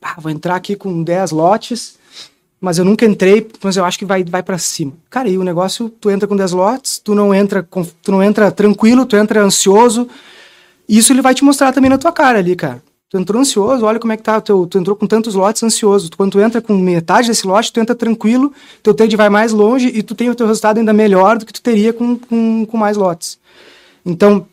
ah, 0.01 0.17
vou 0.19 0.31
entrar 0.31 0.57
aqui 0.57 0.75
com 0.75 1.03
10 1.03 1.31
lotes, 1.33 1.99
mas 2.61 2.79
eu 2.79 2.85
nunca 2.85 3.07
entrei, 3.07 3.49
mas 3.63 3.77
eu 3.77 3.85
acho 3.85 3.99
que 3.99 4.05
vai, 4.05 4.23
vai 4.23 4.43
para 4.43 4.59
cima. 4.59 4.93
Cara, 5.09 5.29
e 5.29 5.39
o 5.39 5.43
negócio, 5.43 5.89
tu 5.89 6.11
entra 6.11 6.29
com 6.29 6.37
10 6.37 6.53
lotes, 6.53 6.99
tu 6.99 7.15
não 7.15 7.35
entra 7.35 7.67
tu 8.03 8.13
não 8.13 8.23
entra 8.23 8.51
tranquilo, 8.51 9.07
tu 9.07 9.17
entra 9.17 9.43
ansioso. 9.43 10.07
Isso 10.89 11.13
ele 11.13 11.23
vai 11.23 11.35
te 11.35 11.43
mostrar 11.43 11.73
também 11.73 11.89
na 11.89 11.97
tua 11.97 12.13
cara 12.13 12.39
ali, 12.39 12.55
cara. 12.55 12.83
Tu 13.09 13.19
entrou 13.19 13.41
ansioso, 13.41 13.85
olha 13.85 13.99
como 13.99 14.13
é 14.13 14.17
que 14.17 14.23
tá, 14.23 14.41
teu, 14.41 14.67
tu 14.67 14.79
entrou 14.79 14.95
com 14.95 15.07
tantos 15.07 15.35
lotes 15.35 15.63
ansioso. 15.63 16.11
Quando 16.17 16.33
tu 16.33 16.41
entra 16.41 16.61
com 16.61 16.77
metade 16.77 17.29
desse 17.29 17.47
lote, 17.47 17.73
tu 17.73 17.81
entra 17.81 17.95
tranquilo, 17.95 18.53
teu 18.83 18.95
trade 18.95 19.17
vai 19.17 19.29
mais 19.29 19.53
longe 19.53 19.89
e 19.89 20.03
tu 20.03 20.15
tem 20.15 20.31
o 20.31 20.35
teu 20.35 20.47
resultado 20.47 20.79
ainda 20.79 20.93
melhor 20.93 21.39
do 21.39 21.47
que 21.47 21.53
tu 21.53 21.63
teria 21.63 21.93
com, 21.93 22.17
com, 22.17 22.67
com 22.67 22.77
mais 22.77 22.97
lotes. 22.97 23.39
Então, 24.07 24.47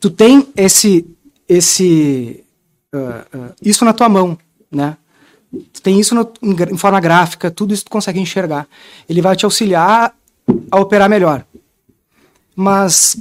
tu 0.00 0.08
tem 0.08 0.46
esse, 0.56 1.04
esse 1.48 2.42
uh, 2.94 3.38
uh, 3.38 3.54
isso 3.60 3.84
na 3.84 3.92
tua 3.92 4.08
mão 4.08 4.38
né? 4.74 4.96
Tu 5.72 5.82
tem 5.82 5.98
isso 5.98 6.14
no, 6.14 6.30
em, 6.42 6.56
em, 6.72 6.76
forma 6.76 7.00
gráfica, 7.00 7.50
tudo 7.50 7.74
isso 7.74 7.84
tu 7.84 7.90
consegue 7.90 8.20
enxergar. 8.20 8.66
Ele 9.08 9.20
vai 9.20 9.36
te 9.36 9.44
auxiliar 9.44 10.14
a 10.70 10.80
operar 10.80 11.08
melhor. 11.08 11.44
Mas, 12.54 13.16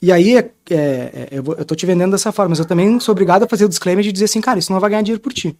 e 0.00 0.10
aí, 0.12 0.36
é, 0.36 0.50
é, 0.70 0.76
é 0.76 1.28
eu, 1.32 1.42
vou, 1.42 1.54
eu 1.54 1.64
tô 1.64 1.74
te 1.74 1.86
vendendo 1.86 2.12
dessa 2.12 2.32
forma, 2.32 2.50
mas 2.50 2.58
eu 2.58 2.64
também 2.64 2.98
sou 3.00 3.12
obrigado 3.12 3.42
a 3.42 3.48
fazer 3.48 3.64
o 3.64 3.68
disclaimer 3.68 4.04
de 4.04 4.12
dizer 4.12 4.26
assim, 4.26 4.40
cara, 4.40 4.58
isso 4.58 4.72
não 4.72 4.80
vai 4.80 4.90
ganhar 4.90 5.02
dinheiro 5.02 5.22
por 5.22 5.32
ti. 5.32 5.56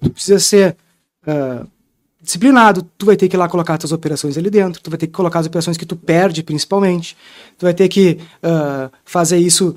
Tu 0.00 0.10
precisa 0.10 0.38
ser 0.38 0.76
uh, 1.26 1.66
disciplinado, 2.20 2.82
tu 2.96 3.06
vai 3.06 3.16
ter 3.16 3.28
que 3.28 3.36
ir 3.36 3.38
lá 3.38 3.48
colocar 3.48 3.74
as 3.74 3.80
tuas 3.80 3.92
operações 3.92 4.36
ali 4.36 4.50
dentro, 4.50 4.82
tu 4.82 4.90
vai 4.90 4.98
ter 4.98 5.06
que 5.06 5.12
colocar 5.12 5.40
as 5.40 5.46
operações 5.46 5.76
que 5.76 5.86
tu 5.86 5.96
perde, 5.96 6.42
principalmente. 6.42 7.16
Tu 7.56 7.64
vai 7.64 7.74
ter 7.74 7.88
que 7.88 8.18
uh, 8.42 8.90
fazer 9.04 9.38
isso 9.38 9.76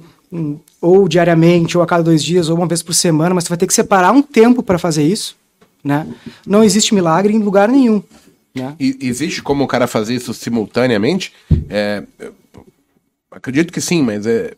ou 0.80 1.08
diariamente, 1.08 1.78
ou 1.78 1.84
a 1.84 1.88
cada 1.88 2.04
dois 2.04 2.24
dias, 2.24 2.50
ou 2.50 2.58
uma 2.58 2.68
vez 2.68 2.82
por 2.82 2.94
semana, 2.94 3.36
mas 3.36 3.44
você 3.44 3.50
vai 3.50 3.58
ter 3.58 3.68
que 3.68 3.74
separar 3.74 4.12
um 4.12 4.22
tempo 4.22 4.64
para 4.64 4.80
fazer 4.80 5.04
isso. 5.04 5.36
Né? 5.84 6.08
Não 6.46 6.64
existe 6.64 6.94
milagre 6.94 7.34
em 7.34 7.40
lugar 7.40 7.70
nenhum. 7.70 8.04
Né? 8.54 8.76
E, 8.80 8.98
existe 9.02 9.42
como 9.42 9.64
o 9.64 9.68
cara 9.68 9.88
fazer 9.88 10.16
isso 10.16 10.34
simultaneamente? 10.34 11.34
É, 11.70 12.04
acredito 13.32 13.72
que 13.72 13.82
sim, 13.82 14.04
mas 14.04 14.26
é, 14.26 14.54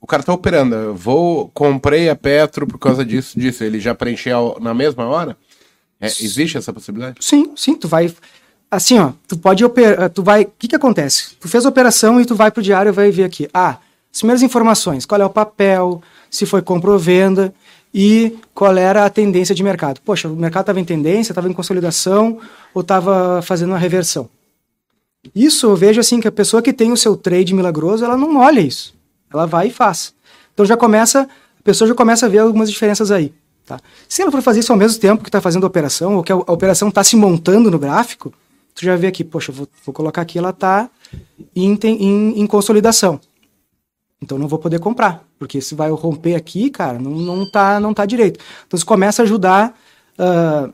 o 0.00 0.06
cara 0.06 0.22
está 0.22 0.32
operando. 0.32 0.74
Eu 0.74 0.94
vou, 0.94 1.50
comprei 1.54 2.08
a 2.08 2.16
Petro 2.16 2.66
por 2.66 2.78
causa 2.78 3.04
disso, 3.04 3.38
disso. 3.38 3.64
Ele 3.64 3.80
já 3.80 3.94
preencheu 3.94 4.56
na 4.60 4.74
mesma 4.74 5.06
hora? 5.06 5.36
É, 6.00 6.06
existe 6.06 6.56
essa 6.56 6.72
possibilidade? 6.72 7.16
Sim, 7.20 7.52
sim. 7.56 7.74
Tu 7.74 7.88
vai 7.88 8.14
assim, 8.70 8.98
ó, 8.98 9.12
tu 9.26 9.36
pode 9.36 9.64
operar, 9.64 10.10
tu 10.10 10.22
vai, 10.22 10.42
o 10.42 10.52
que 10.58 10.68
que 10.68 10.76
acontece? 10.76 11.34
Tu 11.40 11.48
fez 11.48 11.64
a 11.64 11.68
operação 11.68 12.20
e 12.20 12.26
tu 12.26 12.34
vai 12.34 12.50
pro 12.50 12.62
diário 12.62 12.90
e 12.90 12.92
vai 12.92 13.10
ver 13.10 13.24
aqui, 13.24 13.48
ah, 13.52 13.78
as 14.12 14.18
primeiras 14.18 14.42
informações, 14.42 15.06
qual 15.06 15.20
é 15.20 15.24
o 15.24 15.30
papel, 15.30 16.02
se 16.30 16.46
foi 16.46 16.62
compra 16.62 16.90
ou 16.90 16.98
venda 16.98 17.52
e 17.92 18.36
qual 18.54 18.76
era 18.76 19.04
a 19.04 19.10
tendência 19.10 19.54
de 19.54 19.62
mercado. 19.62 20.00
Poxa, 20.04 20.28
o 20.28 20.36
mercado 20.36 20.64
estava 20.64 20.80
em 20.80 20.84
tendência, 20.84 21.32
estava 21.32 21.48
em 21.48 21.52
consolidação 21.52 22.38
ou 22.74 22.82
estava 22.82 23.40
fazendo 23.42 23.70
uma 23.70 23.78
reversão. 23.78 24.28
Isso 25.34 25.66
eu 25.66 25.76
vejo 25.76 26.00
assim 26.00 26.20
que 26.20 26.28
a 26.28 26.32
pessoa 26.32 26.62
que 26.62 26.72
tem 26.72 26.92
o 26.92 26.96
seu 26.96 27.16
trade 27.16 27.54
milagroso, 27.54 28.04
ela 28.04 28.16
não 28.16 28.36
olha 28.36 28.60
isso. 28.60 28.94
Ela 29.32 29.46
vai 29.46 29.68
e 29.68 29.70
faz. 29.70 30.14
Então 30.54 30.64
já 30.64 30.76
começa, 30.76 31.22
a 31.22 31.62
pessoa 31.62 31.88
já 31.88 31.94
começa 31.94 32.26
a 32.26 32.28
ver 32.28 32.38
algumas 32.38 32.70
diferenças 32.70 33.10
aí. 33.10 33.32
Tá? 33.66 33.78
Se 34.08 34.22
ela 34.22 34.30
for 34.30 34.40
fazer 34.40 34.60
isso 34.60 34.72
ao 34.72 34.78
mesmo 34.78 35.00
tempo 35.00 35.22
que 35.22 35.28
está 35.28 35.40
fazendo 35.40 35.64
a 35.64 35.66
operação, 35.66 36.16
ou 36.16 36.22
que 36.22 36.32
a, 36.32 36.34
a 36.34 36.52
operação 36.52 36.88
está 36.88 37.04
se 37.04 37.16
montando 37.16 37.70
no 37.70 37.78
gráfico, 37.78 38.32
tu 38.74 38.84
já 38.84 38.96
vê 38.96 39.08
aqui, 39.08 39.22
poxa, 39.22 39.52
vou, 39.52 39.68
vou 39.84 39.92
colocar 39.92 40.22
aqui, 40.22 40.38
ela 40.38 40.50
está 40.50 40.88
em, 41.54 41.78
em, 41.84 42.40
em 42.40 42.46
consolidação. 42.46 43.20
Então 44.20 44.36
não 44.36 44.48
vou 44.48 44.58
poder 44.58 44.80
comprar, 44.80 45.24
porque 45.38 45.60
se 45.60 45.74
vai 45.74 45.90
romper 45.90 46.34
aqui, 46.34 46.70
cara, 46.70 46.98
não, 46.98 47.12
não, 47.12 47.50
tá, 47.50 47.78
não 47.78 47.94
tá 47.94 48.04
direito. 48.04 48.40
Então 48.66 48.78
você 48.78 48.84
começa 48.84 49.22
a 49.22 49.24
ajudar. 49.24 49.78
Uh, 50.18 50.72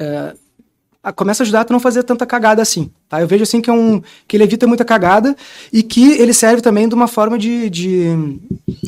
uh, 0.00 1.12
começa 1.14 1.42
a 1.42 1.44
ajudar 1.44 1.66
a 1.68 1.72
não 1.72 1.80
fazer 1.80 2.02
tanta 2.02 2.26
cagada 2.26 2.60
assim. 2.60 2.90
Tá? 3.08 3.20
Eu 3.20 3.28
vejo 3.28 3.44
assim 3.44 3.60
que, 3.60 3.70
é 3.70 3.72
um, 3.72 4.02
que 4.26 4.36
ele 4.36 4.44
evita 4.44 4.66
muita 4.66 4.84
cagada 4.84 5.36
e 5.72 5.82
que 5.82 6.12
ele 6.12 6.34
serve 6.34 6.60
também 6.60 6.88
de 6.88 6.94
uma 6.94 7.06
forma 7.06 7.38
de, 7.38 7.70
de, 7.70 8.06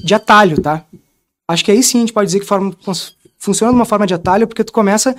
de 0.04 0.14
atalho, 0.14 0.60
tá? 0.60 0.84
Acho 1.46 1.64
que 1.64 1.70
aí 1.70 1.82
sim 1.82 1.98
a 1.98 2.00
gente 2.00 2.12
pode 2.12 2.26
dizer 2.26 2.40
que 2.40 2.46
forma, 2.46 2.74
funciona 3.38 3.72
de 3.72 3.78
uma 3.78 3.84
forma 3.84 4.06
de 4.06 4.14
atalho, 4.14 4.46
porque 4.46 4.64
tu 4.64 4.72
começa 4.72 5.14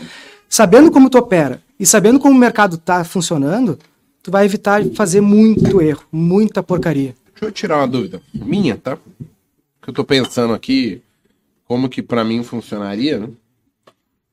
sabendo 0.49 0.91
como 0.91 1.09
tu 1.09 1.17
opera 1.17 1.61
e 1.80 1.85
sabendo 1.85 2.19
como 2.19 2.35
o 2.35 2.39
mercado 2.39 2.77
tá 2.77 3.03
funcionando, 3.03 3.80
tu 4.21 4.30
vai 4.30 4.45
evitar 4.45 4.84
fazer 4.95 5.21
muito 5.21 5.81
erro, 5.81 6.03
muita 6.11 6.61
porcaria. 6.61 7.15
Deixa 7.43 7.49
eu 7.49 7.51
tirar 7.51 7.77
uma 7.77 7.87
dúvida. 7.87 8.21
Minha, 8.33 8.77
tá? 8.77 8.97
Que 9.81 9.89
eu 9.89 9.93
tô 9.93 10.05
pensando 10.05 10.53
aqui 10.53 11.01
como 11.65 11.89
que 11.89 12.01
para 12.01 12.23
mim 12.23 12.41
funcionaria, 12.41 13.19
né? 13.19 13.29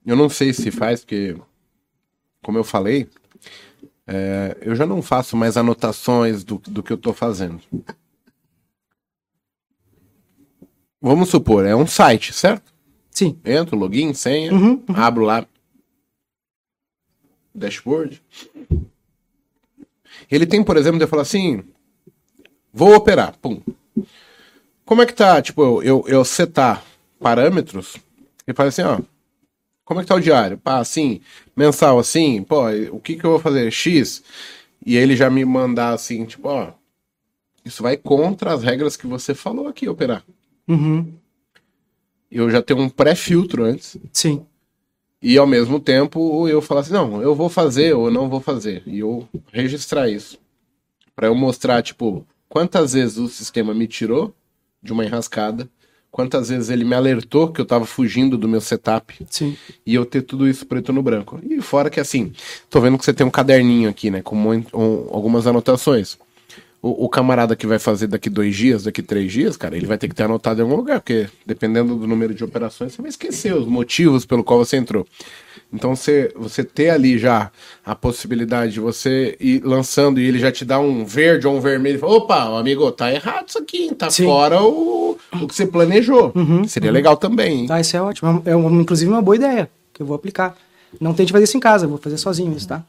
Eu 0.06 0.14
não 0.14 0.28
sei 0.28 0.52
se 0.52 0.70
faz, 0.70 1.00
porque, 1.00 1.36
como 2.40 2.56
eu 2.56 2.64
falei, 2.64 3.08
é, 4.06 4.56
eu 4.60 4.76
já 4.76 4.86
não 4.86 5.02
faço 5.02 5.36
mais 5.36 5.56
anotações 5.56 6.44
do, 6.44 6.58
do 6.66 6.82
que 6.82 6.92
eu 6.92 6.96
tô 6.96 7.12
fazendo. 7.12 7.60
Vamos 11.00 11.30
supor, 11.30 11.66
é 11.66 11.74
um 11.74 11.86
site, 11.86 12.32
certo? 12.32 12.72
Sim. 13.10 13.38
Entro, 13.44 13.76
login, 13.76 14.14
senha, 14.14 14.52
uhum, 14.52 14.84
uhum. 14.88 14.94
abro 14.94 15.24
lá 15.24 15.46
dashboard. 17.52 18.22
Ele 20.30 20.46
tem, 20.46 20.62
por 20.62 20.76
exemplo, 20.76 20.98
de 20.98 21.06
falar 21.06 21.22
assim, 21.22 21.64
Vou 22.72 22.94
operar. 22.94 23.36
Pum. 23.40 23.60
Como 24.84 25.02
é 25.02 25.06
que 25.06 25.14
tá? 25.14 25.40
Tipo, 25.40 25.62
eu, 25.62 25.82
eu, 25.82 26.04
eu 26.08 26.24
setar 26.24 26.84
parâmetros 27.18 27.96
e 28.46 28.52
faz 28.52 28.68
assim, 28.68 28.82
ó. 28.82 29.00
Como 29.84 30.00
é 30.00 30.02
que 30.02 30.08
tá 30.08 30.14
o 30.14 30.20
diário? 30.20 30.56
Pá, 30.56 30.78
assim, 30.78 31.20
mensal 31.56 31.98
assim, 31.98 32.42
pô, 32.42 32.68
o 32.92 33.00
que 33.00 33.16
que 33.16 33.24
eu 33.24 33.30
vou 33.30 33.40
fazer? 33.40 33.70
X. 33.72 34.22
E 34.86 34.96
ele 34.96 35.16
já 35.16 35.28
me 35.28 35.44
mandar 35.44 35.92
assim, 35.92 36.24
tipo, 36.24 36.48
ó. 36.48 36.72
Isso 37.64 37.82
vai 37.82 37.96
contra 37.96 38.52
as 38.52 38.62
regras 38.62 38.96
que 38.96 39.06
você 39.06 39.34
falou 39.34 39.68
aqui, 39.68 39.88
operar. 39.88 40.24
Uhum. 40.68 41.12
Eu 42.30 42.48
já 42.50 42.62
tenho 42.62 42.80
um 42.80 42.88
pré-filtro 42.88 43.64
antes. 43.64 43.96
Sim. 44.12 44.46
E 45.20 45.36
ao 45.36 45.46
mesmo 45.46 45.78
tempo 45.78 46.48
eu 46.48 46.62
falar 46.62 46.80
assim, 46.80 46.92
não, 46.92 47.20
eu 47.20 47.34
vou 47.34 47.48
fazer 47.48 47.92
ou 47.92 48.10
não 48.10 48.28
vou 48.28 48.40
fazer. 48.40 48.82
E 48.86 49.00
eu 49.00 49.28
registrar 49.52 50.08
isso. 50.08 50.38
para 51.14 51.26
eu 51.26 51.34
mostrar, 51.34 51.82
tipo, 51.82 52.26
quantas 52.50 52.92
vezes 52.92 53.16
o 53.16 53.28
sistema 53.28 53.72
me 53.72 53.86
tirou 53.86 54.34
de 54.82 54.92
uma 54.92 55.04
enrascada, 55.04 55.70
quantas 56.10 56.48
vezes 56.48 56.68
ele 56.68 56.84
me 56.84 56.94
alertou 56.94 57.52
que 57.52 57.60
eu 57.60 57.62
estava 57.62 57.86
fugindo 57.86 58.36
do 58.36 58.48
meu 58.48 58.60
setup. 58.60 59.24
Sim. 59.30 59.56
E 59.86 59.94
eu 59.94 60.04
ter 60.04 60.22
tudo 60.22 60.48
isso 60.48 60.66
preto 60.66 60.92
no 60.92 61.02
branco. 61.02 61.38
E 61.42 61.62
fora 61.62 61.88
que 61.88 62.00
assim, 62.00 62.32
tô 62.68 62.80
vendo 62.80 62.98
que 62.98 63.04
você 63.04 63.14
tem 63.14 63.26
um 63.26 63.30
caderninho 63.30 63.88
aqui, 63.88 64.10
né, 64.10 64.20
com 64.20 64.36
um, 64.36 64.64
algumas 65.12 65.46
anotações. 65.46 66.18
O, 66.82 67.04
o, 67.04 67.08
camarada 67.10 67.54
que 67.54 67.66
vai 67.66 67.78
fazer 67.78 68.06
daqui 68.06 68.30
dois 68.30 68.56
dias, 68.56 68.84
daqui 68.84 69.02
três 69.02 69.30
dias, 69.30 69.54
cara, 69.54 69.76
ele 69.76 69.84
vai 69.84 69.98
ter 69.98 70.08
que 70.08 70.14
ter 70.14 70.22
anotado 70.22 70.60
em 70.60 70.62
algum 70.62 70.76
lugar, 70.76 71.00
porque 71.00 71.28
dependendo 71.44 71.94
do 71.94 72.06
número 72.06 72.32
de 72.32 72.42
operações, 72.42 72.94
você 72.94 73.02
vai 73.02 73.10
esquecer 73.10 73.54
os 73.54 73.66
motivos 73.66 74.24
pelo 74.24 74.42
qual 74.42 74.64
você 74.64 74.78
entrou. 74.78 75.06
Então 75.72 75.94
você, 75.94 76.32
você 76.34 76.64
ter 76.64 76.90
ali 76.90 77.18
já 77.18 77.50
a 77.84 77.94
possibilidade 77.94 78.72
de 78.72 78.80
você 78.80 79.36
ir 79.38 79.62
lançando 79.62 80.18
e 80.20 80.26
ele 80.26 80.38
já 80.38 80.50
te 80.50 80.64
dá 80.64 80.80
um 80.80 81.04
verde 81.04 81.46
ou 81.46 81.54
um 81.54 81.60
vermelho, 81.60 81.98
fala, 81.98 82.14
opa, 82.14 82.58
amigo, 82.58 82.90
tá 82.90 83.12
errado 83.12 83.48
isso 83.48 83.58
aqui, 83.58 83.84
hein? 83.84 83.94
tá 83.94 84.10
Sim. 84.10 84.24
fora 84.24 84.62
o, 84.62 85.18
o 85.34 85.46
que 85.46 85.54
você 85.54 85.66
planejou. 85.66 86.32
Uhum, 86.34 86.64
Seria 86.64 86.88
uhum. 86.88 86.94
legal 86.94 87.16
também. 87.16 87.60
Hein? 87.60 87.66
Ah, 87.70 87.80
isso 87.80 87.96
é 87.96 88.02
ótimo. 88.02 88.42
É, 88.46 88.50
é 88.50 88.54
inclusive 88.54 89.10
uma 89.10 89.22
boa 89.22 89.36
ideia 89.36 89.70
que 89.92 90.02
eu 90.02 90.06
vou 90.06 90.16
aplicar. 90.16 90.56
Não 91.00 91.14
tente 91.14 91.30
fazer 91.30 91.44
isso 91.44 91.56
em 91.56 91.60
casa, 91.60 91.86
vou 91.86 91.98
fazer 91.98 92.16
sozinho 92.16 92.56
isso, 92.56 92.66
tá? 92.66 92.82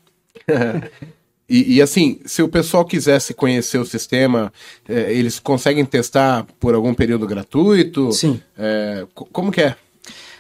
e, 1.51 1.75
e, 1.75 1.81
assim, 1.81 2.19
se 2.25 2.41
o 2.41 2.47
pessoal 2.47 2.85
quisesse 2.85 3.33
conhecer 3.33 3.77
o 3.77 3.85
sistema, 3.85 4.51
é, 4.87 5.13
eles 5.13 5.39
conseguem 5.39 5.83
testar 5.85 6.45
por 6.59 6.73
algum 6.73 6.93
período 6.93 7.27
gratuito? 7.27 8.11
Sim. 8.11 8.41
É, 8.57 9.05
como 9.13 9.51
que 9.51 9.61
é? 9.61 9.75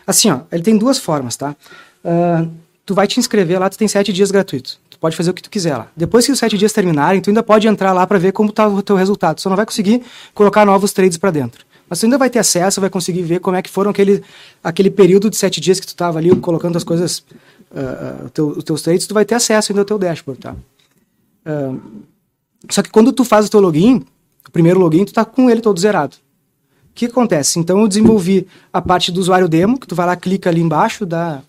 Assim, 0.07 0.31
ó, 0.31 0.41
ele 0.51 0.63
tem 0.63 0.77
duas 0.77 0.97
formas, 0.97 1.35
tá? 1.35 1.55
ah, 2.03 2.45
tu 2.85 2.93
vai 2.95 3.07
te 3.07 3.19
inscrever 3.19 3.59
lá, 3.59 3.69
tu 3.69 3.77
tem 3.77 3.87
sete 3.87 4.11
dias 4.11 4.31
gratuitos. 4.31 4.79
Tu 4.89 4.97
pode 4.99 5.15
fazer 5.15 5.29
o 5.31 5.33
que 5.33 5.41
tu 5.41 5.49
quiser 5.49 5.77
lá. 5.77 5.87
Depois 5.95 6.25
que 6.25 6.31
os 6.31 6.39
sete 6.39 6.57
dias 6.57 6.73
terminarem, 6.73 7.21
tu 7.21 7.29
ainda 7.29 7.43
pode 7.43 7.67
entrar 7.67 7.93
lá 7.93 8.05
para 8.05 8.17
ver 8.17 8.31
como 8.33 8.51
tá 8.51 8.67
o 8.67 8.81
teu 8.81 8.95
resultado. 8.95 9.35
Tu 9.35 9.41
só 9.41 9.49
não 9.49 9.55
vai 9.57 9.65
conseguir 9.65 10.01
colocar 10.33 10.65
novos 10.65 10.91
trades 10.91 11.17
para 11.17 11.31
dentro. 11.31 11.65
Mas 11.89 11.99
tu 11.99 12.05
ainda 12.05 12.17
vai 12.17 12.29
ter 12.29 12.39
acesso, 12.39 12.79
vai 12.81 12.89
conseguir 12.89 13.21
ver 13.21 13.39
como 13.39 13.55
é 13.57 13.61
que 13.61 13.69
foram 13.69 13.91
aquele, 13.91 14.23
aquele 14.63 14.89
período 14.89 15.29
de 15.29 15.37
sete 15.37 15.59
dias 15.59 15.79
que 15.79 15.85
tu 15.87 15.95
tava 15.95 16.19
ali 16.19 16.33
colocando 16.37 16.77
as 16.77 16.83
coisas, 16.83 17.23
ah, 17.75 18.25
teu- 18.33 18.49
os 18.57 18.63
teus 18.63 18.81
trades, 18.81 19.05
tu 19.07 19.13
vai 19.13 19.25
ter 19.25 19.35
acesso 19.35 19.71
ainda 19.71 19.81
ao 19.81 19.85
teu 19.85 19.97
dashboard, 19.99 20.41
tá? 20.41 20.55
Só 22.69 22.81
que 22.81 22.89
quando 22.89 23.11
tu 23.11 23.23
faz 23.23 23.47
o 23.47 23.49
teu 23.49 23.59
login, 23.59 24.05
o 24.47 24.51
primeiro 24.51 24.79
login, 24.79 25.05
tu 25.05 25.13
tá 25.13 25.25
com 25.25 25.49
ele 25.49 25.61
todo 25.61 25.79
zerado. 25.79 26.15
O 26.91 26.93
que 26.93 27.05
acontece? 27.05 27.57
Então 27.57 27.79
eu 27.79 27.87
desenvolvi 27.87 28.47
a 28.71 28.81
parte 28.81 29.11
do 29.11 29.19
usuário 29.19 29.47
demo, 29.47 29.79
que 29.79 29.87
tu 29.87 29.95
vai 29.95 30.05
lá, 30.05 30.15
clica 30.15 30.49
ali 30.49 30.61
embaixo, 30.61 31.05
dá 31.05 31.41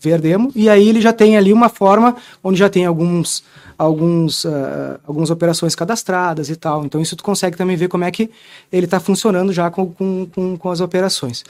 ver 0.00 0.20
demo, 0.20 0.52
e 0.54 0.68
aí 0.68 0.88
ele 0.88 1.00
já 1.00 1.12
tem 1.12 1.36
ali 1.36 1.52
uma 1.52 1.68
forma 1.68 2.16
onde 2.42 2.58
já 2.58 2.68
tem 2.68 2.86
alguns, 2.86 3.42
alguns, 3.76 4.46
ah, 4.46 5.00
algumas 5.06 5.30
operações 5.30 5.74
cadastradas 5.74 6.48
e 6.50 6.56
tal. 6.56 6.84
Então 6.84 7.00
isso 7.00 7.16
tu 7.16 7.24
consegue 7.24 7.56
também 7.56 7.76
ver 7.76 7.88
como 7.88 8.04
é 8.04 8.10
que 8.10 8.30
ele 8.70 8.84
está 8.84 9.00
funcionando 9.00 9.52
já 9.52 9.70
com, 9.70 9.86
com, 9.92 10.26
com, 10.26 10.56
com 10.56 10.70
as 10.70 10.80
operações. 10.80 11.44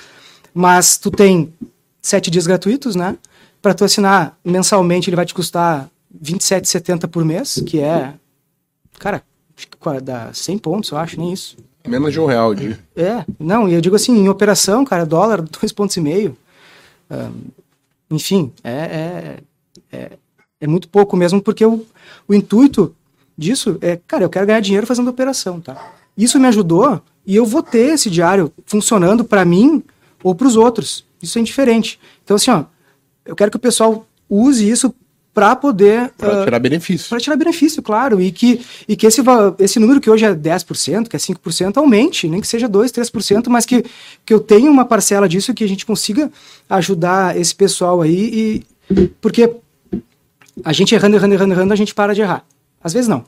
Mas 0.54 0.96
tu 0.96 1.10
tem 1.10 1.52
sete 2.00 2.30
dias 2.30 2.46
gratuitos, 2.46 2.96
né? 2.96 3.16
Para 3.60 3.74
tu 3.74 3.84
assinar 3.84 4.36
mensalmente 4.44 5.08
ele 5.10 5.16
vai 5.16 5.26
te 5.26 5.34
custar 5.34 5.88
27,70 6.20 7.08
por 7.08 7.24
mês, 7.24 7.62
que 7.66 7.80
é, 7.80 8.14
cara, 8.98 9.22
dá 10.02 10.32
100 10.32 10.58
pontos, 10.58 10.90
eu 10.90 10.98
acho, 10.98 11.18
nem 11.18 11.32
isso. 11.32 11.56
Menos 11.86 12.12
de 12.12 12.20
um 12.20 12.26
real 12.26 12.54
de. 12.54 12.78
É, 12.94 13.24
não, 13.38 13.68
e 13.68 13.74
eu 13.74 13.80
digo 13.80 13.96
assim, 13.96 14.16
em 14.16 14.28
operação, 14.28 14.84
cara, 14.84 15.04
dólar, 15.04 15.42
dois 15.60 15.72
pontos 15.72 15.96
e 15.96 16.00
meio. 16.00 16.36
Ahn, 17.10 17.32
enfim, 18.10 18.52
é, 18.62 18.70
é, 18.70 19.38
é, 19.90 20.12
é 20.60 20.66
muito 20.66 20.88
pouco 20.88 21.16
mesmo, 21.16 21.40
porque 21.40 21.64
o, 21.64 21.84
o 22.28 22.34
intuito 22.34 22.94
disso 23.36 23.78
é, 23.80 23.98
cara, 24.06 24.24
eu 24.24 24.30
quero 24.30 24.46
ganhar 24.46 24.60
dinheiro 24.60 24.86
fazendo 24.86 25.10
operação, 25.10 25.60
tá? 25.60 25.92
Isso 26.16 26.38
me 26.38 26.46
ajudou 26.46 27.00
e 27.26 27.34
eu 27.34 27.46
vou 27.46 27.62
ter 27.62 27.94
esse 27.94 28.10
diário 28.10 28.52
funcionando 28.66 29.24
para 29.24 29.44
mim 29.44 29.82
ou 30.22 30.34
para 30.34 30.46
os 30.46 30.56
outros. 30.56 31.04
Isso 31.22 31.38
é 31.38 31.40
indiferente. 31.40 31.98
Então, 32.22 32.36
assim, 32.36 32.50
ó, 32.50 32.64
eu 33.24 33.34
quero 33.34 33.50
que 33.50 33.56
o 33.56 33.60
pessoal 33.60 34.06
use 34.28 34.68
isso 34.68 34.94
para 35.34 35.56
poder 35.56 36.10
Pra 36.18 36.42
ah, 36.42 36.44
tirar 36.44 36.58
benefício. 36.58 37.08
para 37.08 37.18
tirar 37.18 37.36
benefício, 37.36 37.82
claro, 37.82 38.20
e 38.20 38.30
que, 38.30 38.60
e 38.86 38.94
que 38.94 39.06
esse, 39.06 39.22
esse 39.58 39.78
número 39.78 40.00
que 40.00 40.10
hoje 40.10 40.24
é 40.24 40.34
10%, 40.34 41.08
que 41.08 41.16
é 41.16 41.18
5%, 41.18 41.76
aumente, 41.78 42.28
nem 42.28 42.40
que 42.40 42.46
seja 42.46 42.68
2%, 42.68 42.90
3%, 42.92 43.48
mas 43.48 43.64
que, 43.64 43.84
que 44.26 44.34
eu 44.34 44.40
tenha 44.40 44.70
uma 44.70 44.84
parcela 44.84 45.28
disso 45.28 45.54
que 45.54 45.64
a 45.64 45.68
gente 45.68 45.86
consiga 45.86 46.30
ajudar 46.68 47.36
esse 47.36 47.54
pessoal 47.54 48.02
aí, 48.02 48.64
e, 48.90 49.08
porque 49.20 49.50
a 50.64 50.72
gente 50.72 50.94
errando, 50.94 51.16
errando, 51.16 51.34
errando, 51.34 51.54
errando, 51.54 51.72
a 51.72 51.76
gente 51.76 51.94
para 51.94 52.14
de 52.14 52.20
errar. 52.20 52.44
Às 52.82 52.92
vezes 52.92 53.08
não. 53.08 53.24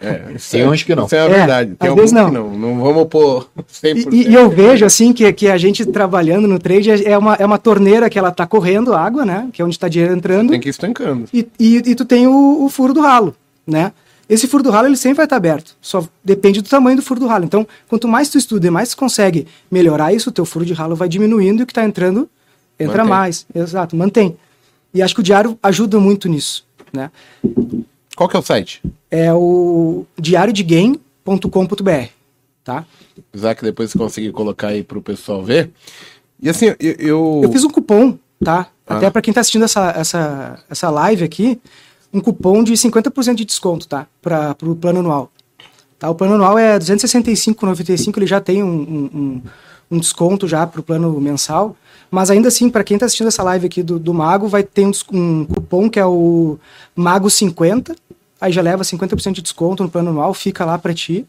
É, 0.00 0.32
isso 0.34 0.50
Tem 0.52 0.62
é- 0.62 0.68
uns 0.68 0.82
que 0.82 0.94
não. 0.94 1.06
Isso 1.06 1.14
é 1.14 1.20
a 1.20 1.24
É, 1.24 1.28
verdade. 1.28 1.74
Tem 1.76 1.88
às 1.88 1.90
alguns 1.90 2.00
vezes 2.00 2.12
não. 2.12 2.26
que 2.26 2.34
não. 2.34 2.58
Não 2.58 2.80
vamos 2.82 3.06
pôr 3.08 3.48
100%. 3.70 4.12
E, 4.12 4.28
e 4.30 4.34
eu 4.34 4.48
vejo, 4.50 4.84
assim, 4.84 5.12
que, 5.12 5.30
que 5.32 5.48
a 5.48 5.58
gente 5.58 5.84
trabalhando 5.86 6.48
no 6.48 6.58
trade 6.58 6.90
é 6.90 7.12
é 7.12 7.18
uma, 7.18 7.34
é 7.34 7.44
uma 7.44 7.58
torneira 7.58 8.08
que 8.08 8.18
ela 8.18 8.30
tá 8.30 8.46
correndo 8.46 8.94
água, 8.94 9.24
né, 9.24 9.48
que 9.52 9.60
é 9.60 9.64
onde 9.64 9.74
está 9.74 9.88
dinheiro 9.88 10.14
entrando, 10.14 10.50
Tem 10.50 10.60
que 10.60 10.68
ir 10.68 10.70
estancando. 10.70 11.26
e, 11.32 11.46
e, 11.58 11.76
e 11.76 11.94
tu 11.94 12.04
tem 12.04 12.26
o, 12.26 12.64
o 12.64 12.68
furo 12.68 12.92
do 12.94 13.00
ralo, 13.00 13.34
né? 13.66 13.92
Esse 14.28 14.48
furo 14.48 14.62
do 14.64 14.70
ralo 14.70 14.88
ele 14.88 14.96
sempre 14.96 15.18
vai 15.18 15.26
estar 15.26 15.36
aberto, 15.36 15.76
só 15.80 16.04
depende 16.24 16.60
do 16.60 16.68
tamanho 16.68 16.96
do 16.96 17.02
furo 17.02 17.20
do 17.20 17.26
ralo. 17.28 17.44
Então, 17.44 17.64
quanto 17.88 18.08
mais 18.08 18.28
tu 18.28 18.36
estuda 18.36 18.66
e 18.66 18.70
mais 18.70 18.88
tu 18.90 18.96
consegue 18.96 19.46
melhorar 19.70 20.12
isso, 20.12 20.30
o 20.30 20.32
teu 20.32 20.44
furo 20.44 20.64
de 20.66 20.72
ralo 20.72 20.96
vai 20.96 21.08
diminuindo 21.08 21.60
e 21.60 21.62
o 21.62 21.66
que 21.66 21.70
está 21.70 21.84
entrando 21.84 22.28
entra 22.80 23.04
Mantém. 23.04 23.08
mais. 23.10 23.46
Exato, 23.54 23.94
mantém. 23.94 24.36
E 24.92 25.00
acho 25.00 25.14
que 25.14 25.20
o 25.20 25.22
diário 25.24 25.56
ajuda 25.62 26.00
muito 26.00 26.28
nisso, 26.28 26.64
né? 26.92 27.08
Qual 28.16 28.28
que 28.28 28.34
é 28.36 28.38
o 28.38 28.42
site? 28.42 28.82
É 29.10 29.32
o 29.32 30.04
diariodegame.com.br, 30.18 32.08
tá? 32.64 32.84
Isaac, 33.34 33.62
depois 33.62 33.90
você 33.90 33.98
conseguir 33.98 34.32
colocar 34.32 34.68
aí 34.68 34.82
pro 34.82 35.00
pessoal 35.02 35.42
ver. 35.44 35.70
E 36.42 36.48
assim, 36.48 36.66
eu. 36.80 36.94
Eu, 36.98 37.40
Eu 37.44 37.52
fiz 37.52 37.62
um 37.64 37.68
cupom, 37.70 38.18
tá? 38.42 38.68
Ah. 38.86 38.96
Até 38.96 39.10
para 39.10 39.22
quem 39.22 39.32
tá 39.34 39.40
assistindo 39.40 39.64
essa, 39.64 39.90
essa, 39.90 40.58
essa 40.68 40.90
live 40.90 41.24
aqui, 41.24 41.60
um 42.12 42.20
cupom 42.20 42.62
de 42.64 42.72
50% 42.72 43.34
de 43.34 43.44
desconto, 43.44 43.86
tá? 43.88 44.06
Para 44.22 44.56
o 44.62 44.74
plano 44.76 45.00
anual. 45.00 45.30
Tá? 45.98 46.08
O 46.10 46.14
plano 46.14 46.34
anual 46.34 46.58
é 46.58 46.74
R$ 46.74 46.78
265,95, 46.80 48.16
ele 48.18 48.26
já 48.26 48.40
tem 48.40 48.62
um, 48.62 48.68
um, 48.68 49.10
um- 49.18 49.42
um 49.90 49.98
desconto 49.98 50.46
já 50.48 50.66
para 50.66 50.80
o 50.80 50.82
plano 50.82 51.18
mensal. 51.20 51.76
Mas 52.10 52.30
ainda 52.30 52.48
assim, 52.48 52.70
para 52.70 52.84
quem 52.84 52.96
está 52.96 53.06
assistindo 53.06 53.26
essa 53.28 53.42
live 53.42 53.66
aqui 53.66 53.82
do, 53.82 53.98
do 53.98 54.14
Mago, 54.14 54.48
vai 54.48 54.62
ter 54.62 54.86
um, 54.86 54.92
um 55.12 55.44
cupom 55.44 55.88
que 55.90 55.98
é 55.98 56.06
o 56.06 56.58
Mago50. 56.96 57.96
Aí 58.40 58.52
já 58.52 58.62
leva 58.62 58.82
50% 58.84 59.32
de 59.32 59.42
desconto 59.42 59.82
no 59.82 59.88
plano 59.90 60.10
anual, 60.10 60.32
fica 60.34 60.64
lá 60.64 60.78
para 60.78 60.92
ti. 60.94 61.26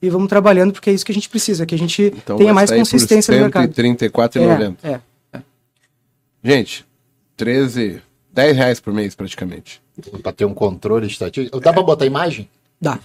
E 0.00 0.10
vamos 0.10 0.28
trabalhando, 0.28 0.72
porque 0.72 0.90
é 0.90 0.92
isso 0.92 1.04
que 1.04 1.10
a 1.12 1.14
gente 1.14 1.28
precisa, 1.28 1.64
que 1.66 1.74
a 1.74 1.78
gente 1.78 2.12
então 2.16 2.36
tenha 2.36 2.52
mais 2.52 2.70
consistência 2.70 3.32
no 3.32 3.38
por 3.38 3.44
mercado. 3.44 3.74
R$ 3.74 3.82
134,90. 3.94 4.76
É, 4.82 5.00
é. 5.32 5.40
Gente, 6.44 6.84
13, 7.36 8.02
10 8.32 8.56
reais 8.56 8.80
por 8.80 8.92
mês 8.92 9.14
praticamente. 9.14 9.80
Pra 10.22 10.32
ter 10.32 10.44
um 10.44 10.52
controle 10.54 11.06
estatístico. 11.06 11.58
Dá 11.60 11.72
pra 11.72 11.82
botar 11.82 12.04
imagem? 12.06 12.48
Dá. 12.80 12.98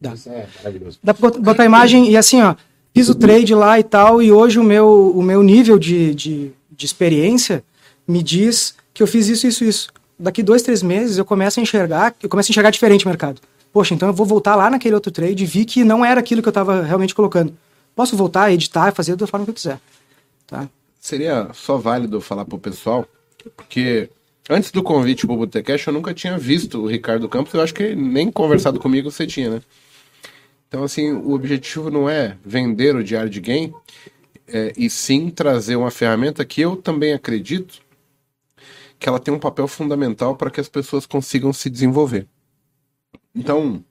Dá. 0.00 0.14
Isso 0.14 0.28
é 0.30 0.46
maravilhoso. 0.58 0.98
Dá 1.02 1.12
pra 1.14 1.30
bot- 1.30 1.40
botar 1.40 1.62
a 1.62 1.66
imagem 1.66 2.08
e 2.10 2.16
assim, 2.16 2.40
ó, 2.42 2.54
fiz 2.96 3.10
o 3.10 3.14
trade 3.14 3.54
lá 3.54 3.78
e 3.78 3.82
tal, 3.82 4.22
e 4.22 4.32
hoje 4.32 4.58
o 4.58 4.64
meu, 4.64 5.12
o 5.14 5.22
meu 5.22 5.42
nível 5.42 5.78
de, 5.78 6.14
de, 6.14 6.50
de 6.70 6.86
experiência 6.86 7.62
me 8.08 8.22
diz 8.22 8.74
que 8.94 9.02
eu 9.02 9.06
fiz 9.06 9.28
isso, 9.28 9.46
isso, 9.46 9.64
isso. 9.64 9.88
Daqui 10.18 10.42
dois, 10.42 10.62
três 10.62 10.82
meses 10.82 11.18
eu 11.18 11.24
começo 11.26 11.60
a 11.60 11.62
enxergar, 11.62 12.14
eu 12.22 12.28
começo 12.30 12.50
a 12.50 12.52
enxergar 12.52 12.70
diferente 12.70 13.04
o 13.04 13.08
mercado. 13.08 13.38
Poxa, 13.70 13.92
então 13.92 14.08
eu 14.08 14.14
vou 14.14 14.24
voltar 14.24 14.56
lá 14.56 14.70
naquele 14.70 14.94
outro 14.94 15.12
trade 15.12 15.44
e 15.44 15.46
vi 15.46 15.66
que 15.66 15.84
não 15.84 16.02
era 16.02 16.20
aquilo 16.20 16.40
que 16.40 16.48
eu 16.48 16.50
estava 16.50 16.80
realmente 16.80 17.14
colocando. 17.14 17.54
Posso 17.94 18.16
voltar, 18.16 18.50
editar, 18.50 18.94
fazer 18.94 19.14
da 19.14 19.26
forma 19.26 19.44
que 19.44 19.50
eu 19.50 19.54
quiser. 19.54 19.78
Tá? 20.46 20.66
Seria 20.98 21.50
só 21.52 21.76
válido 21.76 22.18
falar 22.22 22.46
pro 22.46 22.58
pessoal, 22.58 23.06
porque 23.54 24.08
antes 24.48 24.70
do 24.70 24.82
convite 24.82 25.26
pro 25.26 25.36
Botecash 25.36 25.86
eu 25.86 25.92
nunca 25.92 26.14
tinha 26.14 26.38
visto 26.38 26.80
o 26.80 26.86
Ricardo 26.86 27.28
Campos, 27.28 27.52
eu 27.52 27.60
acho 27.60 27.74
que 27.74 27.94
nem 27.94 28.32
conversado 28.32 28.80
comigo 28.80 29.10
você 29.10 29.26
tinha, 29.26 29.50
né? 29.50 29.60
Então, 30.68 30.82
assim, 30.82 31.12
o 31.12 31.32
objetivo 31.32 31.90
não 31.90 32.08
é 32.08 32.36
vender 32.44 32.96
o 32.96 33.04
diário 33.04 33.30
de 33.30 33.40
game, 33.40 33.74
é, 34.48 34.72
e 34.76 34.88
sim 34.88 35.30
trazer 35.30 35.76
uma 35.76 35.90
ferramenta 35.90 36.44
que 36.44 36.60
eu 36.60 36.76
também 36.76 37.12
acredito 37.12 37.80
que 38.98 39.08
ela 39.08 39.18
tem 39.18 39.32
um 39.32 39.38
papel 39.38 39.68
fundamental 39.68 40.36
para 40.36 40.50
que 40.50 40.60
as 40.60 40.68
pessoas 40.68 41.06
consigam 41.06 41.52
se 41.52 41.68
desenvolver. 41.68 42.26
Então, 43.34 43.84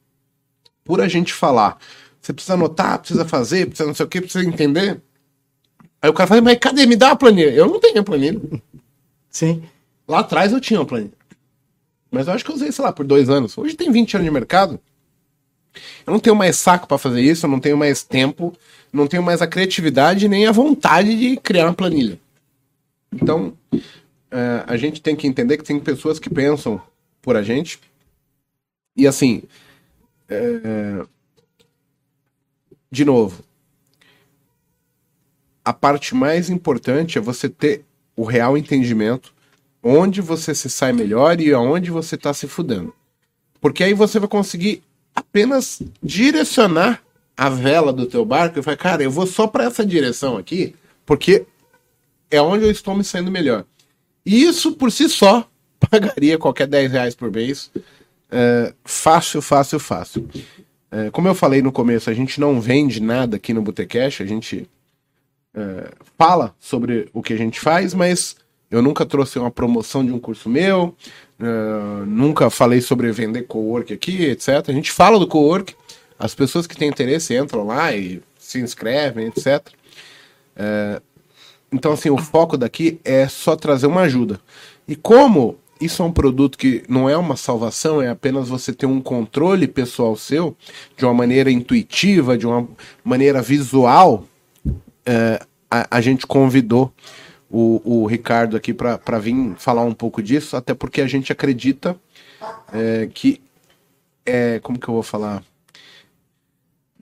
por 0.83 1.01
a 1.01 1.07
gente 1.07 1.33
falar, 1.33 1.77
você 2.21 2.33
precisa 2.33 2.55
anotar, 2.55 2.99
precisa 2.99 3.25
fazer, 3.25 3.67
precisa 3.67 3.87
não 3.87 3.93
sei 3.93 4.05
o 4.05 4.09
que, 4.09 4.21
precisa 4.21 4.47
entender. 4.47 4.99
Aí 6.01 6.09
o 6.09 6.13
cara 6.13 6.27
fala, 6.27 6.41
mas 6.41 6.57
cadê? 6.57 6.85
Me 6.85 6.95
dá 6.95 7.11
a 7.11 7.15
planilha. 7.15 7.51
Eu 7.51 7.67
não 7.67 7.79
tenho 7.79 7.99
a 7.99 8.03
planilha. 8.03 8.41
Sim. 9.29 9.63
Lá 10.07 10.19
atrás 10.19 10.51
eu 10.51 10.61
tinha 10.61 10.79
uma 10.79 10.85
planilha. 10.85 11.13
Mas 12.09 12.27
eu 12.27 12.33
acho 12.33 12.45
que 12.45 12.51
eu 12.51 12.55
usei, 12.55 12.71
sei 12.71 12.83
lá, 12.83 12.91
por 12.91 13.05
dois 13.05 13.29
anos. 13.29 13.57
Hoje 13.57 13.75
tem 13.75 13.91
20 13.91 14.15
anos 14.15 14.25
de 14.25 14.31
mercado. 14.31 14.79
Eu 16.05 16.11
não 16.13 16.19
tenho 16.19 16.35
mais 16.35 16.55
saco 16.55 16.87
para 16.87 16.97
fazer 16.97 17.21
isso, 17.21 17.45
eu 17.45 17.49
não 17.49 17.59
tenho 17.59 17.77
mais 17.77 18.03
tempo, 18.03 18.53
não 18.91 19.07
tenho 19.07 19.23
mais 19.23 19.41
a 19.41 19.47
criatividade 19.47 20.27
nem 20.27 20.47
a 20.47 20.51
vontade 20.51 21.15
de 21.17 21.37
criar 21.37 21.65
uma 21.65 21.73
planilha. 21.73 22.19
Então, 23.13 23.53
é, 24.31 24.63
a 24.67 24.77
gente 24.77 25.01
tem 25.01 25.15
que 25.15 25.27
entender 25.27 25.57
que 25.57 25.63
tem 25.63 25.79
pessoas 25.79 26.19
que 26.19 26.29
pensam 26.29 26.81
por 27.21 27.35
a 27.35 27.43
gente. 27.43 27.79
E 28.95 29.07
assim, 29.07 29.43
é, 30.29 31.05
de 32.91 33.05
novo, 33.05 33.43
a 35.63 35.73
parte 35.73 36.13
mais 36.13 36.49
importante 36.49 37.17
é 37.17 37.21
você 37.21 37.49
ter 37.49 37.83
o 38.15 38.23
real 38.23 38.57
entendimento 38.57 39.33
onde 39.83 40.21
você 40.21 40.55
se 40.55 40.69
sai 40.69 40.91
melhor 40.93 41.39
e 41.39 41.53
aonde 41.53 41.91
você 41.91 42.15
está 42.15 42.33
se 42.33 42.47
fudendo. 42.47 42.93
Porque 43.61 43.83
aí 43.83 43.93
você 43.93 44.19
vai 44.19 44.27
conseguir 44.27 44.83
apenas 45.35 45.81
direcionar 46.01 47.03
a 47.35 47.49
vela 47.49 47.91
do 47.91 48.05
teu 48.05 48.23
barco 48.23 48.57
e 48.57 48.61
vai, 48.61 48.77
cara, 48.77 49.03
eu 49.03 49.11
vou 49.11 49.27
só 49.27 49.45
para 49.45 49.65
essa 49.65 49.85
direção 49.85 50.37
aqui, 50.37 50.73
porque 51.05 51.45
é 52.31 52.41
onde 52.41 52.63
eu 52.63 52.71
estou 52.71 52.95
me 52.95 53.03
saindo 53.03 53.29
melhor. 53.29 53.65
E 54.25 54.43
isso 54.43 54.71
por 54.71 54.89
si 54.89 55.09
só 55.09 55.45
pagaria 55.91 56.37
qualquer 56.37 56.67
10 56.67 56.91
reais 56.93 57.15
por 57.15 57.29
mês. 57.29 57.69
É, 58.31 58.73
fácil, 58.85 59.41
fácil, 59.41 59.77
fácil. 59.77 60.29
É, 60.89 61.09
como 61.11 61.27
eu 61.27 61.35
falei 61.35 61.61
no 61.61 61.71
começo, 61.71 62.09
a 62.09 62.13
gente 62.13 62.39
não 62.39 62.61
vende 62.61 63.01
nada 63.01 63.35
aqui 63.35 63.53
no 63.53 63.61
Botecash, 63.61 64.21
a 64.21 64.25
gente 64.25 64.69
é, 65.53 65.91
fala 66.17 66.55
sobre 66.57 67.09
o 67.11 67.21
que 67.21 67.33
a 67.33 67.37
gente 67.37 67.59
faz, 67.59 67.93
mas 67.93 68.37
eu 68.69 68.81
nunca 68.81 69.05
trouxe 69.05 69.39
uma 69.39 69.51
promoção 69.51 70.05
de 70.05 70.11
um 70.11 70.19
curso 70.19 70.49
meu, 70.49 70.95
é, 71.39 72.05
nunca 72.05 72.49
falei 72.49 72.81
sobre 72.81 73.11
vender 73.11 73.43
co-work 73.43 73.93
aqui, 73.93 74.25
etc. 74.25 74.49
A 74.67 74.73
gente 74.73 74.91
fala 74.91 75.19
do 75.19 75.27
co-work, 75.27 75.75
as 76.17 76.33
pessoas 76.33 76.65
que 76.65 76.75
têm 76.75 76.89
interesse 76.89 77.35
entram 77.35 77.65
lá 77.65 77.93
e 77.95 78.21
se 78.37 78.59
inscrevem, 78.59 79.27
etc. 79.27 79.67
É, 80.55 81.01
então, 81.71 81.91
assim, 81.91 82.09
o 82.09 82.17
foco 82.17 82.57
daqui 82.57 82.99
é 83.03 83.27
só 83.27 83.55
trazer 83.55 83.87
uma 83.87 84.01
ajuda. 84.01 84.39
E 84.87 84.95
como 84.95 85.57
isso 85.79 86.01
é 86.01 86.05
um 86.05 86.11
produto 86.11 86.57
que 86.57 86.83
não 86.87 87.09
é 87.09 87.17
uma 87.17 87.35
salvação, 87.35 88.01
é 88.01 88.07
apenas 88.09 88.47
você 88.47 88.71
ter 88.71 88.85
um 88.85 89.01
controle 89.01 89.67
pessoal 89.67 90.15
seu, 90.15 90.55
de 90.95 91.03
uma 91.03 91.13
maneira 91.13 91.51
intuitiva, 91.51 92.37
de 92.37 92.47
uma 92.47 92.67
maneira 93.03 93.41
visual, 93.41 94.23
é, 95.05 95.39
a, 95.69 95.97
a, 95.97 96.01
gente 96.01 96.25
convidou 96.25 96.93
o, 97.49 97.81
o 97.83 98.05
Ricardo 98.05 98.57
aqui 98.57 98.73
para 98.73 99.19
vir 99.19 99.55
falar 99.57 99.83
um 99.83 99.93
pouco 99.93 100.21
disso, 100.21 100.55
até 100.55 100.73
porque 100.73 101.01
a 101.01 101.07
gente 101.07 101.31
acredita 101.31 101.95
é, 102.73 103.09
que. 103.13 103.41
É, 104.25 104.59
como 104.59 104.79
que 104.79 104.87
eu 104.87 104.93
vou 104.93 105.03
falar? 105.03 105.43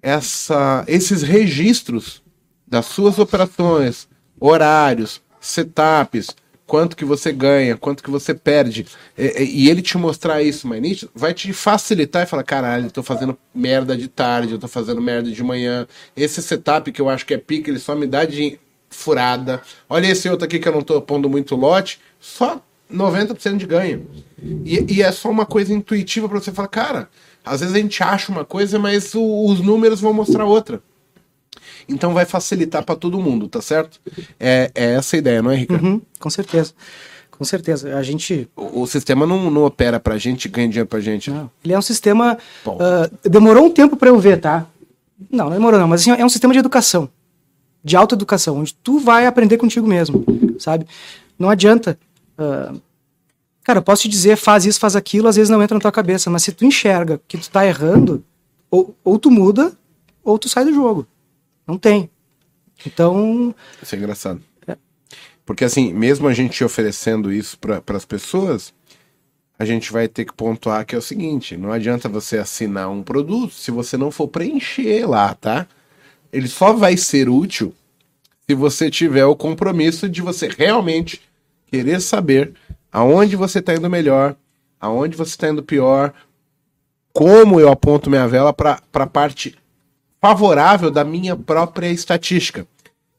Essa, 0.02 0.84
esses 0.88 1.22
registros 1.22 2.22
das 2.68 2.86
suas 2.86 3.18
operações, 3.18 4.08
horários, 4.38 5.22
setups, 5.40 6.36
quanto 6.66 6.98
que 6.98 7.06
você 7.06 7.32
ganha, 7.32 7.78
quanto 7.78 8.04
que 8.04 8.10
você 8.10 8.34
perde, 8.34 8.86
e, 9.18 9.44
e 9.44 9.70
ele 9.70 9.82
te 9.82 9.98
mostrar 9.98 10.42
isso 10.42 10.68
mais 10.68 11.06
vai 11.14 11.34
te 11.34 11.54
facilitar 11.54 12.24
e 12.24 12.26
falar, 12.26 12.44
caralho, 12.44 12.88
eu 12.88 12.92
tô 12.92 13.04
fazendo 13.04 13.38
merda 13.54 13.96
de 13.96 14.08
tarde, 14.08 14.54
eu 14.54 14.60
tô 14.60 14.68
fazendo 14.68 15.02
merda 15.02 15.32
de 15.32 15.44
manhã, 15.44 15.88
esse 16.16 16.42
setup 16.42 16.92
que 16.92 17.02
eu 17.02 17.10
acho 17.10 17.26
que 17.26 17.34
é 17.34 17.38
pica, 17.38 17.70
ele 17.70 17.80
só 17.80 17.96
me 17.96 18.08
dá 18.08 18.26
de 18.26 18.60
furada, 18.94 19.62
olha 19.90 20.08
esse 20.08 20.30
outro 20.30 20.46
aqui 20.46 20.60
que 20.60 20.68
eu 20.68 20.72
não 20.72 20.82
tô 20.82 21.02
pondo 21.02 21.30
muito 21.30 21.56
lote, 21.56 22.00
só 22.20 22.62
90% 22.92 23.58
de 23.58 23.66
ganho. 23.66 24.08
E, 24.66 24.98
e, 24.98 25.02
é 25.02 25.12
só 25.12 25.30
uma 25.30 25.46
coisa 25.46 25.74
intuitiva 25.74 26.28
para 26.30 26.40
você 26.40 26.52
falar, 26.52 26.68
cara, 26.68 27.10
às 27.44 27.62
vezes 27.62 27.76
a 27.76 27.80
gente 27.80 28.04
acha 28.04 28.32
uma 28.32 28.46
coisa, 28.46 28.78
mas 28.78 29.16
o, 29.16 29.46
os 29.46 29.60
números 29.60 30.00
vão 30.00 30.14
mostrar 30.14 30.46
outra. 30.46 30.82
Então 31.88 32.14
vai 32.14 32.26
facilitar 32.26 32.84
para 32.84 32.96
todo 32.96 33.20
mundo, 33.20 33.48
tá 33.48 33.62
certo? 33.62 34.00
É, 34.40 34.72
é, 34.76 34.94
essa 34.94 35.16
a 35.16 35.20
ideia, 35.20 35.42
não 35.42 35.52
é, 35.52 35.56
Ricardo? 35.56 35.84
Uhum, 35.84 36.02
com 36.20 36.30
certeza. 36.30 36.74
Com 37.32 37.44
certeza. 37.44 37.98
A 37.98 38.04
gente. 38.04 38.48
O, 38.56 38.82
o 38.82 38.88
sistema 38.88 39.26
não, 39.26 39.50
não 39.50 39.66
opera 39.66 40.00
pra 40.00 40.18
gente 40.18 40.48
ganha 40.48 40.68
dinheiro 40.68 40.88
pra 40.88 41.00
gente. 41.00 41.32
Não. 41.32 41.50
Ele 41.64 41.74
é 41.74 41.78
um 41.78 41.82
sistema. 41.82 42.38
Uh, 42.66 43.30
demorou 43.30 43.66
um 43.66 43.72
tempo 43.72 43.98
para 43.98 44.10
eu 44.10 44.20
ver, 44.20 44.40
tá? 44.40 44.68
Não, 45.32 45.46
não 45.46 45.54
demorou, 45.54 45.80
não, 45.80 45.88
mas 45.88 46.02
assim, 46.02 46.12
é 46.12 46.24
um 46.24 46.30
sistema 46.30 46.54
de 46.54 46.60
educação. 46.60 47.10
De 47.84 47.96
autoeducação, 47.96 48.58
onde 48.58 48.74
tu 48.76 49.00
vai 49.00 49.26
aprender 49.26 49.58
contigo 49.58 49.86
mesmo, 49.86 50.24
sabe? 50.58 50.88
Não 51.38 51.50
adianta. 51.50 52.00
Uh, 52.38 52.82
cara, 53.64 53.80
eu 53.80 53.84
posso 53.84 54.04
te 54.04 54.10
dizer, 54.10 54.38
faz 54.38 54.66
isso, 54.66 54.80
faz 54.80 54.96
aquilo, 54.96 55.28
às 55.28 55.36
vezes 55.36 55.50
não 55.50 55.62
entra 55.62 55.76
na 55.76 55.82
tua 55.82 55.92
cabeça, 55.92 56.30
mas 56.30 56.44
se 56.44 56.52
tu 56.52 56.66
enxerga 56.66 57.20
que 57.28 57.38
tu 57.38 57.50
tá 57.50 57.66
errando, 57.66 58.24
ou, 58.72 58.96
ou 59.04 59.20
tu 59.20 59.30
muda, 59.30 59.74
ou 60.24 60.40
tu 60.40 60.48
sai 60.48 60.66
do 60.66 60.74
jogo. 60.74 61.06
Não 61.68 61.78
tem. 61.78 62.10
Então. 62.86 63.54
Isso 63.82 63.96
é 63.96 63.98
engraçado. 63.98 64.42
É. 64.68 64.78
Porque 65.46 65.64
assim, 65.64 65.94
mesmo 65.94 66.28
a 66.28 66.34
gente 66.34 66.64
oferecendo 66.64 67.32
isso 67.32 67.58
para 67.60 67.82
as 67.90 68.06
pessoas, 68.06 68.74
a 69.58 69.66
gente 69.66 69.92
vai 69.92 70.08
ter 70.08 70.26
que 70.26 70.34
pontuar 70.34 70.86
que 70.86 70.96
é 70.96 70.98
o 70.98 71.02
seguinte: 71.02 71.56
não 71.58 71.72
adianta 71.72 72.10
você 72.10 72.38
assinar 72.38 72.90
um 72.90 73.04
produto 73.04 73.54
se 73.54 73.72
você 73.72 73.98
não 73.98 74.12
for 74.12 74.28
preencher 74.28 75.08
lá, 75.08 75.34
tá? 75.34 75.68
Ele 76.34 76.48
só 76.48 76.74
vai 76.74 76.98
ser 76.98 77.30
útil 77.30 77.74
se 78.48 78.56
você 78.56 78.90
tiver 78.90 79.26
o 79.26 79.36
compromisso 79.36 80.10
de 80.10 80.22
você 80.22 80.48
realmente 80.48 81.22
querer 81.68 82.02
saber 82.02 82.54
aonde 82.92 83.36
você 83.36 83.60
está 83.60 83.76
indo 83.76 83.90
melhor, 83.90 84.36
aonde 84.82 85.16
você 85.16 85.32
está 85.32 85.50
indo 85.50 85.62
pior, 85.62 86.12
como 87.14 87.60
eu 87.60 87.70
aponto 87.70 88.10
minha 88.10 88.28
vela 88.28 88.52
para 88.52 88.82
a 88.92 89.08
parte 89.08 89.56
favorável 90.20 90.90
da 90.90 91.04
minha 91.04 91.36
própria 91.36 91.92
estatística. 91.92 92.68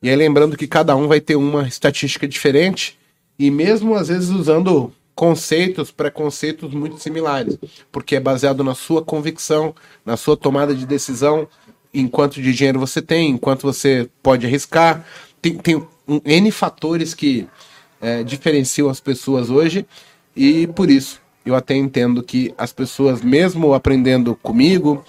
E 0.03 0.11
aí 0.11 0.16
lembrando 0.16 0.57
que 0.57 0.66
cada 0.66 0.97
um 0.97 1.07
vai 1.07 1.20
ter 1.20 1.36
uma 1.36 1.69
estatística 1.69 2.27
diferente 2.27 2.99
e 3.39 3.51
mesmo 3.51 3.95
às 3.95 4.09
vezes 4.09 4.28
usando 4.28 4.93
conceitos, 5.15 5.91
preconceitos 5.91 6.74
muito 6.74 6.99
similares, 6.99 7.57
porque 7.93 8.16
é 8.16 8.20
baseado 8.20 8.65
na 8.65 8.74
sua 8.74 9.03
convicção, 9.03 9.74
na 10.05 10.16
sua 10.16 10.36
tomada 10.36 10.74
de 10.74 10.85
decisão, 10.85 11.47
em 11.95 12.09
quanto 12.09 12.43
de 12.43 12.53
dinheiro 12.53 12.81
você 12.81 13.01
tem, 13.01 13.31
em 13.31 13.39
quanto 13.39 13.62
você 13.62 14.09
pode 14.23 14.47
arriscar. 14.47 15.05
Tem, 15.41 15.57
tem 15.57 15.77
um, 16.09 16.21
N 16.25 16.51
fatores 16.51 17.15
que 17.15 17.47
é, 18.01 18.23
diferenciam 18.23 18.89
as 18.89 19.01
pessoas 19.01 19.49
hoje 19.49 19.87
e 20.37 20.66
por 20.66 20.91
isso 20.91 21.23
eu 21.47 21.55
até 21.55 21.77
entendo 21.77 22.23
que 22.23 22.55
as 22.57 22.73
pessoas, 22.73 23.23
mesmo 23.23 23.75
aprendendo 23.75 24.35
comigo, 24.35 25.05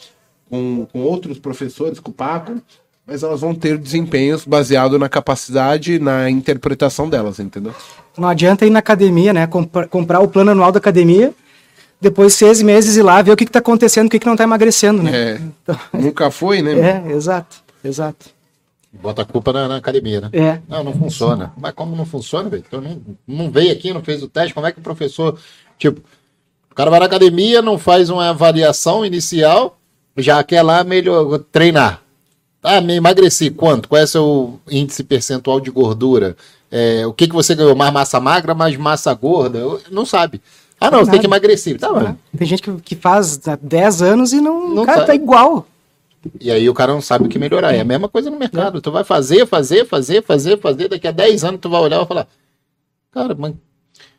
com, 0.49 0.85
com 0.91 0.99
outros 0.99 1.39
professores, 1.39 1.99
com 1.99 2.11
o 2.11 2.13
Paco, 2.13 2.61
mas 3.07 3.23
elas 3.23 3.41
vão 3.41 3.53
ter 3.53 3.77
desempenhos 3.77 4.45
baseado 4.45 4.97
na 4.97 5.07
capacidade 5.07 5.99
na 5.99 6.29
interpretação 6.29 7.09
delas, 7.09 7.39
entendeu? 7.39 7.73
Não 8.17 8.27
adianta 8.27 8.65
ir 8.65 8.69
na 8.69 8.79
academia, 8.79 9.31
né? 9.31 9.47
Comprar 9.89 10.19
o 10.19 10.27
plano 10.27 10.51
anual 10.51 10.71
da 10.71 10.79
academia, 10.79 11.33
depois 11.99 12.33
seis 12.33 12.61
meses 12.61 12.97
ir 12.97 13.03
lá 13.03 13.21
ver 13.21 13.31
o 13.31 13.35
que 13.35 13.43
está 13.43 13.59
acontecendo, 13.59 14.07
o 14.07 14.09
que, 14.09 14.19
que 14.19 14.25
não 14.25 14.33
está 14.33 14.43
emagrecendo, 14.43 15.01
né? 15.01 15.11
É, 15.13 15.41
então... 15.41 15.79
Nunca 15.93 16.29
foi, 16.29 16.61
né? 16.61 17.03
É, 17.05 17.11
exato, 17.11 17.57
exato. 17.83 18.35
Bota 19.01 19.23
a 19.23 19.25
culpa 19.25 19.51
na, 19.51 19.67
na, 19.67 19.75
academia, 19.75 20.21
né? 20.21 20.29
É. 20.31 20.59
Não, 20.67 20.83
não 20.83 20.93
funciona. 20.93 21.51
Mas 21.57 21.73
como 21.73 21.95
não 21.95 22.05
funciona, 22.05 22.49
velho? 22.49 22.63
Então 22.65 22.79
não, 22.79 23.01
não 23.27 23.51
veio 23.51 23.71
aqui, 23.71 23.93
não 23.93 24.01
fez 24.01 24.23
o 24.23 24.27
teste, 24.27 24.53
como 24.53 24.65
é 24.67 24.71
que 24.71 24.79
o 24.79 24.83
professor. 24.83 25.37
Tipo, 25.77 26.01
o 26.71 26.75
cara 26.75 26.89
vai 26.89 26.99
na 26.99 27.05
academia, 27.05 27.61
não 27.61 27.77
faz 27.77 28.09
uma 28.09 28.29
avaliação 28.29 29.05
inicial, 29.05 29.77
já 30.17 30.41
quer 30.43 30.61
lá 30.61 30.83
melhor 30.83 31.39
treinar. 31.51 32.01
Ah, 32.63 32.81
me 32.81 32.95
emagreci. 32.95 33.51
Quanto? 33.51 33.87
Qual 33.87 34.01
é 34.01 34.05
o 34.05 34.07
seu 34.07 34.59
índice 34.71 35.03
percentual 35.03 35.59
de 35.59 35.69
gordura? 35.69 36.35
É, 36.71 37.05
o 37.05 37.13
que, 37.13 37.27
que 37.27 37.33
você 37.33 37.53
ganhou? 37.53 37.75
Mais 37.75 37.93
massa 37.93 38.19
magra, 38.19 38.55
mais 38.55 38.75
massa 38.75 39.13
gorda? 39.13 39.59
Não 39.91 40.05
sabe. 40.05 40.41
Ah, 40.79 40.91
não, 40.91 40.99
você 40.99 41.11
tem 41.11 41.19
que 41.19 41.25
emagrecer. 41.25 41.79
Tá, 41.79 41.91
mano. 41.91 42.19
Tem 42.37 42.47
gente 42.47 42.61
que, 42.61 42.71
que 42.81 42.95
faz 42.95 43.39
10 43.61 44.01
anos 44.01 44.33
e 44.33 44.41
não. 44.41 44.69
não 44.69 44.85
cara, 44.85 45.01
tá. 45.01 45.05
tá 45.07 45.15
igual. 45.15 45.65
E 46.39 46.51
aí 46.51 46.67
o 46.69 46.73
cara 46.73 46.93
não 46.93 47.01
sabe 47.01 47.25
o 47.25 47.29
que 47.29 47.39
melhorar. 47.39 47.73
É 47.73 47.81
a 47.81 47.85
mesma 47.85 48.09
coisa 48.09 48.29
no 48.29 48.37
mercado. 48.37 48.79
É. 48.79 48.81
Tu 48.81 48.91
vai 48.91 49.03
fazer, 49.03 49.45
fazer, 49.45 49.85
fazer, 49.85 50.23
fazer, 50.23 50.59
fazer. 50.59 50.89
Daqui 50.89 51.07
a 51.07 51.11
10 51.11 51.43
anos 51.43 51.61
tu 51.61 51.69
vai 51.69 51.81
olhar 51.81 51.97
e 51.97 51.99
vai 51.99 52.07
falar: 52.07 52.27
Cara, 53.11 53.35
mas 53.37 53.51
o 53.51 53.57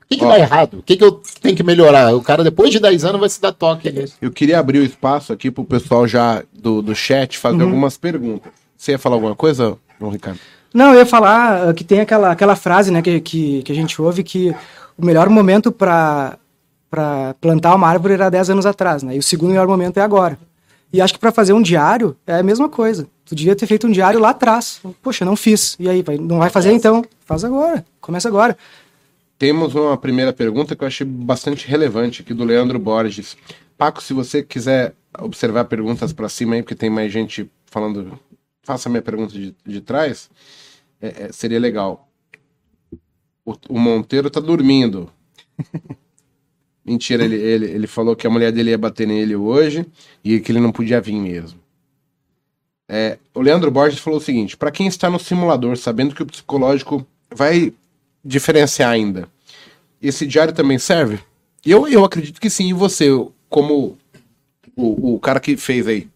que, 0.09 0.19
que 0.19 0.25
dá 0.25 0.39
errado? 0.39 0.79
O 0.79 0.83
que, 0.83 0.97
que 0.97 1.05
eu 1.05 1.21
tenho 1.41 1.57
que 1.57 1.65
melhorar? 1.65 2.15
O 2.15 2.23
cara, 2.23 2.45
depois 2.45 2.71
de 2.71 2.79
10 2.79 3.05
anos, 3.05 3.21
vai 3.21 3.29
se 3.29 3.41
dar 3.41 3.53
toque 3.53 3.91
nisso. 3.91 4.17
Eu 4.23 4.31
queria 4.31 4.59
abrir 4.59 4.79
o 4.79 4.85
espaço 4.85 5.33
aqui 5.33 5.51
pro 5.51 5.65
pessoal 5.65 6.07
já 6.07 6.43
do, 6.53 6.81
do 6.81 6.95
chat 6.95 7.39
fazer 7.39 7.57
uhum. 7.57 7.65
algumas 7.65 7.97
perguntas. 7.97 8.53
Você 8.77 8.93
ia 8.93 8.99
falar 8.99 9.17
alguma 9.17 9.35
coisa, 9.35 9.77
João 9.99 10.13
Ricardo? 10.13 10.39
Não, 10.73 10.93
eu 10.93 11.01
ia 11.01 11.07
falar 11.07 11.75
que 11.75 11.83
tem 11.83 12.01
aquela, 12.01 12.31
aquela 12.31 12.55
frase 12.55 12.91
né, 12.91 13.03
que, 13.03 13.21
que, 13.21 13.63
que 13.63 13.73
a 13.73 13.75
gente 13.75 14.01
ouve 14.01 14.23
que 14.23 14.55
o 14.97 15.05
melhor 15.05 15.29
momento 15.29 15.73
para 15.73 16.39
plantar 17.41 17.75
uma 17.75 17.89
árvore 17.89 18.15
era 18.15 18.31
10 18.31 18.51
anos 18.51 18.67
atrás, 18.67 19.03
né? 19.03 19.17
E 19.17 19.19
o 19.19 19.23
segundo 19.23 19.51
melhor 19.51 19.67
momento 19.67 19.99
é 19.99 20.03
agora. 20.03 20.39
E 20.93 21.01
acho 21.01 21.15
que 21.15 21.21
para 21.21 21.33
fazer 21.33 21.53
um 21.53 21.61
diário 21.61 22.17
é 22.27 22.35
a 22.35 22.43
mesma 22.43 22.69
coisa. 22.69 23.09
Tu 23.25 23.35
devia 23.35 23.57
ter 23.57 23.67
feito 23.67 23.87
um 23.87 23.91
diário 23.91 24.21
lá 24.21 24.31
atrás. 24.31 24.81
Poxa, 25.03 25.25
não 25.25 25.37
fiz. 25.37 25.77
E 25.79 25.89
aí, 25.89 26.05
não 26.21 26.39
vai 26.39 26.49
fazer 26.49 26.73
então? 26.73 27.05
Faz 27.25 27.45
agora. 27.45 27.85
Começa 28.01 28.29
agora. 28.29 28.57
Temos 29.39 29.75
uma 29.75 29.97
primeira 29.97 30.33
pergunta 30.33 30.75
que 30.75 30.83
eu 30.83 30.87
achei 30.89 31.07
bastante 31.07 31.67
relevante 31.67 32.23
aqui 32.23 32.33
do 32.33 32.45
Leandro 32.45 32.79
Borges. 32.79 33.37
Paco, 33.77 34.03
se 34.03 34.15
você 34.15 34.43
quiser 34.43 34.95
observar 35.19 35.65
perguntas 35.67 36.13
para 36.13 36.29
cima 36.29 36.55
aí, 36.55 36.63
porque 36.63 36.75
tem 36.75 36.89
mais 36.89 37.13
gente 37.13 37.51
falando, 37.67 38.19
faça 38.63 38.89
a 38.89 38.91
minha 38.91 39.03
pergunta 39.03 39.33
de, 39.33 39.55
de 39.67 39.81
trás, 39.81 40.31
é, 41.01 41.25
é, 41.25 41.33
seria 41.33 41.61
legal. 41.61 42.09
O, 43.45 43.55
o 43.69 43.79
Monteiro 43.79 44.31
tá 44.31 44.41
dormindo. 44.41 45.11
Mentira, 46.87 47.25
ele, 47.25 47.35
ele, 47.35 47.67
ele 47.67 47.87
falou 47.89 48.15
que 48.15 48.29
a 48.29 48.31
mulher 48.31 48.53
dele 48.53 48.71
ia 48.71 48.79
bater 48.79 49.09
nele 49.09 49.35
hoje 49.35 49.85
e 50.23 50.39
que 50.39 50.53
ele 50.53 50.61
não 50.61 50.71
podia 50.71 51.01
vir 51.01 51.17
mesmo. 51.17 51.59
É, 52.89 53.19
o 53.35 53.41
Leandro 53.41 53.73
Borges 53.73 53.99
falou 53.99 54.21
o 54.21 54.23
seguinte: 54.23 54.57
para 54.57 54.71
quem 54.71 54.87
está 54.87 55.11
no 55.11 55.19
simulador, 55.19 55.77
sabendo 55.77 56.15
que 56.15 56.23
o 56.23 56.27
psicológico 56.27 57.05
vai 57.35 57.73
diferenciar 58.25 58.91
ainda. 58.91 59.29
Esse 60.01 60.25
diário 60.25 60.55
também 60.55 60.79
serve? 60.79 61.19
Eu, 61.65 61.89
eu 61.89 62.05
acredito 62.05 62.41
que 62.41 62.49
sim. 62.49 62.69
E 62.69 62.73
você, 62.73 63.09
como 63.49 63.99
o, 64.77 65.15
o 65.15 65.19
cara 65.19 65.41
que 65.41 65.57
fez 65.57 65.89
aí? 65.89 66.09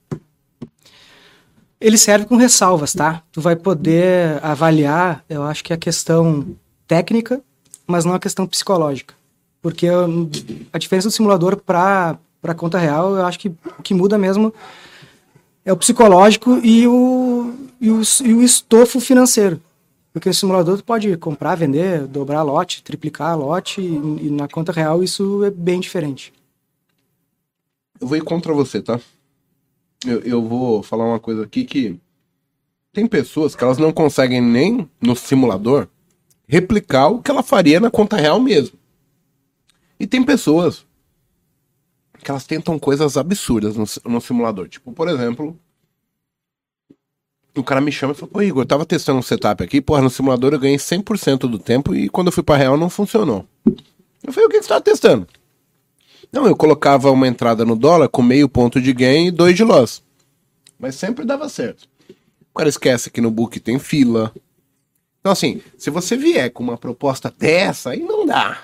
Ele 1.80 1.98
serve 1.98 2.26
com 2.26 2.36
ressalvas, 2.36 2.92
tá? 2.92 3.24
Tu 3.32 3.40
vai 3.40 3.56
poder 3.56 4.38
avaliar, 4.44 5.24
eu 5.28 5.42
acho 5.42 5.64
que 5.64 5.72
a 5.72 5.78
questão 5.78 6.54
técnica, 6.86 7.40
mas 7.86 8.04
não 8.04 8.14
a 8.14 8.20
questão 8.20 8.46
psicológica. 8.46 9.14
Porque 9.62 9.86
a 10.72 10.78
diferença 10.78 11.08
do 11.08 11.12
simulador 11.12 11.56
para 11.56 12.18
para 12.40 12.54
conta 12.54 12.78
real, 12.78 13.16
eu 13.16 13.26
acho 13.26 13.38
que 13.38 13.48
o 13.48 13.82
que 13.82 13.92
muda 13.92 14.16
mesmo 14.16 14.52
é 15.64 15.72
o 15.72 15.76
psicológico 15.76 16.58
e 16.64 16.86
o, 16.86 17.52
e 17.80 17.90
o, 17.90 18.00
e 18.24 18.34
o 18.34 18.42
estofo 18.42 18.98
financeiro. 18.98 19.60
Porque 20.12 20.28
o 20.28 20.34
simulador 20.34 20.78
tu 20.78 20.84
pode 20.84 21.16
comprar, 21.18 21.54
vender, 21.54 22.06
dobrar 22.06 22.42
lote, 22.42 22.82
triplicar 22.82 23.38
lote, 23.38 23.80
e, 23.80 24.26
e, 24.26 24.30
na 24.30 24.48
conta 24.48 24.72
real 24.72 25.04
isso 25.04 25.44
é 25.44 25.50
bem 25.50 25.78
diferente. 25.78 26.32
Eu 28.00 28.08
vou 28.08 28.16
ir 28.16 28.22
contra 28.22 28.52
você, 28.52 28.80
tá? 28.80 28.98
Eu, 30.04 30.20
eu 30.20 30.42
vou 30.42 30.82
falar 30.82 31.04
uma 31.04 31.20
coisa 31.20 31.44
aqui 31.44 31.64
que 31.64 32.00
tem 32.92 33.06
pessoas 33.06 33.54
que 33.54 33.62
elas 33.62 33.78
não 33.78 33.92
conseguem 33.92 34.40
nem 34.40 34.88
no 35.00 35.14
simulador 35.14 35.86
replicar 36.48 37.08
o 37.08 37.22
que 37.22 37.30
ela 37.30 37.42
faria 37.42 37.78
na 37.78 37.90
conta 37.90 38.16
real 38.16 38.40
mesmo. 38.40 38.79
E 40.00 40.06
tem 40.06 40.24
pessoas 40.24 40.86
que 42.24 42.30
elas 42.30 42.46
tentam 42.46 42.78
coisas 42.78 43.18
absurdas 43.18 43.76
no, 43.76 43.84
no 44.10 44.20
simulador. 44.20 44.66
Tipo, 44.66 44.92
por 44.92 45.08
exemplo, 45.08 45.58
o 47.54 47.62
cara 47.62 47.82
me 47.82 47.92
chama 47.92 48.14
e 48.14 48.16
fala, 48.16 48.32
pô, 48.32 48.40
Igor, 48.40 48.62
eu 48.62 48.66
tava 48.66 48.86
testando 48.86 49.18
um 49.18 49.22
setup 49.22 49.62
aqui, 49.62 49.80
porra, 49.80 50.00
no 50.00 50.08
simulador 50.08 50.54
eu 50.54 50.58
ganhei 50.58 50.78
100% 50.78 51.40
do 51.40 51.58
tempo 51.58 51.94
e 51.94 52.08
quando 52.08 52.28
eu 52.28 52.32
fui 52.32 52.42
pra 52.42 52.56
real 52.56 52.78
não 52.78 52.88
funcionou. 52.88 53.46
Eu 54.22 54.32
falei, 54.32 54.46
o 54.46 54.48
que, 54.48 54.58
que 54.58 54.62
você 54.62 54.68
tava 54.68 54.80
testando? 54.80 55.28
Não, 56.32 56.46
eu 56.46 56.56
colocava 56.56 57.10
uma 57.10 57.28
entrada 57.28 57.64
no 57.64 57.76
dólar 57.76 58.08
com 58.08 58.22
meio 58.22 58.48
ponto 58.48 58.80
de 58.80 58.92
gain 58.94 59.26
e 59.26 59.30
dois 59.30 59.54
de 59.54 59.64
loss. 59.64 60.02
Mas 60.78 60.94
sempre 60.94 61.26
dava 61.26 61.48
certo. 61.48 61.86
O 62.52 62.58
cara 62.58 62.68
esquece 62.68 63.10
que 63.10 63.20
no 63.20 63.30
book 63.30 63.60
tem 63.60 63.78
fila. 63.78 64.32
Então, 65.20 65.32
assim, 65.32 65.60
se 65.76 65.90
você 65.90 66.16
vier 66.16 66.50
com 66.50 66.62
uma 66.62 66.78
proposta 66.78 67.32
dessa, 67.36 67.90
aí 67.90 68.00
não 68.00 68.24
dá. 68.24 68.62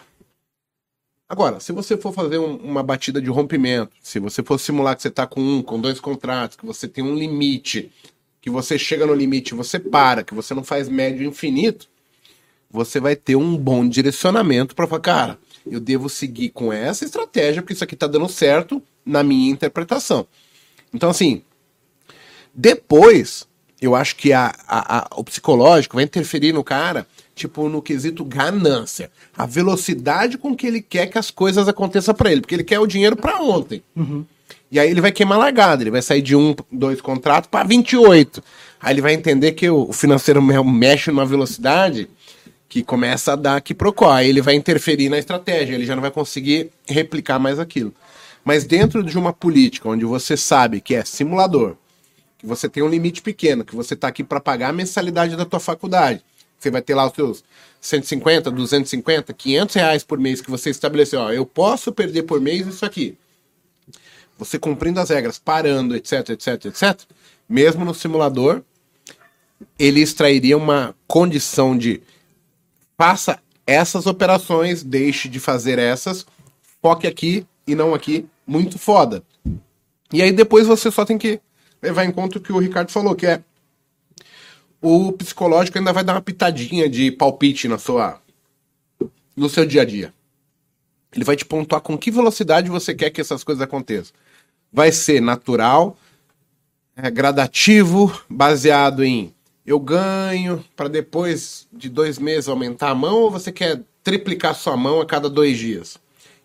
Agora, 1.28 1.58
se 1.58 1.72
você 1.72 1.96
for 1.96 2.12
fazer 2.12 2.38
um, 2.38 2.54
uma 2.56 2.84
batida 2.84 3.20
de 3.20 3.28
rompimento, 3.28 3.96
se 4.00 4.20
você 4.20 4.44
for 4.44 4.58
simular 4.58 4.94
que 4.94 5.02
você 5.02 5.08
está 5.08 5.26
com 5.26 5.40
um, 5.40 5.60
com 5.60 5.80
dois 5.80 5.98
contratos, 5.98 6.56
que 6.56 6.64
você 6.64 6.86
tem 6.86 7.02
um 7.02 7.16
limite, 7.16 7.90
que 8.40 8.48
você 8.48 8.78
chega 8.78 9.04
no 9.04 9.12
limite 9.12 9.52
você 9.52 9.80
para, 9.80 10.22
que 10.22 10.32
você 10.34 10.54
não 10.54 10.62
faz 10.62 10.88
médio 10.88 11.26
infinito, 11.26 11.88
você 12.70 13.00
vai 13.00 13.16
ter 13.16 13.34
um 13.34 13.56
bom 13.56 13.88
direcionamento 13.88 14.74
para 14.74 14.86
falar, 14.86 15.00
cara, 15.00 15.38
eu 15.66 15.80
devo 15.80 16.08
seguir 16.08 16.50
com 16.50 16.72
essa 16.72 17.04
estratégia, 17.04 17.60
porque 17.60 17.72
isso 17.72 17.82
aqui 17.82 17.94
está 17.94 18.06
dando 18.06 18.28
certo 18.28 18.80
na 19.04 19.24
minha 19.24 19.50
interpretação. 19.50 20.28
Então, 20.94 21.10
assim, 21.10 21.42
depois, 22.54 23.48
eu 23.80 23.96
acho 23.96 24.14
que 24.14 24.32
a, 24.32 24.54
a, 24.66 24.98
a, 24.98 25.08
o 25.16 25.24
psicológico 25.24 25.96
vai 25.96 26.04
interferir 26.04 26.52
no 26.52 26.62
cara 26.62 27.04
tipo, 27.36 27.68
no 27.68 27.82
quesito 27.82 28.24
ganância. 28.24 29.10
A 29.36 29.44
velocidade 29.44 30.38
com 30.38 30.56
que 30.56 30.66
ele 30.66 30.80
quer 30.80 31.06
que 31.06 31.18
as 31.18 31.30
coisas 31.30 31.68
aconteçam 31.68 32.14
para 32.14 32.32
ele, 32.32 32.40
porque 32.40 32.54
ele 32.54 32.64
quer 32.64 32.80
o 32.80 32.86
dinheiro 32.86 33.14
para 33.14 33.40
ontem. 33.42 33.82
Uhum. 33.94 34.24
E 34.72 34.80
aí 34.80 34.90
ele 34.90 35.02
vai 35.02 35.12
queimar 35.12 35.38
largada, 35.38 35.82
ele 35.82 35.90
vai 35.90 36.00
sair 36.02 36.22
de 36.22 36.34
um, 36.34 36.56
dois 36.72 37.00
contratos 37.00 37.48
para 37.48 37.62
28. 37.62 38.42
Aí 38.80 38.94
ele 38.94 39.02
vai 39.02 39.12
entender 39.12 39.52
que 39.52 39.68
o 39.68 39.92
financeiro 39.92 40.42
mexe 40.42 41.10
numa 41.10 41.26
velocidade 41.26 42.08
que 42.68 42.82
começa 42.82 43.34
a 43.34 43.36
dar 43.36 43.56
aqui 43.56 43.74
pro 43.74 43.94
Aí 44.08 44.28
ele 44.28 44.40
vai 44.40 44.54
interferir 44.54 45.08
na 45.10 45.18
estratégia, 45.18 45.74
ele 45.74 45.86
já 45.86 45.94
não 45.94 46.02
vai 46.02 46.10
conseguir 46.10 46.70
replicar 46.88 47.38
mais 47.38 47.60
aquilo. 47.60 47.94
Mas 48.42 48.64
dentro 48.64 49.04
de 49.04 49.16
uma 49.18 49.32
política 49.32 49.88
onde 49.88 50.04
você 50.04 50.36
sabe 50.36 50.80
que 50.80 50.94
é 50.94 51.04
simulador, 51.04 51.76
que 52.38 52.46
você 52.46 52.68
tem 52.68 52.82
um 52.82 52.88
limite 52.88 53.20
pequeno, 53.20 53.64
que 53.64 53.76
você 53.76 53.94
está 53.94 54.08
aqui 54.08 54.24
para 54.24 54.40
pagar 54.40 54.70
a 54.70 54.72
mensalidade 54.72 55.36
da 55.36 55.44
tua 55.44 55.60
faculdade, 55.60 56.22
você 56.58 56.70
vai 56.70 56.82
ter 56.82 56.94
lá 56.94 57.06
os 57.06 57.12
seus 57.12 57.44
150, 57.80 58.50
250, 58.50 59.32
500 59.32 59.74
reais 59.74 60.04
por 60.04 60.18
mês 60.18 60.40
que 60.40 60.50
você 60.50 60.70
estabeleceu. 60.70 61.20
Ó, 61.20 61.32
eu 61.32 61.46
posso 61.46 61.92
perder 61.92 62.24
por 62.24 62.40
mês 62.40 62.66
isso 62.66 62.84
aqui. 62.84 63.16
Você 64.38 64.58
cumprindo 64.58 65.00
as 65.00 65.10
regras, 65.10 65.38
parando, 65.38 65.94
etc, 65.96 66.30
etc, 66.30 66.66
etc. 66.66 67.00
Mesmo 67.48 67.84
no 67.84 67.94
simulador, 67.94 68.62
ele 69.78 70.00
extrairia 70.00 70.56
uma 70.56 70.94
condição 71.06 71.76
de 71.76 72.02
faça 72.98 73.38
essas 73.66 74.06
operações, 74.06 74.82
deixe 74.82 75.28
de 75.28 75.40
fazer 75.40 75.78
essas, 75.78 76.26
foque 76.80 77.06
aqui 77.06 77.46
e 77.66 77.74
não 77.74 77.94
aqui, 77.94 78.26
muito 78.46 78.78
foda. 78.78 79.22
E 80.12 80.22
aí 80.22 80.32
depois 80.32 80.66
você 80.66 80.90
só 80.90 81.04
tem 81.04 81.18
que 81.18 81.40
levar 81.82 82.04
em 82.04 82.12
conta 82.12 82.38
o 82.38 82.40
que 82.40 82.52
o 82.52 82.58
Ricardo 82.58 82.92
falou, 82.92 83.14
que 83.14 83.26
é 83.26 83.42
o 84.80 85.12
psicológico 85.12 85.78
ainda 85.78 85.92
vai 85.92 86.04
dar 86.04 86.14
uma 86.14 86.20
pitadinha 86.20 86.88
de 86.88 87.10
palpite 87.10 87.68
na 87.68 87.78
sua 87.78 88.20
no 89.36 89.48
seu 89.48 89.66
dia 89.66 89.82
a 89.82 89.84
dia. 89.84 90.14
Ele 91.14 91.24
vai 91.24 91.36
te 91.36 91.44
pontuar 91.44 91.80
com 91.80 91.96
que 91.96 92.10
velocidade 92.10 92.70
você 92.70 92.94
quer 92.94 93.10
que 93.10 93.20
essas 93.20 93.44
coisas 93.44 93.62
aconteçam. 93.62 94.14
Vai 94.72 94.92
ser 94.92 95.20
natural, 95.20 95.96
é, 96.96 97.10
gradativo, 97.10 98.18
baseado 98.28 99.04
em 99.04 99.34
eu 99.66 99.80
ganho 99.80 100.64
para 100.76 100.88
depois 100.88 101.66
de 101.72 101.88
dois 101.88 102.18
meses 102.18 102.48
aumentar 102.48 102.90
a 102.90 102.94
mão 102.94 103.22
ou 103.22 103.30
você 103.30 103.50
quer 103.50 103.82
triplicar 104.02 104.54
sua 104.54 104.76
mão 104.76 105.00
a 105.00 105.06
cada 105.06 105.28
dois 105.28 105.58
dias? 105.58 105.98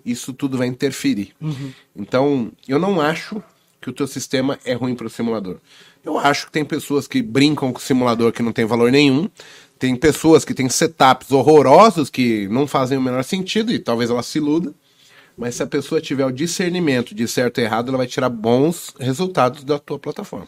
Isso 0.04 0.34
tudo 0.34 0.58
vai 0.58 0.66
interferir. 0.66 1.32
Uhum. 1.40 1.72
Então, 1.96 2.52
eu 2.68 2.80
não 2.80 3.00
acho 3.00 3.42
que 3.80 3.92
o 3.92 3.94
teu 3.94 4.08
sistema 4.08 4.58
é 4.66 4.74
ruim 4.74 4.96
para 4.96 5.06
o 5.06 5.10
simulador. 5.10 5.58
Eu 6.04 6.18
acho 6.18 6.48
que 6.48 6.52
tem 6.52 6.66
pessoas 6.66 7.08
que 7.08 7.22
brincam 7.22 7.72
com 7.72 7.80
simulador 7.80 8.32
que 8.32 8.42
não 8.42 8.52
tem 8.52 8.66
valor 8.66 8.92
nenhum. 8.92 9.30
Tem 9.78 9.96
pessoas 9.96 10.46
que 10.46 10.54
têm 10.54 10.70
setups 10.70 11.32
horrorosos 11.32 12.10
que 12.10 12.48
não 12.48 12.68
fazem 12.68 12.98
o 12.98 13.02
menor 13.02 13.24
sentido 13.24 13.72
e 13.72 13.80
talvez 13.80 14.10
ela 14.10 14.24
se 14.24 14.38
iluda. 14.38 14.74
Mas 15.38 15.56
se 15.56 15.64
a 15.64 15.68
pessoa 15.68 16.02
tiver 16.02 16.26
o 16.26 16.32
discernimento 16.32 17.16
de 17.16 17.28
certo 17.28 17.60
e 17.60 17.64
errado, 17.64 17.90
ela 17.90 17.98
vai 17.98 18.08
tirar 18.08 18.30
bons 18.30 18.94
resultados 19.00 19.64
da 19.64 19.80
tua 19.80 19.98
plataforma. 19.98 20.48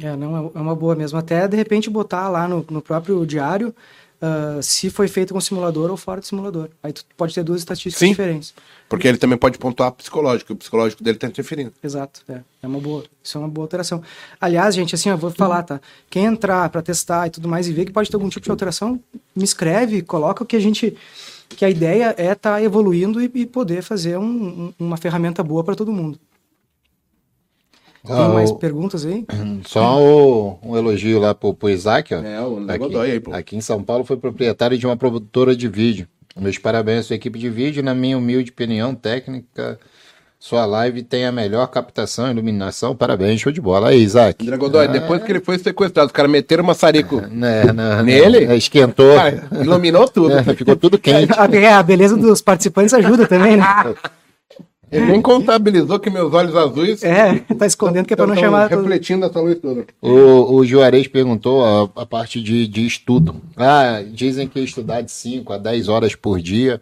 É, 0.00 0.16
não, 0.16 0.50
é 0.54 0.58
uma 0.58 0.74
boa 0.74 0.96
mesmo. 0.96 1.18
Até 1.18 1.46
de 1.46 1.56
repente 1.56 1.88
botar 1.88 2.28
lá 2.28 2.48
no, 2.48 2.64
no 2.68 2.82
próprio 2.82 3.24
diário 3.24 3.74
uh, 4.20 4.62
se 4.62 4.90
foi 4.90 5.08
feito 5.08 5.32
com 5.32 5.40
simulador 5.40 5.90
ou 5.90 5.96
fora 5.96 6.20
do 6.20 6.26
simulador. 6.26 6.68
Aí 6.82 6.92
tu 6.92 7.04
pode 7.16 7.34
ter 7.34 7.42
duas 7.42 7.60
estatísticas 7.60 7.98
Sim, 7.98 8.10
diferentes. 8.10 8.54
Porque 8.88 9.08
ele 9.08 9.18
também 9.18 9.38
pode 9.38 9.58
pontuar 9.58 9.92
psicológico, 9.92 10.52
o 10.52 10.56
psicológico 10.56 11.02
dele 11.02 11.16
está 11.16 11.26
interferindo. 11.26 11.72
Exato, 11.82 12.22
é, 12.28 12.40
é 12.62 12.66
uma 12.66 12.80
boa, 12.80 13.04
isso 13.22 13.38
é 13.38 13.40
uma 13.40 13.48
boa 13.48 13.64
alteração. 13.64 14.02
Aliás, 14.40 14.74
gente, 14.74 14.94
assim, 14.94 15.08
eu 15.08 15.18
vou 15.18 15.30
falar, 15.30 15.62
tá? 15.62 15.80
Quem 16.10 16.24
entrar 16.24 16.68
para 16.68 16.82
testar 16.82 17.26
e 17.26 17.30
tudo 17.30 17.48
mais 17.48 17.68
e 17.68 17.72
ver 17.72 17.84
que 17.84 17.92
pode 17.92 18.10
ter 18.10 18.16
algum 18.16 18.28
tipo 18.28 18.44
de 18.44 18.50
alteração, 18.50 19.00
me 19.34 19.44
escreve, 19.44 20.02
coloca 20.02 20.42
o 20.42 20.46
que 20.46 20.56
a 20.56 20.60
gente 20.60 20.96
que 21.48 21.64
a 21.64 21.70
ideia 21.70 22.14
é 22.18 22.32
estar 22.32 22.54
tá 22.54 22.62
evoluindo 22.62 23.22
e, 23.22 23.30
e, 23.32 23.46
poder 23.46 23.82
fazer 23.82 24.18
um, 24.18 24.24
um, 24.24 24.74
uma 24.78 24.96
ferramenta 24.96 25.42
boa 25.42 25.62
para 25.62 25.74
todo 25.74 25.92
mundo. 25.92 26.18
Tem 28.06 28.14
ah, 28.14 28.28
mais 28.28 28.50
o... 28.50 28.56
perguntas 28.56 29.06
aí? 29.06 29.24
Só 29.64 29.98
o, 29.98 30.58
um 30.62 30.76
elogio 30.76 31.18
lá 31.18 31.34
pro, 31.34 31.54
pro 31.54 31.70
Isaac, 31.70 32.14
ó. 32.14 32.18
É, 32.18 32.40
o 32.42 32.58
aqui, 32.68 32.78
Godoy 32.78 33.10
aí, 33.12 33.20
pô. 33.20 33.32
Aqui 33.32 33.56
em 33.56 33.62
São 33.62 33.82
Paulo 33.82 34.04
foi 34.04 34.18
proprietário 34.18 34.76
de 34.76 34.86
uma 34.86 34.96
produtora 34.96 35.56
de 35.56 35.66
vídeo. 35.68 36.06
Meus 36.36 36.58
parabéns 36.58 37.00
à 37.00 37.02
sua 37.04 37.16
equipe 37.16 37.38
de 37.38 37.48
vídeo. 37.48 37.82
Na 37.82 37.94
minha 37.94 38.18
humilde 38.18 38.50
opinião 38.50 38.94
técnica, 38.94 39.78
sua 40.38 40.66
live 40.66 41.02
tem 41.02 41.24
a 41.24 41.32
melhor 41.32 41.66
captação 41.68 42.28
e 42.28 42.32
iluminação. 42.32 42.94
Parabéns, 42.94 43.40
show 43.40 43.50
de 43.50 43.60
bola. 43.60 43.88
Aí, 43.88 44.02
Isaac. 44.02 44.44
André 44.44 44.58
Godoy, 44.58 44.86
ah, 44.86 44.90
depois 44.90 45.22
que 45.22 45.32
ele 45.32 45.40
foi 45.40 45.58
sequestrado, 45.58 46.08
os 46.08 46.12
caras 46.12 46.30
meteram 46.30 46.62
um 46.62 46.66
maçarico 46.66 47.20
é, 47.20 47.72
não, 47.72 48.02
nele. 48.02 48.46
Não, 48.46 48.54
esquentou. 48.54 49.14
Cara, 49.14 49.48
iluminou 49.62 50.06
tudo. 50.06 50.36
É, 50.36 50.42
ficou 50.54 50.76
tudo 50.76 50.98
quente. 50.98 51.32
A, 51.38 51.78
a 51.78 51.82
beleza 51.82 52.16
dos 52.16 52.42
participantes 52.42 52.92
ajuda 52.92 53.26
também, 53.26 53.56
né? 53.56 53.64
Ele 54.94 55.06
nem 55.06 55.20
contabilizou 55.20 55.98
que 55.98 56.08
meus 56.08 56.32
olhos 56.32 56.54
azuis. 56.54 57.02
É, 57.02 57.40
tá 57.58 57.66
escondendo 57.66 58.06
que 58.06 58.12
é 58.12 58.16
pra 58.16 58.26
não 58.26 58.36
chamar. 58.36 58.68
Refletindo 58.68 59.26
essa 59.26 59.40
luz 59.40 59.58
toda. 59.58 59.84
O, 60.00 60.56
o 60.56 60.64
Juarez 60.64 61.08
perguntou 61.08 61.64
a, 61.64 62.02
a 62.02 62.06
parte 62.06 62.40
de, 62.40 62.66
de 62.68 62.86
estudo. 62.86 63.36
Ah, 63.56 64.02
dizem 64.06 64.46
que 64.46 64.60
estudar 64.60 65.00
de 65.00 65.10
5 65.10 65.52
a 65.52 65.58
10 65.58 65.88
horas 65.88 66.14
por 66.14 66.40
dia 66.40 66.80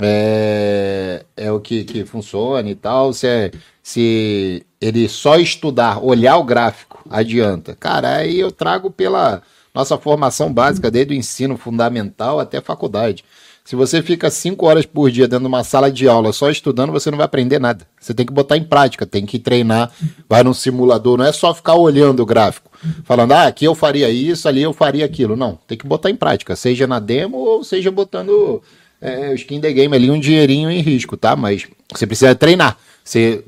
é, 0.00 1.24
é 1.36 1.52
o 1.52 1.60
que, 1.60 1.84
que 1.84 2.04
funciona 2.04 2.68
e 2.68 2.74
tal. 2.74 3.12
Se, 3.12 3.26
é, 3.26 3.50
se 3.82 4.66
ele 4.80 5.08
só 5.08 5.36
estudar, 5.36 6.04
olhar 6.04 6.36
o 6.36 6.44
gráfico, 6.44 7.04
adianta. 7.08 7.76
Cara, 7.78 8.16
aí 8.16 8.40
eu 8.40 8.50
trago 8.50 8.90
pela 8.90 9.42
nossa 9.74 9.98
formação 9.98 10.52
básica, 10.52 10.90
desde 10.90 11.14
o 11.14 11.16
ensino 11.16 11.56
fundamental 11.56 12.38
até 12.40 12.60
faculdade. 12.60 13.24
Se 13.66 13.74
você 13.74 14.02
fica 14.02 14.30
cinco 14.30 14.66
horas 14.66 14.84
por 14.84 15.10
dia 15.10 15.26
dentro 15.26 15.44
de 15.44 15.48
uma 15.48 15.64
sala 15.64 15.90
de 15.90 16.06
aula 16.06 16.34
só 16.34 16.50
estudando, 16.50 16.92
você 16.92 17.10
não 17.10 17.16
vai 17.16 17.24
aprender 17.24 17.58
nada. 17.58 17.86
Você 17.98 18.12
tem 18.12 18.26
que 18.26 18.32
botar 18.32 18.58
em 18.58 18.62
prática, 18.62 19.06
tem 19.06 19.24
que 19.24 19.38
treinar, 19.38 19.90
vai 20.28 20.42
num 20.42 20.52
simulador, 20.52 21.16
não 21.16 21.24
é 21.24 21.32
só 21.32 21.54
ficar 21.54 21.74
olhando 21.74 22.20
o 22.20 22.26
gráfico, 22.26 22.70
falando, 23.04 23.32
ah, 23.32 23.46
aqui 23.46 23.64
eu 23.64 23.74
faria 23.74 24.10
isso, 24.10 24.46
ali 24.46 24.60
eu 24.60 24.74
faria 24.74 25.06
aquilo. 25.06 25.34
Não, 25.34 25.58
tem 25.66 25.78
que 25.78 25.86
botar 25.86 26.10
em 26.10 26.14
prática, 26.14 26.54
seja 26.54 26.86
na 26.86 27.00
demo 27.00 27.38
ou 27.38 27.64
seja 27.64 27.90
botando 27.90 28.62
é, 29.00 29.30
o 29.30 29.34
skin 29.34 29.62
the 29.62 29.72
game 29.72 29.96
ali, 29.96 30.10
um 30.10 30.20
dinheirinho 30.20 30.70
em 30.70 30.82
risco, 30.82 31.16
tá? 31.16 31.34
Mas 31.34 31.66
você 31.90 32.06
precisa 32.06 32.34
treinar. 32.34 32.76
Você 33.02 33.42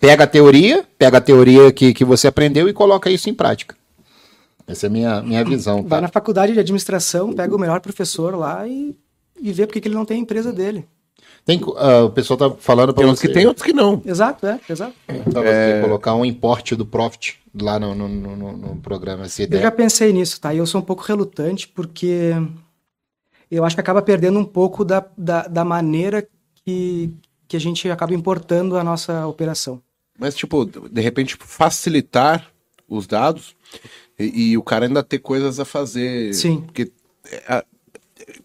pega 0.00 0.24
a 0.24 0.26
teoria, 0.26 0.84
pega 0.98 1.18
a 1.18 1.20
teoria 1.20 1.70
que, 1.70 1.94
que 1.94 2.04
você 2.04 2.26
aprendeu 2.26 2.68
e 2.68 2.72
coloca 2.72 3.08
isso 3.08 3.30
em 3.30 3.34
prática. 3.34 3.76
Essa 4.66 4.86
é 4.86 4.88
a 4.88 4.90
minha, 4.90 5.22
minha 5.22 5.44
visão. 5.44 5.84
Tá? 5.84 5.90
Vai 5.90 6.00
na 6.00 6.08
faculdade 6.08 6.54
de 6.54 6.58
administração, 6.58 7.32
pega 7.32 7.54
o 7.54 7.58
melhor 7.58 7.80
professor 7.80 8.34
lá 8.34 8.66
e 8.66 8.96
e 9.40 9.52
ver 9.52 9.66
porque 9.66 9.80
que 9.80 9.88
ele 9.88 9.94
não 9.94 10.04
tem 10.04 10.18
a 10.18 10.20
empresa 10.20 10.52
dele. 10.52 10.86
Tem, 11.44 11.60
uh, 11.62 12.04
o 12.04 12.10
pessoal 12.10 12.36
tá 12.36 12.50
falando 12.50 12.92
para 12.92 13.06
uns 13.06 13.20
que 13.20 13.28
tem, 13.28 13.46
outros 13.46 13.64
que 13.64 13.72
não. 13.72 14.02
Exato, 14.04 14.46
é, 14.46 14.60
exato. 14.68 14.94
Pra 15.32 15.44
é... 15.44 15.80
colocar 15.80 16.14
um 16.14 16.24
importe 16.24 16.76
do 16.76 16.84
profit 16.84 17.40
lá 17.58 17.78
no, 17.78 17.94
no, 17.94 18.08
no, 18.08 18.56
no 18.56 18.76
programa. 18.76 19.24
Essa 19.24 19.42
ideia. 19.42 19.58
Eu 19.58 19.62
já 19.62 19.70
pensei 19.70 20.12
nisso, 20.12 20.40
tá? 20.40 20.52
E 20.54 20.58
eu 20.58 20.66
sou 20.66 20.80
um 20.80 20.84
pouco 20.84 21.02
relutante 21.02 21.66
porque 21.66 22.32
eu 23.50 23.64
acho 23.64 23.74
que 23.74 23.80
acaba 23.80 24.02
perdendo 24.02 24.38
um 24.38 24.44
pouco 24.44 24.84
da, 24.84 25.04
da, 25.16 25.42
da 25.48 25.64
maneira 25.64 26.26
que, 26.64 27.10
que 27.48 27.56
a 27.56 27.60
gente 27.60 27.90
acaba 27.90 28.14
importando 28.14 28.76
a 28.76 28.84
nossa 28.84 29.26
operação. 29.26 29.82
Mas, 30.18 30.34
tipo, 30.34 30.66
de 30.66 31.00
repente, 31.00 31.36
facilitar 31.40 32.50
os 32.86 33.06
dados 33.06 33.56
e, 34.18 34.50
e 34.50 34.58
o 34.58 34.62
cara 34.62 34.86
ainda 34.86 35.02
ter 35.02 35.18
coisas 35.18 35.58
a 35.58 35.64
fazer. 35.64 36.34
Sim. 36.34 36.60
Porque 36.60 36.92
é, 37.48 37.64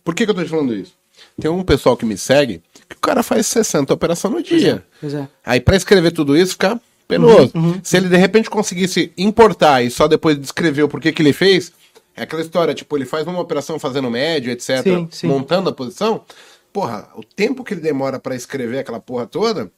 Por 0.03 0.14
que, 0.14 0.26
que 0.26 0.32
eu 0.32 0.36
tô 0.36 0.44
te 0.44 0.49
falando 0.49 0.76
isso? 0.76 0.94
Tem 1.40 1.49
um 1.49 1.64
pessoal 1.64 1.95
que 1.95 2.06
me 2.06 2.18
segue 2.18 2.62
que 2.90 2.95
o 2.95 2.99
cara 2.99 3.24
faz 3.24 3.48
60 3.48 3.94
operações 3.94 4.34
no 4.34 4.44
dia. 4.44 4.84
Pois 4.99 5.14
é. 5.14 5.28
Aí 5.45 5.60
pra 5.60 5.76
escrever 5.76 6.12
tudo 6.12 6.38
isso 6.38 6.53
fica 6.53 6.80
penoso. 7.07 7.52
Se 7.84 7.98
ele 7.98 8.10
de 8.10 8.18
repente 8.18 8.49
conseguisse 8.49 9.12
importar 9.18 9.84
e 9.84 9.90
só 9.90 10.07
depois 10.07 10.40
descrever 10.40 10.84
o 10.84 10.90
porquê 10.90 11.12
que 11.12 11.22
ele 11.22 11.34
fez, 11.34 11.72
é 12.16 12.24
aquela 12.24 12.41
história, 12.41 12.74
tipo, 12.74 12.98
ele 12.98 13.06
faz 13.06 13.28
uma 13.28 13.40
operação 13.40 13.78
fazendo 13.78 14.10
médio, 14.10 14.52
etc, 14.52 14.84
Sim, 14.84 15.07
sim. 15.12 15.28
montando 15.28 15.70
a 15.70 15.74
posição, 15.74 16.24
porra, 16.72 17.10
o 17.16 17.24
tempo 17.24 17.64
que 17.64 17.74
ele 17.74 17.82
demora 17.82 18.20
pra 18.20 18.36
escrever 18.36 18.80
aquela 18.80 18.99
porra 18.99 19.26
toda, 19.26 19.70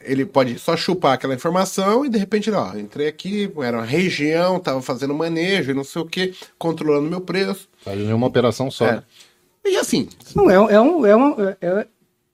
ele 0.00 0.24
pode 0.24 0.58
só 0.58 0.76
chupar 0.76 1.14
aquela 1.14 1.34
informação 1.34 2.04
e 2.06 2.08
de 2.08 2.16
repente, 2.16 2.48
ele, 2.48 2.56
ó, 2.56 2.76
entrei 2.76 3.08
aqui, 3.08 3.50
era 3.60 3.78
uma 3.78 3.84
região, 3.84 4.60
tava 4.60 4.80
fazendo 4.80 5.12
manejo 5.14 5.72
e 5.72 5.74
não 5.74 5.82
sei 5.84 6.00
o 6.02 6.06
que, 6.06 6.32
controlando 6.58 7.10
meu 7.10 7.20
preço. 7.20 7.68
Faz 7.84 7.98
em 7.98 8.12
uma 8.12 8.26
operação 8.26 8.70
só. 8.70 8.86
É. 8.86 9.02
E 9.64 9.76
assim, 9.76 10.08
Não, 10.34 10.50
é, 10.50 10.54
é, 10.54 10.80
um, 10.80 11.06
é, 11.06 11.16
uma, 11.16 11.58
é, 11.60 11.86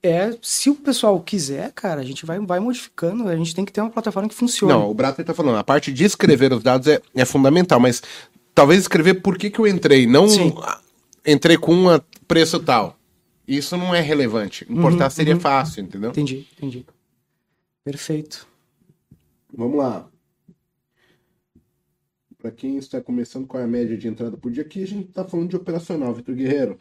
é- 0.03 0.37
Se 0.41 0.69
o 0.69 0.75
pessoal 0.75 1.19
quiser, 1.21 1.71
cara, 1.71 2.01
a 2.01 2.03
gente 2.03 2.25
vai, 2.25 2.39
vai 2.39 2.59
modificando. 2.59 3.27
A 3.27 3.35
gente 3.35 3.55
tem 3.55 3.63
que 3.63 3.71
ter 3.71 3.81
uma 3.81 3.89
plataforma 3.89 4.27
que 4.27 4.35
funcione. 4.35 4.73
Não, 4.73 4.89
o 4.89 4.93
Brata 4.93 5.23
tá 5.23 5.33
falando, 5.33 5.57
a 5.57 5.63
parte 5.63 5.93
de 5.93 6.03
escrever 6.03 6.51
os 6.51 6.63
dados 6.63 6.87
é, 6.87 7.01
é 7.15 7.25
fundamental, 7.25 7.79
mas 7.79 8.01
talvez 8.53 8.81
escrever 8.81 9.15
por 9.15 9.37
que, 9.37 9.49
que 9.49 9.59
eu 9.59 9.67
entrei, 9.67 10.05
não 10.05 10.27
Sim. 10.27 10.53
entrei 11.25 11.57
com 11.57 11.73
um 11.73 11.99
preço 12.27 12.59
tal. 12.59 12.97
Isso 13.47 13.75
não 13.75 13.93
é 13.93 14.01
relevante. 14.01 14.65
Importar 14.69 15.09
seria 15.09 15.39
fácil, 15.39 15.83
entendeu? 15.83 16.11
Entendi, 16.11 16.47
entendi. 16.55 16.85
Perfeito. 17.83 18.47
Vamos 19.53 19.77
lá. 19.77 20.07
Para 22.37 22.51
quem 22.51 22.77
está 22.77 23.01
começando, 23.01 23.45
qual 23.45 23.61
é 23.61 23.65
a 23.65 23.67
média 23.67 23.97
de 23.97 24.07
entrada 24.07 24.37
por 24.37 24.51
dia? 24.51 24.63
Aqui 24.63 24.83
a 24.83 24.87
gente 24.87 25.09
está 25.09 25.23
falando 25.25 25.49
de 25.49 25.55
operacional, 25.55 26.13
Vitor 26.13 26.33
Guerreiro. 26.33 26.79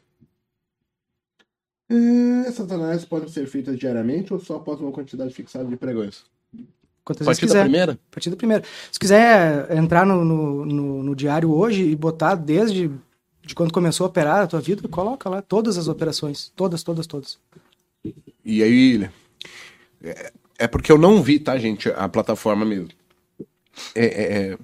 É, 1.90 2.48
Essas 2.48 2.70
análises 2.70 3.04
podem 3.04 3.28
ser 3.28 3.46
feitas 3.46 3.78
diariamente 3.78 4.32
ou 4.32 4.38
só 4.40 4.56
após 4.56 4.80
uma 4.80 4.92
quantidade 4.92 5.34
fixada 5.34 5.64
de 5.64 5.76
pregões? 5.76 6.24
Quantas 7.04 7.26
partir 7.26 7.46
da 7.46 7.62
primeira? 7.62 7.92
A 7.92 8.14
partir 8.14 8.30
do 8.30 8.36
primeiro. 8.36 8.64
Se 8.92 8.98
quiser 8.98 9.70
entrar 9.76 10.06
no, 10.06 10.24
no, 10.24 10.64
no- 10.66 11.02
no 11.02 11.16
diário 11.16 11.50
hoje 11.52 11.82
e 11.82 11.96
botar 11.96 12.34
desde 12.36 12.90
de 13.42 13.54
quando 13.54 13.72
começou 13.72 14.04
a 14.04 14.08
operar 14.08 14.42
a 14.42 14.46
tua 14.46 14.60
vida, 14.60 14.86
coloca 14.86 15.28
lá 15.28 15.42
todas 15.42 15.76
as 15.78 15.88
operações. 15.88 16.52
Todas, 16.54 16.82
todas, 16.82 17.06
todas. 17.06 17.38
E 18.44 18.62
aí, 18.62 19.10
é, 20.02 20.32
é 20.58 20.68
porque 20.68 20.92
eu 20.92 20.98
não 20.98 21.22
vi, 21.22 21.40
tá, 21.40 21.58
gente, 21.58 21.88
a 21.88 22.08
plataforma 22.08 22.64
mesmo. 22.64 22.90
É, 23.94 24.04
é, 24.04 24.50
é. 24.52 24.58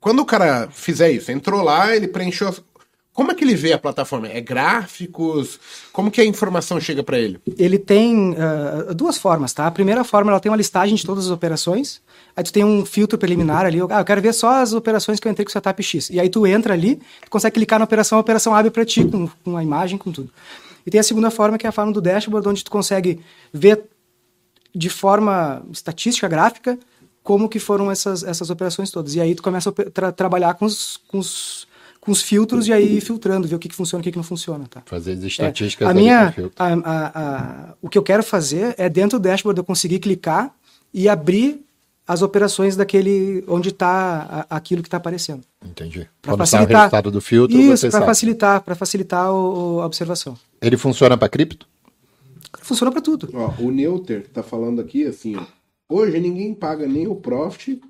Quando 0.00 0.20
o 0.20 0.26
cara 0.26 0.68
fizer 0.70 1.10
isso, 1.12 1.30
entrou 1.30 1.62
lá, 1.62 1.94
ele 1.94 2.08
preencheu. 2.08 2.52
Como 3.14 3.30
é 3.30 3.34
que 3.34 3.44
ele 3.44 3.54
vê 3.54 3.72
a 3.72 3.78
plataforma? 3.78 4.26
É 4.28 4.40
gráficos? 4.40 5.58
Como 5.92 6.10
que 6.10 6.20
a 6.20 6.24
informação 6.24 6.80
chega 6.80 7.02
para 7.02 7.16
ele? 7.16 7.38
Ele 7.56 7.78
tem 7.78 8.34
ah, 8.36 8.92
duas 8.92 9.16
formas, 9.16 9.52
tá? 9.52 9.66
A 9.66 9.70
primeira 9.70 10.02
forma, 10.02 10.32
ela 10.32 10.40
tem 10.40 10.50
uma 10.50 10.58
listagem 10.58 10.96
de 10.96 11.06
todas 11.06 11.26
as 11.26 11.30
operações. 11.30 12.02
Aí 12.36 12.42
tu 12.42 12.52
tem 12.52 12.64
um 12.64 12.84
filtro 12.84 13.16
preliminar 13.16 13.64
ali. 13.64 13.78
Ah, 13.88 14.00
eu 14.00 14.04
quero 14.04 14.20
ver 14.20 14.34
só 14.34 14.60
as 14.60 14.72
operações 14.72 15.20
que 15.20 15.28
eu 15.28 15.32
entrei 15.32 15.44
com 15.44 15.50
o 15.50 15.52
setup 15.52 15.80
X. 15.80 16.10
E 16.10 16.18
aí 16.18 16.28
tu 16.28 16.44
entra 16.44 16.74
ali, 16.74 16.96
tu 16.96 17.30
consegue 17.30 17.54
clicar 17.54 17.78
na 17.78 17.84
operação, 17.84 18.18
a 18.18 18.20
operação 18.20 18.52
abre 18.52 18.72
para 18.72 18.84
ti 18.84 19.04
com, 19.04 19.28
com 19.44 19.56
a 19.56 19.62
imagem, 19.62 19.96
com 19.96 20.10
tudo. 20.10 20.30
E 20.84 20.90
tem 20.90 20.98
a 20.98 21.04
segunda 21.04 21.30
forma, 21.30 21.56
que 21.56 21.66
é 21.66 21.68
a 21.68 21.72
forma 21.72 21.92
do 21.92 22.00
dashboard, 22.00 22.48
onde 22.48 22.64
tu 22.64 22.70
consegue 22.70 23.20
ver 23.52 23.84
de 24.74 24.90
forma 24.90 25.64
estatística, 25.70 26.26
gráfica, 26.26 26.76
como 27.22 27.48
que 27.48 27.60
foram 27.60 27.90
essas, 27.90 28.24
essas 28.24 28.50
operações 28.50 28.90
todas. 28.90 29.14
E 29.14 29.20
aí 29.20 29.34
tu 29.36 29.42
começa 29.42 29.70
a 29.70 29.72
tra- 29.72 30.12
trabalhar 30.12 30.54
com 30.54 30.66
os, 30.66 30.98
com, 31.08 31.18
os, 31.18 31.66
com 32.04 32.12
os 32.12 32.20
filtros 32.22 32.68
e 32.68 32.72
aí 32.72 32.98
ir 32.98 33.00
filtrando, 33.00 33.48
ver 33.48 33.54
o 33.54 33.58
que, 33.58 33.68
que 33.68 33.74
funciona 33.74 34.00
e 34.00 34.02
o 34.02 34.04
que, 34.04 34.10
que 34.10 34.16
não 34.16 34.24
funciona, 34.24 34.66
tá? 34.68 34.82
Fazer 34.84 35.12
as 35.12 35.22
É, 35.22 35.26
estatísticas 35.26 35.86
a 35.88 35.90
ali 35.90 36.00
minha, 36.02 36.34
a- 36.56 36.64
a- 36.66 37.12
a- 37.14 37.74
o 37.80 37.88
que 37.88 37.96
eu 37.96 38.02
quero 38.02 38.22
fazer 38.22 38.74
é 38.76 38.88
dentro 38.88 39.18
do 39.18 39.22
dashboard 39.22 39.58
eu 39.58 39.64
conseguir 39.64 39.98
clicar 40.00 40.54
e 40.92 41.08
abrir 41.08 41.60
as 42.06 42.20
operações 42.20 42.76
daquele 42.76 43.42
onde 43.48 43.70
está 43.70 44.46
aquilo 44.50 44.82
que 44.82 44.88
está 44.88 44.98
aparecendo. 44.98 45.40
Entendi. 45.64 46.06
Pra 46.20 46.32
Quando 46.32 46.46
sai 46.46 46.60
o 46.60 46.62
facilitar. 46.62 46.80
resultado 46.82 47.10
do 47.10 47.20
filtro, 47.22 47.56
Isso, 47.58 47.76
você 47.78 47.86
para 47.88 47.92
sabe. 48.00 48.06
facilitar, 48.06 48.60
para 48.60 48.74
facilitar 48.74 49.32
o- 49.32 49.76
o- 49.76 49.80
a 49.80 49.86
observação. 49.86 50.36
Ele 50.60 50.76
funciona 50.76 51.16
para 51.16 51.28
cripto? 51.30 51.66
Funciona 52.60 52.92
para 52.92 53.00
tudo. 53.00 53.30
Ó, 53.32 53.54
o 53.58 53.70
Neuter 53.70 54.26
tá 54.28 54.42
falando 54.42 54.80
aqui 54.80 55.06
assim, 55.06 55.36
ó. 55.36 55.42
Hoje 55.88 56.18
ninguém 56.20 56.52
paga 56.54 56.86
nem 56.86 57.06
o 57.06 57.14
profit, 57.14 57.80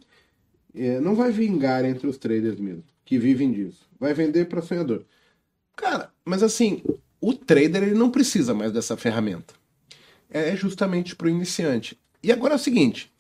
é, 0.74 1.00
não 1.00 1.14
vai 1.16 1.30
vingar 1.32 1.84
entre 1.84 2.06
os 2.06 2.16
traders 2.16 2.58
mesmo, 2.58 2.82
que 3.04 3.18
vivem 3.18 3.52
disso. 3.52 3.78
Vai 4.04 4.12
vender 4.12 4.44
para 4.50 4.60
sonhador. 4.60 5.02
Cara, 5.74 6.12
mas 6.26 6.42
assim, 6.42 6.82
o 7.22 7.32
trader 7.32 7.84
ele 7.84 7.94
não 7.94 8.10
precisa 8.10 8.52
mais 8.52 8.70
dessa 8.70 8.98
ferramenta. 8.98 9.54
É 10.28 10.54
justamente 10.54 11.16
para 11.16 11.26
o 11.26 11.30
iniciante. 11.30 11.98
E 12.22 12.30
agora 12.30 12.52
é 12.52 12.56
o 12.56 12.60
seguinte, 12.60 13.10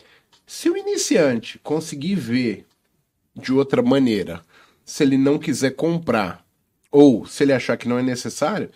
se 0.46 0.68
o 0.68 0.76
iniciante 0.76 1.58
conseguir 1.60 2.16
ver 2.16 2.66
de 3.34 3.50
outra 3.50 3.80
maneira, 3.80 4.42
se 4.84 5.02
ele 5.02 5.16
não 5.16 5.38
quiser 5.38 5.70
comprar, 5.70 6.46
ou 6.90 7.24
se 7.24 7.44
ele 7.44 7.54
achar 7.54 7.78
que 7.78 7.88
não 7.88 7.98
é 7.98 8.02
necessário, 8.02 8.68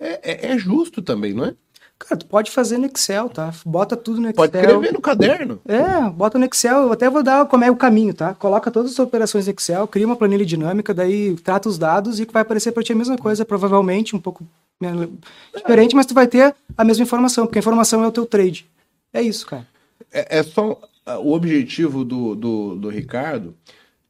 é- 0.00 0.48
é- 0.48 0.52
é 0.54 0.58
justo 0.58 1.00
também, 1.00 1.32
não 1.32 1.44
é? 1.44 1.54
Cara, 1.98 2.16
tu 2.18 2.26
pode 2.26 2.50
fazer 2.50 2.76
no 2.76 2.86
Excel, 2.86 3.28
tá? 3.28 3.52
Bota 3.64 3.96
tudo 3.96 4.20
no 4.20 4.28
Excel. 4.28 4.34
Pode 4.34 4.56
escrever 4.58 4.92
no 4.92 5.00
caderno. 5.00 5.60
É, 5.66 6.10
bota 6.10 6.38
no 6.38 6.44
Excel, 6.44 6.82
eu 6.82 6.92
até 6.92 7.08
vou 7.08 7.22
dar 7.22 7.46
como 7.46 7.64
é 7.64 7.70
o 7.70 7.76
caminho, 7.76 8.12
tá? 8.12 8.34
Coloca 8.34 8.70
todas 8.70 8.92
as 8.92 8.98
operações 8.98 9.46
no 9.46 9.52
Excel, 9.52 9.86
cria 9.88 10.06
uma 10.06 10.16
planilha 10.16 10.44
dinâmica, 10.44 10.92
daí 10.92 11.34
trata 11.36 11.68
os 11.68 11.78
dados 11.78 12.18
e 12.20 12.24
vai 12.26 12.42
aparecer 12.42 12.72
para 12.72 12.82
ti 12.82 12.92
a 12.92 12.96
mesma 12.96 13.16
coisa, 13.16 13.44
provavelmente 13.44 14.14
um 14.14 14.20
pouco 14.20 14.44
diferente, 15.56 15.94
mas 15.94 16.04
tu 16.04 16.12
vai 16.14 16.26
ter 16.26 16.54
a 16.76 16.84
mesma 16.84 17.04
informação, 17.04 17.46
porque 17.46 17.58
a 17.58 17.60
informação 17.60 18.02
é 18.04 18.08
o 18.08 18.12
teu 18.12 18.26
trade. 18.26 18.66
É 19.12 19.22
isso, 19.22 19.46
cara. 19.46 19.66
É, 20.12 20.38
é 20.38 20.42
só. 20.42 20.78
ah, 21.06 21.18
O 21.18 21.32
objetivo 21.32 22.04
do, 22.04 22.34
do, 22.34 22.74
do 22.76 22.88
Ricardo 22.90 23.54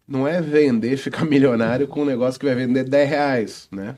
não 0.09 0.27
é 0.27 0.41
vender, 0.41 0.97
ficar 0.99 1.25
milionário 1.25 1.87
com 1.87 2.03
um 2.03 2.07
negócio 2.07 2.41
que 2.41 2.47
vai 2.47 2.55
vender 2.55 2.85
10 2.85 3.09
reais, 3.09 3.69
né? 3.71 3.97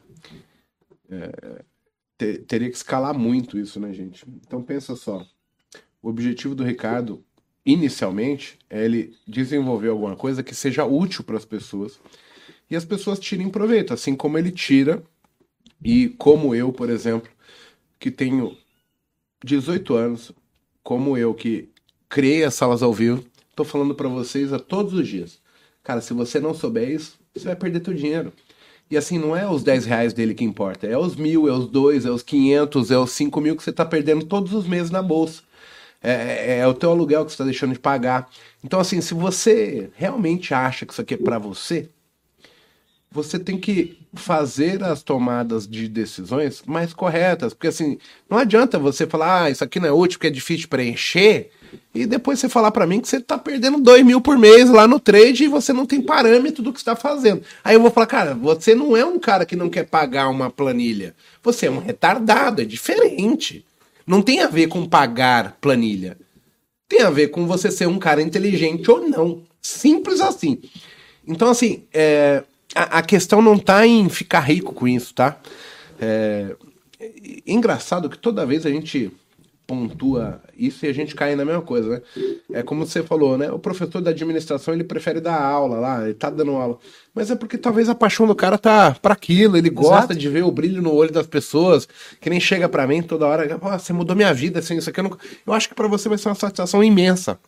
É, 1.11 1.31
te- 2.18 2.38
teria 2.38 2.70
que 2.70 2.76
escalar 2.76 3.16
muito 3.18 3.59
isso, 3.59 3.80
né, 3.80 3.93
gente? 3.93 4.24
Então 4.47 4.62
pensa 4.62 4.97
só. 4.97 5.26
O 6.02 6.09
objetivo 6.09 6.55
do 6.55 6.64
Ricardo, 6.64 7.24
inicialmente, 7.64 8.59
é 8.70 8.84
ele 8.84 9.14
desenvolver 9.26 9.88
alguma 9.88 10.16
coisa 10.16 10.43
que 10.43 10.55
seja 10.55 10.84
útil 10.84 11.24
para 11.24 11.36
as 11.36 11.44
pessoas 11.44 11.98
e 12.70 12.76
as 12.76 12.84
pessoas 12.84 13.18
tirem 13.20 13.51
proveito, 13.51 13.94
assim 13.94 14.16
como 14.16 14.38
ele 14.38 14.51
tira 14.52 15.02
e 15.84 16.10
como 16.10 16.55
eu, 16.55 16.72
por 16.72 16.90
exemplo, 16.90 17.30
que 17.98 18.10
tenho 18.10 18.56
18 19.44 19.94
anos, 19.94 20.32
como 20.82 21.16
eu 21.16 21.34
que 21.34 21.70
criei 22.09 22.44
as 22.44 22.55
salas 22.55 22.82
ao 22.82 22.93
vivo, 22.93 23.24
tô 23.55 23.64
falando 23.64 23.94
para 23.94 24.09
vocês 24.09 24.52
a 24.52 24.59
todos 24.59 24.93
os 24.94 25.06
dias. 25.09 25.40
Cara, 25.82 26.01
se 26.01 26.12
você 26.12 26.40
não 26.40 26.55
souber 26.55 26.90
isso, 26.90 27.18
você 27.34 27.44
vai 27.47 27.56
perder 27.56 27.80
teu 27.80 27.94
dinheiro. 27.94 28.32
E 28.91 28.97
assim, 28.97 29.19
não 29.19 29.37
é 29.37 29.49
os 29.49 29.63
10 29.65 29.85
reais 29.85 30.13
dele 30.13 30.35
que 30.35 30.45
importa, 30.45 30.87
é 30.87 30.97
os 30.97 31.17
mil, 31.17 31.49
é 31.49 31.53
os 31.53 31.67
dois, 31.69 32.07
é 32.07 32.11
os 32.11 32.23
500, 32.23 32.91
é 32.91 32.99
os 32.99 33.11
5 33.13 33.41
mil 33.41 33.57
que 33.57 33.63
você 33.63 33.73
tá 33.73 33.85
perdendo 33.85 34.25
todos 34.25 34.53
os 34.53 34.67
meses 34.67 34.91
na 34.91 35.03
bolsa. 35.03 35.43
É, 36.03 36.13
é- 36.13 36.59
é 36.61 36.67
o 36.69 36.75
teu 36.75 36.91
aluguel 36.91 37.25
que 37.25 37.33
você 37.33 37.39
tá 37.39 37.45
deixando 37.45 37.73
de 37.73 37.79
pagar. 37.81 38.29
Então, 38.65 38.79
assim, 38.81 39.01
se 39.01 39.15
você 39.15 39.91
realmente 39.97 40.55
acha 40.55 40.87
que 40.87 40.93
isso 40.93 41.01
aqui 41.03 41.15
é 41.15 41.17
para 41.17 41.39
você, 41.39 41.91
você 43.11 43.39
tem 43.39 43.59
que 43.59 43.99
fazer 44.15 44.83
as 44.83 45.03
tomadas 45.03 45.67
de 45.67 45.89
decisões 45.89 46.63
mais 46.67 46.93
corretas. 46.93 47.55
Porque 47.55 47.69
assim, 47.69 47.99
não 48.29 48.39
adianta 48.39 48.79
você 48.79 49.07
falar, 49.07 49.45
ah, 49.45 49.51
isso 49.51 49.65
aqui 49.65 49.81
não 49.81 49.89
é 49.89 49.93
útil 49.93 50.19
porque 50.19 50.27
é 50.29 50.31
difícil 50.31 50.69
preencher, 50.69 51.51
e 51.94 52.07
depois 52.07 52.39
você 52.39 52.48
falar 52.48 52.70
pra 52.70 52.86
mim 52.86 53.01
que 53.01 53.09
você 53.09 53.20
tá 53.20 53.39
perdendo 53.39 53.81
2 53.81 54.05
mil 54.05 54.20
por 54.20 54.39
mês 54.39 54.69
lá 54.69 54.86
no 54.86 55.01
trade 55.01 55.44
e 55.44 55.48
você 55.48 55.73
não 55.73 55.86
tem 55.86 56.03
parâmetro 56.03 56.62
do 56.62 56.73
que 56.73 56.78
está 56.78 56.94
fazendo. 56.94 57.43
Aí 57.65 57.74
eu 57.74 57.81
vou 57.81 57.90
falar, 57.90 58.07
cara, 58.07 58.35
você 58.35 58.74
não 58.74 58.97
é 58.97 59.05
um 59.05 59.19
cara 59.19 59.47
que 59.47 59.57
não 59.57 59.70
quer 59.70 59.85
pagar 59.85 60.28
uma 60.28 60.51
planilha. 60.51 61.15
Você 61.43 61.66
é 61.66 61.70
um 61.70 61.78
retardado, 61.78 62.62
é 62.62 62.65
diferente. 62.65 63.65
Não 64.07 64.23
tem 64.23 64.40
a 64.40 64.47
ver 64.47 64.69
com 64.69 64.86
pagar 64.86 65.57
planilha. 65.61 66.16
Tem 66.89 67.03
a 67.03 67.11
ver 67.11 67.28
com 67.28 67.47
você 67.47 67.70
ser 67.70 67.89
um 67.89 67.98
cara 67.98 68.23
inteligente 68.23 68.90
ou 68.90 69.09
não. 69.09 69.43
Simples 69.61 70.20
assim. 70.20 70.61
Então, 71.27 71.48
assim, 71.48 71.85
é, 71.93 72.44
a, 72.74 72.98
a 72.98 73.03
questão 73.03 73.43
não 73.43 73.59
tá 73.59 73.86
em 73.86 74.09
ficar 74.09 74.40
rico 74.40 74.73
com 74.73 74.86
isso, 74.86 75.12
tá? 75.15 75.40
É, 76.01 76.55
é 77.01 77.12
engraçado 77.47 78.09
que 78.09 78.19
toda 78.19 78.47
vez 78.47 78.65
a 78.65 78.70
gente 78.70 79.11
pontua 79.66 80.40
isso 80.56 80.86
e 80.86 80.88
a 80.88 80.93
gente 80.93 81.14
cai 81.14 81.34
na 81.34 81.44
mesma 81.44 81.60
coisa, 81.60 81.88
né? 81.88 82.01
É 82.52 82.62
como 82.62 82.86
você 82.86 83.02
falou, 83.02 83.36
né? 83.36 83.51
O 83.51 83.59
professor 83.59 84.01
da 84.01 84.10
administração, 84.10 84.72
ele 84.72 84.84
prefere 84.84 85.20
dar 85.20 85.40
aula 85.43 85.78
lá, 85.78 86.05
ele 86.05 86.14
tá 86.14 86.30
dando 86.30 86.52
aula. 86.52 86.78
Mas 87.12 87.30
é 87.30 87.34
porque 87.34 87.59
talvez 87.59 87.88
a 87.88 87.94
paixão 87.94 88.26
do 88.26 88.34
cara 88.34 88.56
tá 88.56 88.97
para 89.02 89.12
aquilo, 89.14 89.56
ele 89.56 89.68
gosta 89.68 89.97
Exato. 89.97 90.14
de 90.14 90.28
ver 90.28 90.44
o 90.44 90.52
brilho 90.52 90.80
no 90.80 90.94
olho 90.94 91.12
das 91.12 91.26
pessoas, 91.26 91.88
que 92.20 92.30
nem 92.30 92.38
chega 92.38 92.68
para 92.68 92.86
mim 92.86 93.02
toda 93.02 93.26
hora, 93.26 93.59
"Pô, 93.59 93.68
você 93.70 93.93
mudou 93.93 94.14
minha 94.14 94.32
vida, 94.32 94.60
assim, 94.60 94.76
isso 94.76 94.88
aqui 94.88 95.01
eu 95.01 95.05
não... 95.05 95.18
Eu 95.44 95.52
acho 95.52 95.68
que 95.68 95.74
para 95.74 95.88
você 95.88 96.09
vai 96.09 96.18
ser 96.18 96.28
uma 96.28 96.34
satisfação 96.34 96.84
imensa. 96.84 97.38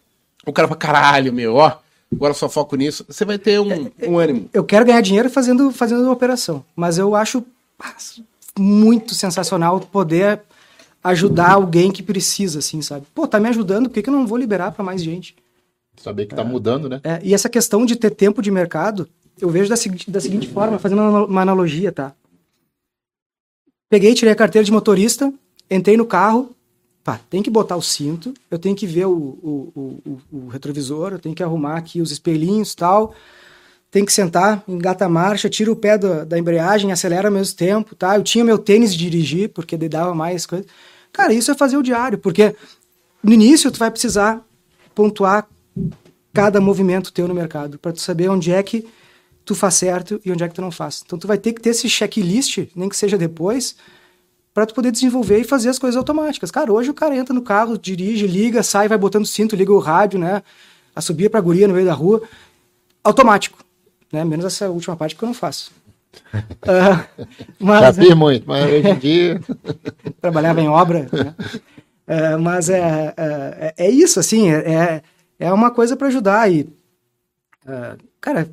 O 0.45 0.53
cara 0.53 0.67
fala, 0.67 0.79
caralho, 0.79 1.33
meu, 1.33 1.55
ó, 1.55 1.79
agora 2.13 2.35
só 2.35 2.49
foco 2.49 2.75
nisso. 2.75 3.05
Você 3.09 3.25
vai 3.25 3.39
ter 3.39 3.61
um, 3.61 3.91
um 4.03 4.19
ânimo. 4.19 4.49
Eu 4.53 4.65
quero 4.65 4.85
ganhar 4.85 5.01
dinheiro 5.03 5.31
fazendo, 5.31 5.71
fazendo 5.71 6.11
operação, 6.11 6.65
mas 6.75 6.99
eu 6.99 7.15
acho 7.15 7.45
pá, 7.77 7.95
muito 8.59 9.15
sensacional 9.15 9.79
poder 9.81 10.41
ajudar 11.09 11.53
alguém 11.53 11.91
que 11.91 12.03
precisa, 12.03 12.59
assim, 12.61 12.81
sabe? 12.83 13.07
Pô, 13.15 13.27
tá 13.27 13.39
me 13.41 13.49
ajudando, 13.49 13.89
por 13.89 13.95
que, 13.95 14.03
que 14.03 14.09
eu 14.09 14.15
não 14.15 14.27
vou 14.27 14.39
liberar 14.39 14.73
para 14.73 14.85
mais 14.85 15.03
gente? 15.03 15.37
Saber 15.97 16.27
que 16.27 16.35
tá 16.35 16.45
mudando, 16.45 16.89
né? 16.89 17.01
É, 17.03 17.21
e 17.23 17.35
essa 17.35 17.49
questão 17.49 17.85
de 17.85 17.97
ter 17.97 18.11
tempo 18.11 18.41
de 18.41 18.51
mercado, 18.51 19.09
eu 19.41 19.49
vejo 19.51 19.69
da, 19.69 19.77
segui- 19.77 20.11
da 20.11 20.21
seguinte 20.21 20.49
forma, 20.49 20.79
fazendo 20.79 21.01
uma 21.27 21.43
analogia, 21.43 21.91
tá? 21.93 22.15
Peguei, 23.91 24.15
tirei 24.15 24.33
a 24.33 24.37
carteira 24.37 24.65
de 24.65 24.73
motorista, 24.73 25.33
entrei 25.71 25.97
no 25.97 26.05
carro, 26.07 26.55
pá, 27.03 27.19
tem 27.31 27.43
que 27.43 27.51
botar 27.51 27.77
o 27.77 27.83
cinto, 27.83 28.35
eu 28.51 28.59
tenho 28.59 28.77
que 28.77 28.87
ver 28.87 29.07
o, 29.07 29.13
o, 29.17 29.73
o, 29.75 30.19
o- 30.37 30.49
retrovisor, 30.49 31.13
eu 31.13 31.19
tenho 31.19 31.35
que 31.35 31.43
arrumar 31.43 31.77
aqui 31.79 32.01
os 32.03 32.11
espelhinhos 32.11 32.75
tal, 32.75 33.15
tem 33.91 34.05
que 34.05 34.13
sentar, 34.13 34.63
engata 34.69 35.07
a 35.07 35.09
marcha, 35.09 35.49
tira 35.49 35.73
o 35.73 35.77
pé 35.77 35.97
da, 35.97 36.25
da 36.25 36.39
embreagem, 36.39 36.93
acelera 36.93 37.29
ao 37.29 37.33
mesmo 37.35 37.57
tempo, 37.57 37.95
tá? 37.97 38.15
Eu 38.17 38.23
tinha 38.23 38.45
meu 38.45 38.59
tênis 38.59 38.93
de 38.95 38.99
dirigir, 39.11 39.49
porque 39.49 39.77
dava 39.77 40.15
mais 40.15 40.45
coisa. 40.45 40.67
Cara, 41.13 41.33
isso 41.33 41.51
é 41.51 41.55
fazer 41.55 41.77
o 41.77 41.83
diário, 41.83 42.19
porque 42.19 42.55
no 43.23 43.33
início 43.33 43.71
tu 43.71 43.79
vai 43.79 43.91
precisar 43.91 44.45
pontuar 44.95 45.49
cada 46.33 46.61
movimento 46.61 47.13
teu 47.13 47.27
no 47.27 47.35
mercado, 47.35 47.79
para 47.79 47.93
tu 47.93 48.01
saber 48.01 48.29
onde 48.29 48.53
é 48.53 48.63
que 48.63 48.87
tu 49.45 49.55
faz 49.55 49.75
certo 49.75 50.21
e 50.25 50.31
onde 50.31 50.45
é 50.45 50.49
que 50.49 50.55
tu 50.55 50.61
não 50.61 50.71
faz. 50.71 51.03
Então 51.05 51.19
tu 51.19 51.27
vai 51.27 51.39
ter 51.39 51.53
que 51.53 51.61
ter 51.61 51.71
esse 51.71 51.89
checklist, 51.89 52.69
nem 52.77 52.89
que 52.89 52.97
seja 52.97 53.17
depois, 53.17 53.77
para 54.53 54.67
tu 54.67 54.75
poder 54.75 54.91
desenvolver 54.91 55.39
e 55.39 55.45
fazer 55.45 55.69
as 55.69 55.79
coisas 55.79 55.97
automáticas. 55.97 56.51
Cara, 56.51 56.73
hoje 56.73 56.91
o 56.91 56.95
cara 56.95 57.17
entra 57.17 57.33
no 57.33 57.43
carro, 57.43 57.79
dirige, 57.79 58.27
liga, 58.27 58.63
sai, 58.63 58.89
vai 58.89 58.99
botando 58.99 59.25
cinto, 59.25 59.57
liga 59.57 59.73
o 59.73 59.79
rádio, 59.79 60.19
né? 60.19 60.43
A 60.95 61.01
subir 61.01 61.31
pra 61.31 61.41
guria 61.41 61.67
no 61.67 61.75
meio 61.75 61.87
da 61.87 61.95
rua, 61.95 62.23
automático, 63.03 63.59
né? 64.13 64.25
Menos 64.25 64.45
essa 64.45 64.69
última 64.69 64.97
parte 64.97 65.17
que 65.17 65.23
eu 65.23 65.27
não 65.29 65.35
faço. 65.35 65.73
Já 66.65 67.09
mas, 67.61 67.97
fiz 67.97 68.15
muito, 68.15 68.47
mas 68.47 68.65
hoje 68.65 68.89
em 68.89 68.99
dia. 68.99 69.41
trabalhava 70.21 70.61
em 70.61 70.69
obra, 70.69 71.09
né? 71.13 71.35
É, 72.07 72.37
mas 72.37 72.71
é, 72.71 73.15
é, 73.17 73.75
é 73.77 73.91
isso, 73.91 74.19
assim, 74.19 74.51
é, 74.51 75.03
é 75.39 75.53
uma 75.53 75.71
coisa 75.71 75.97
para 75.97 76.09
ajudar. 76.09 76.51
E, 76.51 76.69
é, 77.67 77.97
cara, 78.21 78.51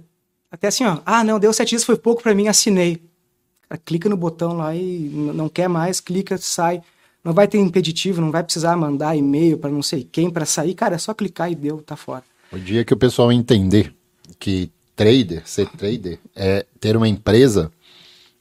até 0.52 0.68
assim, 0.68 0.84
ó, 0.86 1.00
ah, 1.06 1.24
não, 1.24 1.40
deu 1.40 1.54
sete 1.54 1.70
dias, 1.70 1.84
foi 1.84 1.98
pouco 1.98 2.22
para 2.22 2.36
mim, 2.36 2.48
assinei. 2.48 3.02
Cara, 3.68 3.82
clica 3.84 4.10
no 4.10 4.18
botão 4.18 4.54
lá 4.54 4.76
e 4.76 5.10
não 5.34 5.50
quer 5.50 5.68
mais, 5.68 6.00
clica, 6.00 6.38
sai. 6.38 6.82
Não 7.24 7.34
vai 7.34 7.48
ter 7.48 7.58
impeditivo, 7.58 8.22
não 8.22 8.30
vai 8.30 8.44
precisar 8.44 8.78
mandar 8.78 9.16
e-mail 9.16 9.58
para 9.58 9.72
não 9.72 9.82
sei 9.82 10.04
quem 10.04 10.30
para 10.30 10.46
sair. 10.46 10.76
Cara, 10.76 10.96
é 10.96 10.98
só 11.00 11.14
clicar 11.14 11.52
e 11.52 11.56
deu, 11.56 11.82
tá 11.82 11.96
fora. 11.96 12.24
O 12.52 12.60
dia 12.60 12.86
que 12.86 12.94
o 12.94 12.98
pessoal 12.98 13.32
entender 13.32 13.94
que 14.38 14.72
trader, 14.96 15.42
ser 15.46 15.68
trader, 15.70 16.20
é 16.36 16.66
ter 16.80 16.96
uma 16.96 17.08
empresa, 17.08 17.72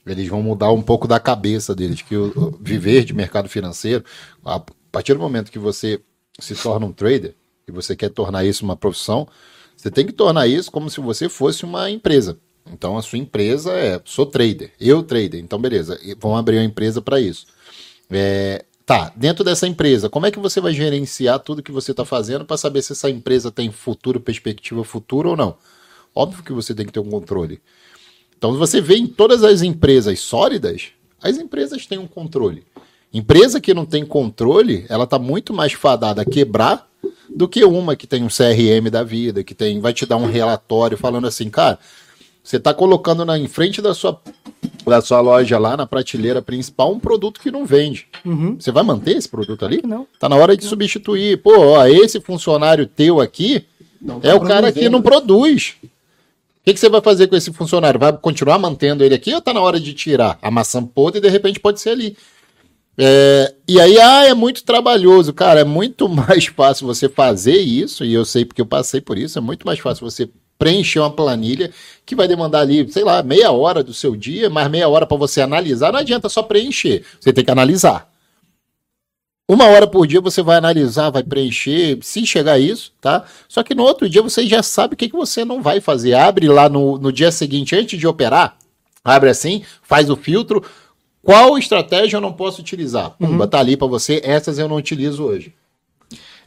eles 0.05 0.27
vão 0.27 0.41
mudar 0.41 0.71
um 0.71 0.81
pouco 0.81 1.07
da 1.07 1.19
cabeça 1.19 1.75
deles, 1.75 2.01
que 2.01 2.15
o, 2.15 2.31
o 2.35 2.57
viver 2.61 3.03
de 3.03 3.13
mercado 3.13 3.49
financeiro, 3.49 4.03
a 4.43 4.61
partir 4.91 5.13
do 5.13 5.19
momento 5.19 5.51
que 5.51 5.59
você 5.59 5.99
se 6.39 6.55
torna 6.55 6.85
um 6.85 6.91
trader 6.91 7.33
e 7.67 7.71
você 7.71 7.95
quer 7.95 8.09
tornar 8.09 8.45
isso 8.45 8.63
uma 8.63 8.75
profissão, 8.75 9.27
você 9.75 9.91
tem 9.91 10.05
que 10.05 10.13
tornar 10.13 10.47
isso 10.47 10.71
como 10.71 10.89
se 10.89 10.99
você 11.01 11.27
fosse 11.27 11.65
uma 11.65 11.89
empresa. 11.89 12.37
Então 12.71 12.97
a 12.97 13.01
sua 13.01 13.19
empresa 13.19 13.71
é, 13.73 14.01
sou 14.05 14.25
trader, 14.25 14.71
eu 14.79 15.03
trader, 15.03 15.39
então 15.39 15.59
beleza, 15.59 15.99
vão 16.19 16.35
abrir 16.35 16.57
uma 16.57 16.63
empresa 16.63 17.01
para 17.01 17.19
isso. 17.19 17.45
É, 18.09 18.65
tá, 18.85 19.11
dentro 19.15 19.43
dessa 19.43 19.67
empresa, 19.67 20.09
como 20.09 20.25
é 20.25 20.31
que 20.31 20.39
você 20.39 20.61
vai 20.61 20.73
gerenciar 20.73 21.39
tudo 21.39 21.61
que 21.61 21.71
você 21.71 21.91
está 21.91 22.05
fazendo 22.05 22.45
para 22.45 22.57
saber 22.57 22.81
se 22.81 22.93
essa 22.93 23.09
empresa 23.09 23.51
tem 23.51 23.71
futuro, 23.71 24.19
perspectiva 24.19 24.83
futura 24.83 25.29
ou 25.29 25.37
não? 25.37 25.57
Óbvio 26.15 26.43
que 26.43 26.53
você 26.53 26.73
tem 26.73 26.85
que 26.85 26.93
ter 26.93 27.01
um 27.01 27.09
controle. 27.09 27.59
Então 28.37 28.57
você 28.57 28.79
vê 28.79 28.95
em 28.95 29.05
todas 29.05 29.43
as 29.43 29.61
empresas 29.61 30.19
sólidas, 30.19 30.89
as 31.21 31.37
empresas 31.37 31.85
têm 31.85 31.97
um 31.97 32.07
controle. 32.07 32.63
Empresa 33.13 33.61
que 33.61 33.73
não 33.73 33.85
tem 33.85 34.05
controle, 34.05 34.85
ela 34.89 35.03
está 35.03 35.19
muito 35.19 35.53
mais 35.53 35.73
fadada 35.73 36.21
a 36.21 36.25
quebrar 36.25 36.87
do 37.29 37.47
que 37.47 37.63
uma 37.63 37.95
que 37.95 38.07
tem 38.07 38.23
um 38.23 38.27
CRM 38.27 38.89
da 38.89 39.03
vida, 39.03 39.43
que 39.43 39.53
tem, 39.53 39.79
vai 39.79 39.93
te 39.93 40.05
dar 40.05 40.17
um 40.17 40.25
relatório 40.25 40.97
falando 40.97 41.27
assim, 41.27 41.49
cara, 41.49 41.79
você 42.43 42.57
está 42.57 42.73
colocando 42.73 43.25
na, 43.25 43.37
em 43.39 43.47
frente 43.47 43.81
da 43.81 43.93
sua, 43.93 44.21
da 44.85 45.01
sua 45.01 45.19
loja 45.19 45.57
lá 45.57 45.75
na 45.75 45.87
prateleira 45.87 46.41
principal 46.41 46.91
um 46.93 46.99
produto 46.99 47.39
que 47.41 47.49
não 47.49 47.65
vende. 47.65 48.07
Uhum. 48.23 48.55
Você 48.59 48.71
vai 48.71 48.83
manter 48.83 49.17
esse 49.17 49.27
produto 49.27 49.65
ali? 49.65 49.81
Não. 49.83 50.05
Tá 50.19 50.29
na 50.29 50.35
hora 50.35 50.55
de 50.55 50.63
substituir. 50.63 51.41
Pô, 51.41 51.57
ó, 51.57 51.87
esse 51.87 52.21
funcionário 52.21 52.85
teu 52.85 53.19
aqui 53.19 53.65
Não 53.99 54.17
é 54.17 54.29
tá 54.29 54.35
o 54.35 54.41
cara 54.41 54.71
que 54.71 54.87
não 54.87 55.01
produz. 55.01 55.75
Que, 56.65 56.73
que 56.73 56.79
você 56.79 56.89
vai 56.89 57.01
fazer 57.01 57.27
com 57.27 57.35
esse 57.35 57.53
funcionário? 57.53 57.99
Vai 57.99 58.11
continuar 58.17 58.57
mantendo 58.57 59.03
ele 59.03 59.13
aqui 59.13 59.31
ou 59.33 59.39
tá 59.39 59.53
na 59.53 59.61
hora 59.61 59.79
de 59.79 59.93
tirar 59.93 60.39
a 60.41 60.49
maçã 60.49 60.83
podre 60.83 61.19
e 61.19 61.21
de 61.21 61.29
repente 61.29 61.59
pode 61.59 61.79
ser 61.79 61.91
ali? 61.91 62.17
É, 62.97 63.53
e 63.67 63.79
aí, 63.79 63.99
ah, 63.99 64.25
é 64.25 64.33
muito 64.33 64.63
trabalhoso. 64.63 65.31
Cara, 65.31 65.59
é 65.59 65.63
muito 65.63 66.07
mais 66.09 66.47
fácil 66.47 66.87
você 66.87 67.07
fazer 67.07 67.57
isso, 67.57 68.03
e 68.03 68.13
eu 68.13 68.25
sei 68.25 68.45
porque 68.45 68.61
eu 68.61 68.65
passei 68.65 68.99
por 68.99 69.15
isso, 69.15 69.37
é 69.37 69.41
muito 69.41 69.65
mais 69.65 69.79
fácil 69.79 70.09
você 70.09 70.27
preencher 70.57 70.99
uma 70.99 71.11
planilha 71.11 71.69
que 72.03 72.15
vai 72.15 72.27
demandar 72.27 72.61
ali, 72.61 72.91
sei 72.91 73.03
lá, 73.03 73.21
meia 73.21 73.51
hora 73.51 73.83
do 73.83 73.93
seu 73.93 74.15
dia, 74.15 74.49
mais 74.49 74.69
meia 74.69 74.89
hora 74.89 75.05
para 75.05 75.17
você 75.17 75.41
analisar. 75.41 75.91
Não 75.91 75.99
adianta 75.99 76.29
só 76.29 76.41
preencher, 76.41 77.03
você 77.19 77.31
tem 77.31 77.45
que 77.45 77.51
analisar. 77.51 78.09
Uma 79.47 79.65
hora 79.65 79.85
por 79.85 80.07
dia 80.07 80.19
você 80.19 80.41
vai 80.41 80.57
analisar, 80.57 81.11
vai 81.11 81.21
preencher, 81.21 81.99
se 82.01 82.25
chegar 82.25 82.53
a 82.53 82.59
isso, 82.59 82.91
tá? 82.99 83.25
Só 83.47 83.61
que 83.61 83.75
no 83.75 83.83
outro 83.83 84.09
dia 84.09 84.21
você 84.21 84.45
já 84.47 84.63
sabe 84.63 84.95
o 84.95 84.97
que, 84.97 85.07
que 85.07 85.15
você 85.15 85.45
não 85.45 85.61
vai 85.61 85.79
fazer. 85.79 86.15
Abre 86.15 86.47
lá 86.47 86.67
no, 86.67 86.97
no 86.97 87.11
dia 87.11 87.31
seguinte, 87.31 87.75
antes 87.75 87.99
de 87.99 88.07
operar, 88.07 88.57
abre 89.03 89.29
assim, 89.29 89.63
faz 89.83 90.09
o 90.09 90.15
filtro. 90.15 90.63
Qual 91.21 91.59
estratégia 91.59 92.17
eu 92.17 92.21
não 92.21 92.33
posso 92.33 92.59
utilizar? 92.59 93.11
Pumba, 93.11 93.47
tá 93.47 93.59
ali 93.59 93.77
para 93.77 93.87
você, 93.87 94.19
essas 94.23 94.57
eu 94.57 94.67
não 94.67 94.77
utilizo 94.77 95.23
hoje. 95.23 95.53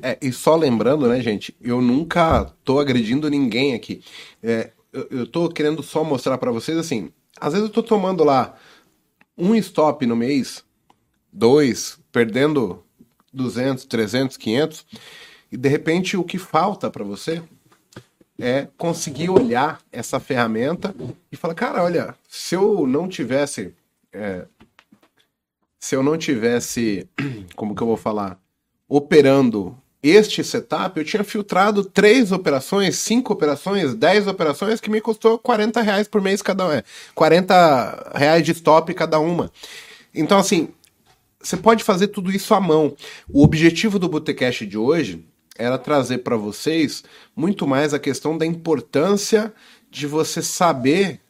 É, 0.03 0.19
e 0.21 0.33
só 0.33 0.57
lembrando, 0.57 1.07
né, 1.09 1.21
gente, 1.21 1.55
eu 1.61 1.81
nunca 1.81 2.53
tô 2.65 2.81
agredindo 2.81 3.31
ninguém 3.31 3.75
aqui. 3.75 4.03
É, 4.43 4.71
eu, 4.93 5.07
eu 5.11 5.27
tô 5.27 5.49
querendo 5.49 5.85
só 5.85 6.03
mostrar 6.03 6.37
pra 6.39 6.51
vocês 6.51 6.77
assim, 6.77 7.11
às 7.41 7.53
vezes 7.53 7.69
eu 7.69 7.73
tô 7.73 7.83
tomando 7.83 8.25
lá 8.25 8.57
um 9.37 9.55
stop 9.55 10.05
no 10.05 10.17
mês, 10.17 10.65
dois, 11.33 11.99
perdendo 12.11 12.85
200, 13.33 13.85
300, 13.85 14.37
500, 14.37 14.87
e 15.51 15.57
de 15.57 15.69
repente 15.69 16.17
o 16.17 16.25
que 16.25 16.39
falta 16.39 16.91
pra 16.91 17.05
você 17.05 17.43
é 18.41 18.69
conseguir 18.77 19.31
olhar 19.31 19.81
essa 19.91 20.21
ferramenta 20.21 20.95
e 21.31 21.37
falar, 21.37 21.55
cara, 21.55 21.83
olha, 21.83 22.15
se 22.29 22.55
eu 22.55 22.87
não 22.87 23.09
tivesse, 23.09 23.75
é, 24.13 24.47
se 25.79 25.97
eu 25.97 26.03
não 26.03 26.17
tivesse, 26.17 27.09
como 27.57 27.75
que 27.75 27.83
eu 27.83 27.87
vou 27.87 27.97
falar, 27.97 28.39
operando 28.89 29.77
este 30.01 30.45
setup, 30.45 30.99
eu 30.99 31.05
tinha 31.05 31.25
filtrado 31.25 31.85
três 31.85 32.31
operações, 32.31 32.97
cinco 32.97 33.33
operações, 33.33 33.95
dez 33.95 34.27
operações 34.29 34.81
que 34.81 34.91
me 34.91 35.01
custou 35.01 35.39
40 35.39 35.83
reais 35.83 36.07
por 36.07 36.23
mês 36.23 36.41
cada 36.41 36.65
uma. 36.65 36.85
40 37.15 38.13
reais 38.15 38.45
de 38.45 38.53
stop 38.53 38.95
cada 38.95 39.19
uma. 39.19 39.51
Então, 40.15 40.39
assim, 40.39 40.69
você 41.41 41.57
pode 41.57 41.85
fazer 41.85 42.09
tudo 42.09 42.31
isso 42.31 42.55
à 42.55 42.61
mão. 42.61 42.97
O 43.29 43.43
objetivo 43.43 43.99
do 43.99 44.09
Botecast 44.09 44.67
de 44.67 44.77
hoje 44.77 45.25
era 45.57 45.79
trazer 45.79 46.19
para 46.19 46.37
vocês 46.37 47.05
muito 47.35 47.67
mais 47.67 47.93
a 47.93 47.99
questão 47.99 48.37
da 48.37 48.47
importância 48.47 49.53
de 49.91 50.07
você 50.07 50.43
saber 50.43 51.21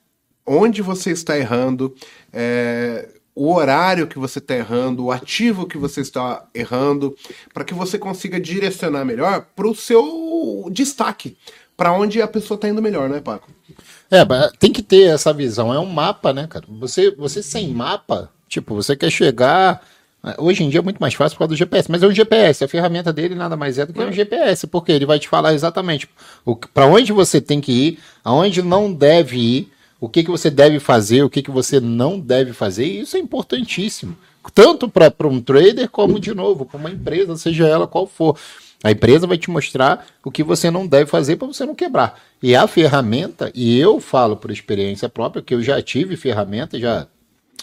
onde 0.47 0.81
você 0.83 1.11
está 1.11 1.39
errando, 1.39 1.95
é, 2.33 3.09
o 3.35 3.53
horário 3.55 4.07
que 4.07 4.19
você 4.19 4.39
está 4.39 4.57
errando, 4.57 5.05
o 5.05 5.13
ativo 5.13 5.67
que 5.67 5.79
você 5.79 6.01
está 6.01 6.49
errando, 6.55 7.15
para 7.53 7.65
que 7.65 7.75
você 7.75 7.99
consiga 7.99 8.41
direcionar 8.41 9.05
melhor 9.05 9.47
para 9.55 9.69
o 9.69 9.75
seu 9.75 10.69
destaque, 10.73 11.37
para 11.77 11.93
onde 11.93 12.21
a 12.21 12.27
pessoa 12.27 12.57
está 12.57 12.69
indo 12.69 12.83
melhor, 12.83 13.09
né, 13.09 13.21
Paco? 13.21 13.49
É, 14.11 14.25
tem 14.59 14.73
que 14.73 14.83
ter 14.83 15.15
essa 15.15 15.33
visão. 15.33 15.73
É 15.73 15.79
um 15.79 15.87
mapa, 15.87 16.33
né, 16.33 16.47
cara? 16.49 16.65
Você, 16.81 17.11
você 17.13 17.43
sem 17.43 17.69
mapa, 17.69 18.31
tipo, 18.49 18.75
você 18.75 18.97
quer 18.97 19.11
chegar. 19.11 19.87
Hoje 20.37 20.65
em 20.65 20.69
dia 20.69 20.81
é 20.81 20.83
muito 20.83 20.99
mais 20.99 21.15
fácil 21.15 21.37
por 21.37 21.41
causa 21.41 21.55
do 21.55 21.57
GPS, 21.57 21.91
mas 21.91 22.03
é 22.03 22.07
um 22.07 22.13
GPS, 22.13 22.65
a 22.65 22.69
ferramenta 22.69 23.13
dele 23.13 23.37
nada 23.37 23.57
mais 23.57 23.79
é 23.79 23.87
do 23.87 23.93
que 23.93 24.01
um 24.01 24.13
GPS, 24.13 24.67
porque 24.67 24.91
ele 24.91 25.07
vai 25.07 25.19
te 25.19 25.29
falar 25.29 25.55
exatamente 25.55 26.09
para 26.75 26.87
onde 26.87 27.13
você 27.13 27.41
tem 27.41 27.61
que 27.61 27.73
ir, 27.73 27.99
aonde 28.25 28.61
não 28.61 28.93
deve 28.93 29.39
ir, 29.39 29.73
o 30.01 30.09
que, 30.09 30.25
que 30.25 30.31
você 30.31 30.51
deve 30.51 30.81
fazer, 30.81 31.23
o 31.23 31.31
que, 31.31 31.43
que 31.43 31.51
você 31.51 31.81
não 31.81 32.19
deve 32.19 32.53
fazer, 32.53 32.85
e 32.85 33.01
isso 33.01 33.17
é 33.17 33.21
importantíssimo. 33.21 34.17
Tanto 34.55 34.89
para 34.89 35.29
um 35.29 35.41
trader 35.41 35.89
como, 35.89 36.19
de 36.19 36.35
novo, 36.35 36.65
para 36.65 36.79
uma 36.79 36.91
empresa, 36.91 37.37
seja 37.37 37.67
ela 37.67 37.87
qual 37.87 38.07
for. 38.07 38.37
A 38.83 38.91
empresa 38.91 39.27
vai 39.27 39.37
te 39.37 39.51
mostrar 39.51 40.07
o 40.25 40.31
que 40.31 40.43
você 40.43 40.71
não 40.71 40.87
deve 40.87 41.11
fazer 41.11 41.37
para 41.37 41.49
você 41.49 41.67
não 41.67 41.75
quebrar. 41.75 42.21
E 42.43 42.55
a 42.55 42.67
ferramenta, 42.67 43.51
e 43.55 43.79
eu 43.79 44.01
falo 44.01 44.37
por 44.37 44.51
experiência 44.51 45.09
própria, 45.09 45.43
que 45.43 45.55
eu 45.55 45.63
já 45.63 45.83
tive 45.83 46.17
ferramenta, 46.17 46.79
já 46.79 47.07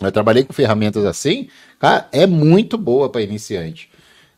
eu 0.01 0.11
trabalhei 0.11 0.43
com 0.43 0.53
ferramentas 0.53 1.05
assim, 1.05 1.47
cara, 1.79 2.07
é 2.11 2.27
muito 2.27 2.77
boa 2.77 3.09
para 3.09 3.21
iniciante. 3.21 3.89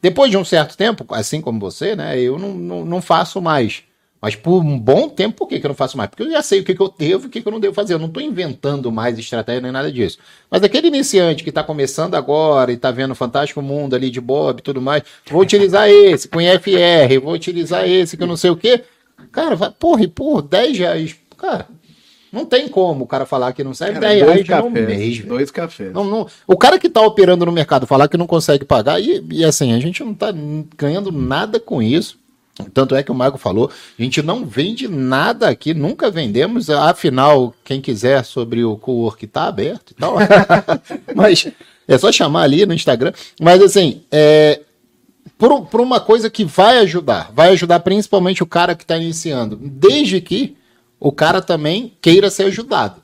Depois 0.02 0.30
de 0.30 0.38
um 0.38 0.46
certo 0.46 0.78
tempo, 0.78 1.06
assim 1.10 1.42
como 1.42 1.60
você, 1.60 1.96
né, 1.96 2.20
eu 2.20 2.38
não, 2.38 2.54
não, 2.54 2.86
não 2.86 3.02
faço 3.02 3.42
mais. 3.42 3.84
Mas 4.22 4.36
por 4.36 4.64
um 4.64 4.80
bom 4.80 5.08
tempo, 5.10 5.38
por 5.38 5.48
que, 5.48 5.60
que 5.60 5.66
eu 5.66 5.70
não 5.70 5.76
faço 5.76 5.96
mais? 5.96 6.10
Porque 6.10 6.24
eu 6.24 6.32
já 6.32 6.42
sei 6.42 6.60
o 6.60 6.64
que, 6.64 6.74
que 6.74 6.82
eu 6.82 6.94
devo 6.98 7.26
e 7.26 7.28
o 7.28 7.30
que, 7.30 7.42
que 7.42 7.48
eu 7.48 7.52
não 7.52 7.60
devo 7.60 7.74
fazer. 7.74 7.94
Eu 7.94 8.00
não 8.00 8.08
estou 8.08 8.22
inventando 8.22 8.92
mais 8.92 9.18
estratégia 9.18 9.62
nem 9.62 9.72
nada 9.72 9.92
disso. 9.92 10.18
Mas 10.50 10.64
aquele 10.64 10.88
iniciante 10.88 11.44
que 11.44 11.50
está 11.50 11.64
começando 11.64 12.16
agora 12.16 12.72
e 12.72 12.76
está 12.76 12.90
vendo 12.90 13.12
o 13.12 13.16
Fantástico 13.16 13.62
Mundo 13.62 13.96
ali 13.96 14.10
de 14.10 14.20
Bob 14.20 14.60
e 14.60 14.64
tudo 14.64 14.82
mais, 14.82 15.04
vou 15.30 15.42
utilizar 15.42 15.88
esse 15.90 16.28
com 16.28 16.42
IFR, 16.42 17.22
vou 17.22 17.34
utilizar 17.34 17.88
esse 17.88 18.18
que 18.18 18.24
eu 18.24 18.28
não 18.28 18.38
sei 18.38 18.50
o 18.50 18.58
quê. 18.58 18.84
Cara, 19.32 19.56
vai, 19.56 19.72
porra, 19.72 20.04
e 20.04 20.08
por 20.08 20.42
10 20.42 20.78
reais. 20.80 21.16
Cara, 21.38 21.68
não 22.32 22.46
tem 22.46 22.68
como 22.68 23.04
o 23.04 23.08
cara 23.08 23.26
falar 23.26 23.54
que 23.54 23.64
não 23.64 23.74
serve 23.74 23.94
Cara, 24.00 24.08
10 24.08 24.20
dois 24.26 24.48
reais 24.48 24.64
no 24.64 24.70
cafés, 24.72 24.88
mês. 24.88 25.18
velho. 25.18 25.30
Dois 25.30 25.52
cafés. 25.52 25.94
Não, 25.94 26.04
não- 26.04 26.28
o 26.46 26.58
cara 26.58 26.78
que 26.80 26.90
tá 26.90 27.02
operando 27.02 27.46
no 27.46 27.52
mercado 27.52 27.88
falar 27.88 28.08
que 28.08 28.18
não 28.18 28.28
consegue 28.28 28.66
pagar, 28.66 29.00
e, 29.02 29.24
e 29.32 29.46
assim, 29.46 29.74
a 29.74 29.80
gente 29.80 30.04
não 30.04 30.14
tá 30.14 30.34
ganhando 30.78 31.12
nada 31.12 31.60
com 31.60 31.82
isso. 31.82 32.20
Tanto 32.74 32.96
é 32.96 33.04
que 33.04 33.12
o 33.12 33.16
Marco 33.16 33.38
falou, 33.38 33.70
a 34.00 34.02
gente 34.02 34.20
não 34.24 34.44
vende 34.44 34.88
nada 34.88 35.48
aqui, 35.48 35.76
nunca 35.76 36.10
vendemos. 36.10 36.72
Afinal, 36.72 37.54
quem 37.64 37.80
quiser 37.80 38.26
sobre 38.26 38.64
o 38.64 38.76
co-work 38.78 39.28
tá 39.28 39.44
aberto 39.44 39.92
e 39.92 39.94
tal. 39.94 40.16
Mas 41.16 41.48
é 41.88 41.98
só 42.00 42.12
chamar 42.12 42.42
ali 42.42 42.66
no 42.66 42.74
Instagram. 42.74 43.14
Mas 43.40 43.62
assim, 43.62 44.02
é, 44.12 44.62
por, 45.38 45.68
por 45.68 45.80
uma 45.82 46.00
coisa 46.00 46.32
que 46.32 46.44
vai 46.44 46.80
ajudar, 46.80 47.32
vai 47.32 47.50
ajudar 47.50 47.80
principalmente 47.82 48.42
o 48.42 48.48
cara 48.48 48.74
que 48.74 48.84
está 48.84 48.98
iniciando, 48.98 49.56
desde 49.56 50.20
que 50.20 50.57
o 51.00 51.12
cara 51.12 51.42
também 51.42 51.94
queira 52.02 52.30
ser 52.30 52.44
ajudado. 52.44 53.02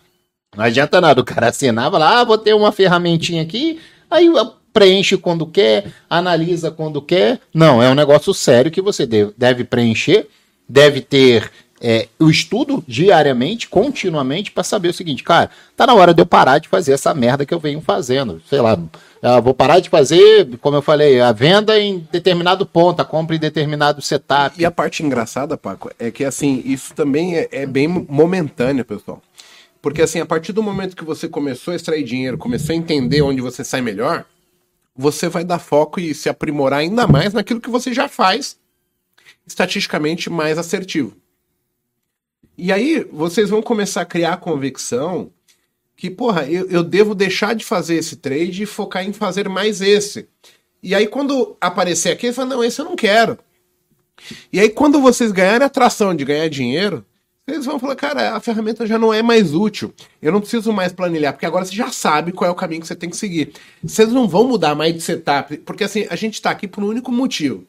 Não 0.55 0.63
adianta 0.63 1.01
nada 1.01 1.21
o 1.21 1.25
cara 1.25 1.49
assinar, 1.49 1.91
falar, 1.91 2.19
ah, 2.19 2.23
vou 2.23 2.37
ter 2.37 2.53
uma 2.53 2.71
ferramentinha 2.71 3.41
aqui, 3.41 3.79
aí 4.09 4.29
preenche 4.71 5.17
quando 5.17 5.45
quer, 5.45 5.91
analisa 6.09 6.71
quando 6.71 7.01
quer. 7.01 7.39
Não, 7.53 7.81
é 7.81 7.89
um 7.89 7.95
negócio 7.95 8.33
sério 8.33 8.71
que 8.71 8.81
você 8.81 9.05
deve, 9.05 9.33
deve 9.37 9.63
preencher, 9.63 10.27
deve 10.67 11.01
ter 11.01 11.51
é, 11.81 12.07
o 12.19 12.29
estudo 12.29 12.83
diariamente, 12.87 13.67
continuamente, 13.67 14.51
para 14.51 14.63
saber 14.63 14.87
o 14.87 14.93
seguinte, 14.93 15.23
cara, 15.23 15.49
tá 15.75 15.85
na 15.85 15.93
hora 15.93 16.13
de 16.13 16.21
eu 16.21 16.25
parar 16.25 16.57
de 16.57 16.69
fazer 16.69 16.93
essa 16.93 17.13
merda 17.13 17.45
que 17.45 17.53
eu 17.53 17.59
venho 17.59 17.81
fazendo. 17.81 18.41
Sei 18.49 18.61
lá, 18.61 18.79
ah, 19.25 19.39
vou 19.39 19.53
parar 19.53 19.79
de 19.79 19.89
fazer, 19.89 20.57
como 20.57 20.75
eu 20.75 20.81
falei, 20.81 21.21
a 21.21 21.31
venda 21.31 21.79
em 21.79 22.05
determinado 22.11 22.65
ponto, 22.65 23.01
a 23.01 23.05
compra 23.05 23.37
em 23.37 23.39
determinado 23.39 24.01
setup. 24.01 24.61
E 24.61 24.65
a 24.65 24.71
parte 24.71 25.01
engraçada, 25.01 25.55
Paco, 25.55 25.89
é 25.97 26.11
que 26.11 26.25
assim, 26.25 26.61
isso 26.65 26.93
também 26.93 27.37
é, 27.37 27.47
é 27.49 27.65
bem 27.65 27.87
momentâneo, 27.87 28.83
pessoal. 28.83 29.21
Porque 29.81 30.01
assim, 30.01 30.19
a 30.19 30.25
partir 30.25 30.51
do 30.51 30.61
momento 30.61 30.93
que 30.93 31.05
você 31.05 31.29
começou 31.29 31.71
a 31.71 31.75
extrair 31.75 32.03
dinheiro, 32.03 32.37
começou 32.37 32.73
a 32.73 32.77
entender 32.77 33.21
onde 33.21 33.39
você 33.41 33.63
sai 33.63 33.79
melhor, 33.79 34.25
você 34.93 35.29
vai 35.29 35.45
dar 35.45 35.59
foco 35.59 36.01
e 36.01 36.13
se 36.13 36.27
aprimorar 36.27 36.79
ainda 36.79 37.07
mais 37.07 37.33
naquilo 37.33 37.61
que 37.61 37.69
você 37.69 37.93
já 37.93 38.09
faz 38.09 38.57
estatisticamente 39.47 40.29
mais 40.29 40.57
assertivo. 40.57 41.15
E 42.57 42.73
aí 42.73 43.07
vocês 43.11 43.49
vão 43.49 43.61
começar 43.61 44.01
a 44.01 44.05
criar 44.05 44.35
convicção 44.37 45.31
que, 46.03 46.09
porra, 46.09 46.43
eu, 46.43 46.67
eu 46.69 46.84
devo 46.84 47.15
deixar 47.15 47.55
de 47.55 47.63
fazer 47.63 47.95
esse 47.95 48.17
trade 48.17 48.63
e 48.63 48.65
focar 48.65 49.07
em 49.07 49.13
fazer 49.13 49.47
mais 49.47 49.80
esse. 49.80 50.27
E 50.81 50.93
aí 50.93 51.07
quando 51.07 51.55
aparecer 51.61 52.19
você 52.19 52.34
fala, 52.34 52.49
não, 52.49 52.61
esse 52.61 52.81
eu 52.81 52.84
não 52.84 52.93
quero. 52.93 53.39
E 54.51 54.59
aí 54.59 54.67
quando 54.67 54.99
vocês 54.99 55.31
ganharem 55.31 55.63
a 55.63 55.67
atração 55.67 56.13
de 56.13 56.25
ganhar 56.25 56.49
dinheiro, 56.49 57.05
vocês 57.47 57.63
vão 57.63 57.80
falar, 57.80 57.95
cara, 57.95 58.35
a 58.35 58.41
ferramenta 58.41 58.85
já 58.85 58.99
não 58.99 59.13
é 59.13 59.21
mais 59.21 59.53
útil. 59.53 59.93
Eu 60.21 60.34
não 60.34 60.41
preciso 60.41 60.73
mais 60.73 60.91
planilhar, 60.91 61.31
porque 61.31 61.45
agora 61.45 61.63
você 61.63 61.73
já 61.73 61.89
sabe 61.89 62.34
qual 62.34 62.49
é 62.49 62.51
o 62.51 62.55
caminho 62.55 62.81
que 62.81 62.88
você 62.88 62.97
tem 62.97 63.09
que 63.09 63.15
seguir. 63.15 63.53
Vocês 63.81 64.11
não 64.11 64.27
vão 64.27 64.45
mudar 64.45 64.75
mais 64.75 64.93
de 64.93 64.99
setup, 64.99 65.55
porque 65.59 65.85
assim, 65.85 66.05
a 66.09 66.17
gente 66.17 66.41
tá 66.41 66.51
aqui 66.51 66.67
por 66.67 66.84
um 66.84 66.88
único 66.88 67.13
motivo, 67.13 67.65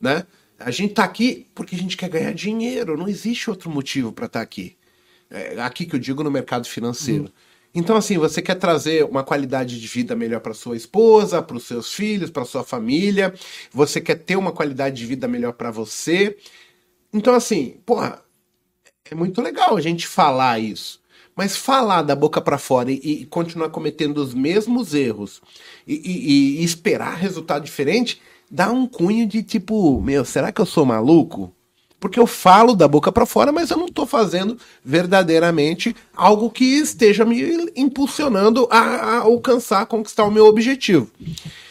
né? 0.00 0.26
A 0.58 0.72
gente 0.72 0.92
tá 0.92 1.04
aqui 1.04 1.46
porque 1.54 1.76
a 1.76 1.78
gente 1.78 1.96
quer 1.96 2.08
ganhar 2.08 2.34
dinheiro, 2.34 2.96
não 2.96 3.06
existe 3.06 3.48
outro 3.48 3.70
motivo 3.70 4.10
para 4.10 4.26
estar 4.26 4.40
aqui. 4.40 4.76
É, 5.30 5.60
aqui 5.60 5.86
que 5.86 5.94
eu 5.94 6.00
digo 6.00 6.24
no 6.24 6.32
mercado 6.32 6.66
financeiro. 6.66 7.32
Então, 7.76 7.96
assim, 7.96 8.16
você 8.16 8.42
quer 8.42 8.54
trazer 8.56 9.04
uma 9.04 9.22
qualidade 9.22 9.78
de 9.78 9.86
vida 9.86 10.16
melhor 10.16 10.40
para 10.40 10.54
sua 10.54 10.76
esposa, 10.78 11.42
para 11.42 11.58
os 11.58 11.64
seus 11.64 11.92
filhos, 11.92 12.30
para 12.30 12.46
sua 12.46 12.64
família. 12.64 13.34
Você 13.72 14.00
quer 14.00 14.16
ter 14.16 14.36
uma 14.36 14.50
qualidade 14.52 14.96
de 14.96 15.04
vida 15.06 15.28
melhor 15.28 15.52
para 15.52 15.70
você. 15.70 16.38
Então, 17.12 17.34
assim, 17.34 17.78
porra, 17.86 18.22
é 19.10 19.14
muito 19.14 19.42
legal 19.42 19.76
a 19.76 19.80
gente 19.80 20.06
falar 20.06 20.60
isso. 20.60 21.00
Mas 21.36 21.56
falar 21.56 22.02
da 22.02 22.16
boca 22.16 22.40
para 22.40 22.58
fora 22.58 22.92
e, 22.92 22.96
e 23.04 23.26
continuar 23.26 23.70
cometendo 23.70 24.18
os 24.18 24.34
mesmos 24.34 24.94
erros 24.94 25.42
e, 25.86 25.94
e- 25.94 26.60
e 26.60 26.64
esperar 26.64 27.16
resultado 27.16 27.64
diferente 27.64 28.20
dá 28.50 28.70
um 28.70 28.86
cunho 28.86 29.26
de 29.26 29.42
tipo, 29.42 30.00
meu, 30.02 30.24
será 30.24 30.52
que 30.52 30.60
eu 30.60 30.66
sou 30.66 30.86
maluco? 30.86 31.52
Porque 31.98 32.20
eu 32.20 32.26
falo 32.26 32.74
da 32.74 32.86
boca 32.86 33.10
para 33.10 33.24
fora, 33.24 33.50
mas 33.50 33.70
eu 33.70 33.76
não 33.76 33.88
tô 33.88 34.04
fazendo 34.04 34.58
verdadeiramente 34.84 35.96
algo 36.14 36.50
que 36.50 36.64
esteja 36.64 37.24
me 37.24 37.70
impulsionando 37.74 38.68
a, 38.70 38.78
a 38.78 39.18
alcançar, 39.20 39.80
a 39.80 39.86
conquistar 39.86 40.24
o 40.24 40.30
meu 40.30 40.46
objetivo. 40.46 41.10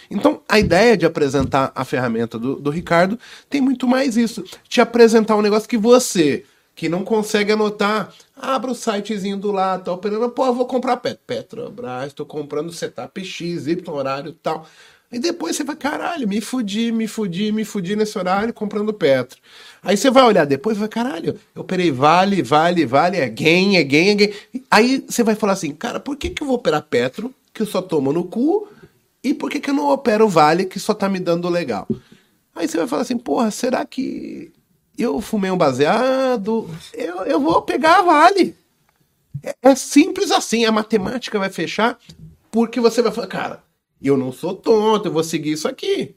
Então, 0.10 0.42
a 0.48 0.60
ideia 0.60 0.96
de 0.98 1.06
apresentar 1.06 1.72
a 1.76 1.84
ferramenta 1.84 2.38
do, 2.38 2.56
do 2.56 2.70
Ricardo 2.70 3.20
tem 3.50 3.62
muito 3.62 3.88
mais 3.88 4.18
isso. 4.18 4.44
Te 4.68 4.82
apresentar 4.82 5.36
um 5.36 5.42
negócio 5.42 5.70
que 5.70 5.78
você, 5.78 6.44
que 6.76 6.90
não 6.90 7.04
consegue 7.04 7.52
anotar, 7.52 8.14
abra 8.36 8.72
o 8.72 8.76
sitezinho 8.76 9.38
do 9.38 9.52
lado, 9.52 9.86
tá 9.86 9.92
operando, 9.92 10.30
pô, 10.30 10.46
eu 10.46 10.54
vou 10.54 10.66
comprar 10.66 10.98
Pet 10.98 11.20
Petrobras, 11.26 12.14
tô 12.14 12.26
comprando 12.26 12.72
setup 12.72 13.24
X, 13.24 13.68
Y, 13.68 13.90
horário 13.94 14.34
tal. 14.34 14.68
E 15.11 15.19
depois 15.19 15.56
você 15.56 15.64
vai, 15.64 15.76
caralho, 15.76 16.27
me 16.27 16.41
fudi, 16.41 16.91
me 16.91 17.07
fudi, 17.07 17.52
me 17.52 17.64
fudi 17.64 17.95
nesse 17.95 18.18
horário 18.18 18.53
comprando 18.53 18.94
Petro. 18.94 19.40
Aí 19.82 19.95
você 19.95 20.10
vai 20.10 20.23
olhar 20.23 20.45
depois 20.45 20.77
e 20.77 20.80
vai, 20.80 20.90
caralho, 20.90 21.40
eu 21.53 21.61
operei 21.61 21.91
Vale, 21.91 22.41
Vale, 22.41 22.86
Vale, 22.86 23.18
é 23.18 23.30
gain, 23.30 23.77
é 23.77 23.84
gain, 23.84 24.10
é 24.10 24.15
gain. 24.15 24.34
Aí 24.69 25.06
você 25.07 25.23
vai 25.23 25.36
falar 25.36 25.53
assim, 25.53 25.72
cara, 25.72 25.99
por 25.99 26.18
que, 26.18 26.30
que 26.30 26.41
eu 26.41 26.48
vou 26.48 26.56
operar 26.56 26.82
Petro, 26.82 27.34
que 27.53 27.61
eu 27.61 27.65
só 27.65 27.82
tomo 27.82 28.11
no 28.11 28.26
cu, 28.26 28.68
e 29.23 29.34
por 29.34 29.49
que, 29.49 29.60
que 29.60 29.69
eu 29.69 29.73
não 29.73 29.90
opero 29.91 30.27
Vale, 30.27 30.65
que 30.65 30.80
só 30.80 30.94
tá 30.94 31.07
me 31.07 31.19
dando 31.19 31.49
legal? 31.49 31.88
Aí 32.56 32.68
você 32.68 32.77
vai 32.77 32.88
falar 32.88 33.03
assim, 33.03 33.18
porra, 33.18 33.52
será 33.52 33.86
que 33.86 34.52
eu 34.98 35.22
fumei 35.22 35.52
um 35.52 35.57
baseado? 35.57 36.69
Eu, 36.94 37.18
eu 37.26 37.40
vou 37.40 37.61
pegar 37.61 37.99
a 37.99 38.02
Vale. 38.02 38.56
É, 39.44 39.56
é 39.61 39.76
simples 39.76 40.32
assim, 40.32 40.65
a 40.65 40.72
matemática 40.72 41.38
vai 41.38 41.49
fechar, 41.49 41.99
porque 42.49 42.80
você 42.80 43.02
vai 43.02 43.11
falar, 43.11 43.27
cara, 43.27 43.64
eu 44.02 44.18
não 44.18 44.32
sou 44.32 44.54
tonto, 44.54 45.08
eu 45.08 45.12
vou 45.12 45.24
seguir 45.24 45.52
isso 45.52 45.68
aqui. 45.68 46.16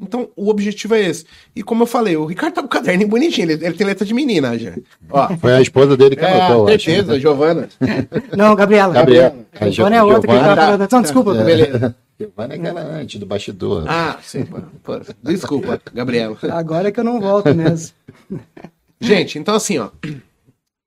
Então, 0.00 0.28
o 0.34 0.48
objetivo 0.48 0.94
é 0.94 1.02
esse. 1.02 1.24
E 1.54 1.62
como 1.62 1.84
eu 1.84 1.86
falei, 1.86 2.16
o 2.16 2.24
Ricardo 2.26 2.54
tá 2.54 2.60
com 2.60 2.66
o 2.66 2.70
caderno 2.70 3.06
bonitinho, 3.06 3.50
ele, 3.50 3.64
ele 3.64 3.76
tem 3.76 3.86
letra 3.86 4.04
de 4.04 4.12
menina 4.12 4.58
já. 4.58 4.72
Ó, 5.08 5.36
Foi 5.36 5.52
a 5.54 5.60
esposa 5.60 5.96
dele 5.96 6.16
que 6.16 6.24
é, 6.24 6.32
anotou, 6.32 6.66
acho. 6.68 6.84
certeza, 6.84 7.20
Giovana. 7.20 7.68
Não, 8.36 8.56
Gabriela. 8.56 8.92
Gabriela. 8.92 9.36
A 9.52 9.70
Giovana 9.70 9.96
é 9.96 10.02
outra 10.02 10.22
que 10.22 10.32
Giovana. 10.34 10.56
tá 10.56 10.62
falando. 10.62 10.88
Não, 10.90 11.02
desculpa. 11.02 11.34
Beleza. 11.34 11.96
Giovana 12.18 12.54
é 12.54 12.56
aquela 12.56 12.80
antes 12.80 13.20
do 13.20 13.26
bastidor. 13.26 13.84
Ah, 13.86 14.18
sim. 14.22 14.44
pô, 14.44 14.60
pô, 14.82 15.00
Desculpa, 15.22 15.80
Gabriela. 15.92 16.36
Agora 16.50 16.88
é 16.88 16.92
que 16.92 16.98
eu 16.98 17.04
não 17.04 17.20
volto 17.20 17.54
mesmo. 17.54 17.94
Gente, 19.00 19.38
então 19.38 19.54
assim, 19.54 19.78
ó. 19.78 19.90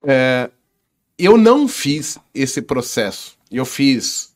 é, 0.05 0.49
eu 1.17 1.37
não 1.37 1.67
fiz 1.67 2.17
esse 2.35 2.61
processo. 2.61 3.35
Eu 3.49 3.63
fiz 3.65 4.33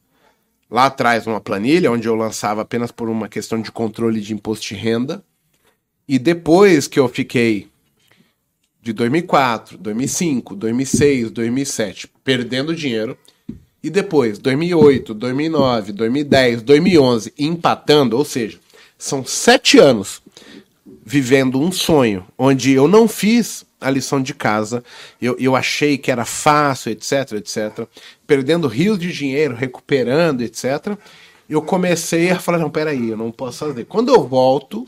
lá 0.71 0.85
atrás 0.85 1.27
uma 1.27 1.41
planilha 1.41 1.91
onde 1.91 2.07
eu 2.07 2.15
lançava 2.15 2.61
apenas 2.61 2.91
por 2.91 3.09
uma 3.09 3.27
questão 3.27 3.61
de 3.61 3.71
controle 3.71 4.21
de 4.21 4.33
imposto 4.33 4.67
de 4.67 4.75
renda. 4.75 5.21
E 6.07 6.17
depois 6.17 6.87
que 6.87 6.99
eu 6.99 7.09
fiquei 7.09 7.67
de 8.81 8.93
2004, 8.93 9.77
2005, 9.77 10.55
2006, 10.55 11.31
2007 11.31 12.09
perdendo 12.23 12.73
dinheiro 12.73 13.17
e 13.83 13.89
depois 13.89 14.39
2008, 14.39 15.13
2009, 15.13 15.91
2010, 15.91 16.61
2011 16.61 17.33
empatando, 17.37 18.17
ou 18.17 18.23
seja, 18.23 18.59
são 18.97 19.25
sete 19.25 19.77
anos 19.77 20.21
vivendo 21.05 21.59
um 21.59 21.71
sonho 21.71 22.25
onde 22.37 22.71
eu 22.71 22.87
não 22.87 23.07
fiz 23.07 23.65
a 23.81 23.89
lição 23.89 24.21
de 24.21 24.33
casa, 24.33 24.83
eu, 25.21 25.35
eu 25.39 25.55
achei 25.55 25.97
que 25.97 26.11
era 26.11 26.23
fácil, 26.23 26.91
etc, 26.91 27.33
etc, 27.33 27.87
perdendo 28.27 28.67
rios 28.67 28.99
de 28.99 29.11
dinheiro, 29.11 29.55
recuperando, 29.55 30.41
etc. 30.41 30.95
Eu 31.49 31.61
comecei 31.61 32.29
a 32.29 32.39
falar, 32.39 32.59
não, 32.59 32.69
peraí, 32.69 33.09
eu 33.09 33.17
não 33.17 33.31
posso 33.31 33.65
fazer. 33.65 33.85
Quando 33.85 34.13
eu 34.13 34.25
volto, 34.25 34.87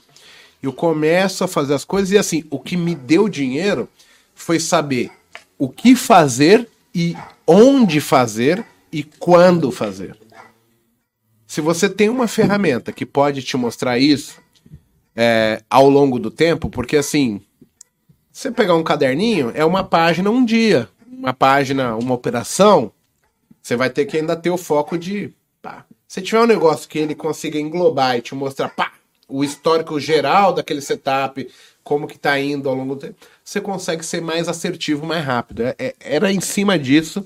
eu 0.62 0.72
começo 0.72 1.44
a 1.44 1.48
fazer 1.48 1.74
as 1.74 1.84
coisas 1.84 2.12
e 2.12 2.18
assim, 2.18 2.46
o 2.50 2.60
que 2.60 2.78
me 2.78 2.96
deu 2.96 3.28
dinheiro 3.28 3.90
foi 4.34 4.60
saber 4.60 5.12
o 5.58 5.68
que 5.68 5.96
fazer 5.96 6.68
e 6.94 7.16
onde 7.48 8.00
fazer 8.00 8.66
e 8.92 9.04
quando 9.04 9.72
fazer. 9.72 10.16
Se 11.48 11.62
você 11.62 11.90
tem 11.90 12.10
uma 12.10 12.28
ferramenta 12.28 12.92
que 12.92 13.06
pode 13.06 13.44
te 13.44 13.58
mostrar 13.58 14.00
isso 14.00 14.42
é, 15.16 15.62
ao 15.70 15.90
longo 15.90 16.18
do 16.18 16.32
tempo, 16.32 16.70
porque 16.70 16.98
assim, 16.98 17.42
você 18.34 18.52
pegar 18.52 18.76
um 18.76 18.84
caderninho, 18.84 19.52
é 19.54 19.64
uma 19.64 19.84
página 19.84 20.32
um 20.32 20.44
dia, 20.44 20.90
uma 21.08 21.34
página, 21.34 21.96
uma 21.96 22.16
operação, 22.16 22.92
você 23.62 23.76
vai 23.76 23.92
ter 23.92 24.06
que 24.06 24.18
ainda 24.18 24.36
ter 24.36 24.50
o 24.50 24.58
foco 24.58 24.98
de. 24.98 25.32
Pá. 25.62 25.86
Se 26.08 26.22
tiver 26.22 26.42
um 26.42 26.48
negócio 26.48 26.90
que 26.90 26.98
ele 26.98 27.14
consiga 27.14 27.60
englobar 27.60 28.18
e 28.18 28.22
te 28.22 28.34
mostrar, 28.34 28.70
pá, 28.70 28.92
o 29.30 29.44
histórico 29.44 30.00
geral 30.00 30.52
daquele 30.52 30.82
setup, 30.82 31.48
como 31.84 32.08
que 32.08 32.18
tá 32.18 32.40
indo 32.40 32.68
ao 32.68 32.76
longo 32.76 32.96
do 32.96 33.02
tempo, 33.02 33.16
você 33.44 33.62
consegue 33.62 34.04
ser 34.04 34.22
mais 34.22 34.50
assertivo, 34.50 35.06
mais 35.06 35.24
rápido. 35.24 35.62
É, 35.64 35.76
é, 35.78 35.96
era 36.00 36.32
em 36.32 36.42
cima 36.42 36.78
disso 36.78 37.26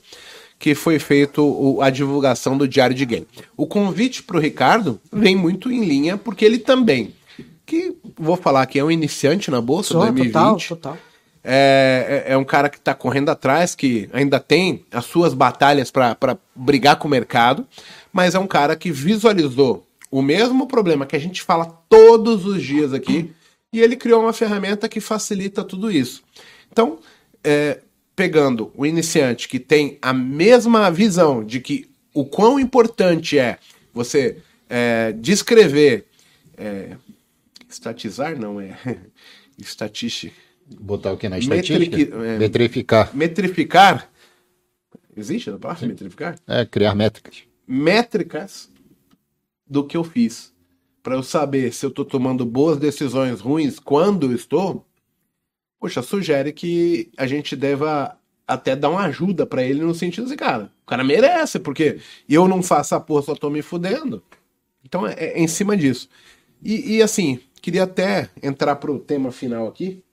que 0.59 0.75
foi 0.75 0.99
feito 0.99 1.43
o, 1.43 1.81
a 1.81 1.89
divulgação 1.89 2.57
do 2.57 2.67
Diário 2.67 2.95
de 2.95 3.05
Game. 3.05 3.27
O 3.55 3.65
convite 3.65 4.23
para 4.23 4.37
o 4.37 4.39
Ricardo 4.39 4.99
vem 5.11 5.35
muito 5.35 5.71
em 5.71 5.85
linha, 5.85 6.17
porque 6.17 6.43
ele 6.43 6.57
também, 6.57 7.13
que 7.65 7.95
vou 8.17 8.35
falar 8.35 8.65
que 8.65 8.79
é 8.79 8.83
um 8.83 8.91
iniciante 8.91 9.51
na 9.51 9.61
Bolsa 9.61 9.93
Só, 9.93 9.99
2020, 9.99 10.31
total, 10.31 10.57
total. 10.57 10.97
é, 11.43 12.23
é 12.27 12.33
é 12.33 12.37
um 12.37 12.43
cara 12.43 12.69
que 12.69 12.77
está 12.77 12.93
correndo 12.93 13.29
atrás, 13.29 13.75
que 13.75 14.09
ainda 14.11 14.39
tem 14.39 14.85
as 14.91 15.05
suas 15.05 15.33
batalhas 15.33 15.91
para 15.91 16.37
brigar 16.55 16.97
com 16.97 17.07
o 17.07 17.11
mercado, 17.11 17.65
mas 18.11 18.35
é 18.35 18.39
um 18.39 18.47
cara 18.47 18.75
que 18.75 18.91
visualizou 18.91 19.85
o 20.09 20.21
mesmo 20.21 20.67
problema 20.67 21.05
que 21.05 21.15
a 21.15 21.19
gente 21.19 21.41
fala 21.41 21.65
todos 21.89 22.45
os 22.45 22.63
dias 22.63 22.93
aqui, 22.93 23.31
e 23.71 23.81
ele 23.81 23.95
criou 23.95 24.21
uma 24.21 24.33
ferramenta 24.33 24.87
que 24.87 25.01
facilita 25.01 25.63
tudo 25.63 25.91
isso. 25.91 26.23
Então, 26.71 26.99
é, 27.43 27.79
pegando 28.15 28.71
o 28.75 28.85
iniciante 28.85 29.47
que 29.47 29.59
tem 29.59 29.97
a 30.01 30.13
mesma 30.13 30.89
visão 30.89 31.43
de 31.43 31.59
que 31.59 31.89
o 32.13 32.25
quão 32.25 32.59
importante 32.59 33.37
é 33.37 33.59
você 33.93 34.37
é, 34.69 35.13
descrever, 35.13 36.05
é, 36.57 36.95
estatizar 37.67 38.39
não 38.39 38.59
é, 38.59 38.77
estatística, 39.57 40.35
Botar 40.79 41.13
o 41.13 41.17
que 41.17 41.29
na 41.29 41.39
estatística? 41.39 41.97
é. 41.97 42.37
Metrificar. 42.37 43.15
metrificar, 43.15 44.11
existe 45.15 45.49
a 45.49 45.57
palavra 45.57 45.87
metrificar? 45.87 46.35
É, 46.45 46.65
criar 46.65 46.93
métricas. 46.93 47.43
métricas 47.65 48.69
do 49.65 49.85
que 49.85 49.95
eu 49.95 50.03
fiz. 50.03 50.53
Para 51.01 51.15
eu 51.15 51.23
saber 51.23 51.73
se 51.73 51.85
eu 51.85 51.89
estou 51.89 52.03
tomando 52.03 52.45
boas 52.45 52.77
decisões 52.77 53.39
ruins 53.39 53.79
quando 53.79 54.33
estou, 54.33 54.85
poxa, 55.79 56.01
sugere 56.01 56.51
que 56.51 57.09
a 57.15 57.25
gente 57.25 57.55
deva 57.55 58.17
até 58.45 58.75
dar 58.75 58.89
uma 58.89 59.05
ajuda 59.05 59.45
para 59.45 59.63
ele 59.63 59.81
no 59.81 59.95
sentido 59.95 60.25
assim, 60.25 60.35
cara, 60.35 60.71
o 60.83 60.85
cara 60.85 61.03
merece, 61.05 61.59
porque 61.59 61.99
eu 62.27 62.45
não 62.45 62.61
faço 62.61 62.93
a 62.93 62.99
porra, 62.99 63.21
só 63.21 63.35
tô 63.35 63.49
me 63.49 63.61
fudendo. 63.61 64.21
Então 64.83 65.07
é, 65.07 65.13
é 65.13 65.39
em 65.39 65.47
cima 65.47 65.77
disso. 65.77 66.09
E, 66.61 66.95
e, 66.95 67.01
assim, 67.01 67.39
queria 67.61 67.83
até 67.83 68.29
entrar 68.41 68.75
pro 68.75 68.99
tema 68.99 69.31
final 69.31 69.67
aqui. 69.67 70.03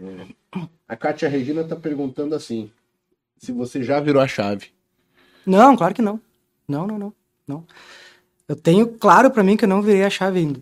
É, 0.00 0.60
a 0.88 0.96
Kátia 0.96 1.28
Regina 1.28 1.64
tá 1.64 1.76
perguntando 1.76 2.34
assim: 2.34 2.70
se 3.38 3.52
você 3.52 3.82
já 3.82 4.00
virou 4.00 4.22
a 4.22 4.28
chave. 4.28 4.66
Não, 5.44 5.76
claro 5.76 5.94
que 5.94 6.02
não. 6.02 6.20
Não, 6.66 6.86
não, 6.86 6.98
não. 6.98 7.12
não. 7.46 7.64
Eu 8.46 8.56
tenho 8.56 8.86
claro 8.86 9.30
pra 9.30 9.42
mim 9.42 9.56
que 9.56 9.64
eu 9.64 9.68
não 9.68 9.82
virei 9.82 10.04
a 10.04 10.10
chave 10.10 10.40
ainda. 10.40 10.60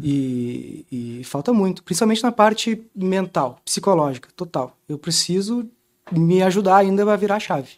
E, 0.00 0.86
e 0.90 1.24
falta 1.24 1.52
muito, 1.52 1.82
principalmente 1.82 2.22
na 2.22 2.32
parte 2.32 2.82
mental, 2.94 3.60
psicológica, 3.64 4.28
total. 4.34 4.76
Eu 4.88 4.96
preciso 4.96 5.68
me 6.10 6.42
ajudar 6.42 6.78
ainda 6.78 7.10
a 7.10 7.16
virar 7.16 7.36
a 7.36 7.40
chave, 7.40 7.72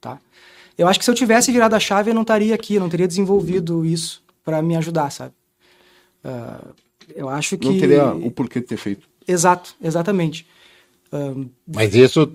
tá? 0.00 0.18
Eu 0.76 0.86
acho 0.86 0.98
que 0.98 1.04
se 1.04 1.10
eu 1.10 1.14
tivesse 1.14 1.50
virado 1.50 1.74
a 1.74 1.80
chave, 1.80 2.10
eu 2.10 2.14
não 2.14 2.22
estaria 2.22 2.54
aqui, 2.54 2.76
eu 2.76 2.80
não 2.80 2.88
teria 2.88 3.08
desenvolvido 3.08 3.84
isso 3.84 4.22
pra 4.44 4.62
me 4.62 4.76
ajudar, 4.76 5.10
sabe? 5.10 5.34
Ah, 6.24 6.64
eu 7.14 7.28
acho 7.28 7.56
que... 7.58 7.66
Não 7.66 7.78
teria 7.78 8.12
o 8.12 8.30
porquê 8.30 8.60
de 8.60 8.66
ter 8.66 8.76
feito. 8.76 9.08
Exato, 9.26 9.74
exatamente. 9.82 10.46
Ah, 11.12 11.34
Mas 11.66 11.94
isso 11.94 12.32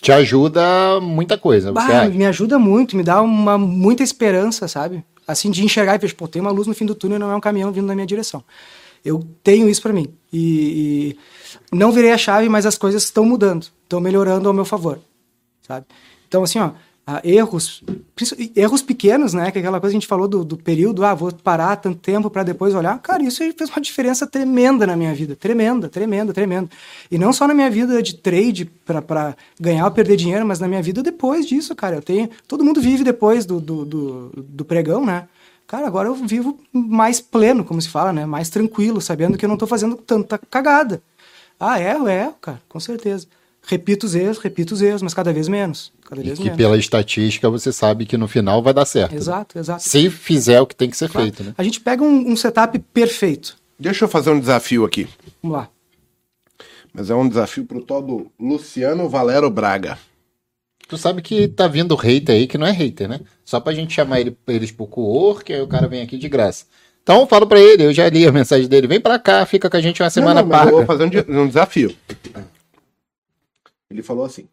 te 0.00 0.12
ajuda 0.12 1.00
muita 1.00 1.36
coisa. 1.36 1.72
Você 1.72 1.86
Bah, 1.86 2.08
me 2.08 2.24
ajuda 2.26 2.58
muito, 2.58 2.96
me 2.96 3.02
dá 3.02 3.20
uma 3.20 3.58
muita 3.58 4.02
esperança, 4.02 4.68
sabe? 4.68 5.04
Assim, 5.26 5.50
de 5.50 5.64
enxergar 5.64 5.94
e 5.96 5.98
ver, 5.98 6.14
pô, 6.14 6.26
tem 6.28 6.40
uma 6.40 6.50
luz 6.50 6.66
no 6.66 6.74
fim 6.74 6.86
do 6.86 6.94
túnel, 6.94 7.18
não 7.18 7.30
é 7.30 7.36
um 7.36 7.40
caminhão 7.40 7.72
vindo 7.72 7.86
na 7.86 7.94
minha 7.94 8.06
direção. 8.06 8.42
Eu 9.04 9.26
tenho 9.42 9.68
isso 9.68 9.82
pra 9.82 9.92
mim. 9.92 10.08
E, 10.32 11.16
e 11.72 11.76
não 11.76 11.92
virei 11.92 12.12
a 12.12 12.18
chave, 12.18 12.48
mas 12.48 12.66
as 12.66 12.78
coisas 12.78 13.04
estão 13.04 13.24
mudando, 13.24 13.66
estão 13.82 14.00
melhorando 14.00 14.48
ao 14.48 14.54
meu 14.54 14.64
favor, 14.64 14.98
sabe? 15.66 15.86
Então, 16.26 16.42
assim, 16.42 16.58
ó, 16.58 16.70
ah, 17.10 17.22
erros, 17.24 17.82
erros 18.54 18.82
pequenos, 18.82 19.32
né? 19.32 19.50
Que 19.50 19.56
é 19.56 19.60
aquela 19.62 19.80
coisa 19.80 19.92
que 19.92 19.96
a 19.96 20.00
gente 20.00 20.06
falou 20.06 20.28
do, 20.28 20.44
do 20.44 20.58
período, 20.58 21.06
ah, 21.06 21.14
vou 21.14 21.32
parar 21.32 21.74
tanto 21.76 21.98
tempo 22.00 22.28
pra 22.28 22.42
depois 22.42 22.74
olhar. 22.74 22.98
Cara, 22.98 23.22
isso 23.22 23.38
fez 23.38 23.70
uma 23.70 23.80
diferença 23.80 24.26
tremenda 24.26 24.86
na 24.86 24.94
minha 24.94 25.14
vida. 25.14 25.34
Tremenda, 25.34 25.88
tremenda, 25.88 26.34
tremenda. 26.34 26.68
E 27.10 27.16
não 27.16 27.32
só 27.32 27.48
na 27.48 27.54
minha 27.54 27.70
vida 27.70 28.02
de 28.02 28.14
trade 28.16 28.66
pra 28.84 29.34
ganhar 29.58 29.86
ou 29.86 29.90
perder 29.90 30.16
dinheiro, 30.16 30.44
mas 30.44 30.60
na 30.60 30.68
minha 30.68 30.82
vida 30.82 31.02
depois 31.02 31.46
disso, 31.46 31.74
cara. 31.74 31.96
Eu 31.96 32.02
tenho. 32.02 32.28
Todo 32.46 32.62
mundo 32.62 32.78
vive 32.78 33.02
depois 33.02 33.46
do, 33.46 33.58
do, 33.58 33.86
do, 33.86 34.32
do 34.36 34.64
pregão, 34.66 35.06
né? 35.06 35.26
Cara, 35.66 35.86
agora 35.86 36.08
eu 36.08 36.14
vivo 36.14 36.58
mais 36.70 37.22
pleno, 37.22 37.64
como 37.64 37.80
se 37.80 37.88
fala, 37.88 38.12
né? 38.12 38.26
Mais 38.26 38.50
tranquilo, 38.50 39.00
sabendo 39.00 39.38
que 39.38 39.46
eu 39.46 39.48
não 39.48 39.56
tô 39.56 39.66
fazendo 39.66 39.96
tanta 39.96 40.36
cagada. 40.36 41.02
Ah, 41.58 41.80
é, 41.80 41.96
é, 42.06 42.34
cara, 42.38 42.60
com 42.68 42.78
certeza. 42.78 43.26
Repito 43.70 44.06
os 44.06 44.14
erros, 44.14 44.38
repito 44.38 44.72
os 44.72 44.80
erros, 44.80 45.02
mas 45.02 45.12
cada 45.12 45.30
vez 45.30 45.46
menos. 45.46 45.92
Cada 46.08 46.22
E 46.22 46.24
vez 46.24 46.38
que 46.38 46.44
menos. 46.44 46.56
pela 46.56 46.78
estatística 46.78 47.50
você 47.50 47.70
sabe 47.70 48.06
que 48.06 48.16
no 48.16 48.26
final 48.26 48.62
vai 48.62 48.72
dar 48.72 48.86
certo. 48.86 49.12
né? 49.12 49.18
Exato, 49.18 49.58
exato. 49.58 49.82
Se 49.82 50.08
fizer 50.08 50.58
o 50.60 50.66
que 50.66 50.74
tem 50.74 50.88
que 50.88 50.96
ser 50.96 51.10
Claro. 51.10 51.26
feito, 51.26 51.44
né? 51.44 51.54
A 51.58 51.62
gente 51.62 51.78
pega 51.78 52.02
um, 52.02 52.30
um 52.32 52.34
setup 52.34 52.78
perfeito. 52.78 53.58
Deixa 53.78 54.06
eu 54.06 54.08
fazer 54.08 54.30
um 54.30 54.40
desafio 54.40 54.86
aqui. 54.86 55.06
Vamos 55.42 55.58
lá. 55.58 55.68
Mas 56.94 57.10
é 57.10 57.14
um 57.14 57.28
desafio 57.28 57.66
pro 57.66 57.82
tal 57.82 58.00
do 58.00 58.32
Luciano 58.40 59.06
Valero 59.06 59.50
Braga. 59.50 59.98
Tu 60.88 60.96
sabe 60.96 61.20
que 61.20 61.46
tá 61.46 61.68
vindo 61.68 61.94
hater 61.94 62.34
aí 62.34 62.46
que 62.46 62.56
não 62.56 62.66
é 62.66 62.70
hater, 62.72 63.06
né? 63.06 63.20
Só 63.44 63.60
pra 63.60 63.74
gente 63.74 63.92
chamar 63.92 64.20
ele, 64.20 64.34
eles 64.46 64.72
pro 64.72 64.86
coor, 64.86 65.44
que 65.44 65.52
aí 65.52 65.60
o 65.60 65.66
cara 65.68 65.86
vem 65.86 66.00
aqui 66.00 66.16
de 66.16 66.26
graça. 66.30 66.64
Então 67.02 67.20
eu 67.20 67.26
falo 67.26 67.46
pra 67.46 67.60
ele, 67.60 67.84
eu 67.84 67.92
já 67.92 68.08
li 68.08 68.26
a 68.26 68.32
mensagem 68.32 68.66
dele, 68.66 68.86
vem 68.86 68.98
pra 69.00 69.18
cá, 69.18 69.44
fica 69.44 69.68
com 69.68 69.76
a 69.76 69.80
gente 69.82 70.02
uma 70.02 70.08
semana 70.08 70.40
não, 70.42 70.48
não, 70.48 70.56
mas 70.56 70.58
eu 70.60 70.64
paga. 70.72 70.76
vou 70.78 70.86
fazer 70.86 71.04
um, 71.04 71.08
de- 71.10 71.30
um 71.40 71.46
desafio. 71.46 71.94
Ele 73.90 74.02
falou 74.02 74.24
assim: 74.24 74.48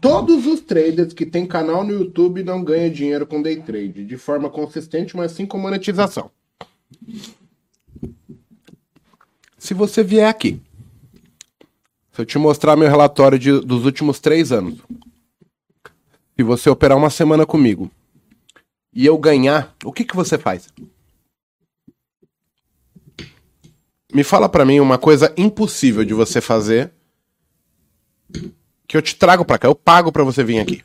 Todos 0.00 0.46
os 0.46 0.60
traders 0.60 1.12
que 1.12 1.24
têm 1.26 1.46
canal 1.46 1.84
no 1.84 1.92
YouTube 1.92 2.42
não 2.42 2.62
ganham 2.62 2.92
dinheiro 2.92 3.26
com 3.26 3.40
day 3.42 3.60
trade, 3.62 4.04
de 4.04 4.16
forma 4.16 4.50
consistente, 4.50 5.16
mas 5.16 5.32
sim 5.32 5.46
com 5.46 5.58
monetização. 5.58 6.30
Se 9.58 9.74
você 9.74 10.02
vier 10.02 10.28
aqui, 10.28 10.60
se 12.12 12.20
eu 12.20 12.26
te 12.26 12.36
mostrar 12.38 12.76
meu 12.76 12.88
relatório 12.88 13.38
de- 13.38 13.60
dos 13.60 13.84
últimos 13.84 14.18
três 14.18 14.50
anos, 14.50 14.78
se 16.36 16.42
você 16.42 16.68
operar 16.68 16.98
uma 16.98 17.10
semana 17.10 17.46
comigo 17.46 17.90
e 18.92 19.06
eu 19.06 19.16
ganhar, 19.16 19.74
o 19.84 19.92
que, 19.92 20.04
que 20.04 20.16
você 20.16 20.36
faz? 20.36 20.68
Me 24.12 24.24
fala 24.24 24.48
pra 24.48 24.64
mim 24.64 24.80
uma 24.80 24.98
coisa 24.98 25.32
impossível 25.36 26.04
de 26.04 26.12
você 26.12 26.40
fazer 26.40 26.92
que 28.92 28.96
eu 28.98 29.00
te 29.00 29.16
trago 29.16 29.42
pra 29.42 29.56
cá, 29.56 29.66
eu 29.66 29.74
pago 29.74 30.12
pra 30.12 30.22
você 30.22 30.44
vir 30.44 30.60
aqui. 30.60 30.82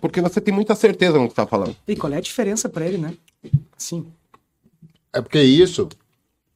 Porque 0.00 0.20
você 0.20 0.40
tem 0.40 0.52
muita 0.52 0.74
certeza 0.74 1.20
no 1.20 1.28
que 1.28 1.34
tá 1.36 1.46
falando. 1.46 1.76
E 1.86 1.94
qual 1.94 2.12
é 2.12 2.16
a 2.16 2.20
diferença 2.20 2.68
pra 2.68 2.84
ele, 2.84 2.98
né? 2.98 3.14
Sim. 3.78 4.06
É 5.12 5.20
porque 5.20 5.40
isso 5.40 5.88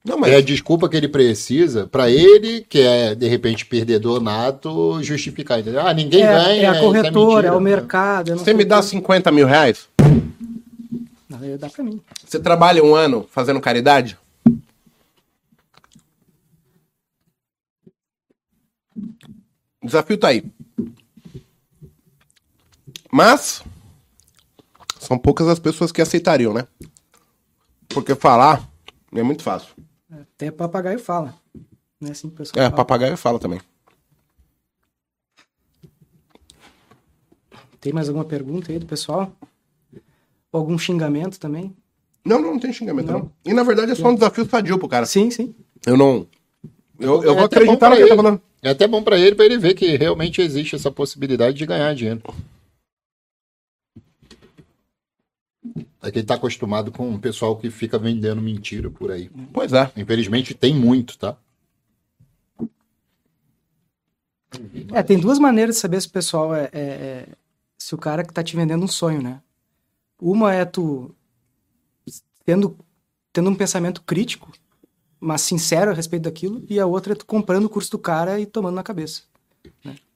Não, 0.05 0.19
mas 0.19 0.33
é 0.33 0.37
a 0.39 0.41
desculpa 0.41 0.89
que 0.89 0.97
ele 0.97 1.07
precisa 1.07 1.87
pra 1.87 2.11
ele, 2.11 2.63
que 2.69 2.81
é 2.81 3.15
de 3.15 3.29
repente 3.29 3.65
perdedor 3.65 4.21
nato, 4.21 5.01
justificar. 5.05 5.61
Entendeu? 5.61 5.83
Ah, 5.87 5.95
ninguém 5.95 6.25
é, 6.25 6.27
ganha. 6.27 6.63
é 6.63 6.67
a 6.67 6.73
isso 6.73 6.81
corretora, 6.81 7.47
é, 7.47 7.51
mentira. 7.53 7.57
o 7.57 7.61
mercado. 7.61 8.33
você 8.37 8.53
me 8.53 8.65
dá 8.65 8.79
quê. 8.81 8.89
50 8.89 9.31
mil 9.31 9.47
reais? 9.47 9.89
Não, 11.29 11.45
eu- 11.45 11.59
dá 11.59 11.71
pra 11.71 11.85
mim. 11.85 12.01
Você 12.27 12.41
trabalha 12.41 12.83
um 12.83 12.93
ano 12.93 13.25
fazendo 13.31 13.61
caridade? 13.61 14.19
O 19.87 19.89
desafio 19.89 20.19
tá 20.19 20.27
aí. 20.29 20.45
Mas 23.13 23.63
são 24.99 25.17
poucas 25.17 25.47
as 25.47 25.61
pessoas 25.61 25.93
que 25.93 26.03
aceitariam, 26.03 26.53
né? 26.53 26.67
Porque 27.89 28.17
falar 28.17 28.69
é 29.15 29.23
muito 29.23 29.45
fácil. 29.45 29.69
Até 30.11 30.51
papagaio 30.51 30.99
fala. 30.99 31.37
Não 32.01 32.09
é 32.09 32.11
assim 32.11 32.29
que 32.29 32.35
o 32.35 32.39
pessoal 32.39 32.61
É, 32.61 32.65
fala. 32.69 32.77
papagaio 32.77 33.17
fala 33.17 33.39
também. 33.39 33.61
Tem 37.81 37.93
mais 37.93 38.09
alguma 38.09 38.25
pergunta 38.25 38.73
aí 38.73 38.81
do 38.81 38.87
pessoal? 38.87 39.33
Ou 40.53 40.61
algum 40.61 40.77
xingamento 40.77 41.39
também? 41.39 41.77
Não, 42.25 42.41
não, 42.43 42.55
não 42.55 42.59
tem 42.59 42.73
xingamento, 42.73 43.07
não. 43.13 43.19
Não. 43.21 43.33
E 43.45 43.55
na 43.55 43.63
verdade 43.63 43.93
é 43.93 43.95
só 43.95 44.09
um 44.09 44.15
desafio 44.15 44.49
sadio 44.51 44.79
pro 44.81 44.89
cara. 44.89 45.07
Sim, 45.07 45.31
sim. 45.31 45.55
Eu 45.87 45.97
não. 45.97 46.27
Eu, 46.99 47.23
eu 47.23 47.31
É 47.31 47.35
vou 47.37 47.45
acreditar 47.45 47.89
no 47.91 47.95
que 47.95 48.03
ele 48.03 48.09
tá 48.09 48.15
ele. 48.15 48.23
falando. 48.23 48.43
É 48.67 48.71
até 48.71 48.85
bom 48.89 49.01
pra 49.01 49.17
ele, 49.17 49.37
pra 49.37 49.45
ele 49.45 49.59
ver 49.59 49.75
que 49.75 49.97
realmente 49.97 50.43
existe 50.43 50.75
essa 50.75 50.91
possibilidade 50.91 51.57
de 51.57 51.65
ganhar 51.65 51.95
dinheiro. 51.95 52.21
É 56.03 56.11
que 56.11 56.19
ele 56.19 56.27
tá 56.27 56.35
acostumado 56.35 56.91
com 56.91 57.15
o 57.15 57.19
pessoal 57.21 57.57
que 57.57 57.71
fica 57.71 57.97
vendendo 57.97 58.43
mentira 58.43 58.91
por 58.91 59.13
aí. 59.13 59.31
Pois 59.53 59.73
é. 59.73 59.93
Infelizmente 59.97 60.53
tem 60.53 60.75
muito, 60.75 61.17
tá? 61.17 61.37
É, 64.93 65.01
tem 65.01 65.21
duas 65.21 65.39
maneiras 65.39 65.77
de 65.77 65.81
saber 65.81 66.01
se 66.01 66.09
o 66.09 66.13
pessoal 66.13 66.53
é, 66.53 66.69
é- 66.73 66.81
é- 66.81 67.29
se 67.79 67.95
o 67.95 67.99
cara 67.99 68.25
que 68.25 68.35
tá 68.35 68.43
te 68.43 68.57
vendendo 68.57 68.85
um 68.85 68.89
sonho, 68.89 69.23
né? 69.23 69.41
Uma 70.21 70.53
é 70.53 70.65
tu 70.65 71.15
tendo, 72.45 72.77
tendo 73.33 73.49
um 73.49 73.55
pensamento 73.55 74.03
crítico, 74.03 74.51
mas 75.27 75.41
sincero 75.41 75.91
a 75.91 75.95
respeito 75.95 76.23
daquilo, 76.23 76.63
e 76.71 76.79
a 76.79 76.87
outra 76.87 77.13
é 77.13 77.17
tu 77.17 77.27
comprando 77.27 77.65
o 77.65 77.69
curso 77.69 77.91
do 77.91 77.99
cara 77.99 78.39
e 78.39 78.47
tomando 78.47 78.77
na 78.77 78.83
cabeça. 78.85 79.23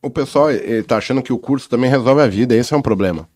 O 0.01 0.09
pessoal 0.09 0.53
ele 0.53 0.85
tá 0.85 0.99
achando 0.99 1.21
que 1.21 1.33
o 1.33 1.39
curso 1.39 1.69
também 1.69 1.91
resolve 1.91 2.23
a 2.23 2.29
vida, 2.29 2.55
esse 2.55 2.73
é 2.73 2.77
um 2.77 2.83
problema. 2.83 3.29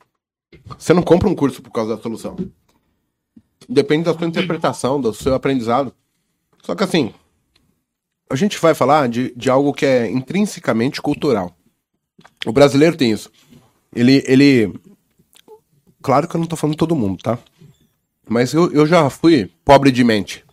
Você 0.79 0.95
não 0.95 1.03
compra 1.03 1.29
um 1.29 1.35
curso 1.35 1.61
por 1.61 1.73
causa 1.73 1.97
da 1.97 2.01
solução. 2.01 2.37
Depende 3.69 4.05
da 4.05 4.15
sua 4.17 4.29
interpretação, 4.29 5.01
do 5.01 5.13
seu 5.13 5.35
aprendizado. 5.35 5.93
Só 6.63 6.77
que 6.77 6.85
assim, 6.85 7.13
a 8.31 8.37
gente 8.37 8.57
vai 8.61 8.73
falar 8.73 9.09
de, 9.09 9.35
de 9.37 9.51
algo 9.51 9.73
que 9.73 9.85
é 9.85 10.09
intrinsecamente 10.09 11.03
cultural. 11.03 11.57
O 12.47 12.53
brasileiro 12.53 12.97
tem 12.97 13.11
isso. 13.11 13.33
Ele, 13.93 14.23
ele. 14.29 14.73
Claro 16.01 16.29
que 16.29 16.37
eu 16.37 16.41
não 16.41 16.47
tô 16.47 16.55
falando 16.55 16.77
todo 16.77 16.95
mundo, 16.95 17.21
tá? 17.21 17.37
Mas 18.29 18.55
eu, 18.55 18.71
eu 18.73 18.87
já 18.87 19.11
fui 19.11 19.51
pobre 19.65 19.91
de 19.91 20.05
mente. 20.05 20.45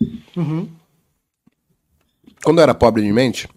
Quando 2.43 2.57
eu 2.57 2.63
era 2.63 2.73
pobre 2.73 3.03
de 3.03 3.11
mente, 3.11 3.47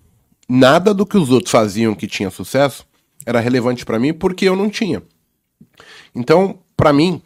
nada 0.49 0.93
do 0.93 1.07
que 1.07 1.17
os 1.17 1.31
outros 1.31 1.51
faziam 1.51 1.95
que 1.95 2.07
tinha 2.07 2.31
sucesso 2.31 2.87
era 3.25 3.41
relevante 3.41 3.85
pra 3.85 3.99
mim 3.99 4.13
porque 4.13 4.49
eu 4.49 4.57
não 4.57 4.69
tinha. 4.69 5.03
Então, 6.15 6.59
pra 6.77 6.93
mim, 6.93 7.23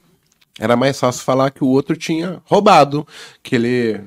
era 0.59 0.77
mais 0.77 0.99
fácil 0.99 1.23
falar 1.25 1.51
que 1.51 1.63
o 1.63 1.69
outro 1.69 1.97
tinha 1.97 2.43
roubado, 2.45 3.07
que 3.43 3.55
ele 3.55 4.01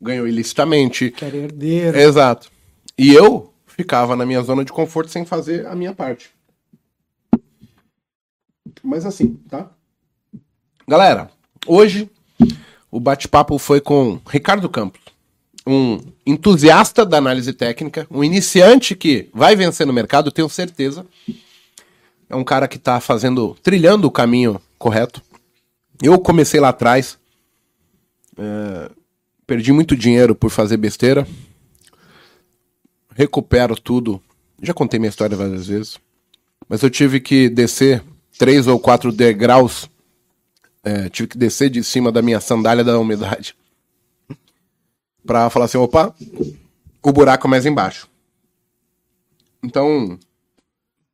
ganhou 0.00 0.26
ilicitamente. 0.26 1.10
Que 1.10 1.24
era 1.24 1.36
herdeiro. 1.36 1.98
Exato. 1.98 2.50
E 2.96 3.12
eu 3.12 3.52
ficava 3.66 4.16
na 4.16 4.26
minha 4.26 4.42
zona 4.42 4.64
de 4.64 4.72
conforto 4.72 5.10
sem 5.10 5.24
fazer 5.24 5.66
a 5.66 5.74
minha 5.74 5.94
parte. 5.94 6.30
Mas 8.82 9.04
assim, 9.04 9.34
tá? 9.48 9.70
Galera, 10.86 11.30
hoje 11.66 12.10
o 12.90 12.98
bate-papo 12.98 13.58
foi 13.58 13.80
com 13.80 14.20
Ricardo 14.28 14.68
Campos, 14.68 15.00
um 15.68 16.00
entusiasta 16.24 17.04
da 17.04 17.18
análise 17.18 17.52
técnica, 17.52 18.06
um 18.10 18.24
iniciante 18.24 18.96
que 18.96 19.28
vai 19.34 19.54
vencer 19.54 19.86
no 19.86 19.92
mercado, 19.92 20.32
tenho 20.32 20.48
certeza. 20.48 21.04
É 22.28 22.34
um 22.34 22.42
cara 22.42 22.66
que 22.66 22.78
tá 22.78 23.00
fazendo, 23.00 23.56
trilhando 23.62 24.06
o 24.06 24.10
caminho 24.10 24.60
correto. 24.78 25.22
Eu 26.02 26.18
comecei 26.18 26.58
lá 26.58 26.70
atrás, 26.70 27.18
é, 28.38 28.90
perdi 29.46 29.72
muito 29.72 29.94
dinheiro 29.94 30.34
por 30.34 30.50
fazer 30.50 30.78
besteira, 30.78 31.26
recupero 33.14 33.78
tudo. 33.78 34.22
Já 34.62 34.72
contei 34.72 34.98
minha 34.98 35.10
história 35.10 35.36
várias 35.36 35.66
vezes, 35.66 35.98
mas 36.66 36.82
eu 36.82 36.88
tive 36.88 37.20
que 37.20 37.48
descer 37.48 38.02
três 38.38 38.66
ou 38.66 38.78
quatro 38.80 39.12
degraus, 39.12 39.88
é, 40.82 41.10
tive 41.10 41.28
que 41.28 41.38
descer 41.38 41.68
de 41.68 41.84
cima 41.84 42.10
da 42.10 42.22
minha 42.22 42.40
sandália 42.40 42.84
da 42.84 42.98
umidade 42.98 43.54
para 45.28 45.50
falar 45.50 45.66
assim, 45.66 45.76
opa, 45.76 46.14
o 47.02 47.12
buraco 47.12 47.46
é 47.46 47.50
mais 47.50 47.66
embaixo. 47.66 48.08
Então, 49.62 50.18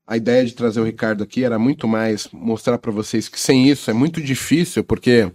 a 0.06 0.16
ideia 0.16 0.46
de 0.46 0.54
trazer 0.54 0.80
o 0.80 0.84
Ricardo 0.84 1.24
aqui 1.24 1.42
era 1.42 1.58
muito 1.58 1.88
mais 1.88 2.28
mostrar 2.32 2.78
para 2.78 2.92
vocês 2.92 3.28
que 3.28 3.40
sem 3.40 3.68
isso 3.68 3.90
é 3.90 3.92
muito 3.92 4.22
difícil, 4.22 4.84
porque 4.84 5.32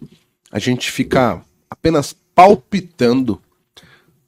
a 0.49 0.59
gente 0.59 0.89
fica 0.89 1.41
apenas 1.69 2.15
palpitando 2.33 3.41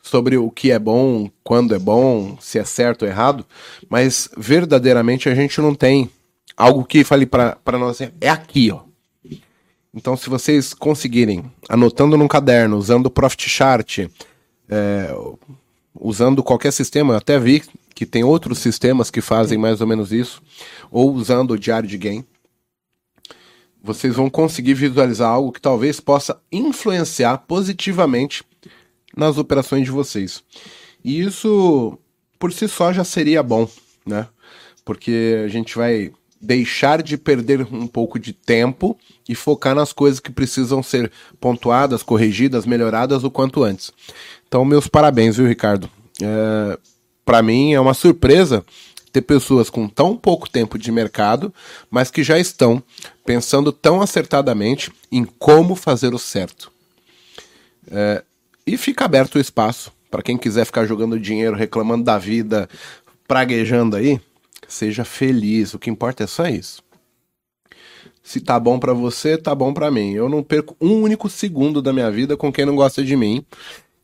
sobre 0.03 0.35
o 0.35 0.51
que 0.51 0.69
é 0.69 0.77
bom, 0.77 1.31
quando 1.41 1.73
é 1.73 1.79
bom, 1.79 2.37
se 2.41 2.59
é 2.59 2.65
certo 2.65 3.03
ou 3.03 3.07
errado, 3.07 3.45
mas 3.87 4.27
verdadeiramente 4.35 5.29
a 5.29 5.35
gente 5.35 5.61
não 5.61 5.73
tem 5.73 6.09
algo 6.57 6.83
que 6.83 7.05
fale 7.05 7.25
para 7.25 7.57
nós 7.79 8.01
é 8.01 8.29
aqui, 8.29 8.69
ó. 8.69 8.81
Então, 9.93 10.17
se 10.17 10.29
vocês 10.29 10.73
conseguirem, 10.73 11.49
anotando 11.69 12.17
num 12.17 12.27
caderno, 12.27 12.77
usando 12.77 13.05
o 13.05 13.11
Profit 13.11 13.49
Chart, 13.49 13.99
é, 14.71 15.13
usando 15.93 16.41
qualquer 16.41 16.71
sistema, 16.71 17.17
até 17.17 17.37
vi 17.37 17.61
que 17.93 18.05
tem 18.05 18.23
outros 18.23 18.59
sistemas 18.59 19.11
que 19.11 19.21
fazem 19.21 19.57
mais 19.57 19.81
ou 19.81 19.87
menos 19.87 20.11
isso, 20.11 20.41
ou 20.89 21.13
usando 21.13 21.51
o 21.51 21.59
diário 21.59 21.87
de 21.87 21.97
game, 21.97 22.25
vocês 23.83 24.15
vão 24.15 24.29
conseguir 24.29 24.73
visualizar 24.73 25.29
algo 25.29 25.51
que 25.51 25.61
talvez 25.61 25.99
possa 25.99 26.39
influenciar 26.51 27.39
positivamente 27.39 28.43
nas 29.15 29.37
operações 29.37 29.83
de 29.83 29.91
vocês. 29.91 30.43
E 31.03 31.19
isso 31.19 31.97
por 32.39 32.53
si 32.53 32.67
só 32.67 32.93
já 32.93 33.03
seria 33.03 33.43
bom, 33.43 33.67
né? 34.05 34.27
Porque 34.85 35.43
a 35.43 35.47
gente 35.47 35.75
vai 35.75 36.11
deixar 36.41 37.03
de 37.03 37.17
perder 37.17 37.67
um 37.71 37.85
pouco 37.85 38.17
de 38.17 38.33
tempo 38.33 38.97
e 39.29 39.35
focar 39.35 39.75
nas 39.75 39.93
coisas 39.93 40.19
que 40.19 40.31
precisam 40.31 40.81
ser 40.81 41.11
pontuadas, 41.39 42.01
corrigidas, 42.01 42.65
melhoradas 42.65 43.23
o 43.23 43.29
quanto 43.29 43.63
antes. 43.63 43.91
Então, 44.51 44.65
meus 44.65 44.85
parabéns, 44.85 45.37
viu, 45.37 45.47
Ricardo? 45.47 45.89
É, 46.21 46.77
Para 47.23 47.41
mim 47.41 47.71
é 47.71 47.79
uma 47.79 47.93
surpresa 47.93 48.65
ter 49.09 49.21
pessoas 49.21 49.69
com 49.69 49.87
tão 49.87 50.17
pouco 50.17 50.49
tempo 50.49 50.77
de 50.77 50.91
mercado, 50.91 51.53
mas 51.89 52.11
que 52.11 52.21
já 52.21 52.37
estão 52.37 52.83
pensando 53.25 53.71
tão 53.71 54.01
acertadamente 54.01 54.91
em 55.09 55.23
como 55.23 55.73
fazer 55.73 56.13
o 56.13 56.19
certo. 56.19 56.69
É, 57.89 58.25
e 58.67 58.75
fica 58.75 59.05
aberto 59.05 59.35
o 59.35 59.39
espaço 59.39 59.89
para 60.09 60.21
quem 60.21 60.37
quiser 60.37 60.65
ficar 60.65 60.85
jogando 60.85 61.17
dinheiro, 61.17 61.55
reclamando 61.55 62.03
da 62.03 62.17
vida, 62.17 62.67
praguejando 63.25 63.95
aí, 63.95 64.19
seja 64.67 65.05
feliz. 65.05 65.73
O 65.73 65.79
que 65.79 65.89
importa 65.89 66.25
é 66.25 66.27
só 66.27 66.45
isso. 66.45 66.83
Se 68.21 68.41
tá 68.41 68.59
bom 68.59 68.77
para 68.77 68.91
você, 68.91 69.37
tá 69.37 69.55
bom 69.55 69.73
para 69.73 69.89
mim. 69.89 70.11
Eu 70.11 70.27
não 70.27 70.43
perco 70.43 70.75
um 70.81 71.01
único 71.01 71.29
segundo 71.29 71.81
da 71.81 71.93
minha 71.93 72.11
vida 72.11 72.35
com 72.35 72.51
quem 72.51 72.65
não 72.65 72.75
gosta 72.75 73.01
de 73.01 73.15
mim. 73.15 73.45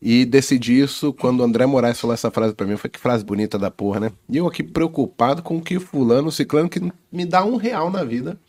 E 0.01 0.25
decidi 0.25 0.79
isso 0.79 1.11
quando 1.11 1.39
o 1.39 1.43
André 1.43 1.65
Moraes 1.65 1.99
falou 1.99 2.13
essa 2.13 2.29
frase 2.29 2.53
para 2.53 2.67
mim. 2.67 2.77
Foi 2.77 2.89
que 2.89 2.99
frase 2.99 3.23
bonita 3.23 3.57
da 3.57 3.71
porra, 3.71 3.99
né? 3.99 4.11
E 4.29 4.37
eu 4.37 4.47
aqui 4.47 4.61
preocupado 4.61 5.41
com 5.41 5.59
que 5.59 5.79
fulano, 5.79 6.31
ciclano, 6.31 6.69
que 6.69 6.79
me 7.11 7.25
dá 7.25 7.43
um 7.43 7.55
real 7.55 7.89
na 7.89 8.03
vida, 8.03 8.39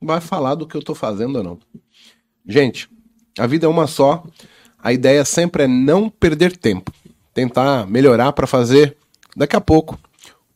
vai 0.00 0.20
falar 0.20 0.54
do 0.54 0.66
que 0.66 0.76
eu 0.76 0.82
tô 0.82 0.94
fazendo 0.94 1.36
ou 1.36 1.44
não. 1.44 1.58
Gente, 2.46 2.90
a 3.38 3.46
vida 3.46 3.66
é 3.66 3.68
uma 3.68 3.86
só. 3.86 4.24
A 4.78 4.92
ideia 4.92 5.24
sempre 5.24 5.64
é 5.64 5.68
não 5.68 6.10
perder 6.10 6.56
tempo. 6.56 6.92
Tentar 7.32 7.86
melhorar 7.86 8.32
para 8.32 8.46
fazer 8.46 8.96
daqui 9.36 9.56
a 9.56 9.60
pouco 9.60 9.98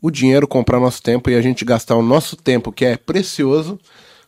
o 0.01 0.11
dinheiro 0.11 0.47
comprar 0.47 0.79
nosso 0.79 1.03
tempo 1.03 1.29
e 1.29 1.35
a 1.35 1.43
gente 1.43 1.65
gastar 1.65 1.97
o 1.97 2.03
nosso 2.03 2.37
tempo, 2.37 2.71
que 2.71 2.85
é 2.85 2.97
precioso, 2.97 3.79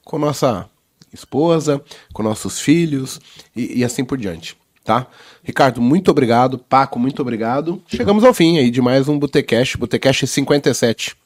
com 0.05 0.19
nossa 0.19 0.69
esposa, 1.13 1.81
com 2.13 2.23
nossos 2.23 2.61
filhos 2.61 3.21
e, 3.55 3.79
e 3.79 3.85
assim 3.85 4.05
por 4.05 4.19
diante, 4.19 4.57
tá? 4.85 5.07
Ricardo, 5.51 5.83
muito 5.83 6.13
obrigado. 6.13 6.59
Paco, 6.59 6.97
muito 6.97 7.21
obrigado. 7.21 7.83
Chegamos 7.89 8.23
ao 8.23 8.33
fim 8.33 8.59
aí 8.59 8.71
de 8.71 8.81
mais 8.81 9.09
um 9.09 9.19
Botecast, 9.19 9.77
Botecast 9.77 10.25
57. 10.25 11.17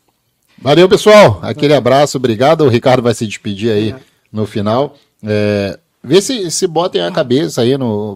Valeu, 0.58 0.88
pessoal. 0.88 1.40
Aquele 1.42 1.74
abraço, 1.74 2.16
obrigado. 2.16 2.62
O 2.62 2.68
Ricardo 2.68 3.02
vai 3.02 3.12
se 3.12 3.26
despedir 3.26 3.70
aí 3.70 3.94
no 4.32 4.46
final. 4.46 4.96
É, 5.22 5.78
vê 6.02 6.22
se, 6.22 6.50
se 6.50 6.66
botem 6.66 7.02
a 7.02 7.12
cabeça 7.12 7.60
aí 7.60 7.72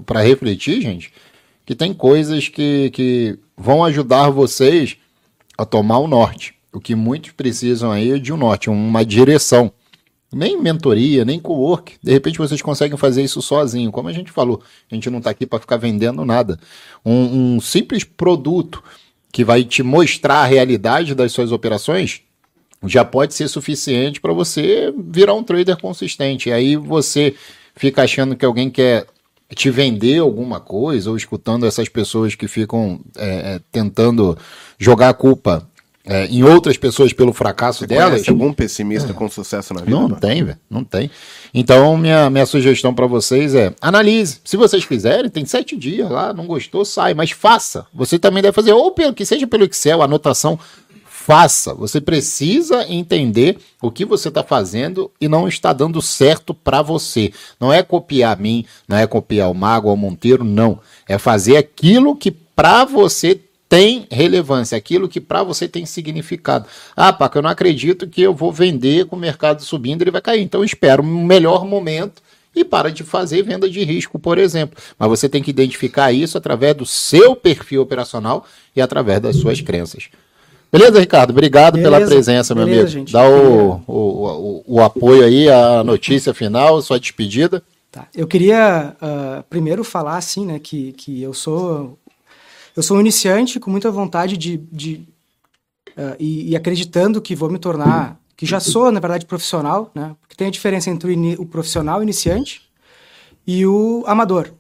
para 0.07 0.23
refletir, 0.23 0.81
gente, 0.81 1.13
que 1.67 1.75
tem 1.75 1.93
coisas 1.93 2.49
que, 2.49 2.91
que 2.95 3.39
vão 3.55 3.85
ajudar 3.85 4.31
vocês 4.31 4.97
a 5.59 5.67
tomar 5.67 5.99
o 5.99 6.09
norte. 6.09 6.55
O 6.73 6.81
que 6.81 6.95
muitos 6.95 7.33
precisam 7.33 7.93
aí 7.93 8.13
é 8.13 8.19
de 8.19 8.33
um 8.33 8.39
norte, 8.39 8.71
uma 8.71 9.05
direção. 9.05 9.71
Nem 10.33 10.61
mentoria, 10.61 11.25
nem 11.25 11.41
co-work. 11.41 11.95
De 12.03 12.13
repente 12.13 12.39
vocês 12.39 12.61
conseguem 12.61 12.99
fazer 12.99 13.23
isso 13.23 13.41
sozinho. 13.41 13.91
Como 13.91 14.09
a 14.09 14.13
gente 14.13 14.31
falou, 14.31 14.63
a 14.91 14.95
gente 14.95 15.09
não 15.09 15.19
está 15.19 15.31
aqui 15.31 15.47
para 15.47 15.59
ficar 15.59 15.77
vendendo 15.79 16.25
nada. 16.25 16.59
Um, 17.05 17.55
um 17.57 17.61
simples 17.61 18.05
produto 18.05 18.83
que 19.33 19.45
vai 19.45 19.65
te 19.65 19.83
mostrar 19.83 20.41
a 20.41 20.47
realidade 20.47 21.15
das 21.15 21.33
suas 21.33 21.53
operações 21.53 22.23
já 22.85 23.05
pode 23.05 23.35
ser 23.35 23.49
suficiente 23.49 24.21
para 24.21 24.33
você 24.33 24.93
virar 24.97 25.35
um 25.35 25.43
trader 25.43 25.77
consistente. 25.79 26.49
E 26.49 26.53
aí 26.53 26.77
você 26.77 27.35
fica 27.75 28.03
achando 28.03 28.37
que 28.37 28.45
alguém 28.45 28.71
quer 28.71 29.07
te 29.55 29.71
vender 29.71 30.19
alguma 30.19 30.61
coisa 30.61 31.11
ou 31.11 31.17
escutando 31.17 31.67
essas 31.67 31.89
pessoas 31.89 32.35
que 32.35 32.47
ficam 32.47 33.01
é, 33.17 33.27
é, 33.27 33.61
tentando 33.73 34.37
jogar 34.79 35.09
a 35.09 35.15
culpa 35.15 35.67
é, 36.09 36.27
em 36.27 36.43
outras 36.43 36.79
pessoas 36.79 37.13
pelo 37.13 37.35
fracasso 37.35 37.81
Você 37.81 37.87
delas. 37.87 38.11
conhece 38.11 38.31
algum 38.31 38.53
pessimista 38.53 39.13
com 39.13 39.29
sucesso 39.29 39.75
na 39.75 39.83
vida? 39.83 39.91
Não 39.91 40.09
tem, 40.09 40.43
velho. 40.43 40.59
Não 40.71 40.83
tem. 40.83 41.11
Então, 41.53 41.97
minha, 41.99 42.31
minha 42.31 42.47
sugestão 42.47 42.95
para 42.95 43.07
vocês 43.07 43.55
é 43.55 43.75
analise. 43.81 44.41
Se 44.43 44.57
vocês 44.57 44.85
quiserem, 44.87 45.31
tem 45.31 45.45
sete 45.45 45.77
dias 45.77 46.11
lá, 46.11 46.33
não 46.33 46.47
gostou, 46.47 46.83
sai, 46.85 47.13
mas 47.13 47.31
faça. 47.31 47.87
Você 47.93 48.19
também 48.19 48.43
deve 48.43 48.55
fazer, 48.55 48.73
ou 48.73 48.91
pelo 48.91 49.13
que 49.13 49.27
seja 49.27 49.47
pelo 49.47 49.65
Excel, 49.65 50.01
anotação, 50.01 50.59
faça. 51.05 51.75
Você 51.75 52.01
precisa 52.01 52.87
entender 52.89 53.59
o 53.83 53.91
que 53.91 54.07
você 54.07 54.29
está 54.29 54.43
fazendo 54.43 55.11
e 55.21 55.29
não 55.29 55.47
está 55.47 55.75
dando 55.75 56.01
certo 56.01 56.55
para 56.55 56.81
você. 56.81 57.31
Não 57.61 57.71
é 57.71 57.83
copiar 57.83 58.41
mim, 58.41 58.65
não 58.89 58.97
é 58.97 59.07
copiar 59.07 59.51
o 59.51 59.55
Mago 59.55 59.89
ou 59.89 59.95
o 59.95 59.97
Monteiro, 59.97 60.43
não. 60.43 60.81
É 61.07 61.19
fazer 61.19 61.59
aquilo 61.59 62.17
que 62.17 62.31
para 62.31 62.87
você 62.87 63.39
tem 63.69 64.07
relevância, 64.11 64.79
aquilo 64.79 65.09
que 65.09 65.21
para 65.21 65.43
você 65.43 65.69
tem 65.69 65.85
significado. 65.85 66.67
Ah, 66.97 67.13
Paco, 67.13 67.39
eu 67.39 67.43
não 67.43 67.51
acredito 67.51 68.09
que 68.09 68.23
eu 68.23 68.35
vou 68.35 68.51
vender 68.51 69.05
com 69.07 69.15
o 69.15 69.19
mercado 69.19 69.63
subindo, 69.63 70.03
ele 70.03 70.11
vai 70.11 70.23
cair. 70.23 70.43
Então 70.43 70.63
eu 70.63 70.65
espero 70.65 71.03
um 71.03 71.25
melhor 71.25 71.67
momento 71.67 72.23
e 72.57 72.65
para 72.65 72.91
de 72.91 73.05
fazer 73.05 73.43
venda 73.43 73.69
de 73.69 73.85
risco, 73.85 74.19
por 74.19 74.39
exemplo. 74.39 74.79
Mas 74.99 75.09
você 75.09 75.29
tem 75.29 75.43
que 75.43 75.51
identificar 75.51 76.13
isso 76.13 76.39
através 76.39 76.75
do 76.75 76.87
seu 76.87 77.37
perfil 77.37 77.83
operacional 77.83 78.47
e 78.75 78.81
através 78.81 79.21
das 79.21 79.37
suas 79.37 79.61
crenças. 79.61 80.09
Beleza, 80.73 81.01
Ricardo? 81.01 81.31
Obrigado 81.31 81.75
beleza, 81.75 81.91
pela 81.91 82.07
presença, 82.07 82.55
meu 82.55 82.65
beleza, 82.65 82.83
amigo. 82.83 82.99
Gente. 82.99 83.13
Dá 83.13 83.29
o, 83.29 83.83
o, 83.87 83.95
o, 83.95 84.65
o, 84.67 84.83
apoio 84.83 85.25
aí, 85.25 85.49
a 85.49 85.83
notícia 85.85 86.35
final, 86.35 86.81
sua 86.83 87.01
despedida. 87.01 87.63
Tá. 87.91 88.07
Eu 88.15 88.27
queria 88.27 88.95
uh, 89.01 89.43
primeiro 89.49 89.83
falar 89.83 90.19
assim, 90.19 90.45
né, 90.45 90.59
que, 90.59 90.93
que 90.93 91.23
eu 91.23 91.33
sou 91.33 91.99
eu 92.79 92.83
sou 92.85 92.97
um 92.97 93.01
iniciante 93.01 93.59
com 93.59 93.73
muita 93.73 93.91
vontade 93.91 94.37
de, 94.37 94.57
de 94.71 95.09
uh, 95.97 96.15
e, 96.17 96.51
e, 96.51 96.57
acreditando 96.57 97.21
que 97.21 97.35
vou 97.35 97.51
me 97.51 97.59
tornar, 97.59 98.21
que 98.37 98.47
já 98.47 98.61
sou 98.61 98.93
na 98.93 99.01
verdade 99.01 99.27
profissional, 99.27 99.91
né, 99.93 100.15
porque 100.21 100.37
tem 100.37 100.47
a 100.47 100.51
diferença 100.51 100.89
entre 100.89 101.13
o, 101.13 101.43
o 101.43 101.45
profissional 101.45 102.01
iniciante 102.05 102.71
e 103.45 103.67
o 103.67 104.05
amador, 104.07 104.53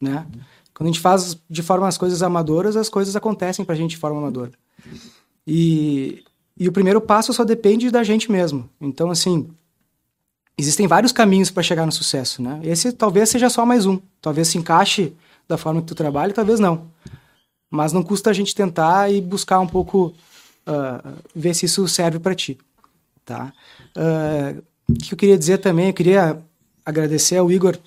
né. 0.00 0.26
Quando 0.72 0.88
a 0.88 0.90
gente 0.92 1.00
faz 1.00 1.38
de 1.50 1.62
forma 1.62 1.86
as 1.86 1.98
coisas 1.98 2.22
amadoras, 2.22 2.76
as 2.76 2.88
coisas 2.88 3.14
acontecem 3.14 3.62
para 3.62 3.74
a 3.74 3.76
gente 3.76 3.90
de 3.90 3.98
forma 3.98 4.16
amadora. 4.16 4.52
E, 5.46 6.24
e 6.58 6.66
o 6.66 6.72
primeiro 6.72 6.98
passo 6.98 7.34
só 7.34 7.44
depende 7.44 7.90
da 7.90 8.02
gente 8.02 8.32
mesmo. 8.32 8.70
Então, 8.80 9.10
assim, 9.10 9.50
existem 10.56 10.86
vários 10.86 11.12
caminhos 11.12 11.50
para 11.50 11.62
chegar 11.62 11.84
no 11.84 11.92
sucesso, 11.92 12.40
né? 12.40 12.58
Esse 12.62 12.92
talvez 12.92 13.28
seja 13.28 13.50
só 13.50 13.66
mais 13.66 13.84
um. 13.84 14.00
Talvez 14.22 14.48
se 14.48 14.56
encaixe 14.56 15.12
da 15.46 15.58
forma 15.58 15.82
que 15.82 15.88
tu 15.88 15.94
trabalha, 15.94 16.32
talvez 16.32 16.58
não. 16.58 16.88
Mas 17.70 17.92
não 17.92 18.02
custa 18.02 18.30
a 18.30 18.32
gente 18.32 18.54
tentar 18.54 19.10
e 19.12 19.20
buscar 19.20 19.60
um 19.60 19.66
pouco 19.66 20.12
uh, 20.66 21.12
ver 21.34 21.54
se 21.54 21.66
isso 21.66 21.86
serve 21.86 22.18
para 22.18 22.34
ti, 22.34 22.58
tá? 23.24 23.52
Uh, 23.96 24.62
o 24.88 24.94
que 24.94 25.14
eu 25.14 25.18
queria 25.18 25.38
dizer 25.38 25.58
também, 25.58 25.86
eu 25.86 25.94
queria 25.94 26.42
agradecer 26.84 27.36
ao 27.36 27.50
Igor, 27.50 27.78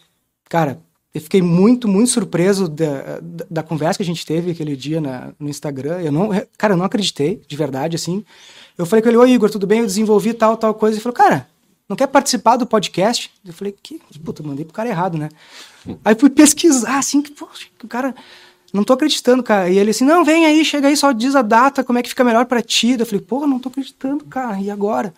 cara, 0.48 0.80
eu 1.14 1.22
fiquei 1.22 1.42
muito, 1.42 1.88
muito 1.88 2.10
surpreso 2.10 2.68
da, 2.68 3.20
da, 3.22 3.46
da, 3.50 3.64
conversa 3.64 3.98
que 3.98 4.04
a 4.04 4.06
gente 4.06 4.26
teve 4.26 4.52
aquele 4.52 4.76
dia 4.76 5.00
na, 5.00 5.32
no 5.40 5.48
Instagram. 5.48 6.02
Eu 6.02 6.12
não, 6.12 6.30
cara, 6.58 6.74
eu 6.74 6.78
não 6.78 6.86
acreditei, 6.86 7.40
de 7.48 7.56
verdade, 7.56 7.96
assim. 7.96 8.26
Eu 8.76 8.86
falei 8.86 9.04
com 9.04 9.10
ele, 9.10 9.18
ô 9.18 9.26
Igor, 9.26 9.50
tudo 9.52 9.68
bem? 9.68 9.82
Eu 9.82 9.86
desenvolvi 9.86 10.34
tal, 10.34 10.58
tal 10.58 10.74
coisa. 10.74 10.96
Ele 10.96 11.04
falou, 11.04 11.16
cara, 11.16 11.48
não 11.88 11.96
quer 11.96 12.08
participar 12.08 12.56
do 12.56 12.66
podcast? 12.66 13.30
Eu 13.46 13.54
falei, 13.54 13.76
que? 13.84 14.02
Puta, 14.24 14.42
mandei 14.42 14.66
pro 14.66 14.74
cara 14.74 14.90
errado, 14.90 15.16
né? 15.16 15.30
Aí 16.04 16.16
fui 16.16 16.32
pesquisar, 16.32 16.98
assim, 16.98 17.22
que, 17.22 17.32
poxa, 17.32 17.68
o 17.84 17.88
cara. 17.88 18.16
Não 18.74 18.84
tô 18.84 18.94
acreditando, 18.94 19.44
cara. 19.44 19.70
E 19.70 19.78
ele 19.78 19.92
assim, 19.92 20.04
não, 20.04 20.26
vem 20.26 20.48
aí, 20.48 20.66
chega 20.66 20.88
aí, 20.88 20.98
só 20.98 21.12
diz 21.12 21.36
a 21.36 21.44
data, 21.44 21.84
como 21.84 22.00
é 22.00 22.02
que 22.02 22.10
fica 22.10 22.24
melhor 22.24 22.46
para 22.48 22.62
ti. 22.62 22.98
Eu 22.98 23.06
falei, 23.06 23.22
pô, 23.22 23.46
não 23.46 23.60
tô 23.60 23.70
acreditando, 23.70 24.26
cara, 24.26 24.60
e 24.60 24.72
agora? 24.72 25.14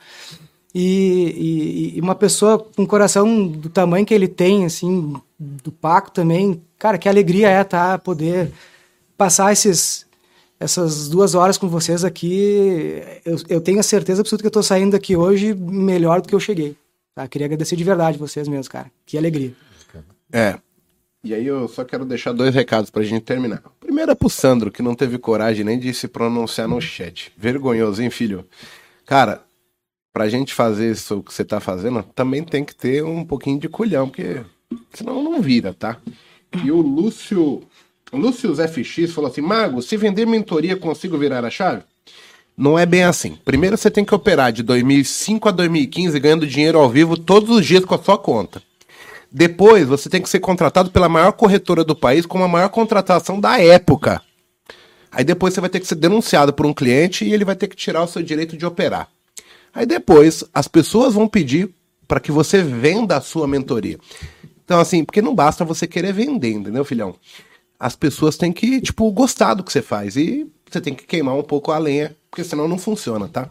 E, 0.73 1.93
e, 1.93 1.97
e, 1.97 2.01
uma 2.01 2.15
pessoa 2.15 2.59
com 2.59 2.81
um 2.81 2.85
coração 2.85 3.47
do 3.47 3.69
tamanho 3.69 4.05
que 4.05 4.13
ele 4.13 4.27
tem, 4.27 4.65
assim, 4.65 5.15
do 5.39 5.71
Paco 5.71 6.11
também, 6.11 6.61
cara, 6.77 6.97
que 6.97 7.07
alegria 7.07 7.47
é 7.47 7.63
tá 7.63 7.97
poder 7.97 8.51
passar 9.17 9.53
esses, 9.53 10.05
essas 10.59 11.07
duas 11.07 11.33
horas 11.33 11.57
com 11.57 11.69
vocês 11.69 12.03
aqui. 12.03 13.01
Eu, 13.23 13.37
eu 13.47 13.61
tenho 13.61 13.79
a 13.79 13.83
certeza 13.83 14.19
absoluta 14.21 14.43
que 14.43 14.47
eu 14.47 14.51
tô 14.51 14.61
saindo 14.61 14.91
daqui 14.91 15.15
hoje 15.15 15.53
melhor 15.53 16.21
do 16.21 16.27
que 16.27 16.35
eu 16.35 16.41
cheguei. 16.41 16.75
Tá? 17.13 17.25
Queria 17.25 17.45
agradecer 17.45 17.77
de 17.77 17.83
verdade 17.85 18.17
vocês 18.17 18.45
mesmos, 18.45 18.67
cara. 18.67 18.91
Que 19.05 19.17
alegria. 19.17 19.53
É. 20.33 20.59
E 21.25 21.33
aí 21.33 21.47
eu 21.47 21.67
só 21.67 21.83
quero 21.83 22.05
deixar 22.05 22.33
dois 22.33 22.53
recados 22.53 22.91
pra 22.91 23.01
gente 23.01 23.23
terminar. 23.23 23.63
Primeiro 23.79 24.11
é 24.11 24.15
pro 24.15 24.29
Sandro, 24.29 24.69
que 24.69 24.83
não 24.83 24.93
teve 24.93 25.17
coragem 25.17 25.65
nem 25.65 25.79
de 25.79 25.91
se 25.91 26.07
pronunciar 26.07 26.67
no 26.67 26.79
chat. 26.79 27.31
Vergonhoso, 27.35 28.03
hein, 28.03 28.11
filho? 28.11 28.45
Cara, 29.07 29.41
pra 30.13 30.29
gente 30.29 30.53
fazer 30.53 30.91
isso 30.91 31.23
que 31.23 31.33
você 31.33 31.43
tá 31.43 31.59
fazendo, 31.59 32.03
também 32.13 32.43
tem 32.43 32.63
que 32.63 32.75
ter 32.75 33.03
um 33.03 33.25
pouquinho 33.25 33.59
de 33.59 33.67
culhão, 33.67 34.07
porque 34.07 34.43
senão 34.93 35.23
não 35.23 35.41
vira, 35.41 35.73
tá? 35.73 35.97
E 36.63 36.71
o 36.71 36.79
Lúcio, 36.79 37.63
Lúcio 38.13 38.53
FX 38.55 39.11
falou 39.11 39.31
assim: 39.31 39.41
Mago, 39.41 39.81
se 39.81 39.97
vender 39.97 40.27
mentoria, 40.27 40.77
consigo 40.77 41.17
virar 41.17 41.43
a 41.43 41.49
chave? 41.49 41.81
Não 42.55 42.77
é 42.77 42.85
bem 42.85 43.03
assim. 43.03 43.35
Primeiro 43.43 43.75
você 43.75 43.89
tem 43.89 44.05
que 44.05 44.13
operar 44.13 44.53
de 44.53 44.61
2005 44.61 45.49
a 45.49 45.51
2015 45.51 46.19
ganhando 46.19 46.45
dinheiro 46.45 46.77
ao 46.77 46.87
vivo 46.87 47.17
todos 47.17 47.49
os 47.49 47.65
dias 47.65 47.83
com 47.83 47.95
a 47.95 48.01
sua 48.01 48.15
conta. 48.15 48.61
Depois 49.37 49.85
você 49.85 50.09
tem 50.09 50.21
que 50.21 50.29
ser 50.29 50.39
contratado 50.39 50.91
pela 50.91 51.09
maior 51.09 51.33
corretora 51.33 51.83
do 51.83 51.93
país 51.93 52.25
com 52.25 52.41
a 52.41 52.47
maior 52.47 52.69
contratação 52.69 53.37
da 53.37 53.59
época. 53.59 54.21
Aí 55.11 55.25
depois 55.25 55.53
você 55.53 55.59
vai 55.59 55.69
ter 55.69 55.81
que 55.81 55.87
ser 55.87 55.95
denunciado 55.95 56.53
por 56.53 56.65
um 56.65 56.73
cliente 56.73 57.25
e 57.25 57.33
ele 57.33 57.43
vai 57.43 57.53
ter 57.53 57.67
que 57.67 57.75
tirar 57.75 58.01
o 58.01 58.07
seu 58.07 58.23
direito 58.23 58.55
de 58.55 58.65
operar. 58.65 59.09
Aí 59.73 59.85
depois 59.85 60.45
as 60.53 60.69
pessoas 60.69 61.15
vão 61.15 61.27
pedir 61.27 61.69
para 62.07 62.21
que 62.21 62.31
você 62.31 62.63
venda 62.63 63.17
a 63.17 63.21
sua 63.21 63.45
mentoria. 63.45 63.99
Então, 64.63 64.79
assim, 64.79 65.03
porque 65.03 65.21
não 65.21 65.35
basta 65.35 65.65
você 65.65 65.85
querer 65.85 66.13
vender, 66.13 66.53
entendeu, 66.53 66.85
filhão? 66.85 67.13
As 67.77 67.93
pessoas 67.93 68.37
têm 68.37 68.53
que, 68.53 68.79
tipo, 68.79 69.11
gostar 69.11 69.53
do 69.53 69.65
que 69.65 69.73
você 69.73 69.81
faz. 69.81 70.15
E 70.15 70.49
você 70.71 70.79
tem 70.79 70.95
que 70.95 71.05
queimar 71.05 71.35
um 71.35 71.43
pouco 71.43 71.73
a 71.73 71.77
lenha, 71.77 72.15
porque 72.31 72.45
senão 72.45 72.69
não 72.69 72.77
funciona, 72.77 73.27
tá? 73.27 73.49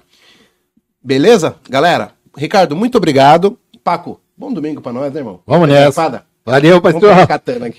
Beleza? 1.03 1.57
Galera, 1.69 2.13
Ricardo, 2.35 2.75
muito 2.75 2.97
obrigado. 2.97 3.59
Paco, 3.85 4.19
bom 4.37 4.53
domingo 4.53 4.81
pra 4.81 4.93
nós, 4.93 5.13
né, 5.13 5.21
irmão? 5.21 5.41
Vamos 5.47 5.69
nessa. 5.69 6.25
Valeu, 6.47 6.81
pastor. 6.81 7.15
Vamos, 7.15 7.27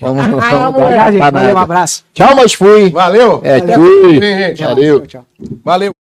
vamos, 0.00 0.44
ah, 0.44 0.70
vamos, 0.70 1.18
vamos, 1.18 1.54
um 1.54 1.58
abraço. 1.58 2.04
Tchau, 2.12 2.34
mas 2.34 2.52
fui. 2.52 2.90
Valeu. 2.90 3.40
É, 3.44 3.60
Valeu. 3.60 3.74
fui. 3.74 4.20
Valeu. 4.20 4.56
Valeu. 4.56 5.06
Tchau, 5.06 5.06
tchau. 5.06 5.24
Valeu. 5.64 6.05